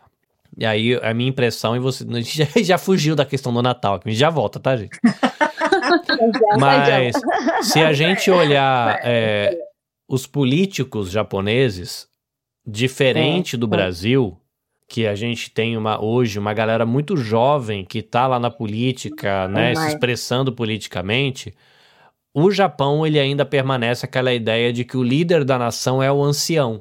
E 0.59 0.67
aí, 0.67 0.99
a 1.05 1.15
minha 1.15 1.31
impressão, 1.31 1.77
e 1.77 1.79
você 1.79 2.05
a 2.05 2.15
gente 2.21 2.37
já, 2.37 2.63
já 2.63 2.79
fugiu 2.79 3.15
da 3.15 3.25
questão 3.25 3.55
do 3.55 3.63
Natal, 3.63 4.01
que 4.01 4.09
a 4.09 4.11
gente 4.11 4.19
já 4.19 4.29
volta, 4.31 4.59
tá, 4.59 4.77
gente? 4.77 4.99
Mas 6.59 7.15
se 7.63 7.79
a 7.79 7.93
gente 7.93 8.29
olhar 8.29 8.99
é, 9.07 9.57
os 10.09 10.27
políticos 10.27 11.13
japoneses, 11.13 12.09
diferente 12.67 13.55
É, 13.55 13.59
do 13.59 13.67
é. 13.67 13.69
Brasil, 13.69 14.37
que 14.95 15.09
a 15.09 15.15
gente 15.17 15.51
tem 15.51 15.77
uma, 15.77 16.01
hoje 16.01 16.39
uma 16.39 16.55
galera 16.55 16.87
muito 16.87 17.17
jovem 17.17 17.85
que 17.85 18.01
tá 18.01 18.29
lá 18.29 18.39
na 18.39 18.49
política, 18.49 19.49
né, 19.49 19.75
se 19.75 19.89
expressando 19.89 20.53
politicamente, 20.53 21.53
o 22.33 22.49
Japão 22.49 23.05
ele 23.05 23.19
ainda 23.19 23.45
permanece 23.45 24.07
aquela 24.07 24.33
ideia 24.33 24.73
de 24.73 24.85
que 24.85 24.97
o 24.97 25.03
líder 25.03 25.45
da 25.45 25.59
nação 25.59 26.01
é 26.01 26.13
o 26.13 26.23
ancião. 26.23 26.81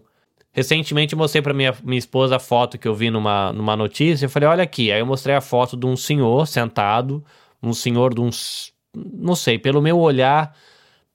Recentemente 0.51 1.15
mostrei 1.15 1.41
para 1.41 1.55
minha, 1.55 1.75
minha 1.83 1.97
esposa 1.97 2.35
a 2.35 2.39
foto 2.39 2.77
que 2.77 2.87
eu 2.87 2.93
vi 2.93 3.09
numa, 3.09 3.51
numa 3.51 3.75
notícia. 3.75 4.27
Eu 4.27 4.29
falei, 4.29 4.47
olha 4.47 4.63
aqui. 4.63 4.91
Aí 4.91 4.99
eu 4.99 5.07
mostrei 5.07 5.33
a 5.33 5.41
foto 5.41 5.75
de 5.75 5.87
um 5.87 5.97
senhor 5.97 6.45
sentado, 6.45 7.25
um 7.63 7.73
senhor 7.73 8.13
de 8.13 8.21
uns. 8.21 8.71
Não 8.95 9.33
sei, 9.33 9.57
pelo 9.57 9.81
meu 9.81 9.97
olhar, 9.97 10.55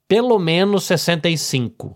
pelo 0.05 0.37
menos 0.37 0.83
65. 0.83 1.95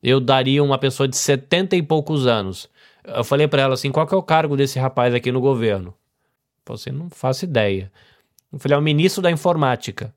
Eu 0.00 0.20
daria 0.20 0.62
uma 0.62 0.78
pessoa 0.78 1.08
de 1.08 1.16
70 1.16 1.74
e 1.74 1.82
poucos 1.82 2.28
anos. 2.28 2.70
Eu 3.14 3.24
falei 3.24 3.48
para 3.48 3.62
ela 3.62 3.74
assim: 3.74 3.90
qual 3.90 4.06
que 4.06 4.14
é 4.14 4.18
o 4.18 4.22
cargo 4.22 4.56
desse 4.56 4.78
rapaz 4.78 5.14
aqui 5.14 5.32
no 5.32 5.40
governo? 5.40 5.94
Você 6.66 6.90
não 6.90 7.08
faço 7.10 7.44
ideia. 7.44 7.90
Eu 8.52 8.58
falei: 8.58 8.76
é 8.76 8.78
o 8.78 8.82
ministro 8.82 9.22
da 9.22 9.30
informática. 9.30 10.14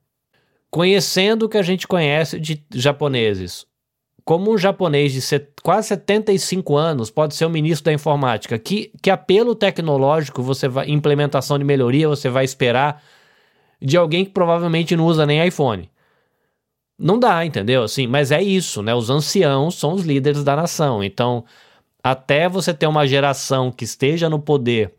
Conhecendo 0.70 1.44
o 1.44 1.50
que 1.50 1.58
a 1.58 1.62
gente 1.62 1.88
conhece 1.88 2.40
de 2.40 2.64
japoneses, 2.74 3.66
como 4.24 4.52
um 4.52 4.58
japonês 4.58 5.12
de 5.12 5.22
set- 5.22 5.52
quase 5.62 5.90
75 5.90 6.78
anos 6.78 7.10
pode 7.10 7.36
ser 7.36 7.46
o 7.46 7.50
ministro 7.50 7.86
da 7.86 7.94
informática? 7.94 8.58
Que, 8.58 8.92
que 9.02 9.10
apelo 9.10 9.54
tecnológico 9.54 10.42
você 10.42 10.68
vai, 10.68 10.90
implementação 10.90 11.58
de 11.58 11.66
melhoria 11.66 12.08
você 12.08 12.30
vai 12.30 12.46
esperar 12.46 13.04
de 13.82 13.98
alguém 13.98 14.24
que 14.24 14.32
provavelmente 14.32 14.96
não 14.96 15.06
usa 15.06 15.26
nem 15.26 15.46
iPhone? 15.46 15.90
Não 16.98 17.18
dá, 17.18 17.44
entendeu? 17.46 17.84
Assim, 17.84 18.06
mas 18.06 18.32
é 18.32 18.42
isso, 18.42 18.82
né? 18.84 18.94
Os 18.94 19.10
anciãos 19.10 19.76
são 19.76 19.94
os 19.94 20.04
líderes 20.04 20.44
da 20.44 20.56
nação. 20.56 21.04
Então, 21.04 21.44
até 22.04 22.50
você 22.50 22.74
ter 22.74 22.88
uma 22.88 23.06
geração 23.06 23.72
que 23.72 23.84
esteja 23.84 24.30
no 24.30 24.40
poder 24.40 24.94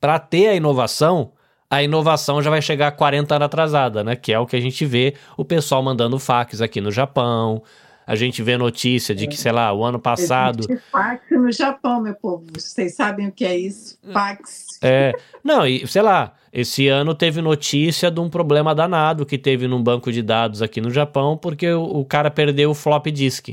para 0.00 0.18
ter 0.18 0.48
a 0.48 0.54
inovação, 0.54 1.32
a 1.70 1.82
inovação 1.82 2.42
já 2.42 2.50
vai 2.50 2.60
chegar 2.60 2.90
40 2.92 3.36
anos 3.36 3.46
atrasada, 3.46 4.02
né? 4.02 4.16
Que 4.16 4.32
é 4.32 4.38
o 4.38 4.46
que 4.46 4.56
a 4.56 4.60
gente 4.60 4.84
vê 4.84 5.14
o 5.36 5.44
pessoal 5.44 5.82
mandando 5.82 6.18
fax 6.18 6.60
aqui 6.60 6.80
no 6.80 6.90
Japão. 6.90 7.62
A 8.04 8.16
gente 8.16 8.42
vê 8.42 8.56
notícia 8.56 9.14
de 9.14 9.28
que, 9.28 9.36
sei 9.36 9.52
lá, 9.52 9.72
o 9.72 9.84
ano 9.84 9.98
passado. 9.98 10.66
Existe 10.68 10.90
fax 10.90 11.22
no 11.30 11.52
Japão, 11.52 12.02
meu 12.02 12.14
povo. 12.14 12.44
Vocês 12.52 12.96
sabem 12.96 13.28
o 13.28 13.32
que 13.32 13.44
é 13.44 13.56
isso? 13.56 13.96
Fax. 14.12 14.66
É, 14.82 15.12
não, 15.42 15.64
e 15.64 15.86
sei 15.86 16.02
lá, 16.02 16.34
esse 16.52 16.88
ano 16.88 17.14
teve 17.14 17.40
notícia 17.40 18.10
de 18.10 18.20
um 18.20 18.28
problema 18.28 18.74
danado 18.74 19.24
que 19.24 19.38
teve 19.38 19.68
num 19.68 19.82
banco 19.82 20.10
de 20.10 20.20
dados 20.20 20.60
aqui 20.62 20.80
no 20.80 20.90
Japão, 20.90 21.38
porque 21.38 21.70
o, 21.70 21.84
o 21.84 22.04
cara 22.04 22.30
perdeu 22.30 22.70
o 22.70 22.74
flop 22.74 23.06
disk. 23.06 23.50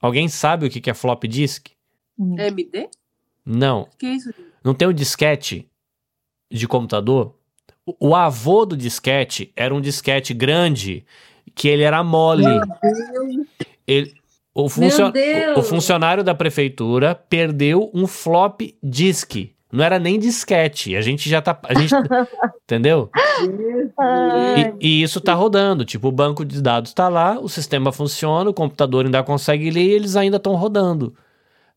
Alguém 0.00 0.28
sabe 0.28 0.66
o 0.66 0.70
que 0.70 0.80
que 0.80 0.90
é 0.90 0.94
flop 0.94 1.24
disk? 1.24 1.68
MD? 2.18 2.88
Não. 3.44 3.88
Que 3.98 4.06
isso? 4.08 4.32
Não 4.64 4.74
tem 4.74 4.88
o 4.88 4.92
disquete 4.92 5.68
de 6.50 6.66
computador? 6.66 7.34
O, 8.00 8.14
avô 8.16 8.66
do 8.66 8.76
disquete 8.76 9.52
era 9.54 9.74
um 9.74 9.80
disquete 9.80 10.34
grande 10.34 11.04
que 11.54 11.68
ele 11.68 11.82
era 11.82 12.02
mole. 12.02 12.44
Ele, 13.86 14.12
o, 14.54 14.68
funcio- 14.68 15.06
o 15.56 15.62
funcionário 15.62 16.24
da 16.24 16.34
prefeitura 16.34 17.14
perdeu 17.14 17.90
um 17.94 18.06
flop 18.06 18.60
disk. 18.82 19.50
Não 19.76 19.84
era 19.84 19.98
nem 19.98 20.18
disquete. 20.18 20.96
A 20.96 21.00
gente 21.02 21.28
já 21.28 21.42
tá. 21.42 21.58
A 21.64 21.74
gente, 21.74 21.92
entendeu? 22.64 23.10
E, 24.80 25.00
e 25.00 25.02
isso 25.02 25.20
tá 25.20 25.34
rodando. 25.34 25.84
Tipo, 25.84 26.08
o 26.08 26.12
banco 26.12 26.44
de 26.44 26.62
dados 26.62 26.94
tá 26.94 27.08
lá, 27.08 27.38
o 27.38 27.48
sistema 27.48 27.92
funciona, 27.92 28.48
o 28.48 28.54
computador 28.54 29.04
ainda 29.04 29.22
consegue 29.22 29.70
ler 29.70 29.84
e 29.84 29.92
eles 29.92 30.16
ainda 30.16 30.38
estão 30.38 30.54
rodando. 30.54 31.14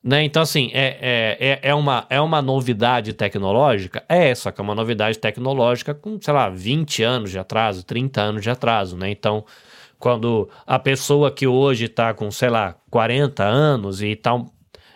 Né? 0.02 0.24
Então, 0.24 0.42
assim, 0.42 0.72
é, 0.74 0.98
é, 1.02 1.48
é, 1.50 1.60
é, 1.62 1.76
uma, 1.76 2.06
é 2.10 2.22
uma 2.22 2.42
novidade 2.42 3.12
tecnológica? 3.12 4.02
É, 4.08 4.34
só 4.34 4.50
que 4.50 4.62
é 4.62 4.64
uma 4.64 4.74
novidade 4.74 5.20
tecnológica 5.20 5.94
com, 5.94 6.18
sei 6.22 6.34
lá, 6.34 6.48
20 6.50 7.04
anos 7.04 7.32
de 7.32 7.38
atraso, 7.38 7.84
30 7.84 8.22
anos 8.22 8.42
de 8.42 8.50
atraso, 8.50 8.96
né? 8.96 9.10
Então, 9.12 9.44
quando 10.00 10.50
a 10.66 10.80
pessoa 10.80 11.30
que 11.30 11.46
hoje 11.46 11.86
está 11.86 12.14
com, 12.14 12.32
sei 12.32 12.50
lá, 12.50 12.76
40 12.90 13.44
anos 13.44 14.02
e 14.02 14.16
tá, 14.16 14.36
um- 14.36 14.46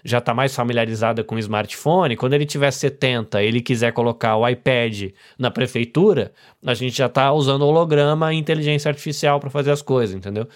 já 0.04 0.18
está 0.18 0.34
mais 0.34 0.54
familiarizada 0.56 1.24
com 1.24 1.36
o 1.36 1.40
smartphone, 1.40 2.18
quando 2.18 2.34
ele 2.34 2.46
tiver 2.46 2.72
70 2.72 3.42
ele 3.42 3.62
quiser 3.62 3.94
colocar 3.94 4.36
o 4.36 4.48
iPad 4.48 5.12
na 5.40 5.50
prefeitura, 5.50 6.34
a 6.66 6.74
gente 6.74 6.98
já 6.98 7.06
está 7.06 7.32
usando 7.32 7.66
holograma 7.66 8.34
e 8.34 8.38
inteligência 8.38 8.90
artificial 8.90 9.40
para 9.40 9.50
fazer 9.50 9.72
as 9.72 9.82
coisas, 9.82 10.16
entendeu? 10.16 10.48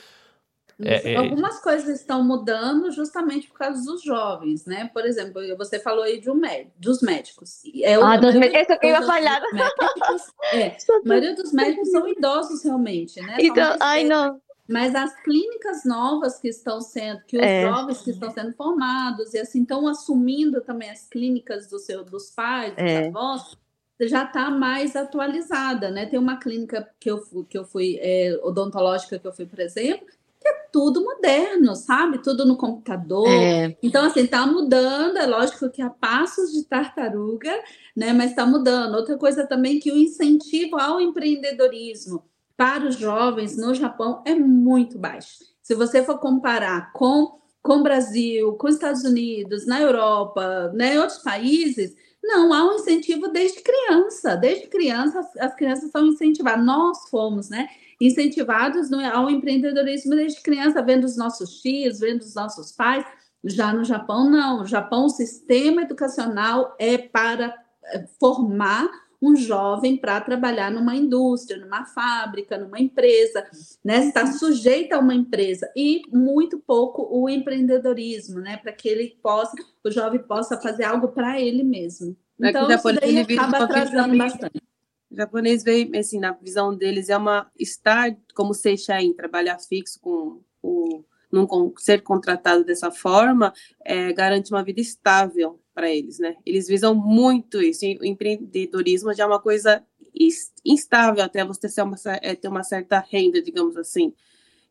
É, 0.80 1.14
é- 1.14 1.15
Algumas 1.15 1.60
coisas 1.60 1.99
estão 1.99 2.24
mudando 2.24 2.91
justamente 2.91 3.48
por 3.48 3.57
causa 3.57 3.84
dos 3.84 4.03
jovens, 4.03 4.64
né? 4.68 4.91
Por 4.94 5.06
exemplo, 5.06 5.41
você 5.57 5.80
falou 5.80 6.03
aí 6.03 6.19
de 6.19 6.30
um 6.30 6.36
mé- 6.36 6.68
dos 6.78 7.02
médicos. 7.02 7.61
É, 7.82 7.95
Ah, 7.95 8.15
dos 8.18 8.36
maioria 8.36 8.40
mé- 8.52 8.61
isso 8.61 8.80
que 8.80 8.86
eu 8.86 8.90
ia 8.91 8.98
dos 8.99 9.07
falar. 9.07 9.41
médicos- 9.53 10.34
é, 10.53 10.68
a 10.91 11.07
maioria 11.07 11.36
dos 11.36 11.52
médicos 11.52 11.90
são 11.90 12.07
idosos 12.07 12.64
realmente, 12.64 13.19
né? 13.22 13.38
Então, 13.40 13.76
ai, 13.80 14.03
não. 14.03 14.40
Mas 14.68 14.94
as 14.95 15.14
clínicas 15.22 15.85
novas 15.85 16.39
que 16.39 16.49
estão 16.49 16.81
sendo, 16.81 17.22
que 17.26 17.38
os 17.38 17.44
É. 17.44 17.61
jovens 17.61 18.02
que 18.02 18.11
estão 18.11 18.31
sendo 18.31 18.53
formados 18.53 19.34
e 19.34 19.39
assim 19.39 19.61
estão 19.61 19.88
assumindo 19.88 20.60
também 20.61 20.89
as 20.89 21.07
clínicas 21.07 21.68
do 21.68 21.80
seu, 21.80 22.03
dos 22.03 22.30
pais, 22.31 22.72
dos 22.76 22.80
É. 22.84 23.07
avós, 23.07 23.57
já 24.02 24.23
está 24.26 24.49
mais 24.49 24.95
atualizada, 24.95 25.89
né? 25.89 26.06
Tem 26.06 26.19
uma 26.19 26.38
clínica 26.38 26.88
que 26.99 27.10
eu 27.10 27.19
fui, 27.19 27.45
que 27.45 27.57
eu 27.57 27.64
fui 27.65 27.98
é, 28.02 28.39
odontológica 28.44 29.18
que 29.18 29.27
eu 29.27 29.34
fui, 29.34 29.45
por 29.45 29.60
exemplo, 29.60 30.06
que 30.39 30.48
é 30.48 30.53
tudo 30.72 31.03
moderno, 31.03 31.76
sabe? 31.76 32.19
Tudo 32.19 32.45
no 32.45 32.56
computador. 32.57 33.27
É, 33.27 33.76
Então, 33.81 34.06
assim, 34.06 34.19
está 34.19 34.45
mudando, 34.45 35.18
é 35.18 35.26
lógico 35.26 35.69
que 35.72 35.81
a 35.81 35.89
passos 35.89 36.52
de 36.52 36.64
tartaruga, 36.65 37.52
né? 37.95 38.14
Mas 38.14 38.30
está 38.31 38.45
mudando. 38.45 38.94
Outra 38.95 39.18
coisa 39.18 39.48
também 39.48 39.80
que 39.80 39.91
o 39.91 39.98
incentivo 39.98 40.77
ao 40.77 41.02
empreendedorismo 41.02 42.23
para 42.58 42.88
os 42.88 42.98
jovens 42.98 43.56
no 43.56 43.74
Japão 43.76 44.24
é 44.26 44.34
muito 44.34 44.98
baixo. 44.98 45.46
Se 45.62 45.76
você 45.76 46.04
for 46.04 46.18
comparar 46.18 46.92
com, 46.92 47.40
com 47.62 47.78
o 47.78 47.84
Brasil, 47.84 48.54
com 48.54 48.68
os 48.68 48.74
Estados 48.76 49.04
Unidos, 49.04 49.68
na 49.68 49.80
Europa, 49.80 50.72
né, 50.74 50.96
em 50.96 50.98
outros 50.98 51.20
países, 51.20 51.96
não 52.24 52.52
há 52.52 52.66
um 52.66 52.76
incentivo 52.76 53.28
desde 53.30 53.62
criança. 53.62 54.36
Desde 54.36 54.68
criança, 54.68 55.20
as, 55.20 55.38
as 55.38 55.56
crianças 55.56 55.92
são 55.92 56.06
incentivadas. 56.08 56.66
Nós 56.66 57.10
fomos, 57.10 57.50
né? 57.50 57.70
Incentivados 58.02 58.90
no- 58.90 59.00
ao 59.06 59.30
empreendedorismo 59.30 60.16
desde 60.16 60.42
criança, 60.42 60.82
vendo 60.82 61.04
os 61.04 61.16
nossos 61.16 61.62
tios, 61.62 62.00
vendo 62.00 62.22
os 62.22 62.34
nossos 62.34 62.72
pais. 62.72 63.06
Já 63.44 63.72
no 63.72 63.84
Japão, 63.84 64.30
não. 64.30 64.60
No 64.60 64.66
Japão, 64.66 65.06
o 65.06 65.10
sistema 65.10 65.84
educacional 65.84 66.76
é 66.80 66.98
para 66.98 67.56
eh, 67.86 68.06
formar 68.20 68.90
um 69.22 69.35
jovem 69.35 69.98
para 69.98 70.22
trabalhar 70.22 70.72
numa 70.72 70.95
indústria, 70.95 71.60
numa 71.60 71.85
fábrica, 71.85 72.57
numa 72.57 72.80
empresa, 72.80 73.45
né? 73.84 74.06
Está 74.06 74.27
sujeito 74.27 74.94
a 74.94 74.99
uma 74.99 75.15
empresa 75.15 75.72
e 75.76 76.03
muito 76.11 76.60
pouco 76.60 77.07
o 77.10 77.27
empreendedorismo, 77.27 78.39
né? 78.39 78.57
Para 78.57 78.72
que 78.72 78.88
ele 78.88 79.18
possa, 79.22 79.56
o 79.84 79.89
jovem 79.89 80.22
possa 80.22 80.60
fazer 80.60 80.84
algo 80.84 81.10
para 81.10 81.41
ele 81.41 81.64
mesmo. 81.64 82.15
É 82.41 82.49
Então, 82.49 82.64
isso 82.64 82.72
japonês, 82.72 83.02
daí 83.02 83.38
acaba 83.38 83.64
atrasando 83.64 84.18
bastante. 84.18 84.61
O 85.10 85.15
japonês 85.15 85.64
veio, 85.64 85.98
assim, 85.98 86.19
na 86.19 86.34
visão 86.34 86.76
deles, 86.76 87.10
é 87.10 87.18
uma 87.18 87.49
estar 87.57 88.15
como 88.35 88.53
seishain, 88.53 89.14
trabalhar 89.14 89.57
fixo 89.60 89.99
com 89.99 90.41
o 90.61 91.03
num 91.30 91.73
ser 91.77 92.02
contratado 92.03 92.64
dessa 92.64 92.89
forma, 92.89 93.53
é, 93.84 94.14
garante 94.14 94.52
uma 94.52 94.64
vida 94.64 94.80
estável 94.80 95.60
para 95.78 95.91
eles, 95.91 96.18
né? 96.18 96.36
Eles 96.44 96.68
visam 96.68 96.95
muito 96.95 97.62
isso. 97.62 97.86
O 98.02 98.04
empreendedorismo 98.04 99.14
já 99.14 99.26
é 99.26 99.28
uma 99.28 99.40
coisa 99.40 99.84
is- 100.12 100.52
instável 100.66 101.24
até 101.24 101.45
você 101.45 101.70
ter 101.70 101.84
uma, 101.84 101.95
é, 102.24 102.34
ter 102.34 102.48
uma 102.48 102.64
certa 102.64 102.98
renda, 103.12 103.40
digamos 103.44 103.78
assim. 103.78 104.12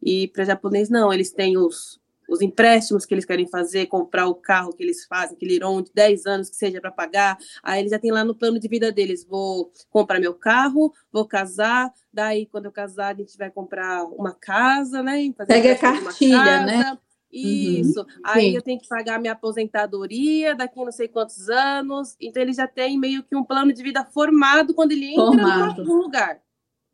E 0.03 0.27
para 0.27 0.43
japonês, 0.43 0.91
não, 0.91 1.12
eles 1.12 1.31
têm 1.31 1.57
os, 1.57 2.01
os 2.28 2.43
empréstimos 2.43 3.07
que 3.07 3.15
eles 3.15 3.24
querem 3.24 3.47
fazer, 3.47 3.87
comprar 3.87 4.27
o 4.27 4.35
carro 4.35 4.73
que 4.73 4.83
eles 4.83 5.05
fazem, 5.07 5.37
aquele 5.37 5.55
irão 5.55 5.81
de 5.81 5.93
10 5.95 6.27
anos 6.27 6.51
que 6.51 6.57
seja 6.57 6.81
para 6.81 6.91
pagar. 6.91 7.39
Aí 7.62 7.78
eles 7.78 7.93
já 7.93 8.01
têm 8.01 8.11
lá 8.11 8.24
no 8.24 8.35
plano 8.35 8.59
de 8.59 8.66
vida 8.66 8.91
deles: 8.91 9.24
vou 9.24 9.70
comprar 9.89 10.19
meu 10.19 10.35
carro, 10.35 10.93
vou 11.12 11.24
casar, 11.24 11.89
daí 12.12 12.47
quando 12.47 12.65
eu 12.65 12.73
casar 12.73 13.15
a 13.15 13.19
gente 13.19 13.39
vai 13.39 13.49
comprar 13.53 14.03
uma 14.07 14.35
casa, 14.35 15.05
né? 15.05 15.33
fazer 15.37 15.55
Pega 15.55 15.73
a 15.73 15.77
cartilha, 15.77 16.59
né? 16.59 16.99
Casa. 17.32 17.81
Isso. 17.81 18.07
Aí 18.24 18.51
Sim. 18.51 18.57
eu 18.57 18.62
tenho 18.62 18.81
que 18.81 18.89
pagar 18.89 19.20
minha 19.20 19.32
aposentadoria 19.32 20.55
daqui 20.55 20.77
não 20.77 20.93
sei 20.93 21.09
quantos 21.09 21.48
anos. 21.48 22.16
Então 22.20 22.43
ele 22.43 22.53
já 22.53 22.66
tem 22.66 22.98
meio 22.98 23.23
que 23.23 23.36
um 23.36 23.44
plano 23.44 23.73
de 23.73 23.82
vida 23.82 24.05
formado 24.05 24.74
quando 24.74 24.93
ele 24.93 25.07
entra 25.12 25.24
Formado. 25.24 25.85
no 25.85 25.94
lugar. 25.94 26.40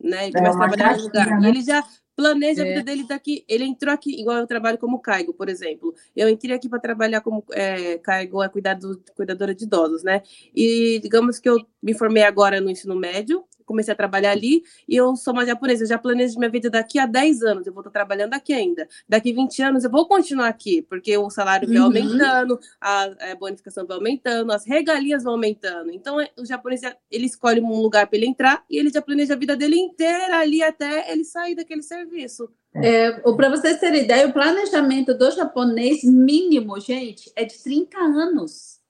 Né? 0.00 0.28
Ele 0.28 0.36
É 0.36 0.38
começa 0.38 0.56
a 0.58 0.68
trabalhar 0.68 0.96
no 0.96 1.02
lugar. 1.04 1.26
E 1.28 1.40
né? 1.40 1.48
ele 1.48 1.62
já 1.62 1.84
planeja 2.16 2.62
a 2.62 2.66
É. 2.66 2.70
vida 2.70 2.82
dele 2.84 3.04
daqui. 3.06 3.44
Ele 3.48 3.64
entrou 3.64 3.92
aqui, 3.94 4.20
igual 4.20 4.38
eu 4.38 4.46
trabalho 4.46 4.76
como 4.78 4.98
caigo, 5.00 5.32
por 5.32 5.48
exemplo. 5.48 5.94
Eu 6.14 6.28
entrei 6.28 6.54
aqui 6.54 6.68
para 6.68 6.78
trabalhar 6.80 7.20
como 7.20 7.44
é, 7.52 7.98
caigo, 7.98 8.42
é 8.42 8.48
cuidado, 8.48 9.02
cuidadora 9.16 9.54
de 9.54 9.64
idosos, 9.64 10.02
né? 10.02 10.22
E 10.54 10.98
digamos 11.02 11.38
que 11.38 11.48
eu 11.48 11.56
me 11.82 11.94
formei 11.94 12.22
agora 12.24 12.60
no 12.60 12.68
ensino 12.70 12.94
médio, 12.96 13.44
comecei 13.64 13.92
a 13.92 13.96
trabalhar 13.96 14.30
ali 14.30 14.62
e 14.88 14.96
eu 14.96 15.14
sou 15.16 15.32
uma 15.32 15.46
japonesa, 15.46 15.84
eu 15.84 15.88
já 15.88 15.98
planejo 15.98 16.38
minha 16.38 16.50
vida 16.50 16.70
daqui 16.70 16.98
a 16.98 17.06
10 17.06 17.42
anos, 17.42 17.66
eu 17.66 17.72
vou 17.72 17.80
estar 17.80 17.90
trabalhando 17.90 18.34
aqui 18.34 18.52
ainda. 18.52 18.88
Daqui 19.08 19.32
20 19.32 19.62
anos 19.62 19.84
eu 19.84 19.90
vou 19.90 20.06
continuar 20.06 20.48
aqui, 20.48 20.82
porque 20.82 21.16
o 21.16 21.30
salário 21.30 21.68
vai 21.68 21.78
uhum. 21.78 21.84
aumentando, 21.84 22.58
a, 22.80 23.04
a, 23.04 23.34
bonificação 23.36 23.86
vai 23.86 23.96
aumentando, 23.96 24.52
as 24.52 24.66
regalias 24.66 25.24
vão 25.24 25.34
aumentando. 25.34 25.90
Então 25.90 26.20
é, 26.20 26.30
o 26.38 26.44
japonês, 26.44 26.82
ele 27.10 27.26
escolhe 27.26 27.60
um 27.60 27.80
lugar 27.80 28.06
para 28.06 28.16
ele 28.16 28.26
entrar 28.26 28.64
e 28.68 28.78
ele 28.78 28.90
já 28.90 29.02
planeja 29.02 29.34
a 29.34 29.38
vida 29.38 29.56
dele 29.56 29.76
inteira 29.76 30.38
ali 30.38 30.62
até 30.62 31.10
ele 31.12 31.24
sair 31.24 31.54
daquele 31.54 31.82
serviço. 31.82 32.48
É, 32.74 33.12
para 33.12 33.50
vocês 33.50 33.78
terem 33.78 34.04
ideia, 34.04 34.26
o 34.26 34.32
planejamento 34.32 35.12
do 35.12 35.30
japonês 35.30 36.02
mínimo, 36.04 36.80
gente, 36.80 37.30
é 37.36 37.44
de 37.44 37.62
30 37.62 37.98
anos. 37.98 38.81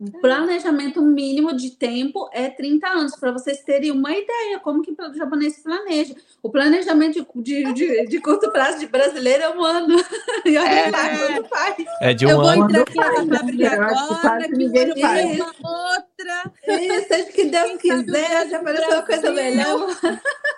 O 0.00 0.20
planejamento 0.20 1.02
mínimo 1.02 1.52
de 1.56 1.70
tempo 1.70 2.30
é 2.32 2.48
30 2.48 2.86
anos, 2.86 3.16
para 3.16 3.32
vocês 3.32 3.62
terem 3.64 3.90
uma 3.90 4.12
ideia 4.12 4.60
como 4.60 4.80
que 4.80 4.92
o 4.92 5.14
japonês 5.14 5.58
planeja. 5.58 6.14
O 6.40 6.48
planejamento 6.48 7.26
de, 7.34 7.72
de, 7.72 8.06
de 8.06 8.20
curto 8.20 8.48
prazo 8.52 8.78
de 8.78 8.86
brasileiro 8.86 9.42
é 9.42 9.50
um 9.50 9.64
ano. 9.64 9.96
E 10.46 10.56
olha 10.56 10.68
é, 10.68 10.90
lá 10.90 11.18
quando 11.18 11.48
faz. 11.48 11.74
É 12.00 12.14
de 12.14 12.26
um 12.26 12.30
eu 12.30 12.40
ano. 12.40 12.48
Eu 12.48 12.56
vou 12.56 12.64
entrar 12.64 12.82
aqui 12.82 12.96
na 12.96 13.38
fábrica 13.38 13.72
agora, 13.72 14.48
que 14.48 14.56
ninguém 14.56 15.00
faz. 15.00 15.40
uma 15.40 15.92
outra. 15.92 16.52
Isso, 16.80 17.08
seja 17.08 17.32
que 17.32 17.44
Deus 17.46 17.80
quiser, 17.80 18.48
já 18.48 18.58
apareceu 18.58 18.90
uma 18.90 19.02
coisa 19.02 19.32
melhor. 19.32 19.88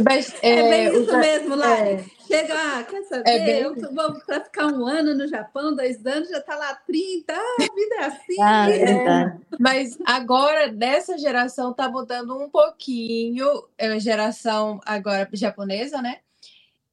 Mas, 0.00 0.34
é, 0.42 0.58
é 0.58 0.70
bem 0.70 1.02
isso 1.02 1.18
mesmo, 1.18 1.54
lá. 1.54 1.78
É. 1.78 2.04
Chega, 2.26 2.54
ah, 2.54 2.82
quer 2.84 3.02
saber? 3.04 3.30
É 3.30 3.44
bem... 3.44 3.60
Eu 3.60 3.74
vou 3.74 4.14
para 4.24 4.42
ficar 4.42 4.66
um 4.68 4.86
ano 4.86 5.14
no 5.14 5.28
Japão, 5.28 5.74
dois 5.76 6.04
anos, 6.06 6.30
já 6.30 6.38
está 6.38 6.56
lá 6.56 6.74
30, 6.74 7.32
ah, 7.34 7.56
a 7.60 7.74
vida 7.74 7.94
é 7.96 8.04
assim. 8.04 8.40
Ah, 8.40 8.70
é. 8.70 9.38
Mas 9.60 9.98
agora, 10.06 10.72
dessa 10.72 11.18
geração, 11.18 11.72
está 11.72 11.90
mudando 11.90 12.36
um 12.38 12.48
pouquinho, 12.48 13.46
é 13.76 13.88
a 13.88 13.98
geração 13.98 14.80
agora 14.86 15.28
japonesa, 15.32 16.00
né? 16.00 16.20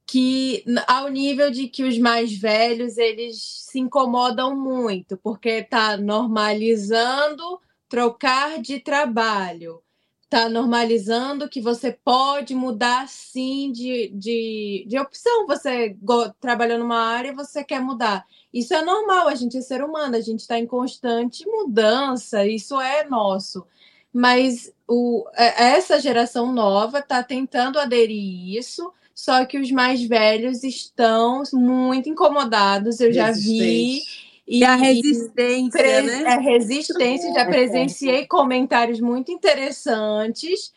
Que 0.06 0.66
ao 0.88 1.08
nível 1.08 1.52
de 1.52 1.68
que 1.68 1.84
os 1.84 1.98
mais 1.98 2.38
velhos 2.38 2.98
eles 2.98 3.38
se 3.42 3.80
incomodam 3.80 4.56
muito, 4.56 5.16
porque 5.16 5.50
está 5.50 5.96
normalizando 5.96 7.62
trocar 7.88 8.60
de 8.60 8.80
trabalho 8.80 9.82
está 10.30 10.48
normalizando 10.48 11.50
que 11.50 11.60
você 11.60 11.92
pode 11.92 12.54
mudar 12.54 13.08
sim 13.08 13.72
de, 13.72 14.10
de, 14.14 14.86
de 14.88 15.00
opção. 15.00 15.48
Você 15.48 15.98
trabalha 16.40 16.78
numa 16.78 17.00
área 17.00 17.30
e 17.30 17.36
você 17.36 17.64
quer 17.64 17.82
mudar. 17.82 18.24
Isso 18.54 18.74
é 18.76 18.84
normal, 18.84 19.28
a 19.28 19.34
gente 19.34 19.58
é 19.58 19.62
ser 19.62 19.84
humano, 19.84 20.16
a 20.16 20.22
gente 20.22 20.42
está 20.42 20.60
em 20.60 20.68
constante 20.68 21.46
mudança, 21.48 22.46
isso 22.46 22.80
é 22.80 23.04
nosso. 23.10 23.66
Mas 24.14 24.72
o, 24.88 25.26
é, 25.36 25.72
essa 25.72 26.00
geração 26.00 26.54
nova 26.54 27.00
está 27.00 27.24
tentando 27.24 27.80
aderir 27.80 28.56
isso, 28.56 28.92
só 29.16 29.44
que 29.46 29.60
os 29.60 29.72
mais 29.72 30.02
velhos 30.04 30.64
estão 30.64 31.42
muito 31.54 32.08
incomodados. 32.08 33.00
Eu 33.00 33.12
já 33.12 33.32
vi 33.32 34.02
e 34.50 34.64
a 34.64 34.76
resistência, 34.76 36.02
né? 36.02 36.26
A 36.26 36.40
resistência, 36.40 37.32
já 37.32 37.46
presenciei 37.46 38.26
comentários 38.26 39.00
muito 39.00 39.32
interessantes 39.32 40.74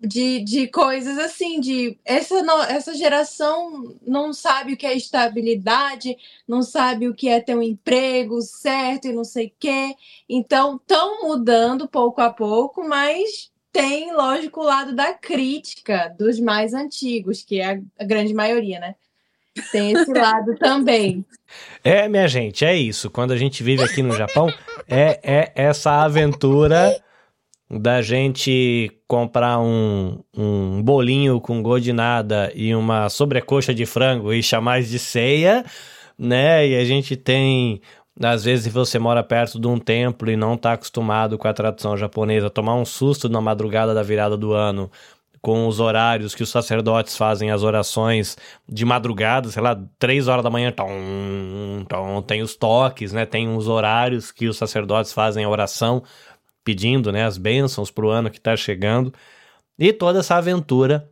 de, 0.00 0.40
de 0.44 0.68
coisas 0.68 1.18
assim, 1.18 1.58
de 1.58 1.98
essa, 2.04 2.36
essa 2.68 2.94
geração 2.94 3.96
não 4.06 4.32
sabe 4.32 4.74
o 4.74 4.76
que 4.76 4.86
é 4.86 4.96
estabilidade, 4.96 6.16
não 6.46 6.62
sabe 6.62 7.08
o 7.08 7.14
que 7.14 7.28
é 7.28 7.40
ter 7.40 7.56
um 7.56 7.62
emprego 7.62 8.40
certo 8.40 9.08
e 9.08 9.12
não 9.12 9.24
sei 9.24 9.46
o 9.46 9.52
quê. 9.58 9.96
Então, 10.28 10.76
estão 10.76 11.22
mudando 11.22 11.88
pouco 11.88 12.20
a 12.20 12.32
pouco, 12.32 12.86
mas 12.86 13.50
tem, 13.72 14.12
lógico, 14.12 14.60
o 14.60 14.64
lado 14.64 14.94
da 14.94 15.12
crítica 15.12 16.14
dos 16.16 16.38
mais 16.38 16.72
antigos, 16.72 17.42
que 17.42 17.60
é 17.60 17.82
a 17.98 18.04
grande 18.04 18.32
maioria, 18.32 18.78
né? 18.78 18.94
Tem 19.70 19.92
esse 19.92 20.12
lado 20.12 20.56
também. 20.56 21.24
É, 21.82 22.08
minha 22.08 22.28
gente, 22.28 22.64
é 22.64 22.74
isso. 22.74 23.10
Quando 23.10 23.32
a 23.32 23.36
gente 23.36 23.62
vive 23.62 23.82
aqui 23.82 24.02
no 24.02 24.14
Japão, 24.14 24.52
é, 24.88 25.20
é 25.22 25.52
essa 25.54 26.02
aventura 26.02 26.94
da 27.70 28.00
gente 28.00 28.90
comprar 29.06 29.58
um, 29.58 30.20
um 30.36 30.82
bolinho 30.82 31.40
com 31.40 31.62
gosto 31.62 31.84
de 31.84 31.92
nada 31.92 32.50
e 32.54 32.74
uma 32.74 33.08
sobrecoxa 33.08 33.74
de 33.74 33.84
frango 33.84 34.32
e 34.32 34.42
chamar 34.42 34.82
de 34.82 34.98
ceia, 34.98 35.64
né? 36.18 36.66
E 36.66 36.76
a 36.76 36.84
gente 36.84 37.14
tem 37.16 37.80
às 38.20 38.44
vezes 38.44 38.72
você 38.72 38.98
mora 38.98 39.22
perto 39.22 39.60
de 39.60 39.66
um 39.68 39.78
templo 39.78 40.30
e 40.30 40.36
não 40.36 40.54
está 40.54 40.72
acostumado 40.72 41.38
com 41.38 41.46
a 41.46 41.52
tradição 41.52 41.96
japonesa, 41.96 42.50
tomar 42.50 42.74
um 42.74 42.84
susto 42.84 43.28
na 43.28 43.40
madrugada 43.40 43.94
da 43.94 44.02
virada 44.02 44.36
do 44.36 44.52
ano 44.52 44.90
com 45.40 45.66
os 45.66 45.80
horários 45.80 46.34
que 46.34 46.42
os 46.42 46.50
sacerdotes 46.50 47.16
fazem 47.16 47.50
as 47.50 47.62
orações 47.62 48.36
de 48.68 48.84
madrugada, 48.84 49.48
sei 49.50 49.62
lá, 49.62 49.80
três 49.98 50.28
horas 50.28 50.42
da 50.44 50.50
manhã, 50.50 50.72
tom, 50.72 51.84
tom, 51.88 52.22
tem 52.22 52.42
os 52.42 52.56
toques, 52.56 53.12
né? 53.12 53.24
Tem 53.26 53.54
os 53.56 53.68
horários 53.68 54.32
que 54.32 54.46
os 54.48 54.56
sacerdotes 54.56 55.12
fazem 55.12 55.44
a 55.44 55.48
oração, 55.48 56.02
pedindo, 56.64 57.10
né, 57.12 57.24
as 57.24 57.38
bênçãos 57.38 57.90
para 57.90 58.06
o 58.06 58.10
ano 58.10 58.30
que 58.30 58.38
está 58.38 58.56
chegando. 58.56 59.12
E 59.78 59.92
toda 59.92 60.18
essa 60.20 60.36
aventura 60.36 61.08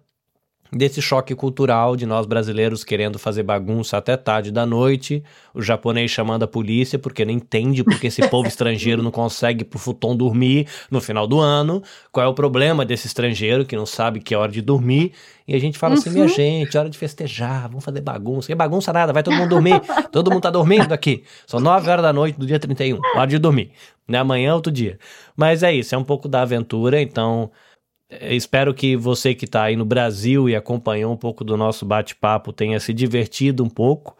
desse 0.76 1.00
choque 1.00 1.34
cultural 1.34 1.96
de 1.96 2.06
nós 2.06 2.26
brasileiros 2.26 2.84
querendo 2.84 3.18
fazer 3.18 3.42
bagunça 3.42 3.96
até 3.96 4.16
tarde 4.16 4.50
da 4.50 4.66
noite, 4.66 5.22
o 5.54 5.62
japonês 5.62 6.10
chamando 6.10 6.42
a 6.42 6.46
polícia 6.46 6.98
porque 6.98 7.24
não 7.24 7.32
entende 7.32 7.82
porque 7.82 8.08
esse 8.08 8.26
povo 8.28 8.46
estrangeiro 8.48 9.02
não 9.02 9.10
consegue 9.10 9.64
pro 9.64 9.78
futon 9.78 10.16
dormir 10.16 10.66
no 10.90 11.00
final 11.00 11.26
do 11.26 11.40
ano, 11.40 11.82
qual 12.12 12.26
é 12.26 12.28
o 12.28 12.34
problema 12.34 12.84
desse 12.84 13.06
estrangeiro 13.06 13.64
que 13.64 13.76
não 13.76 13.86
sabe 13.86 14.20
que 14.20 14.34
é 14.34 14.38
hora 14.38 14.52
de 14.52 14.60
dormir, 14.60 15.12
e 15.48 15.54
a 15.54 15.58
gente 15.58 15.78
fala 15.78 15.94
uhum. 15.94 16.00
assim, 16.00 16.10
minha 16.10 16.24
uhum. 16.24 16.28
gente, 16.28 16.76
hora 16.76 16.90
de 16.90 16.98
festejar, 16.98 17.68
vamos 17.68 17.84
fazer 17.84 18.00
bagunça, 18.00 18.48
que 18.48 18.54
bagunça 18.54 18.92
nada, 18.92 19.12
vai 19.12 19.22
todo 19.22 19.34
mundo 19.34 19.48
dormir, 19.48 19.80
todo 20.10 20.30
mundo 20.30 20.42
tá 20.42 20.50
dormindo 20.50 20.92
aqui, 20.92 21.22
são 21.46 21.60
9 21.60 21.88
horas 21.88 22.02
da 22.02 22.12
noite 22.12 22.38
do 22.38 22.46
dia 22.46 22.58
31, 22.58 22.98
hora 23.14 23.26
de 23.26 23.38
dormir, 23.38 23.70
né, 24.06 24.18
amanhã 24.18 24.50
é 24.50 24.54
outro 24.54 24.72
dia, 24.72 24.98
mas 25.36 25.62
é 25.62 25.72
isso, 25.72 25.94
é 25.94 25.98
um 25.98 26.04
pouco 26.04 26.28
da 26.28 26.42
aventura, 26.42 27.00
então 27.00 27.50
é, 27.50 27.65
espero 28.10 28.72
que 28.74 28.96
você 28.96 29.34
que 29.34 29.44
está 29.44 29.64
aí 29.64 29.76
no 29.76 29.84
Brasil 29.84 30.48
e 30.48 30.56
acompanhou 30.56 31.12
um 31.12 31.16
pouco 31.16 31.44
do 31.44 31.56
nosso 31.56 31.84
bate-papo 31.84 32.52
tenha 32.52 32.78
se 32.80 32.92
divertido 32.92 33.64
um 33.64 33.68
pouco 33.68 34.16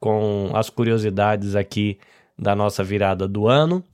com 0.00 0.50
as 0.54 0.68
curiosidades 0.68 1.54
aqui 1.54 1.98
da 2.38 2.56
nossa 2.56 2.82
virada 2.82 3.28
do 3.28 3.46
ano. 3.46 3.84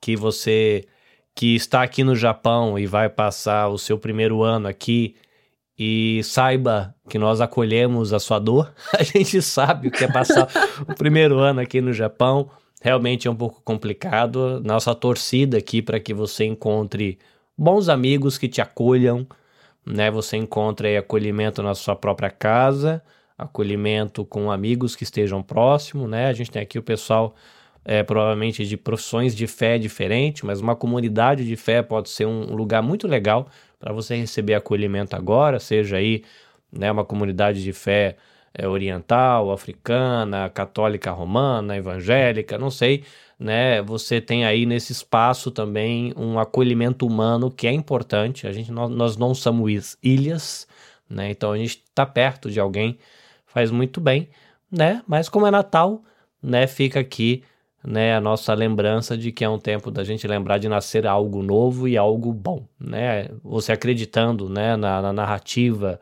Que 0.00 0.16
você 0.16 0.86
que 1.34 1.54
está 1.54 1.82
aqui 1.82 2.02
no 2.02 2.16
Japão 2.16 2.78
e 2.78 2.86
vai 2.86 3.08
passar 3.08 3.68
o 3.68 3.78
seu 3.78 3.98
primeiro 3.98 4.42
ano 4.42 4.68
aqui 4.68 5.14
e 5.78 6.22
saiba 6.24 6.94
que 7.08 7.18
nós 7.18 7.40
acolhemos 7.40 8.12
a 8.12 8.18
sua 8.18 8.38
dor. 8.38 8.72
A 8.98 9.02
gente 9.02 9.40
sabe 9.40 9.88
o 9.88 9.90
que 9.90 10.04
é 10.04 10.12
passar 10.12 10.48
o 10.88 10.94
primeiro 10.94 11.38
ano 11.38 11.60
aqui 11.60 11.80
no 11.80 11.92
Japão. 11.92 12.50
Realmente 12.82 13.28
é 13.28 13.30
um 13.30 13.36
pouco 13.36 13.62
complicado. 13.62 14.60
Nossa 14.64 14.94
torcida 14.94 15.58
aqui 15.58 15.82
para 15.82 16.00
que 16.00 16.12
você 16.12 16.44
encontre 16.44 17.18
bons 17.60 17.90
amigos 17.90 18.38
que 18.38 18.48
te 18.48 18.62
acolham, 18.62 19.26
né? 19.84 20.10
Você 20.10 20.38
encontra 20.38 20.88
aí 20.88 20.96
acolhimento 20.96 21.62
na 21.62 21.74
sua 21.74 21.94
própria 21.94 22.30
casa, 22.30 23.02
acolhimento 23.36 24.24
com 24.24 24.50
amigos 24.50 24.96
que 24.96 25.04
estejam 25.04 25.42
próximo, 25.42 26.08
né? 26.08 26.28
A 26.28 26.32
gente 26.32 26.50
tem 26.50 26.62
aqui 26.62 26.78
o 26.78 26.82
pessoal 26.82 27.34
é, 27.84 28.02
provavelmente 28.02 28.64
de 28.64 28.78
profissões 28.78 29.36
de 29.36 29.46
fé 29.46 29.76
diferente, 29.76 30.46
mas 30.46 30.62
uma 30.62 30.74
comunidade 30.74 31.46
de 31.46 31.54
fé 31.54 31.82
pode 31.82 32.08
ser 32.08 32.24
um 32.24 32.54
lugar 32.54 32.82
muito 32.82 33.06
legal 33.06 33.46
para 33.78 33.92
você 33.92 34.16
receber 34.16 34.54
acolhimento 34.54 35.14
agora, 35.14 35.60
seja 35.60 35.98
aí 35.98 36.24
né, 36.72 36.90
uma 36.90 37.04
comunidade 37.04 37.62
de 37.62 37.74
fé 37.74 38.16
é, 38.54 38.66
oriental, 38.68 39.50
africana, 39.50 40.48
católica 40.50 41.10
romana, 41.10 41.76
evangélica, 41.76 42.58
não 42.58 42.70
sei, 42.70 43.04
né? 43.38 43.80
Você 43.82 44.20
tem 44.20 44.44
aí 44.44 44.66
nesse 44.66 44.92
espaço 44.92 45.50
também 45.50 46.12
um 46.16 46.38
acolhimento 46.38 47.06
humano 47.06 47.50
que 47.50 47.66
é 47.66 47.72
importante. 47.72 48.46
A 48.46 48.52
gente 48.52 48.70
nós, 48.72 48.90
nós 48.90 49.16
não 49.16 49.34
somos 49.34 49.96
ilhas, 50.02 50.66
né? 51.08 51.30
Então 51.30 51.52
a 51.52 51.58
gente 51.58 51.82
está 51.88 52.04
perto 52.04 52.50
de 52.50 52.60
alguém 52.60 52.98
faz 53.46 53.70
muito 53.70 54.00
bem, 54.00 54.28
né? 54.70 55.02
Mas 55.06 55.28
como 55.28 55.46
é 55.46 55.50
Natal, 55.50 56.02
né? 56.42 56.66
Fica 56.66 57.00
aqui, 57.00 57.42
né? 57.84 58.14
A 58.16 58.20
nossa 58.20 58.52
lembrança 58.54 59.16
de 59.16 59.32
que 59.32 59.44
é 59.44 59.48
um 59.48 59.58
tempo 59.58 59.90
da 59.90 60.04
gente 60.04 60.26
lembrar 60.26 60.58
de 60.58 60.68
nascer 60.68 61.06
algo 61.06 61.42
novo 61.42 61.88
e 61.88 61.96
algo 61.96 62.32
bom, 62.32 62.66
né? 62.78 63.28
Você 63.44 63.72
acreditando, 63.72 64.48
né? 64.48 64.76
Na, 64.76 65.00
na 65.02 65.12
narrativa 65.12 66.00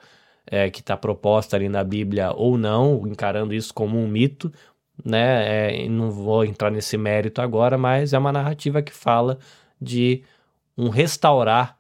é, 0.50 0.70
que 0.70 0.80
está 0.80 0.96
proposta 0.96 1.56
ali 1.56 1.68
na 1.68 1.84
Bíblia 1.84 2.32
ou 2.32 2.58
não, 2.58 3.06
encarando 3.06 3.54
isso 3.54 3.72
como 3.72 3.98
um 3.98 4.08
mito, 4.08 4.52
né? 5.04 5.82
É, 5.84 5.88
não 5.88 6.10
vou 6.10 6.44
entrar 6.44 6.70
nesse 6.70 6.96
mérito 6.96 7.40
agora, 7.40 7.78
mas 7.78 8.12
é 8.12 8.18
uma 8.18 8.32
narrativa 8.32 8.82
que 8.82 8.92
fala 8.92 9.38
de 9.80 10.22
um 10.76 10.88
restaurar 10.88 11.76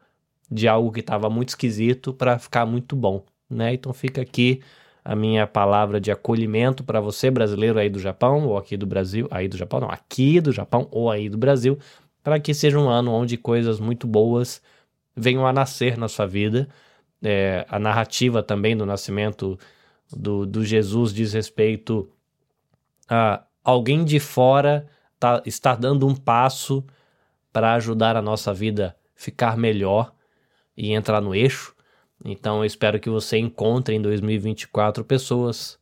de 0.50 0.66
algo 0.68 0.92
que 0.92 1.00
estava 1.00 1.28
muito 1.28 1.50
esquisito 1.50 2.12
para 2.12 2.38
ficar 2.38 2.64
muito 2.66 2.96
bom, 2.96 3.24
né? 3.50 3.74
Então 3.74 3.92
fica 3.92 4.22
aqui 4.22 4.60
a 5.04 5.16
minha 5.16 5.46
palavra 5.46 6.00
de 6.00 6.10
acolhimento 6.10 6.84
para 6.84 7.00
você 7.00 7.30
brasileiro 7.30 7.78
aí 7.78 7.88
do 7.88 7.98
Japão 7.98 8.46
ou 8.46 8.58
aqui 8.58 8.76
do 8.76 8.86
Brasil, 8.86 9.26
aí 9.30 9.48
do 9.48 9.56
Japão 9.56 9.80
não, 9.80 9.90
aqui 9.90 10.40
do 10.40 10.52
Japão 10.52 10.86
ou 10.90 11.10
aí 11.10 11.28
do 11.28 11.38
Brasil, 11.38 11.78
para 12.22 12.38
que 12.38 12.52
seja 12.52 12.78
um 12.78 12.88
ano 12.88 13.12
onde 13.12 13.36
coisas 13.36 13.80
muito 13.80 14.06
boas 14.06 14.60
venham 15.16 15.46
a 15.46 15.52
nascer 15.52 15.96
na 15.96 16.08
sua 16.08 16.26
vida. 16.26 16.68
É, 17.22 17.66
a 17.68 17.78
narrativa 17.78 18.42
também 18.42 18.76
do 18.76 18.86
nascimento 18.86 19.58
do, 20.10 20.46
do 20.46 20.64
Jesus 20.64 21.12
diz 21.12 21.32
respeito 21.32 22.08
a 23.08 23.42
alguém 23.64 24.04
de 24.04 24.20
fora 24.20 24.86
tá, 25.18 25.42
está 25.44 25.74
dando 25.74 26.06
um 26.06 26.14
passo 26.14 26.84
para 27.52 27.74
ajudar 27.74 28.16
a 28.16 28.22
nossa 28.22 28.54
vida 28.54 28.96
ficar 29.14 29.56
melhor 29.56 30.12
e 30.76 30.92
entrar 30.92 31.20
no 31.20 31.34
eixo. 31.34 31.74
Então 32.24 32.58
eu 32.58 32.64
espero 32.64 33.00
que 33.00 33.10
você 33.10 33.36
encontre 33.36 33.94
em 33.94 34.00
2024 34.00 35.04
pessoas 35.04 35.78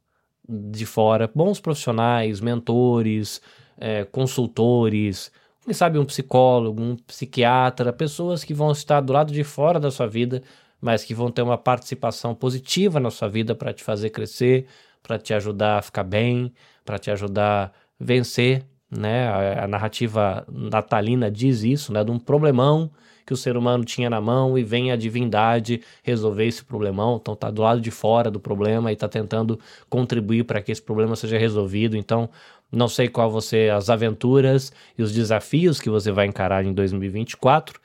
de 0.49 0.87
fora, 0.87 1.31
bons 1.35 1.61
profissionais, 1.61 2.41
mentores, 2.41 3.43
é, 3.79 4.05
consultores, 4.05 5.31
quem 5.67 5.75
sabe 5.75 5.99
um 5.99 6.05
psicólogo, 6.05 6.81
um 6.81 6.97
psiquiatra, 6.97 7.93
pessoas 7.93 8.45
que 8.45 8.55
vão 8.55 8.71
estar 8.71 9.01
do 9.01 9.13
lado 9.13 9.33
de 9.33 9.43
fora 9.43 9.81
da 9.81 9.91
sua 9.91 10.07
vida, 10.07 10.43
mas 10.87 11.03
que 11.03 11.13
vão 11.13 11.33
ter 11.33 11.43
uma 11.43 11.59
participação 11.59 12.33
positiva 12.33 13.01
na 13.01 13.11
sua 13.11 13.29
vida 13.29 13.57
para 13.57 13.73
te 13.73 13.83
fazer 13.83 14.11
crescer, 14.11 14.67
para 15.03 15.19
te 15.19 15.35
ajudar 15.35 15.79
a 15.79 15.83
ficar 15.83 16.05
bem, 16.05 16.53
para 16.85 16.97
te 16.97 17.11
ajudar 17.11 17.65
a 17.65 17.71
vencer, 17.99 18.65
né? 18.89 19.27
A, 19.27 19.65
a, 19.65 19.67
narrativa 19.67 20.47
natalina 20.49 21.29
diz 21.29 21.65
isso, 21.65 21.93
né? 21.93 22.05
De 22.05 22.13
um 22.13 22.21
problemão 22.21 22.89
que 23.27 23.33
o 23.33 23.37
ser 23.37 23.57
humano 23.57 23.85
tinha 23.85 24.09
na 24.09 24.21
mão 24.21 24.57
e 24.57 24.63
vem 24.63 24.93
a 24.93 24.97
divindade 24.97 25.83
resolver 26.05 26.47
esse 26.47 26.65
problemão. 26.65 27.19
Então 27.21 27.35
tá 27.35 27.51
do 27.51 27.63
lado 27.63 27.81
de 27.81 27.91
fora 27.91 28.31
do 28.31 28.39
problema 28.39 28.93
e 28.93 28.95
está 28.95 29.09
tentando 29.09 29.59
contribuir 29.91 30.45
para 30.45 30.63
que 30.63 30.71
esse 30.71 30.81
problema 30.81 31.17
seja 31.17 31.37
resolvido. 31.37 31.97
Então 31.97 32.31
não 32.71 32.87
sei 32.87 33.09
qual 33.09 33.29
você 33.29 33.71
as 33.75 33.91
aventuras 33.91 34.73
e 34.97 35.03
os 35.03 35.13
desafios 35.13 35.81
que 35.81 35.91
você 35.91 36.13
vai 36.13 36.27
encarar 36.27 36.65
em 36.65 36.73
2024, 36.73 37.81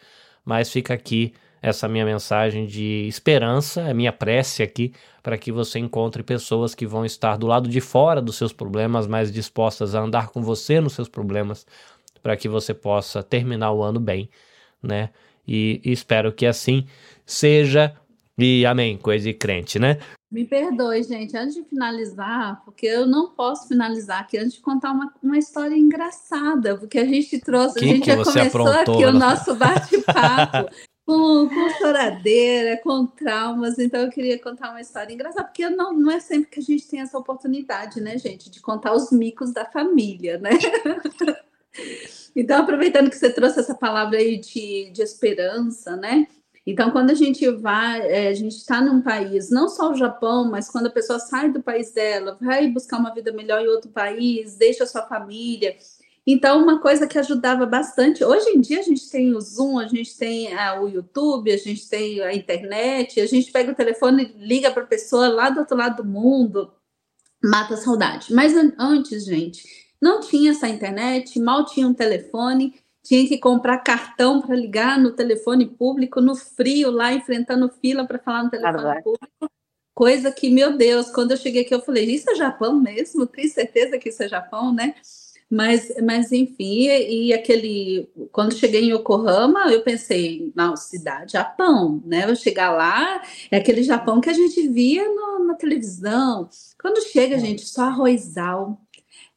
mas 0.45 0.71
fica 0.71 0.93
aqui 0.93 1.33
essa 1.61 1.88
minha 1.88 2.03
mensagem 2.03 2.65
de 2.65 3.05
esperança, 3.07 3.83
a 3.83 3.93
minha 3.93 4.11
prece 4.11 4.63
aqui 4.63 4.93
para 5.21 5.38
que 5.38 5.51
você 5.51 5.77
encontre 5.77 6.23
pessoas 6.23 6.73
que 6.73 6.88
vão 6.88 7.05
estar 7.05 7.38
do 7.38 7.45
lado 7.45 7.69
de 7.69 7.79
fora 7.79 8.21
dos 8.21 8.35
seus 8.35 8.51
problemas, 8.51 9.05
mais 9.05 9.31
dispostas 9.31 9.93
a 9.93 10.01
andar 10.01 10.29
com 10.29 10.41
você 10.41 10.81
nos 10.81 10.93
seus 10.93 11.07
problemas, 11.07 11.65
para 12.23 12.35
que 12.35 12.49
você 12.49 12.73
possa 12.73 13.21
terminar 13.21 13.71
o 13.71 13.83
ano 13.83 13.99
bem, 13.99 14.29
né? 14.81 15.09
E, 15.47 15.79
e 15.83 15.91
espero 15.91 16.31
que 16.31 16.45
assim 16.45 16.88
seja. 17.25 17.95
E 18.38 18.65
amém, 18.65 18.97
coisa 18.97 19.25
de 19.25 19.33
crente, 19.33 19.77
né? 19.77 19.99
Me 20.31 20.45
perdoe, 20.45 21.03
gente, 21.03 21.35
antes 21.35 21.55
de 21.55 21.63
finalizar, 21.63 22.63
porque 22.63 22.88
eu 22.88 23.05
não 23.05 23.31
posso 23.31 23.67
finalizar 23.67 24.21
aqui 24.21 24.38
antes 24.38 24.53
de 24.53 24.61
contar 24.61 24.91
uma, 24.91 25.13
uma 25.21 25.38
história 25.38 25.75
engraçada, 25.75 26.77
porque 26.77 26.97
a 26.97 27.05
gente 27.05 27.38
trouxe, 27.39 27.79
a 27.79 27.83
gente 27.83 28.05
já 28.05 28.15
começou 28.15 28.41
aprontou, 28.41 28.95
aqui 28.95 29.05
o 29.05 29.09
Ana? 29.09 29.19
nosso 29.19 29.53
bate-papo 29.55 30.73
com, 31.11 31.49
com 31.49 31.69
choradeira, 31.77 32.77
com 32.81 33.05
traumas, 33.05 33.77
então 33.77 34.01
eu 34.01 34.09
queria 34.09 34.39
contar 34.39 34.69
uma 34.69 34.79
história 34.79 35.13
engraçada, 35.13 35.43
porque 35.43 35.69
não, 35.69 35.91
não 35.91 36.09
é 36.09 36.21
sempre 36.21 36.49
que 36.49 36.59
a 36.59 36.63
gente 36.63 36.88
tem 36.88 37.01
essa 37.01 37.17
oportunidade, 37.17 37.99
né, 37.99 38.17
gente, 38.17 38.49
de 38.49 38.61
contar 38.61 38.93
os 38.93 39.11
micos 39.11 39.51
da 39.51 39.65
família, 39.65 40.38
né? 40.38 40.51
Então, 42.33 42.61
aproveitando 42.61 43.09
que 43.09 43.17
você 43.17 43.29
trouxe 43.29 43.59
essa 43.59 43.75
palavra 43.75 44.17
aí 44.17 44.38
de, 44.38 44.89
de 44.91 45.01
esperança, 45.01 45.97
né? 45.97 46.27
Então, 46.65 46.89
quando 46.91 47.11
a 47.11 47.13
gente 47.13 47.45
vai, 47.49 48.01
é, 48.07 48.27
a 48.29 48.33
gente 48.33 48.55
está 48.55 48.79
num 48.79 49.01
país, 49.01 49.49
não 49.49 49.67
só 49.67 49.91
o 49.91 49.95
Japão, 49.95 50.49
mas 50.49 50.69
quando 50.69 50.88
a 50.88 50.91
pessoa 50.91 51.19
sai 51.19 51.51
do 51.51 51.61
país 51.61 51.91
dela, 51.91 52.38
vai 52.39 52.69
buscar 52.69 52.99
uma 52.99 53.13
vida 53.13 53.33
melhor 53.33 53.61
em 53.61 53.67
outro 53.67 53.89
país, 53.91 54.55
deixa 54.55 54.85
a 54.85 54.88
sua 54.88 55.01
família. 55.01 55.75
Então, 56.26 56.61
uma 56.61 56.80
coisa 56.80 57.07
que 57.07 57.18
ajudava 57.18 57.65
bastante, 57.65 58.23
hoje 58.23 58.49
em 58.52 58.61
dia 58.61 58.80
a 58.80 58.84
gente 58.84 59.10
tem 59.10 59.34
o 59.34 59.41
Zoom, 59.41 59.80
a 59.80 59.88
gente 59.88 60.15
tem 60.18 60.53
ah, 60.53 60.80
o 60.80 60.88
YouTube, 60.88 61.52
a 61.52 61.57
gente 61.57 61.89
tem 61.89 62.22
a 62.22 62.34
internet, 62.34 63.19
a 63.19 63.26
gente 63.26 63.52
pega 63.52 63.72
o 63.72 63.76
telefone 63.76 64.23
e 64.35 64.45
liga 64.45 64.72
para 64.72 64.84
a 64.84 64.88
pessoa 64.88 65.27
lá 65.30 65.49
do 65.49 65.61
outro 65.61 65.76
lado 65.76 66.03
do 66.03 66.07
mundo, 66.07 66.72
mata 67.43 67.73
a 67.73 67.77
saudade. 67.77 68.34
Mas 68.34 68.56
an- 68.56 68.73
antes, 68.80 69.26
gente, 69.26 69.68
não 70.02 70.19
tinha 70.19 70.52
essa 70.52 70.69
internet, 70.69 71.39
mal 71.39 71.65
tinha 71.65 71.88
um 71.88 71.93
telefone, 71.93 72.76
tinha 73.03 73.27
que 73.27 73.39
comprar 73.39 73.80
cartão 73.80 74.41
para 74.41 74.56
ligar 74.56 74.99
no 74.99 75.11
telefone 75.14 75.65
público, 75.68 76.22
no 76.22 76.35
frio, 76.35 76.91
lá 76.91 77.14
enfrentando 77.14 77.69
fila 77.81 78.06
para 78.06 78.19
falar 78.19 78.43
no 78.43 78.52
telefone 78.52 78.91
público. 79.03 79.27
Coisa 79.95 80.31
que, 80.31 80.49
meu 80.49 80.77
Deus, 80.77 81.11
quando 81.11 81.31
eu 81.31 81.38
cheguei 81.38 81.64
aqui, 81.64 81.73
eu 81.73 81.81
falei, 81.81 82.06
isso 82.06 82.30
é 82.31 82.35
Japão 82.35 82.80
mesmo? 82.80 83.27
Tenho 83.27 83.49
certeza 83.52 83.98
que 83.99 84.10
isso 84.10 84.23
é 84.23 84.30
Japão, 84.30 84.73
né? 84.73 84.95
Mas, 85.51 85.91
mas 86.01 86.31
enfim, 86.31 86.87
e, 86.87 87.27
e 87.27 87.33
aquele. 87.33 88.09
Quando 88.31 88.55
cheguei 88.55 88.83
em 88.85 88.93
Yokohama, 88.93 89.71
eu 89.71 89.83
pensei, 89.83 90.53
não, 90.55 90.77
cidade 90.77 91.33
Japão, 91.33 92.01
né? 92.05 92.25
Eu 92.29 92.35
chegar 92.37 92.71
lá, 92.71 93.21
é 93.51 93.57
aquele 93.57 93.83
Japão 93.83 94.21
que 94.21 94.29
a 94.29 94.33
gente 94.33 94.65
via 94.69 95.05
no- 95.13 95.45
na 95.47 95.55
televisão. 95.55 96.49
Quando 96.81 97.01
chega, 97.01 97.37
gente, 97.37 97.65
só 97.67 97.83
arrozal, 97.83 98.79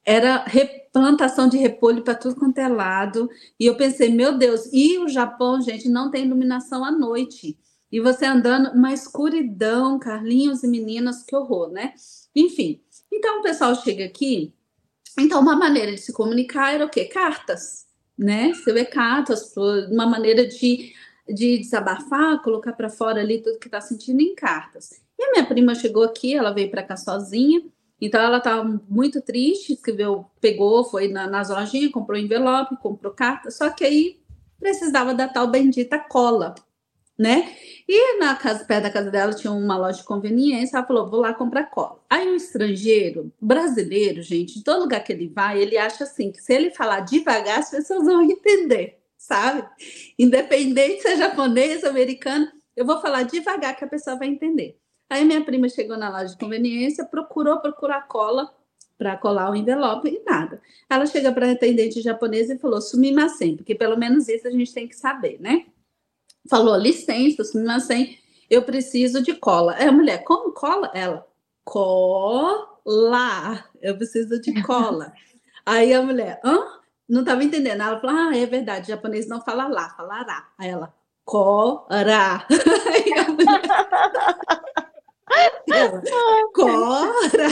era 0.04 0.44
re- 0.46 0.88
plantação 0.92 1.48
de 1.48 1.58
repolho 1.58 2.02
para 2.04 2.14
tudo 2.14 2.36
quanto 2.36 2.58
é 2.58 2.68
lado. 2.68 3.28
E 3.58 3.66
eu 3.66 3.76
pensei, 3.76 4.10
meu 4.10 4.38
Deus, 4.38 4.68
e 4.72 4.98
o 4.98 5.08
Japão, 5.08 5.60
gente, 5.62 5.88
não 5.88 6.10
tem 6.10 6.24
iluminação 6.26 6.84
à 6.84 6.92
noite. 6.92 7.58
E 7.92 8.00
você 8.00 8.26
andando, 8.26 8.70
uma 8.72 8.92
escuridão, 8.92 9.98
Carlinhos 9.98 10.62
e 10.64 10.68
meninas, 10.68 11.22
que 11.24 11.34
horror, 11.36 11.70
né? 11.70 11.94
Enfim, 12.34 12.80
então 13.12 13.40
o 13.40 13.42
pessoal 13.42 13.74
chega 13.76 14.04
aqui. 14.04 14.52
Então, 15.18 15.40
uma 15.40 15.56
maneira 15.56 15.92
de 15.92 15.98
se 15.98 16.12
comunicar 16.12 16.74
era 16.74 16.84
o 16.84 16.88
quê? 16.88 17.04
Cartas, 17.04 17.86
né? 18.18 18.50
Escrever 18.50 18.86
cartas, 18.86 19.54
uma 19.90 20.06
maneira 20.06 20.46
de, 20.46 20.92
de 21.28 21.58
desabafar, 21.58 22.42
colocar 22.42 22.72
para 22.72 22.90
fora 22.90 23.20
ali 23.20 23.40
tudo 23.40 23.58
que 23.58 23.68
está 23.68 23.80
sentindo 23.80 24.20
em 24.20 24.34
cartas. 24.34 25.00
E 25.18 25.24
a 25.24 25.30
minha 25.32 25.46
prima 25.46 25.74
chegou 25.74 26.02
aqui, 26.02 26.34
ela 26.34 26.52
veio 26.52 26.70
para 26.70 26.82
cá 26.82 26.96
sozinha. 26.96 27.62
Então 28.00 28.20
ela 28.20 28.38
estava 28.38 28.80
muito 28.88 29.20
triste, 29.22 29.72
escreveu, 29.72 30.26
pegou, 30.40 30.84
foi 30.84 31.08
na, 31.08 31.26
nas 31.26 31.48
lojinhas, 31.48 31.92
comprou 31.92 32.18
envelope, 32.18 32.76
comprou 32.76 33.12
carta, 33.12 33.50
só 33.50 33.70
que 33.70 33.84
aí 33.84 34.20
precisava 34.58 35.14
da 35.14 35.28
tal 35.28 35.46
bendita 35.46 35.98
cola, 35.98 36.54
né? 37.18 37.54
E 37.88 38.18
na 38.18 38.34
casa, 38.34 38.64
perto 38.64 38.84
da 38.84 38.90
casa 38.90 39.10
dela 39.10 39.32
tinha 39.34 39.52
uma 39.52 39.76
loja 39.76 39.98
de 39.98 40.04
conveniência, 40.04 40.76
ela 40.76 40.86
falou, 40.86 41.08
vou 41.08 41.20
lá 41.20 41.34
comprar 41.34 41.64
cola. 41.64 42.00
Aí 42.08 42.28
o 42.28 42.36
estrangeiro, 42.36 43.32
brasileiro, 43.40 44.22
gente, 44.22 44.58
em 44.58 44.62
todo 44.62 44.82
lugar 44.82 45.04
que 45.04 45.12
ele 45.12 45.28
vai, 45.28 45.60
ele 45.60 45.76
acha 45.76 46.04
assim, 46.04 46.32
que 46.32 46.40
se 46.40 46.52
ele 46.52 46.70
falar 46.70 47.00
devagar, 47.00 47.58
as 47.60 47.70
pessoas 47.70 48.04
vão 48.04 48.22
entender, 48.22 48.98
sabe? 49.16 49.68
Independente 50.18 51.02
se 51.02 51.08
é 51.08 51.16
japonês, 51.16 51.84
americano, 51.84 52.50
eu 52.76 52.84
vou 52.84 53.00
falar 53.00 53.22
devagar 53.22 53.76
que 53.76 53.84
a 53.84 53.88
pessoa 53.88 54.16
vai 54.16 54.28
entender. 54.28 54.78
Aí 55.08 55.24
minha 55.24 55.44
prima 55.44 55.68
chegou 55.68 55.96
na 55.96 56.10
loja 56.10 56.32
de 56.32 56.38
conveniência, 56.38 57.04
procurou 57.04 57.60
procurar 57.60 58.08
cola 58.08 58.52
para 58.96 59.16
colar 59.16 59.50
o 59.50 59.54
envelope 59.54 60.08
e 60.08 60.22
nada. 60.24 60.60
Ela 60.88 61.06
chega 61.06 61.30
para 61.32 61.48
a 61.48 61.52
atendente 61.52 62.00
japonesa 62.00 62.54
e 62.54 62.58
falou: 62.58 62.80
sumimasen, 62.80 63.56
porque 63.56 63.74
pelo 63.74 63.96
menos 63.96 64.28
isso 64.28 64.48
a 64.48 64.50
gente 64.50 64.72
tem 64.72 64.88
que 64.88 64.96
saber, 64.96 65.38
né? 65.40 65.66
Falou: 66.48 66.76
licença, 66.76 67.44
sumimasen, 67.44 68.18
eu 68.50 68.62
preciso 68.62 69.22
de 69.22 69.34
cola. 69.34 69.74
Aí 69.78 69.88
a 69.88 69.92
mulher: 69.92 70.24
como 70.24 70.52
cola? 70.52 70.90
Ela: 70.94 71.26
cola, 71.64 73.64
eu 73.80 73.96
preciso 73.96 74.40
de 74.40 74.62
cola. 74.62 75.12
Aí 75.64 75.92
a 75.94 76.02
mulher: 76.02 76.40
hã? 76.44 76.58
Não 77.08 77.20
estava 77.20 77.44
entendendo. 77.44 77.82
Ela 77.82 78.00
falou: 78.00 78.16
ah, 78.16 78.36
é 78.36 78.46
verdade, 78.46 78.88
japonês 78.88 79.26
não 79.26 79.40
fala 79.40 79.68
lá, 79.68 79.90
fala 79.90 80.22
ra. 80.22 80.48
Aí 80.58 80.68
ela: 80.68 80.92
cora. 81.24 82.46
Aí 82.92 83.12
a 83.18 83.28
mulher. 83.30 83.62
Cora! 86.54 87.48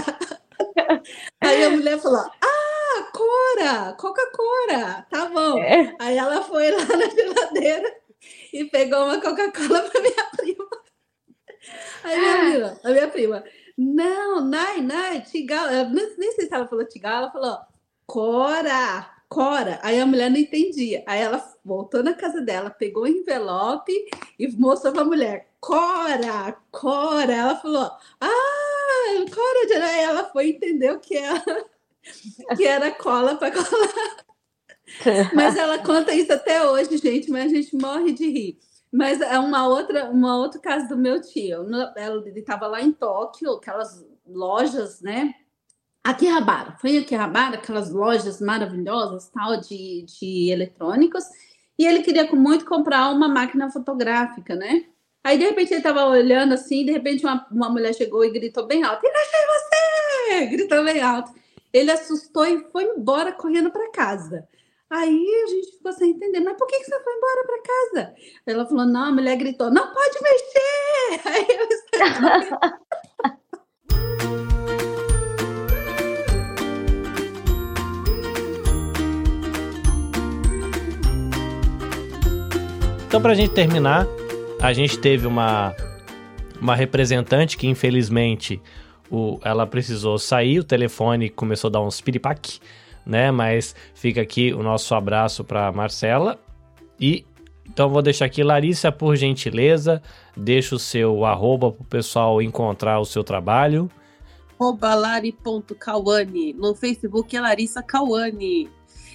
Aí 1.40 1.64
a 1.64 1.70
mulher 1.70 1.98
falou: 1.98 2.24
Ah, 2.40 3.10
Cora! 3.12 3.94
Coca-Cola! 3.98 5.06
Tá 5.10 5.26
bom. 5.26 5.58
É. 5.58 5.94
Aí 5.98 6.16
ela 6.16 6.42
foi 6.42 6.70
lá 6.70 6.84
na 6.84 7.08
geladeira 7.08 7.96
e 8.52 8.64
pegou 8.64 9.04
uma 9.04 9.20
Coca-Cola 9.20 9.82
para 9.82 10.00
minha 10.00 10.30
prima. 10.36 10.68
Aí 12.04 12.18
minha 12.18 12.38
prima, 12.38 12.80
a 12.82 12.90
minha 12.90 13.08
prima, 13.08 13.44
não, 13.76 14.40
Nai, 14.44 14.80
Nai, 14.80 15.22
Tigal, 15.22 15.68
eu 15.70 15.88
nem, 15.88 16.16
nem 16.18 16.32
sei 16.32 16.46
se 16.46 16.54
ela 16.54 16.68
falou 16.68 16.84
Tigal, 16.84 17.22
ela 17.22 17.30
falou 17.30 17.58
Cora, 18.06 19.10
Cora. 19.28 19.80
Aí 19.82 19.98
a 19.98 20.06
mulher 20.06 20.30
não 20.30 20.36
entendia. 20.36 21.02
Aí 21.06 21.20
ela 21.20 21.42
voltou 21.64 22.02
na 22.02 22.14
casa 22.14 22.40
dela, 22.40 22.70
pegou 22.70 23.04
o 23.04 23.08
envelope 23.08 23.92
e 24.38 24.48
mostrou 24.48 24.92
para 24.92 25.02
a 25.02 25.06
mulher, 25.06 25.48
Cora, 25.60 26.56
Cora. 26.70 27.32
Ela 27.32 27.56
falou, 27.56 27.90
ah, 28.20 29.24
Cora. 29.34 29.66
de-" 29.66 29.74
Aí 29.74 30.00
ela 30.00 30.24
foi 30.30 30.50
entender 30.50 30.92
o 30.92 31.00
que 31.00 31.16
era, 31.16 31.64
que 32.56 32.64
era 32.66 32.90
cola 32.90 33.36
para 33.36 33.52
colar. 33.52 34.24
Mas 35.34 35.56
ela 35.56 35.78
conta 35.78 36.14
isso 36.14 36.32
até 36.32 36.64
hoje, 36.68 36.96
gente, 36.98 37.30
mas 37.30 37.52
a 37.52 37.54
gente 37.54 37.76
morre 37.76 38.12
de 38.12 38.28
rir. 38.28 38.58
Mas 38.92 39.20
é 39.20 39.38
uma 39.38 39.66
outra, 39.66 40.10
uma 40.10 40.36
outro 40.36 40.60
caso 40.60 40.88
do 40.88 40.96
meu 40.96 41.20
tio. 41.20 41.66
Ele 42.26 42.40
estava 42.40 42.66
lá 42.66 42.82
em 42.82 42.92
Tóquio, 42.92 43.52
aquelas 43.52 44.04
lojas, 44.26 45.00
né? 45.00 45.34
Akihabara. 46.04 46.76
Foi 46.80 46.98
Akihabara, 46.98 47.56
aquelas 47.56 47.90
lojas 47.90 48.40
maravilhosas, 48.40 49.28
tal, 49.30 49.58
de, 49.60 50.04
de 50.04 50.50
eletrônicos. 50.50 51.24
E 51.78 51.86
ele 51.86 52.02
queria 52.02 52.30
muito 52.32 52.66
comprar 52.66 53.10
uma 53.10 53.28
máquina 53.28 53.70
fotográfica, 53.70 54.54
né? 54.54 54.84
Aí, 55.24 55.38
de 55.38 55.44
repente, 55.44 55.72
ele 55.72 55.78
estava 55.78 56.04
olhando 56.04 56.52
assim, 56.52 56.84
de 56.84 56.92
repente, 56.92 57.24
uma, 57.24 57.46
uma 57.50 57.68
mulher 57.70 57.94
chegou 57.94 58.24
e 58.24 58.30
gritou 58.30 58.66
bem 58.66 58.82
alto: 58.82 59.06
Achei 59.06 59.40
você! 59.46 60.46
Gritou 60.46 60.84
bem 60.84 61.00
alto. 61.00 61.32
Ele 61.72 61.90
assustou 61.90 62.44
e 62.44 62.64
foi 62.70 62.84
embora 62.84 63.32
correndo 63.32 63.70
para 63.70 63.90
casa. 63.90 64.46
Aí 64.92 65.26
a 65.42 65.46
gente 65.46 65.72
ficou 65.72 65.90
sem 65.94 66.10
entender, 66.10 66.40
mas 66.40 66.54
por 66.58 66.66
que, 66.66 66.78
que 66.78 66.84
você 66.84 67.02
foi 67.02 67.14
embora 67.14 67.46
para 67.46 67.62
casa? 67.62 68.14
Ela 68.46 68.66
falou: 68.66 68.84
não, 68.84 69.06
a 69.06 69.12
mulher 69.12 69.36
gritou: 69.38 69.70
não 69.70 69.90
pode 69.90 70.18
mexer! 70.22 71.22
Aí 71.32 71.46
eu 71.48 71.66
Então, 83.06 83.22
para 83.22 83.32
a 83.32 83.34
gente 83.34 83.54
terminar, 83.54 84.06
a 84.60 84.74
gente 84.74 84.98
teve 84.98 85.26
uma, 85.26 85.74
uma 86.60 86.76
representante 86.76 87.56
que, 87.56 87.66
infelizmente, 87.66 88.60
o, 89.10 89.38
ela 89.42 89.66
precisou 89.66 90.18
sair, 90.18 90.58
o 90.58 90.64
telefone 90.64 91.30
começou 91.30 91.68
a 91.68 91.72
dar 91.72 91.80
uns 91.80 91.98
piripaque, 92.02 92.60
né? 93.04 93.30
Mas 93.30 93.74
fica 93.94 94.20
aqui 94.20 94.52
o 94.52 94.62
nosso 94.62 94.94
abraço 94.94 95.44
para 95.44 95.70
Marcela. 95.72 96.38
E 96.98 97.24
então 97.68 97.88
vou 97.88 98.02
deixar 98.02 98.26
aqui, 98.26 98.42
Larissa, 98.42 98.92
por 98.92 99.16
gentileza, 99.16 100.02
deixa 100.36 100.74
o 100.74 100.78
seu 100.78 101.24
arroba 101.24 101.72
para 101.72 101.82
o 101.82 101.86
pessoal 101.86 102.42
encontrar 102.42 103.00
o 103.00 103.04
seu 103.04 103.24
trabalho. 103.24 103.90
Lari.cauane. 104.60 106.52
No 106.52 106.74
Facebook 106.74 107.36
é 107.36 107.40
Larissa 107.40 107.82
Cauane. 107.82 108.70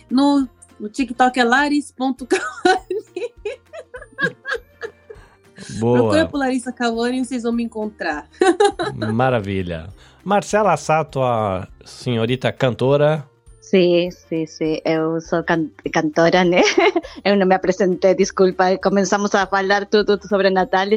No, 0.09 0.47
no 0.79 0.89
TikTok 0.89 1.39
é 1.39 1.43
laris.cauane. 1.43 2.27
Boa. 5.79 5.99
Procura 5.99 6.27
por 6.27 6.37
Larissa 6.37 6.71
Cauane 6.71 7.21
e 7.21 7.25
vocês 7.25 7.43
vão 7.43 7.51
me 7.51 7.63
encontrar. 7.63 8.27
Maravilha. 9.13 9.87
Marcela 10.23 10.75
Sato, 10.77 11.21
a 11.21 11.67
senhorita 11.85 12.51
cantora. 12.51 13.27
Sim, 13.69 14.09
sim, 14.11 14.45
sim. 14.45 14.79
Eu 14.85 15.19
sou 15.19 15.43
can 15.43 15.69
cantora, 15.91 16.43
né? 16.45 16.61
Eu 17.27 17.35
não 17.35 17.45
me 17.45 17.55
apresentei, 17.55 18.15
desculpa. 18.15 18.77
Começamos 18.77 19.35
a 19.35 19.45
falar 19.45 19.85
tudo 19.87 20.17
sobre 20.25 20.49
Natal, 20.49 20.87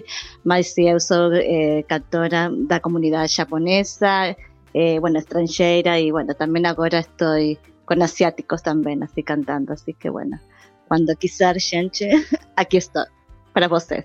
mas 0.45 0.69
sim, 0.75 0.89
eu 0.89 1.01
sou 1.01 1.33
eh, 1.35 1.83
cantora 1.89 2.49
da 2.69 2.79
comunidade 2.79 3.35
japonesa, 3.35 4.37
eh, 4.73 5.01
bueno, 5.01 5.19
estrangeira 5.19 5.99
e, 5.99 6.13
bueno, 6.13 6.33
também 6.35 6.65
agora 6.65 7.01
estou 7.01 7.37
com 7.87 8.03
asiáticos 8.05 8.63
também, 8.63 9.03
assim, 9.03 9.23
cantando. 9.23 9.73
Assim 9.73 9.95
que, 9.99 10.09
bueno, 10.09 10.39
quando 10.89 11.17
quiser, 11.17 11.59
gente, 11.59 12.07
aqui 12.57 12.77
estou 12.77 13.05
para 13.53 13.67
vocês. 13.67 14.05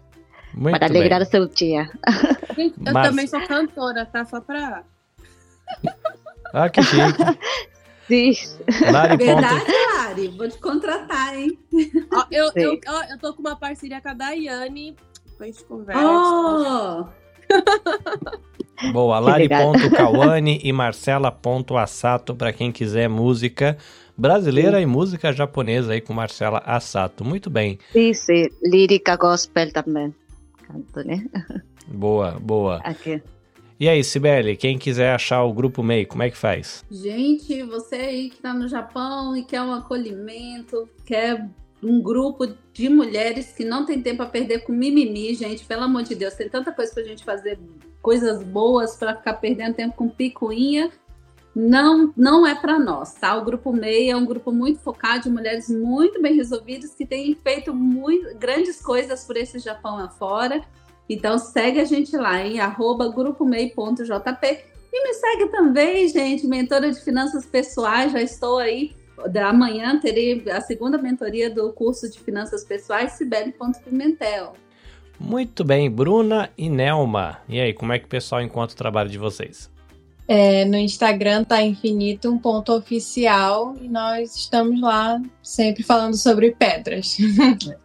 Muito 0.56 0.80
para 0.80 0.90
bem. 0.90 0.98
alegrar 1.02 1.22
o 1.22 1.26
seu 1.26 1.46
dia. 1.48 1.88
Gente, 2.58 2.80
eu 2.84 2.94
Mas- 2.94 3.08
também 3.10 3.28
sou 3.28 3.42
cantora, 3.46 4.08
tá? 4.08 4.26
Só 4.26 4.42
pra. 4.42 4.84
Ah, 6.52 6.68
que 6.70 6.82
chique. 6.82 7.24
Sim. 8.08 8.32
Lari. 8.92 9.18
ponto- 9.18 9.26
Verdade, 9.42 9.72
Lari? 9.98 10.28
Vou 10.30 10.48
te 10.50 10.58
contratar, 10.60 11.36
hein? 11.38 11.58
Ó, 12.14 12.26
eu, 12.32 12.48
Sim. 12.52 12.60
eu, 12.62 12.80
ó, 12.88 13.04
eu 13.10 13.18
tô 13.20 13.34
com 13.34 13.42
uma 13.42 13.56
parceria 13.56 14.00
com 14.02 14.10
a 14.10 14.14
Daiane. 14.14 14.96
Depois 15.26 15.42
a 15.42 15.46
gente 15.60 15.64
conversa. 15.66 16.02
Oh! 16.06 17.06
Boa. 18.92 19.20
Lari.cauane 19.20 20.60
e 20.64 20.72
Marcela.assato 20.74 22.36
para 22.36 22.52
quem 22.54 22.72
quiser 22.72 23.08
música 23.10 23.78
brasileira 24.18 24.80
e 24.82 24.86
música 24.86 25.32
japonesa 25.34 25.94
aí 25.94 26.02
com 26.02 26.14
Marcela 26.14 26.60
Assato. 26.66 27.24
Muito 27.26 27.50
bem. 27.50 27.80
Sim, 27.92 28.14
sim. 28.14 28.50
Lírica 28.64 29.16
gospel 29.16 29.72
também. 29.72 30.14
Canto, 30.68 31.08
né? 31.08 31.26
Boa, 31.88 32.32
boa. 32.40 32.78
Aqui. 32.78 33.22
E 33.78 33.90
aí, 33.90 34.02
Sibeli, 34.06 34.56
quem 34.56 34.78
quiser 34.78 35.14
achar 35.14 35.44
o 35.44 35.52
Grupo 35.52 35.84
MEI, 35.84 36.06
como 36.06 36.24
é 36.24 36.30
que 36.30 36.38
faz? 36.38 36.86
Gente, 36.90 37.62
você 37.64 37.96
aí 37.96 38.30
que 38.30 38.38
está 38.38 38.54
no 38.54 38.70
Japão 38.70 39.36
e 39.36 39.44
quer 39.44 39.62
um 39.62 39.74
acolhimento, 39.74 40.88
quer 41.06 41.46
um 41.84 42.02
grupo 42.02 42.48
de 42.72 42.88
mulheres 42.88 43.52
que 43.52 43.66
não 43.66 43.86
tem 43.86 44.02
tempo 44.02 44.24
a 44.24 44.28
perder 44.28 44.60
com 44.60 44.72
mimimi, 44.72 45.36
gente, 45.36 45.66
pelo 45.66 45.84
amor 45.84 46.04
de 46.04 46.16
Deus, 46.16 46.34
tem 46.36 46.48
tanta 46.48 46.72
coisa 46.72 46.94
pra 46.94 47.04
gente 47.04 47.26
fazer, 47.26 47.60
coisas 48.02 48.42
boas 48.44 48.96
para 48.96 49.14
ficar 49.14 49.34
perdendo 49.34 49.76
tempo 49.76 49.94
com 49.94 50.08
picuinha. 50.08 50.90
Não, 51.54 52.14
não 52.16 52.48
é 52.48 52.56
para 52.56 52.80
nós, 52.80 53.14
tá? 53.14 53.36
O 53.36 53.44
grupo 53.44 53.74
MEI 53.74 54.10
é 54.10 54.16
um 54.16 54.26
grupo 54.26 54.54
muito 54.54 54.80
focado 54.80 55.24
de 55.24 55.30
mulheres 55.30 55.70
muito 55.70 56.22
bem 56.22 56.36
resolvidas 56.36 56.96
que 56.96 57.06
têm 57.06 57.36
feito 57.44 57.74
muito, 57.74 58.38
grandes 58.38 58.82
coisas 58.82 59.26
por 59.26 59.36
esse 59.36 59.60
Japão 59.60 59.98
afora. 59.98 60.62
Então 61.10 61.38
segue 61.38 61.80
a 61.80 61.86
gente 61.86 62.16
lá 62.16 62.42
em 62.42 62.60
arroba 62.60 63.10
grupomei.jp 63.10 64.66
e 64.92 65.04
me 65.04 65.14
segue 65.14 65.48
também, 65.48 66.08
gente, 66.08 66.48
mentora 66.48 66.92
de 66.92 67.00
finanças 67.02 67.46
pessoais. 67.46 68.12
Já 68.12 68.22
estou 68.22 68.60
aí. 68.60 68.96
Da 69.30 69.50
amanhã 69.50 70.00
terei 70.00 70.44
a 70.50 70.60
segunda 70.62 70.98
mentoria 70.98 71.50
do 71.50 71.72
curso 71.72 72.10
de 72.10 72.20
finanças 72.20 72.64
pessoais, 72.64 73.14
Sibeli.pimentel. 73.14 74.54
Muito 75.20 75.64
bem, 75.64 75.90
Bruna 75.90 76.50
e 76.58 76.70
Nelma. 76.70 77.40
E 77.48 77.60
aí, 77.60 77.74
como 77.74 77.94
é 77.94 78.00
que 78.00 78.06
o 78.06 78.10
pessoal 78.10 78.42
encontra 78.42 78.74
o 78.74 78.78
trabalho 78.78 79.10
de 79.10 79.18
vocês? 79.18 79.72
É, 80.28 80.66
no 80.66 80.78
Instagram 80.78 81.44
tá 81.44 81.62
infinito 81.62 82.30
um 82.30 82.40
ponto 82.40 82.74
oficial 82.74 83.76
e 83.80 83.88
nós 83.88 84.36
estamos 84.36 84.82
lá 84.82 85.22
sempre 85.44 85.84
falando 85.84 86.18
sobre 86.18 86.52
pedras. 86.52 87.18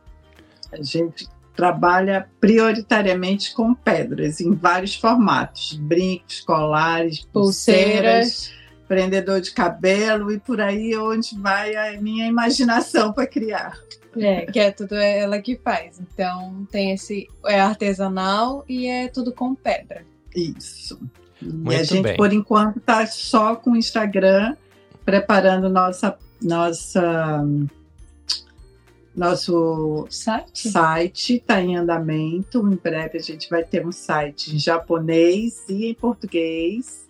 A 0.72 0.82
gente 0.82 1.28
trabalha 1.56 2.28
prioritariamente 2.40 3.52
com 3.54 3.74
pedras, 3.74 4.40
em 4.40 4.54
vários 4.54 4.94
formatos: 4.94 5.74
brincos, 5.74 6.40
colares, 6.40 7.20
pulseiras, 7.32 8.26
Pulseiras. 8.26 8.52
prendedor 8.88 9.40
de 9.40 9.50
cabelo 9.52 10.32
e 10.32 10.38
por 10.38 10.60
aí 10.60 10.96
onde 10.96 11.36
vai 11.38 11.74
a 11.76 12.00
minha 12.00 12.26
imaginação 12.26 13.12
para 13.12 13.26
criar. 13.26 13.78
É, 14.16 14.44
que 14.46 14.58
é 14.58 14.72
tudo 14.72 14.96
ela 14.96 15.40
que 15.40 15.56
faz. 15.56 16.00
Então 16.00 16.66
tem 16.70 16.92
esse 16.92 17.28
é 17.46 17.60
artesanal 17.60 18.64
e 18.68 18.88
é 18.88 19.06
tudo 19.08 19.32
com 19.32 19.54
pedra. 19.54 20.04
Isso. 20.34 20.98
e 21.40 21.46
a 21.48 21.52
Muito 21.52 21.84
gente, 21.84 22.02
bem. 22.02 22.16
por 22.16 22.32
enquanto, 22.32 22.78
está 22.78 23.06
só 23.06 23.54
com 23.54 23.70
o 23.72 23.76
Instagram, 23.76 24.56
preparando 25.04 25.68
nossa, 25.68 26.18
nossa, 26.42 27.44
nosso 29.20 30.06
Site? 30.10 30.68
site, 30.70 31.34
está 31.36 31.60
em 31.60 31.76
andamento. 31.76 32.58
Em 32.66 32.76
breve 32.76 33.18
a 33.18 33.22
gente 33.22 33.48
vai 33.50 33.62
ter 33.62 33.86
um 33.86 33.92
site 33.92 34.54
em 34.54 34.58
japonês 34.58 35.62
e 35.68 35.86
em 35.90 35.94
português. 35.94 37.08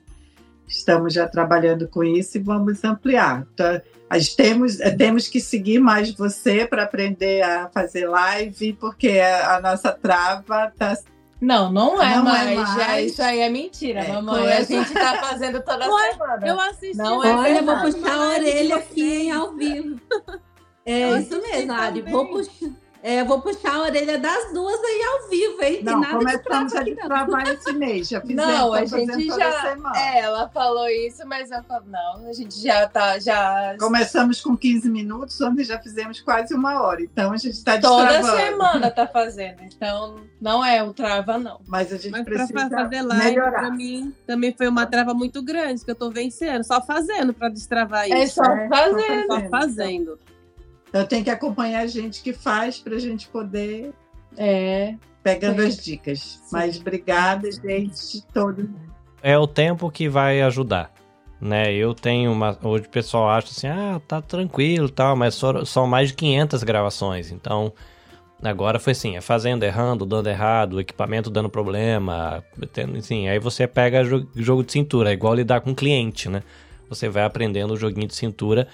Estamos 0.69 1.12
já 1.15 1.27
trabalhando 1.27 1.89
com 1.89 2.05
isso 2.05 2.37
e 2.37 2.41
vamos 2.41 2.85
ampliar. 2.85 3.45
Tá? 3.57 3.82
Nós 4.11 4.35
temos, 4.35 4.77
temos 4.99 5.28
que 5.28 5.41
seguir 5.41 5.78
mais 5.81 6.12
você 6.12 6.66
para 6.66 6.85
aprender 6.85 7.43
a 7.43 7.69
fazer 7.69 8.09
live, 8.09 8.73
porque 8.74 9.19
a, 9.19 9.57
a 9.57 9.61
nossa 9.61 9.91
trava 9.93 10.66
está 10.66 10.97
Não, 11.41 11.73
não 11.73 12.01
é 12.01 12.15
Não 12.16 12.20
é 12.37 12.55
mais. 12.55 12.57
mais. 12.59 12.74
Já, 12.77 13.01
isso 13.01 13.23
aí 13.23 13.41
é 13.41 13.49
mentira, 13.49 14.01
É, 14.01 14.12
mamãe. 14.12 14.43
coisa- 14.43 14.57
A 14.59 14.62
gente 14.62 14.93
tá 14.93 15.16
fazendo 15.23 15.61
toda 15.62 15.89
Ué, 15.93 16.12
semana. 16.12 16.47
Eu 16.47 16.61
assisti. 16.61 16.97
Não 16.97 17.24
é 17.24 17.59
eu 17.59 17.65
vou 17.65 17.77
puxar 17.81 18.12
a 18.15 18.39
de 18.39 18.45
orelha 18.45 18.77
aqui 18.77 19.12
hein, 19.23 19.31
ao 19.32 19.53
vivo. 19.57 20.01
É 20.91 21.05
Eu 21.12 21.19
isso 21.19 21.41
mesmo, 21.41 21.73
Ari. 21.73 22.03
Vou 22.03 22.27
puxar, 22.29 22.69
é, 23.03 23.25
vou 23.25 23.41
puxar 23.41 23.77
a 23.77 23.83
orelha 23.85 24.19
das 24.19 24.53
duas 24.53 24.79
aí 24.85 25.03
ao 25.03 25.29
vivo, 25.31 25.62
hein? 25.62 25.75
Tem 25.77 25.85
Não, 25.85 26.01
nada 26.01 26.19
começamos 26.19 26.75
a 26.75 26.83
destravar 26.83 27.49
esse 27.49 27.73
mês. 27.73 28.09
Já 28.09 28.21
fizemos, 28.27 28.45
Não, 28.45 28.75
a 28.75 28.79
fazendo 28.81 29.12
gente 29.15 29.29
toda 29.29 29.41
já. 29.51 29.62
semana. 29.71 29.99
É, 29.99 30.19
ela 30.21 30.49
falou 30.51 30.87
isso, 30.89 31.27
mas 31.27 31.51
eu 31.51 31.62
falo, 31.62 31.85
não, 31.87 32.29
a 32.29 32.33
gente 32.35 32.61
já 32.61 32.87
tá. 32.87 33.19
Já... 33.19 33.75
Começamos 33.79 34.43
com 34.43 34.55
15 34.55 34.91
minutos, 34.91 35.41
ontem 35.41 35.65
já 35.65 35.79
fizemos 35.79 36.21
quase 36.21 36.53
uma 36.55 36.83
hora. 36.83 37.01
Então 37.03 37.33
a 37.33 37.37
gente 37.39 37.55
está 37.55 37.79
Toda 37.81 38.07
destravando. 38.07 38.37
semana 38.45 38.91
tá 38.91 39.07
fazendo. 39.09 39.62
Então, 39.62 40.17
não 40.39 40.62
é 40.62 40.83
o 40.83 40.93
trava, 40.93 41.39
não. 41.39 41.59
Mas 41.67 41.91
a 41.95 41.97
gente 41.97 42.11
Mas 42.11 42.25
precisa 42.25 42.53
fa- 42.53 42.69
fazer 42.69 43.01
live, 43.01 43.25
melhorar. 43.25 43.61
pra 43.61 43.71
mim, 43.71 44.15
também 44.27 44.53
foi 44.55 44.69
uma 44.69 44.85
trava 44.85 45.15
muito 45.15 45.43
grande, 45.43 45.83
que 45.85 45.91
eu 45.91 45.95
tô 45.95 46.11
vencendo, 46.11 46.62
só 46.65 46.83
fazendo 46.83 47.33
pra 47.33 47.49
destravar 47.49 48.07
isso. 48.11 48.15
É 48.15 48.27
só 48.27 48.45
É, 48.45 48.69
fazer. 48.69 49.25
Só 49.27 49.27
fazendo. 49.29 49.51
fazendo. 49.51 50.19
Então 50.91 51.07
tem 51.07 51.25
que 51.25 51.31
acompanhar 51.31 51.81
a 51.81 51.87
gente 51.87 52.23
que 52.23 52.33
faz 52.35 52.79
para 52.79 52.97
a 52.97 52.99
gente 52.99 53.27
poder 53.29 53.93
É. 54.37 54.95
pegando 55.23 55.62
Sim. 55.62 55.69
as 55.69 55.77
dicas. 55.77 56.43
Mas 56.53 56.79
obrigada, 56.81 57.51
gente, 57.51 58.12
de 58.12 58.23
todo 58.27 58.59
mundo. 58.62 58.91
É 59.23 59.39
o 59.39 59.47
tempo 59.47 59.91
que 59.91 60.09
vai 60.09 60.43
ajudar. 60.43 60.93
Né, 61.41 61.73
eu 61.73 61.95
tenho 61.95 62.31
uma. 62.33 62.59
Hoje 62.62 62.85
o 62.85 62.91
pessoal 62.91 63.31
acha 63.31 63.49
assim, 63.49 63.67
ah, 63.67 63.99
tá 64.07 64.21
tranquilo 64.21 64.89
e 64.89 64.93
tal, 64.93 65.17
mas 65.17 65.35
só- 65.35 65.65
são 65.65 65.87
mais 65.87 66.09
de 66.11 66.15
500 66.17 66.62
gravações. 66.62 67.31
Então, 67.33 67.73
agora 68.43 68.79
foi 68.79 68.91
assim: 68.91 69.17
é 69.17 69.23
fazendo, 69.23 69.62
errando, 69.62 70.05
dando 70.05 70.29
errado, 70.29 70.75
o 70.75 70.81
equipamento 70.81 71.31
dando 71.31 71.49
problema. 71.49 72.45
Tendo, 72.75 72.99
assim, 72.99 73.27
aí 73.29 73.39
você 73.39 73.67
pega 73.67 74.05
jo- 74.05 74.29
jogo 74.37 74.62
de 74.62 74.71
cintura, 74.73 75.09
é 75.09 75.12
igual 75.15 75.35
lidar 75.35 75.62
com 75.62 75.75
cliente, 75.75 76.29
né? 76.29 76.43
Você 76.91 77.09
vai 77.09 77.23
aprendendo 77.25 77.73
o 77.73 77.77
joguinho 77.77 78.07
de 78.09 78.15
cintura 78.15 78.69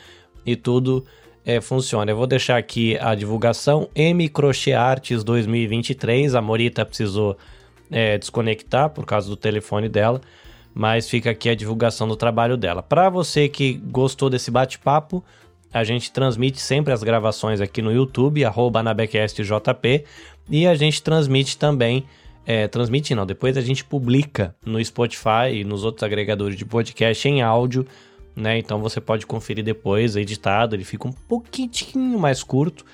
e 0.45 0.57
tudo 0.57 1.07
é, 1.47 1.61
funciona. 1.61 2.11
Eu 2.11 2.17
vou 2.17 2.27
deixar 2.27 2.57
aqui 2.57 2.99
a 2.99 3.15
divulgação 3.15 3.89
M 3.95 4.29
Crochê 4.29 4.73
Artes 4.73 5.23
2023. 5.23 6.35
A 6.35 6.43
Morita 6.43 6.85
precisou 6.85 7.39
é, 7.89 8.19
desconectar 8.19 8.91
por 8.91 9.07
causa 9.07 9.29
do 9.29 9.37
telefone 9.37 9.89
dela, 9.89 10.21
mas 10.75 11.09
fica 11.09 11.31
aqui 11.31 11.49
a 11.49 11.55
divulgação 11.55 12.09
do 12.09 12.17
trabalho 12.17 12.57
dela. 12.57 12.83
Para 12.83 13.09
você 13.09 13.49
que 13.49 13.75
gostou 13.75 14.29
desse 14.29 14.51
bate-papo, 14.51 15.25
a 15.73 15.85
gente 15.85 16.11
transmite 16.11 16.61
sempre 16.61 16.93
as 16.93 17.05
gravações 17.05 17.61
aqui 17.61 17.81
no 17.81 17.93
YouTube, 17.93 18.43
AnabecastJP, 18.45 20.05
e 20.51 20.67
a 20.67 20.75
gente 20.75 21.01
transmite 21.01 21.57
também. 21.57 22.05
É, 22.45 22.67
transmite 22.69 23.15
não, 23.15 23.27
depois 23.27 23.57
a 23.57 23.61
gente 23.61 23.85
publica 23.85 24.55
no 24.65 24.85
Spotify 24.85 25.53
e 25.53 25.65
nos 25.65 25.85
outros 25.85 26.05
agregadores 26.05 26.57
de 26.57 26.65
podcast 26.65 27.29
em 27.29 27.43
áudio, 27.43 27.87
né? 28.37 28.59
Então 28.59 28.79
você 28.79 29.01
pode 29.01 29.27
conferir 29.27 29.65
depois, 29.65 30.15
editado, 30.15 30.77
ele 30.77 30.85
fica 30.85 31.09
um 31.09 31.13
pouquinho 31.13 32.19
mais 32.19 32.43
curto, 32.43 32.85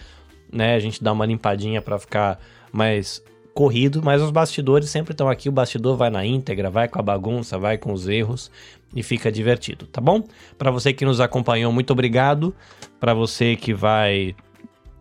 né? 0.50 0.74
A 0.76 0.78
gente 0.78 1.02
dá 1.02 1.12
uma 1.12 1.26
limpadinha 1.26 1.82
para 1.82 1.98
ficar 1.98 2.38
mais 2.72 3.22
corrido, 3.52 4.00
mas 4.02 4.22
os 4.22 4.30
bastidores 4.30 4.88
sempre 4.88 5.12
estão 5.12 5.28
aqui, 5.28 5.48
o 5.48 5.52
bastidor 5.52 5.96
vai 5.96 6.08
na 6.08 6.24
íntegra, 6.24 6.70
vai 6.70 6.88
com 6.88 6.98
a 6.98 7.02
bagunça, 7.02 7.58
vai 7.58 7.76
com 7.76 7.92
os 7.92 8.08
erros 8.08 8.50
e 8.94 9.02
fica 9.02 9.30
divertido, 9.30 9.86
tá 9.86 10.00
bom? 10.00 10.24
Para 10.56 10.70
você 10.70 10.92
que 10.92 11.04
nos 11.04 11.20
acompanhou, 11.20 11.72
muito 11.72 11.90
obrigado. 11.90 12.54
Para 13.00 13.12
você 13.12 13.56
que 13.56 13.74
vai 13.74 14.34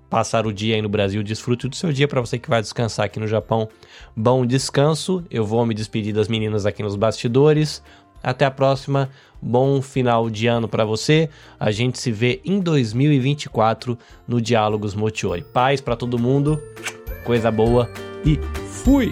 passar 0.09 0.45
o 0.45 0.51
dia 0.51 0.75
aí 0.75 0.81
no 0.81 0.89
Brasil, 0.89 1.23
desfrute 1.23 1.69
do 1.69 1.75
seu 1.75 1.93
dia. 1.93 2.07
Para 2.07 2.19
você 2.19 2.37
que 2.37 2.49
vai 2.49 2.61
descansar 2.61 3.05
aqui 3.05 3.19
no 3.19 3.27
Japão, 3.27 3.69
bom 4.15 4.45
descanso. 4.45 5.23
Eu 5.31 5.45
vou 5.45 5.65
me 5.65 5.73
despedir 5.73 6.13
das 6.13 6.27
meninas 6.27 6.65
aqui 6.65 6.83
nos 6.83 6.97
bastidores. 6.97 7.81
Até 8.21 8.45
a 8.45 8.51
próxima. 8.51 9.09
Bom 9.41 9.81
final 9.81 10.29
de 10.29 10.47
ano 10.47 10.67
para 10.67 10.85
você. 10.85 11.29
A 11.59 11.71
gente 11.71 11.97
se 11.99 12.11
vê 12.11 12.41
em 12.45 12.59
2024 12.59 13.97
no 14.27 14.39
Diálogos 14.39 14.93
Motiori. 14.93 15.43
Paz 15.43 15.81
para 15.81 15.95
todo 15.95 16.19
mundo. 16.19 16.61
Coisa 17.25 17.51
boa 17.51 17.89
e 18.25 18.39
fui. 18.83 19.11